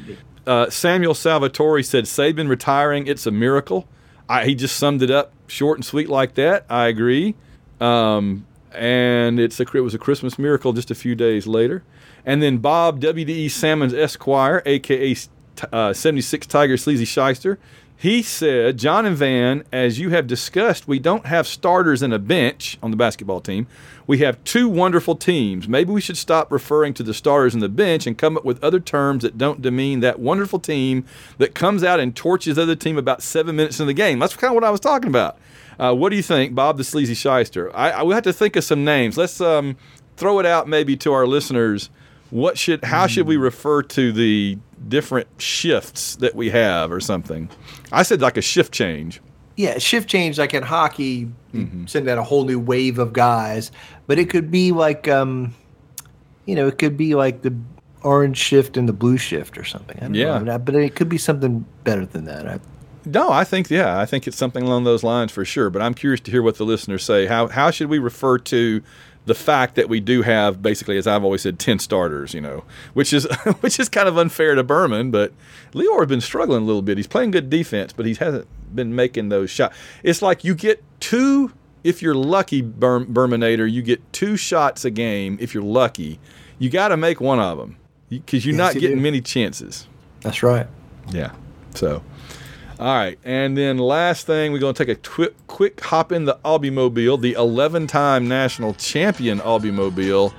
Uh, 0.48 0.70
Samuel 0.70 1.12
Salvatore 1.12 1.82
said 1.82 2.04
Saban 2.04 2.48
retiring, 2.48 3.06
it's 3.06 3.26
a 3.26 3.30
miracle. 3.30 3.86
I, 4.30 4.46
he 4.46 4.54
just 4.54 4.78
summed 4.78 5.02
it 5.02 5.10
up 5.10 5.32
short 5.46 5.76
and 5.76 5.84
sweet 5.84 6.08
like 6.08 6.36
that. 6.36 6.64
I 6.70 6.86
agree. 6.86 7.34
Um, 7.82 8.46
and 8.72 9.38
it's 9.38 9.60
a, 9.60 9.64
it 9.74 9.80
was 9.80 9.94
a 9.94 9.98
Christmas 9.98 10.38
miracle 10.38 10.72
just 10.72 10.90
a 10.90 10.94
few 10.94 11.14
days 11.14 11.46
later. 11.46 11.84
And 12.24 12.42
then 12.42 12.58
Bob 12.58 12.98
WDE 12.98 13.50
Salmons 13.50 13.92
Esquire, 13.92 14.62
aka 14.64 15.14
uh, 15.70 15.92
76 15.92 16.46
Tiger 16.46 16.78
Sleazy 16.78 17.04
Shyster, 17.04 17.58
he 18.00 18.22
said, 18.22 18.78
John 18.78 19.06
and 19.06 19.16
Van, 19.16 19.64
as 19.72 19.98
you 19.98 20.10
have 20.10 20.28
discussed, 20.28 20.86
we 20.86 21.00
don't 21.00 21.26
have 21.26 21.48
starters 21.48 22.00
and 22.00 22.14
a 22.14 22.18
bench 22.20 22.78
on 22.80 22.92
the 22.92 22.96
basketball 22.96 23.40
team. 23.40 23.66
We 24.06 24.18
have 24.18 24.42
two 24.44 24.68
wonderful 24.68 25.16
teams. 25.16 25.66
Maybe 25.66 25.90
we 25.90 26.00
should 26.00 26.16
stop 26.16 26.52
referring 26.52 26.94
to 26.94 27.02
the 27.02 27.12
starters 27.12 27.54
and 27.54 27.62
the 27.62 27.68
bench 27.68 28.06
and 28.06 28.16
come 28.16 28.36
up 28.36 28.44
with 28.44 28.62
other 28.62 28.78
terms 28.78 29.24
that 29.24 29.36
don't 29.36 29.60
demean 29.60 29.98
that 30.00 30.20
wonderful 30.20 30.60
team 30.60 31.06
that 31.38 31.56
comes 31.56 31.82
out 31.82 31.98
and 31.98 32.14
torches 32.14 32.54
the 32.54 32.62
other 32.62 32.76
team 32.76 32.96
about 32.98 33.20
seven 33.20 33.56
minutes 33.56 33.80
in 33.80 33.88
the 33.88 33.94
game. 33.94 34.20
That's 34.20 34.36
kind 34.36 34.52
of 34.52 34.54
what 34.54 34.62
I 34.62 34.70
was 34.70 34.78
talking 34.78 35.08
about. 35.08 35.36
Uh, 35.76 35.92
what 35.92 36.10
do 36.10 36.16
you 36.16 36.22
think, 36.22 36.54
Bob 36.54 36.76
the 36.76 36.84
Sleazy 36.84 37.14
Shyster? 37.14 37.74
I, 37.76 37.90
I 37.90 38.02
we 38.04 38.14
have 38.14 38.22
to 38.22 38.32
think 38.32 38.54
of 38.54 38.62
some 38.62 38.84
names. 38.84 39.18
Let's 39.18 39.40
um, 39.40 39.76
throw 40.16 40.38
it 40.38 40.46
out 40.46 40.68
maybe 40.68 40.96
to 40.98 41.12
our 41.12 41.26
listeners. 41.26 41.90
What 42.30 42.58
should, 42.58 42.84
how 42.84 43.08
should 43.08 43.26
we 43.26 43.36
refer 43.36 43.82
to 43.82 44.12
the 44.12 44.58
different 44.88 45.28
shifts 45.38 46.16
that 46.16 46.34
we 46.34 46.50
have, 46.50 46.92
or 46.92 47.00
something? 47.00 47.48
I 47.92 48.02
said 48.02 48.20
like 48.20 48.36
a 48.36 48.42
shift 48.42 48.72
change. 48.72 49.20
Yeah, 49.56 49.78
shift 49.78 50.08
change 50.08 50.38
like 50.38 50.54
in 50.54 50.62
hockey, 50.62 51.28
mm-hmm. 51.52 51.86
send 51.86 52.08
out 52.08 52.18
a 52.18 52.22
whole 52.22 52.44
new 52.44 52.60
wave 52.60 52.98
of 52.98 53.12
guys. 53.12 53.72
But 54.06 54.18
it 54.18 54.30
could 54.30 54.50
be 54.50 54.72
like, 54.72 55.08
um, 55.08 55.54
you 56.46 56.54
know, 56.54 56.68
it 56.68 56.78
could 56.78 56.96
be 56.96 57.14
like 57.14 57.42
the 57.42 57.56
orange 58.02 58.36
shift 58.36 58.76
and 58.76 58.88
the 58.88 58.92
blue 58.92 59.16
shift 59.16 59.58
or 59.58 59.64
something. 59.64 60.14
yeah, 60.14 60.38
know, 60.38 60.58
but 60.58 60.74
it 60.74 60.94
could 60.94 61.08
be 61.08 61.18
something 61.18 61.66
better 61.84 62.06
than 62.06 62.24
that. 62.26 62.46
I, 62.46 62.60
no, 63.04 63.30
I 63.30 63.44
think 63.44 63.70
yeah, 63.70 63.98
I 63.98 64.06
think 64.06 64.26
it's 64.26 64.36
something 64.36 64.64
along 64.64 64.84
those 64.84 65.02
lines 65.02 65.32
for 65.32 65.44
sure. 65.44 65.70
But 65.70 65.82
I'm 65.82 65.94
curious 65.94 66.20
to 66.20 66.30
hear 66.30 66.42
what 66.42 66.56
the 66.56 66.64
listeners 66.64 67.04
say. 67.04 67.26
How 67.26 67.48
how 67.48 67.70
should 67.70 67.88
we 67.88 67.98
refer 67.98 68.38
to 68.38 68.82
the 69.28 69.34
fact 69.34 69.76
that 69.76 69.88
we 69.88 70.00
do 70.00 70.22
have 70.22 70.60
basically, 70.60 70.96
as 70.96 71.06
I've 71.06 71.22
always 71.22 71.42
said, 71.42 71.58
ten 71.58 71.78
starters? 71.78 72.34
You 72.34 72.40
know, 72.40 72.64
which 72.94 73.12
is 73.12 73.24
which 73.60 73.78
is 73.78 73.88
kind 73.88 74.08
of 74.08 74.18
unfair 74.18 74.54
to 74.54 74.64
Berman. 74.64 75.10
But 75.10 75.32
Lior 75.72 76.00
has 76.00 76.08
been 76.08 76.20
struggling 76.20 76.62
a 76.62 76.66
little 76.66 76.82
bit. 76.82 76.96
He's 76.96 77.06
playing 77.06 77.30
good 77.30 77.48
defense, 77.48 77.92
but 77.92 78.06
he 78.06 78.14
hasn't 78.14 78.48
been 78.74 78.94
making 78.94 79.28
those 79.28 79.50
shots. 79.50 79.76
It's 80.02 80.20
like 80.20 80.42
you 80.42 80.54
get 80.54 80.82
two. 80.98 81.52
If 81.84 82.02
you're 82.02 82.14
lucky, 82.14 82.60
Ber- 82.60 83.04
Berminator, 83.04 83.70
you 83.70 83.82
get 83.82 84.12
two 84.12 84.36
shots 84.36 84.84
a 84.84 84.90
game. 84.90 85.38
If 85.40 85.54
you're 85.54 85.62
lucky, 85.62 86.18
you 86.58 86.70
got 86.70 86.88
to 86.88 86.96
make 86.96 87.20
one 87.20 87.38
of 87.38 87.56
them 87.56 87.76
because 88.08 88.44
you're 88.44 88.54
yes, 88.54 88.58
not 88.58 88.74
you 88.74 88.80
getting 88.80 88.96
do. 88.96 89.02
many 89.02 89.20
chances. 89.20 89.86
That's 90.22 90.42
right. 90.42 90.66
Yeah. 91.12 91.32
So. 91.74 92.02
All 92.78 92.94
right, 92.94 93.18
and 93.24 93.58
then 93.58 93.76
last 93.76 94.24
thing, 94.24 94.52
we're 94.52 94.60
going 94.60 94.72
to 94.72 94.84
take 94.84 94.96
a 94.96 95.00
twi- 95.00 95.34
quick 95.48 95.80
hop 95.80 96.12
in 96.12 96.26
the 96.26 96.38
Aubiemobile, 96.44 97.20
the 97.20 97.34
11-time 97.34 98.28
national 98.28 98.74
champion 98.74 99.40
Aubiemobile, 99.40 100.32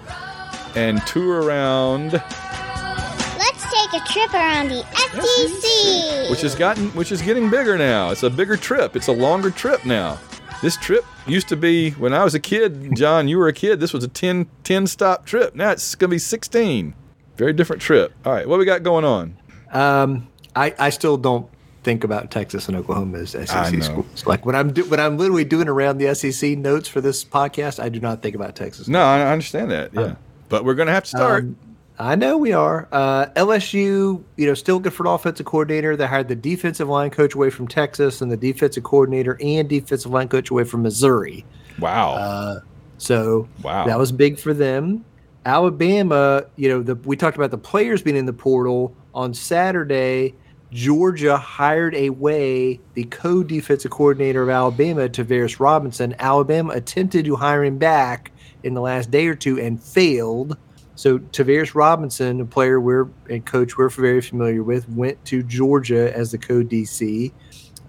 and 0.73 1.05
tour 1.05 1.41
around. 1.41 2.13
Let's 2.13 3.63
take 3.73 4.01
a 4.01 4.05
trip 4.05 4.33
around 4.33 4.69
the 4.69 4.83
SEC, 4.93 6.29
which 6.31 6.39
has 6.39 6.55
gotten, 6.55 6.87
which 6.91 7.11
is 7.11 7.21
getting 7.21 7.49
bigger 7.49 7.77
now. 7.77 8.11
It's 8.11 8.23
a 8.23 8.29
bigger 8.29 8.55
trip. 8.55 8.95
It's 8.95 9.07
a 9.07 9.13
longer 9.13 9.51
trip 9.51 9.85
now. 9.85 10.17
This 10.61 10.77
trip 10.77 11.03
used 11.27 11.49
to 11.49 11.57
be 11.57 11.91
when 11.91 12.13
I 12.13 12.23
was 12.23 12.35
a 12.35 12.39
kid. 12.39 12.95
John, 12.95 13.27
you 13.27 13.37
were 13.37 13.49
a 13.49 13.53
kid. 13.53 13.81
This 13.81 13.91
was 13.91 14.05
a 14.05 14.07
10, 14.07 14.47
10 14.63 14.87
stop 14.87 15.25
trip. 15.25 15.55
Now 15.55 15.71
it's 15.71 15.93
going 15.93 16.09
to 16.09 16.15
be 16.15 16.19
16. 16.19 16.95
Very 17.35 17.51
different 17.51 17.81
trip. 17.81 18.13
All 18.23 18.31
right, 18.31 18.47
what 18.47 18.59
we 18.59 18.63
got 18.65 18.81
going 18.83 19.03
on? 19.03 19.37
Um, 19.73 20.29
I, 20.55 20.73
I 20.79 20.89
still 20.89 21.17
don't 21.17 21.49
think 21.83 22.03
about 22.03 22.31
Texas 22.31 22.67
and 22.67 22.77
Oklahoma 22.77 23.19
as 23.19 23.31
SEC 23.31 23.83
schools. 23.83 24.25
Like 24.25 24.45
when 24.45 24.55
I'm 24.55 24.73
do, 24.73 24.85
when 24.85 24.99
I'm 24.99 25.17
literally 25.17 25.45
doing 25.45 25.67
around 25.67 25.97
the 25.97 26.13
SEC 26.13 26.57
notes 26.57 26.87
for 26.87 27.01
this 27.01 27.23
podcast, 27.23 27.81
I 27.81 27.89
do 27.89 27.99
not 27.99 28.21
think 28.21 28.35
about 28.35 28.55
Texas. 28.55 28.87
No, 28.87 29.01
I 29.01 29.31
understand 29.31 29.71
that. 29.71 29.93
Yeah, 29.93 30.01
um, 30.01 30.17
but 30.49 30.65
we're 30.65 30.75
going 30.75 30.87
to 30.87 30.93
have 30.93 31.03
to 31.03 31.09
start. 31.09 31.43
Um, 31.43 31.57
I 32.01 32.15
know 32.15 32.37
we 32.37 32.53
are. 32.53 32.87
Uh, 32.93 33.25
LSU, 33.35 34.23
you 34.37 34.47
know, 34.47 34.53
still 34.53 34.79
good 34.79 34.93
for 34.93 35.05
an 35.05 35.11
offensive 35.11 35.45
coordinator. 35.45 35.97
They 35.97 36.07
hired 36.07 36.29
the 36.29 36.35
defensive 36.35 36.87
line 36.87 37.09
coach 37.09 37.35
away 37.35 37.49
from 37.49 37.67
Texas 37.67 38.21
and 38.21 38.31
the 38.31 38.37
defensive 38.37 38.83
coordinator 38.83 39.37
and 39.41 39.67
defensive 39.67 40.09
line 40.09 40.29
coach 40.29 40.49
away 40.49 40.63
from 40.63 40.81
Missouri. 40.81 41.45
Wow. 41.77 42.13
Uh, 42.13 42.59
so 42.97 43.49
wow, 43.63 43.85
that 43.85 43.97
was 43.97 44.13
big 44.13 44.39
for 44.39 44.53
them. 44.53 45.03
Alabama, 45.45 46.45
you 46.55 46.69
know, 46.69 46.81
the, 46.81 46.95
we 46.95 47.17
talked 47.17 47.37
about 47.37 47.51
the 47.51 47.57
players 47.57 48.01
being 48.01 48.15
in 48.15 48.25
the 48.25 48.33
portal 48.33 48.95
on 49.13 49.33
Saturday. 49.33 50.35
Georgia 50.71 51.37
hired 51.37 51.95
away 51.95 52.79
the 52.93 53.03
co-defensive 53.05 53.91
coordinator 53.91 54.43
of 54.43 54.49
Alabama, 54.49 55.09
Travaris 55.09 55.59
Robinson. 55.59 56.15
Alabama 56.19 56.73
attempted 56.73 57.25
to 57.25 57.35
hire 57.35 57.63
him 57.63 57.77
back 57.77 58.31
in 58.63 58.73
the 58.73 58.81
last 58.81 59.09
day 59.09 59.27
or 59.27 59.35
two 59.35 59.59
and 59.59 59.81
failed. 59.81 60.57
So 60.95 61.17
Travaris 61.17 61.73
Robinson, 61.73 62.41
a 62.41 62.45
player 62.45 62.79
we're 62.79 63.07
and 63.29 63.45
coach 63.45 63.77
we're 63.77 63.89
very 63.89 64.21
familiar 64.21 64.63
with, 64.63 64.87
went 64.89 65.23
to 65.25 65.41
Georgia 65.43 66.15
as 66.15 66.31
the 66.31 66.37
co-DC. 66.37 67.31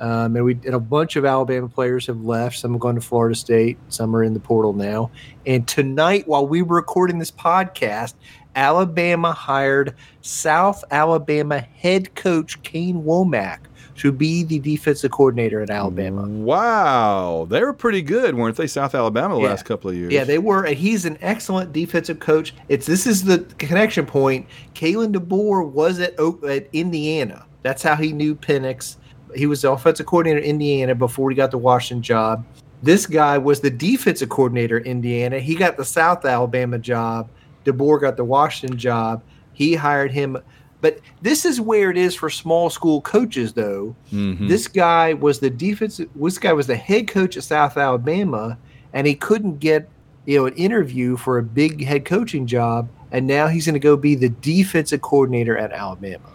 Um, 0.01 0.35
and 0.35 0.45
we 0.47 0.55
and 0.65 0.75
a 0.75 0.81
bunch 0.81 1.17
of 1.17 1.27
Alabama 1.27 1.69
players 1.69 2.07
have 2.07 2.23
left. 2.23 2.59
Some 2.59 2.73
have 2.73 2.81
gone 2.81 2.95
to 2.95 3.03
Florida 3.03 3.35
State. 3.35 3.77
Some 3.89 4.17
are 4.17 4.25
in 4.25 4.33
the 4.33 4.41
portal 4.41 4.73
now. 4.73 5.11
And 5.45 5.69
tonight, 5.69 6.27
while 6.27 6.47
we 6.47 6.63
were 6.63 6.77
recording 6.77 7.19
this 7.19 7.31
podcast, 7.31 8.15
Alabama 8.57 9.33
hired 9.33 9.95
South 10.23 10.85
Alabama 10.91 11.61
head 11.61 12.15
coach 12.15 12.63
Kane 12.63 13.03
Wommack 13.03 13.61
to 14.01 14.11
be 14.11 14.43
the 14.45 14.59
defensive 14.59 15.11
coordinator 15.11 15.61
at 15.61 15.69
Alabama. 15.69 16.23
Wow, 16.27 17.47
they 17.51 17.63
were 17.63 17.75
pretty 17.75 18.01
good, 18.01 18.35
weren't 18.35 18.57
they? 18.57 18.67
South 18.67 18.95
Alabama 18.95 19.35
the 19.35 19.43
yeah. 19.43 19.49
last 19.49 19.67
couple 19.67 19.91
of 19.91 19.97
years. 19.97 20.11
Yeah, 20.11 20.25
they 20.25 20.39
were, 20.39 20.65
and 20.65 20.75
he's 20.75 21.05
an 21.05 21.19
excellent 21.21 21.75
defensive 21.75 22.19
coach. 22.19 22.55
It's 22.71 22.87
this 22.87 23.07
is 23.07 23.25
the 23.25 23.41
connection 23.59 24.07
point. 24.07 24.47
Kalen 24.75 25.15
DeBoer 25.15 25.71
was 25.71 26.01
at 26.01 26.19
at 26.49 26.69
Indiana. 26.73 27.45
That's 27.63 27.83
how 27.83 27.95
he 27.95 28.13
knew 28.13 28.35
Penix. 28.35 28.97
He 29.37 29.47
was 29.47 29.63
the 29.63 29.71
offensive 29.71 30.07
coordinator 30.07 30.39
in 30.39 30.45
Indiana 30.45 30.95
before 30.95 31.29
he 31.29 31.37
got 31.37 31.51
the 31.51 31.59
Washington 31.59 32.03
job. 32.03 32.45
This 32.83 33.07
guy 33.07 33.37
was 33.37 33.61
the 33.61 33.71
defensive 33.71 34.31
coordinator 34.31 34.79
in 34.79 34.87
Indiana. 34.87 35.41
He 35.41 35.55
got 35.55 35.77
the 35.77 35.85
South 35.85 36.25
Alabama 36.25 36.79
job 36.79 37.29
DeBoer 37.65 38.01
got 38.01 38.17
the 38.17 38.25
Washington 38.25 38.79
job. 38.79 39.23
He 39.53 39.75
hired 39.75 40.13
him. 40.13 40.39
But 40.81 41.01
this 41.21 41.45
is 41.45 41.61
where 41.61 41.91
it 41.91 41.99
is 41.99 42.15
for 42.15 42.31
small 42.31 42.71
school 42.71 43.03
coaches, 43.03 43.53
though. 43.53 43.95
Mm-hmm. 44.13 44.49
This 44.49 44.67
guy 44.67 45.13
was 45.13 45.39
the 45.39 45.51
defensive. 45.51 46.09
This 46.15 46.39
guy 46.39 46.53
was 46.53 46.67
the 46.67 46.77
head 46.77 47.09
coach 47.09 47.37
at 47.37 47.45
South 47.45 47.77
Alabama, 47.77 48.57
and 48.93 49.07
he 49.07 49.15
couldn't 49.15 49.59
get 49.59 49.89
you 50.25 50.39
know 50.39 50.47
an 50.47 50.55
interview 50.55 51.17
for 51.17 51.39
a 51.39 51.43
big 51.43 51.85
head 51.85 52.05
coaching 52.05 52.47
job. 52.47 52.89
And 53.13 53.27
now 53.27 53.49
he's 53.49 53.67
going 53.67 53.75
to 53.75 53.81
go 53.81 53.97
be 53.97 54.15
the 54.15 54.29
defensive 54.29 55.03
coordinator 55.03 55.59
at 55.59 55.73
Alabama. 55.73 56.30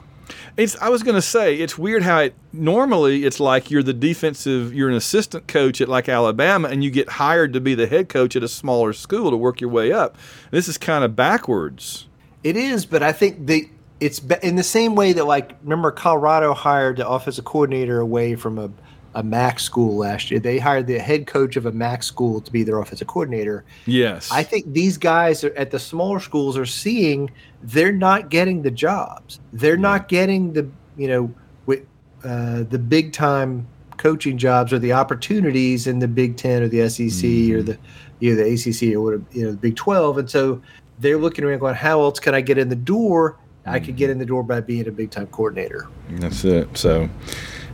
It's. 0.58 0.76
I 0.78 0.90
was 0.90 1.04
going 1.04 1.16
to 1.16 1.22
say 1.22 1.56
it's 1.56 1.78
weird 1.78 2.04
how 2.04 2.20
it 2.20 2.36
normally 2.54 3.26
it's 3.26 3.40
like 3.40 3.70
you're 3.70 3.84
the 3.84 3.94
defensive, 3.94 4.74
you're 4.74 4.90
an 4.90 4.96
assistant 4.96 5.48
coach 5.48 5.82
at 5.82 5.90
like 5.90 6.08
Alabama, 6.08 6.70
and 6.70 6.84
you 6.84 6.92
get 6.92 7.10
hired 7.10 7.54
to 7.54 7.60
be 7.60 7.76
the 7.76 7.88
head 7.88 8.10
coach 8.10 8.36
at 8.36 8.44
a 8.44 8.48
smaller 8.48 8.94
school 8.94 9.32
to 9.32 9.38
work 9.38 9.60
your 9.60 9.70
way 9.70 9.92
up. 9.92 10.18
This 10.52 10.68
is 10.68 10.78
kind 10.78 11.04
of 11.04 11.16
backwards. 11.16 12.08
It 12.44 12.56
is, 12.56 12.86
but 12.86 13.04
I 13.04 13.12
think 13.12 13.48
the 13.48 13.70
it's 14.00 14.20
in 14.44 14.56
the 14.56 14.64
same 14.64 14.96
way 14.96 15.14
that 15.14 15.26
like 15.26 15.56
remember 15.64 15.92
Colorado 15.92 16.54
hired 16.54 16.98
the 16.98 17.08
offensive 17.08 17.46
coordinator 17.46 18.00
away 18.00 18.36
from 18.36 18.58
a 18.58 18.70
a 19.16 19.24
MAC 19.24 19.60
school 19.60 19.96
last 19.96 20.30
year. 20.30 20.40
They 20.40 20.60
hired 20.60 20.88
the 20.88 21.00
head 21.00 21.26
coach 21.26 21.56
of 21.56 21.66
a 21.66 21.72
MAC 21.72 22.04
school 22.04 22.42
to 22.42 22.52
be 22.52 22.64
their 22.64 22.80
offensive 22.80 23.08
coordinator. 23.08 23.64
Yes. 23.86 24.30
I 24.32 24.44
think 24.44 24.72
these 24.74 24.98
guys 24.98 25.44
are, 25.44 25.54
at 25.56 25.72
the 25.72 25.80
smaller 25.80 26.20
schools 26.20 26.58
are 26.58 26.66
seeing 26.66 27.32
they're 27.64 27.94
not 27.94 28.30
getting 28.30 28.62
the 28.62 28.72
jobs. 28.72 29.40
They're 29.54 29.76
yeah. 29.76 29.82
not 29.82 30.08
getting 30.10 30.54
the, 30.54 30.70
you 30.98 31.08
know, 31.08 31.34
with, 31.66 31.86
uh, 32.24 32.64
the 32.64 32.78
big 32.78 33.14
time 33.14 33.68
coaching 33.98 34.38
jobs 34.38 34.74
or 34.74 34.80
the 34.80 34.92
opportunities 34.92 35.88
in 35.88 36.00
the 36.00 36.08
Big 36.08 36.36
10 36.36 36.64
or 36.64 36.68
the 36.68 36.88
SEC 36.90 37.08
mm-hmm. 37.08 37.56
or 37.56 37.62
the 37.64 37.78
you 38.20 38.34
know 38.34 38.44
the 38.44 38.54
ACC 38.54 38.96
or 38.96 39.02
whatever, 39.02 39.24
you 39.32 39.44
know, 39.44 39.52
the 39.52 39.58
Big 39.58 39.76
12. 39.76 40.18
And 40.18 40.30
so 40.30 40.62
they're 41.00 41.18
looking 41.18 41.44
around 41.44 41.60
going, 41.60 41.76
how 41.76 42.02
else 42.02 42.20
can 42.20 42.34
I 42.34 42.42
get 42.42 42.58
in 42.58 42.70
the 42.70 42.76
door? 42.76 43.38
I 43.66 43.80
could 43.80 43.96
get 43.96 44.06
mm-hmm. 44.06 44.12
in 44.12 44.18
the 44.20 44.26
door 44.26 44.44
by 44.44 44.62
being 44.62 44.88
a 44.88 44.92
big 44.92 45.10
time 45.10 45.28
coordinator. 45.28 45.88
That's 46.10 46.46
it. 46.46 46.78
So 46.78 47.10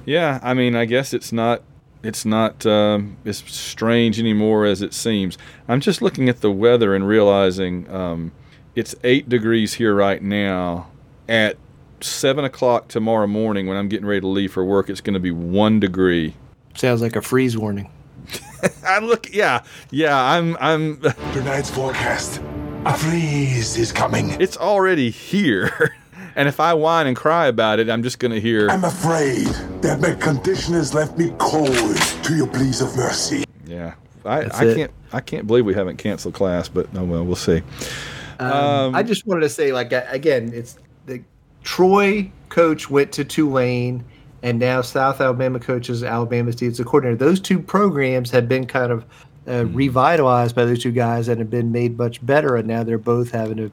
yeah, 0.06 0.40
I 0.42 0.54
mean, 0.54 0.76
I 0.76 0.86
guess 0.86 1.14
it's 1.14 1.32
not 1.32 1.64
it's 2.04 2.26
not 2.26 2.66
um, 2.66 3.18
as 3.26 3.38
strange 3.40 4.20
anymore 4.20 4.66
as 4.66 4.82
it 4.82 4.94
seems. 4.94 5.38
I'm 5.68 5.82
just 5.82 6.02
looking 6.02 6.30
at 6.30 6.42
the 6.42 6.52
weather 6.52 6.96
and 6.96 7.08
realizing 7.08 7.90
um, 7.92 8.32
it's 8.76 8.96
eight 9.04 9.30
degrees 9.30 9.76
here 9.76 9.94
right 9.94 10.22
now. 10.22 10.88
At 11.30 11.58
seven 12.02 12.44
o'clock 12.44 12.88
tomorrow 12.88 13.28
morning, 13.28 13.68
when 13.68 13.78
I'm 13.78 13.88
getting 13.88 14.06
ready 14.06 14.22
to 14.22 14.28
leave 14.28 14.52
for 14.52 14.66
work, 14.66 14.90
it's 14.90 15.02
going 15.02 15.14
to 15.14 15.20
be 15.20 15.32
one 15.32 15.80
degree. 15.80 16.36
Sounds 16.76 17.02
like 17.02 17.16
a 17.16 17.22
freeze 17.22 17.58
warning. 17.58 17.90
I 18.86 19.00
look, 19.00 19.34
yeah, 19.34 19.64
yeah. 19.92 20.18
I'm, 20.18 20.58
I'm. 20.60 21.00
Tonight's 21.34 21.70
forecast: 21.70 22.42
a 22.86 22.98
freeze 22.98 23.78
is 23.78 23.92
coming. 23.92 24.32
It's 24.42 24.58
already 24.58 25.10
here. 25.10 25.96
and 26.36 26.48
if 26.48 26.60
I 26.60 26.74
whine 26.74 27.08
and 27.08 27.16
cry 27.16 27.48
about 27.48 27.80
it, 27.80 27.90
I'm 27.90 28.04
just 28.04 28.20
going 28.20 28.32
to 28.32 28.40
hear. 28.40 28.70
I'm 28.70 28.84
afraid 28.84 29.48
that 29.82 30.00
my 30.00 30.14
condition 30.16 30.74
has 30.74 30.94
left 30.94 31.18
me 31.18 31.34
cold 31.38 31.98
to 32.24 32.36
your 32.36 32.48
pleas 32.48 32.82
of 32.82 32.96
mercy. 32.96 33.44
Yeah, 33.66 33.94
I, 34.26 34.42
That's 34.42 34.60
I 34.60 34.66
it. 34.66 34.76
can't. 34.76 34.92
I 35.14 35.20
can't 35.22 35.48
believe 35.48 35.66
we 35.66 35.74
haven't 35.74 35.98
canceled 35.98 36.34
class, 36.34 36.70
but 36.70 36.88
oh 36.96 37.04
well, 37.04 37.24
we'll 37.24 37.36
see. 37.36 37.62
Um, 38.40 38.96
I 38.96 39.04
just 39.04 39.28
wanted 39.28 39.42
to 39.42 39.50
say, 39.50 39.72
like 39.72 39.92
again, 39.92 40.52
it's 40.54 40.78
the 41.06 41.22
Troy 41.64 42.32
coach 42.50 42.90
went 42.90 43.12
to 43.14 43.24
Tulane, 43.24 44.04
and 44.42 44.60
now 44.60 44.82
South 44.82 45.22
Alabama 45.22 45.60
coaches 45.60 46.04
Alabama 46.04 46.52
State's 46.52 46.80
a 46.80 46.84
coordinator. 46.84 47.18
Those 47.18 47.40
two 47.40 47.60
programs 47.60 48.32
have 48.32 48.48
been 48.48 48.66
kind 48.66 48.92
of 48.92 49.06
uh, 49.48 49.66
revitalized 49.68 50.56
by 50.56 50.66
those 50.66 50.82
two 50.82 50.92
guys 50.92 51.28
and 51.28 51.40
have 51.40 51.50
been 51.50 51.72
made 51.72 51.98
much 51.98 52.26
better, 52.26 52.56
and 52.56 52.68
now 52.68 52.84
they're 52.84 52.98
both 52.98 53.32
having 53.32 53.58
to 53.58 53.72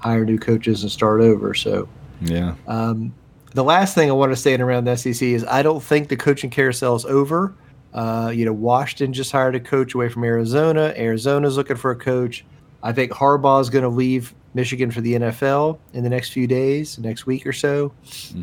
hire 0.00 0.24
new 0.24 0.38
coaches 0.38 0.82
and 0.82 0.90
start 0.90 1.20
over. 1.20 1.54
So. 1.54 1.88
Yeah. 2.20 2.54
Um, 2.66 3.14
the 3.52 3.64
last 3.64 3.94
thing 3.94 4.08
I 4.08 4.12
want 4.12 4.32
to 4.32 4.36
say 4.36 4.54
in 4.54 4.60
around 4.60 4.84
the 4.84 4.96
SEC 4.96 5.22
is 5.22 5.44
I 5.44 5.62
don't 5.62 5.82
think 5.82 6.08
the 6.08 6.16
coaching 6.16 6.50
carousel 6.50 6.94
is 6.96 7.04
over. 7.04 7.54
Uh, 7.92 8.30
you 8.32 8.44
know, 8.44 8.52
Washington 8.52 9.12
just 9.12 9.32
hired 9.32 9.56
a 9.56 9.60
coach 9.60 9.94
away 9.94 10.08
from 10.08 10.22
Arizona. 10.22 10.94
Arizona's 10.96 11.56
looking 11.56 11.76
for 11.76 11.90
a 11.90 11.96
coach. 11.96 12.44
I 12.82 12.92
think 12.92 13.12
Harbaugh 13.12 13.60
is 13.60 13.68
going 13.68 13.82
to 13.82 13.88
leave 13.88 14.34
Michigan 14.54 14.90
for 14.90 15.00
the 15.00 15.14
NFL 15.14 15.78
in 15.92 16.04
the 16.04 16.08
next 16.08 16.30
few 16.30 16.46
days, 16.46 16.98
next 16.98 17.26
week 17.26 17.46
or 17.46 17.52
so. 17.52 17.92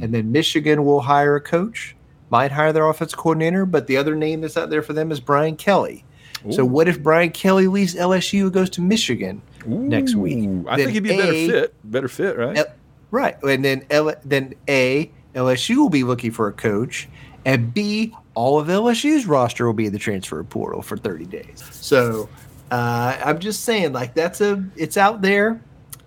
And 0.01 0.13
then 0.13 0.31
Michigan 0.31 0.84
will 0.84 1.01
hire 1.01 1.35
a 1.35 1.41
coach, 1.41 1.95
might 2.29 2.51
hire 2.51 2.73
their 2.73 2.88
offense 2.89 3.15
coordinator, 3.15 3.65
but 3.65 3.88
the 3.88 3.97
other 3.97 4.15
name 4.15 4.41
that's 4.41 4.57
out 4.57 4.69
there 4.69 4.81
for 4.81 4.93
them 4.93 5.11
is 5.11 5.19
Brian 5.19 5.55
Kelly. 5.55 6.03
So 6.51 6.63
what 6.63 6.88
if 6.88 7.01
Brian 7.01 7.31
Kelly 7.31 7.67
leaves 7.67 7.95
LSU 7.95 8.43
and 8.43 8.53
goes 8.53 8.69
to 8.71 8.81
Michigan 8.81 9.41
next 9.68 10.15
week? 10.15 10.49
I 10.68 10.76
think 10.77 10.91
he'd 10.91 11.02
be 11.03 11.14
a 11.14 11.18
better 11.18 11.31
A- 11.34 11.48
fit. 11.48 11.73
Better 11.84 12.07
fit, 12.07 12.38
right? 12.38 12.57
L- 12.57 12.65
right. 13.11 13.35
And 13.44 13.64
then 13.64 13.85
L- 13.89 14.15
then 14.26 14.53
A, 14.68 15.11
LSU 15.35 15.77
will 15.77 15.89
be 15.89 16.03
looking 16.03 16.31
for 16.31 16.48
a 16.48 16.53
coach, 16.53 17.07
and 17.45 17.73
B, 17.73 18.15
all 18.34 18.60
of 18.60 18.68
LSU's 18.68 19.26
roster 19.26 19.65
will 19.65 19.73
be 19.73 19.85
in 19.88 19.94
the 19.94 19.99
transfer 19.99 20.44
portal 20.44 20.81
for 20.81 20.98
30 20.98 21.26
days. 21.26 21.64
So 21.72 22.27
uh, 22.72 23.18
I'm 23.23 23.39
just 23.39 23.64
saying, 23.64 23.94
like 23.94 24.14
that's 24.14 24.41
a 24.41 24.64
it's 24.76 24.98
out 24.98 25.22
there. 25.22 25.61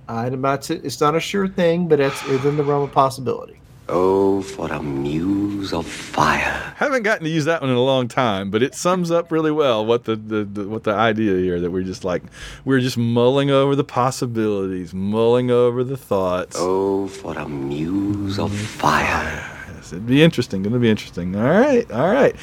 I'm 0.08 0.40
not. 0.40 0.62
to- 0.62 0.84
It's 0.84 1.00
not 1.00 1.14
a 1.14 1.20
sure 1.20 1.46
thing, 1.46 1.86
but 1.86 2.00
it's 2.00 2.24
within 2.26 2.56
the 2.56 2.64
realm 2.64 2.82
of 2.82 2.90
possibility. 2.92 3.59
Oh, 3.92 4.40
for 4.40 4.70
a 4.72 4.82
muse 4.82 5.72
of 5.72 5.86
fire. 5.86 6.74
Haven't 6.76 7.02
gotten 7.02 7.24
to 7.24 7.30
use 7.30 7.44
that 7.46 7.60
one 7.60 7.70
in 7.70 7.76
a 7.76 7.82
long 7.82 8.06
time, 8.08 8.50
but 8.50 8.62
it 8.62 8.74
sums 8.74 9.10
up 9.10 9.32
really 9.32 9.50
well 9.50 9.84
what 9.84 10.04
the, 10.04 10.16
the, 10.16 10.44
the 10.44 10.68
what 10.68 10.84
the 10.84 10.92
idea 10.92 11.34
here 11.36 11.60
that 11.60 11.70
we're 11.70 11.82
just 11.82 12.04
like 12.04 12.22
we're 12.64 12.80
just 12.80 12.96
mulling 12.96 13.50
over 13.50 13.74
the 13.74 13.84
possibilities, 13.84 14.94
mulling 14.94 15.50
over 15.50 15.82
the 15.82 15.96
thoughts. 15.96 16.56
Oh, 16.58 17.08
for 17.08 17.36
a 17.36 17.48
muse 17.48 18.38
of 18.38 18.56
fire. 18.56 19.44
Yes, 19.74 19.92
it'd 19.92 20.06
be 20.06 20.22
interesting. 20.22 20.62
To 20.62 20.70
be 20.78 20.88
interesting. 20.88 21.34
All 21.34 21.42
right, 21.42 21.90
all 21.90 22.10
right. 22.10 22.36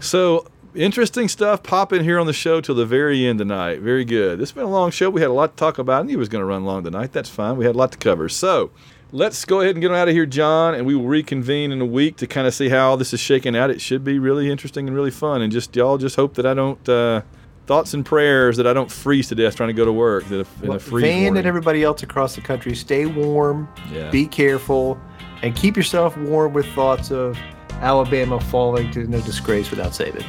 So 0.00 0.46
interesting 0.74 1.28
stuff 1.28 1.62
popping 1.62 2.04
here 2.04 2.18
on 2.18 2.26
the 2.26 2.32
show 2.32 2.60
till 2.60 2.74
the 2.74 2.86
very 2.86 3.26
end 3.26 3.38
tonight. 3.38 3.80
Very 3.80 4.04
good. 4.04 4.38
This 4.38 4.50
has 4.50 4.54
been 4.54 4.64
a 4.64 4.70
long 4.70 4.90
show. 4.90 5.10
We 5.10 5.20
had 5.20 5.30
a 5.30 5.34
lot 5.34 5.56
to 5.56 5.56
talk 5.56 5.78
about. 5.78 6.02
I 6.02 6.06
knew 6.06 6.14
it 6.14 6.18
was 6.18 6.28
going 6.28 6.42
to 6.42 6.46
run 6.46 6.64
long 6.64 6.84
tonight. 6.84 7.12
That's 7.12 7.28
fine. 7.28 7.56
We 7.56 7.64
had 7.64 7.74
a 7.74 7.78
lot 7.78 7.92
to 7.92 7.98
cover. 7.98 8.28
So 8.28 8.70
let's 9.12 9.44
go 9.44 9.60
ahead 9.60 9.74
and 9.76 9.80
get 9.82 9.90
on 9.90 9.96
out 9.96 10.08
of 10.08 10.14
here, 10.14 10.26
John, 10.26 10.74
and 10.74 10.86
we 10.86 10.94
will 10.94 11.06
reconvene 11.06 11.70
in 11.72 11.80
a 11.80 11.86
week 11.86 12.16
to 12.16 12.26
kind 12.26 12.46
of 12.46 12.54
see 12.54 12.68
how 12.70 12.96
this 12.96 13.12
is 13.12 13.20
shaking 13.20 13.54
out. 13.56 13.70
It 13.70 13.80
should 13.80 14.02
be 14.04 14.18
really 14.18 14.50
interesting 14.50 14.86
and 14.88 14.96
really 14.96 15.10
fun. 15.10 15.42
And 15.42 15.52
just 15.52 15.74
y'all 15.76 15.98
just 15.98 16.16
hope 16.16 16.34
that 16.34 16.46
I 16.46 16.54
don't. 16.54 16.86
Uh, 16.88 17.22
Thoughts 17.64 17.94
and 17.94 18.04
prayers 18.04 18.56
that 18.56 18.66
I 18.66 18.72
don't 18.72 18.90
freeze 18.90 19.28
to 19.28 19.36
death 19.36 19.54
trying 19.54 19.68
to 19.68 19.72
go 19.72 19.84
to 19.84 19.92
work. 19.92 20.24
That 20.26 20.40
if, 20.40 20.62
in 20.62 20.66
a 20.66 20.70
Well, 20.70 20.78
freeze 20.80 21.04
Van 21.04 21.22
warning. 21.22 21.38
and 21.38 21.46
everybody 21.46 21.84
else 21.84 22.02
across 22.02 22.34
the 22.34 22.40
country, 22.40 22.74
stay 22.74 23.06
warm, 23.06 23.68
Yeah. 23.92 24.10
be 24.10 24.26
careful, 24.26 25.00
and 25.42 25.54
keep 25.54 25.76
yourself 25.76 26.16
warm 26.18 26.54
with 26.54 26.66
thoughts 26.74 27.12
of 27.12 27.38
Alabama 27.74 28.40
falling 28.40 28.90
to 28.90 29.06
no 29.06 29.20
disgrace 29.20 29.70
without 29.70 29.94
saving. 29.94 30.24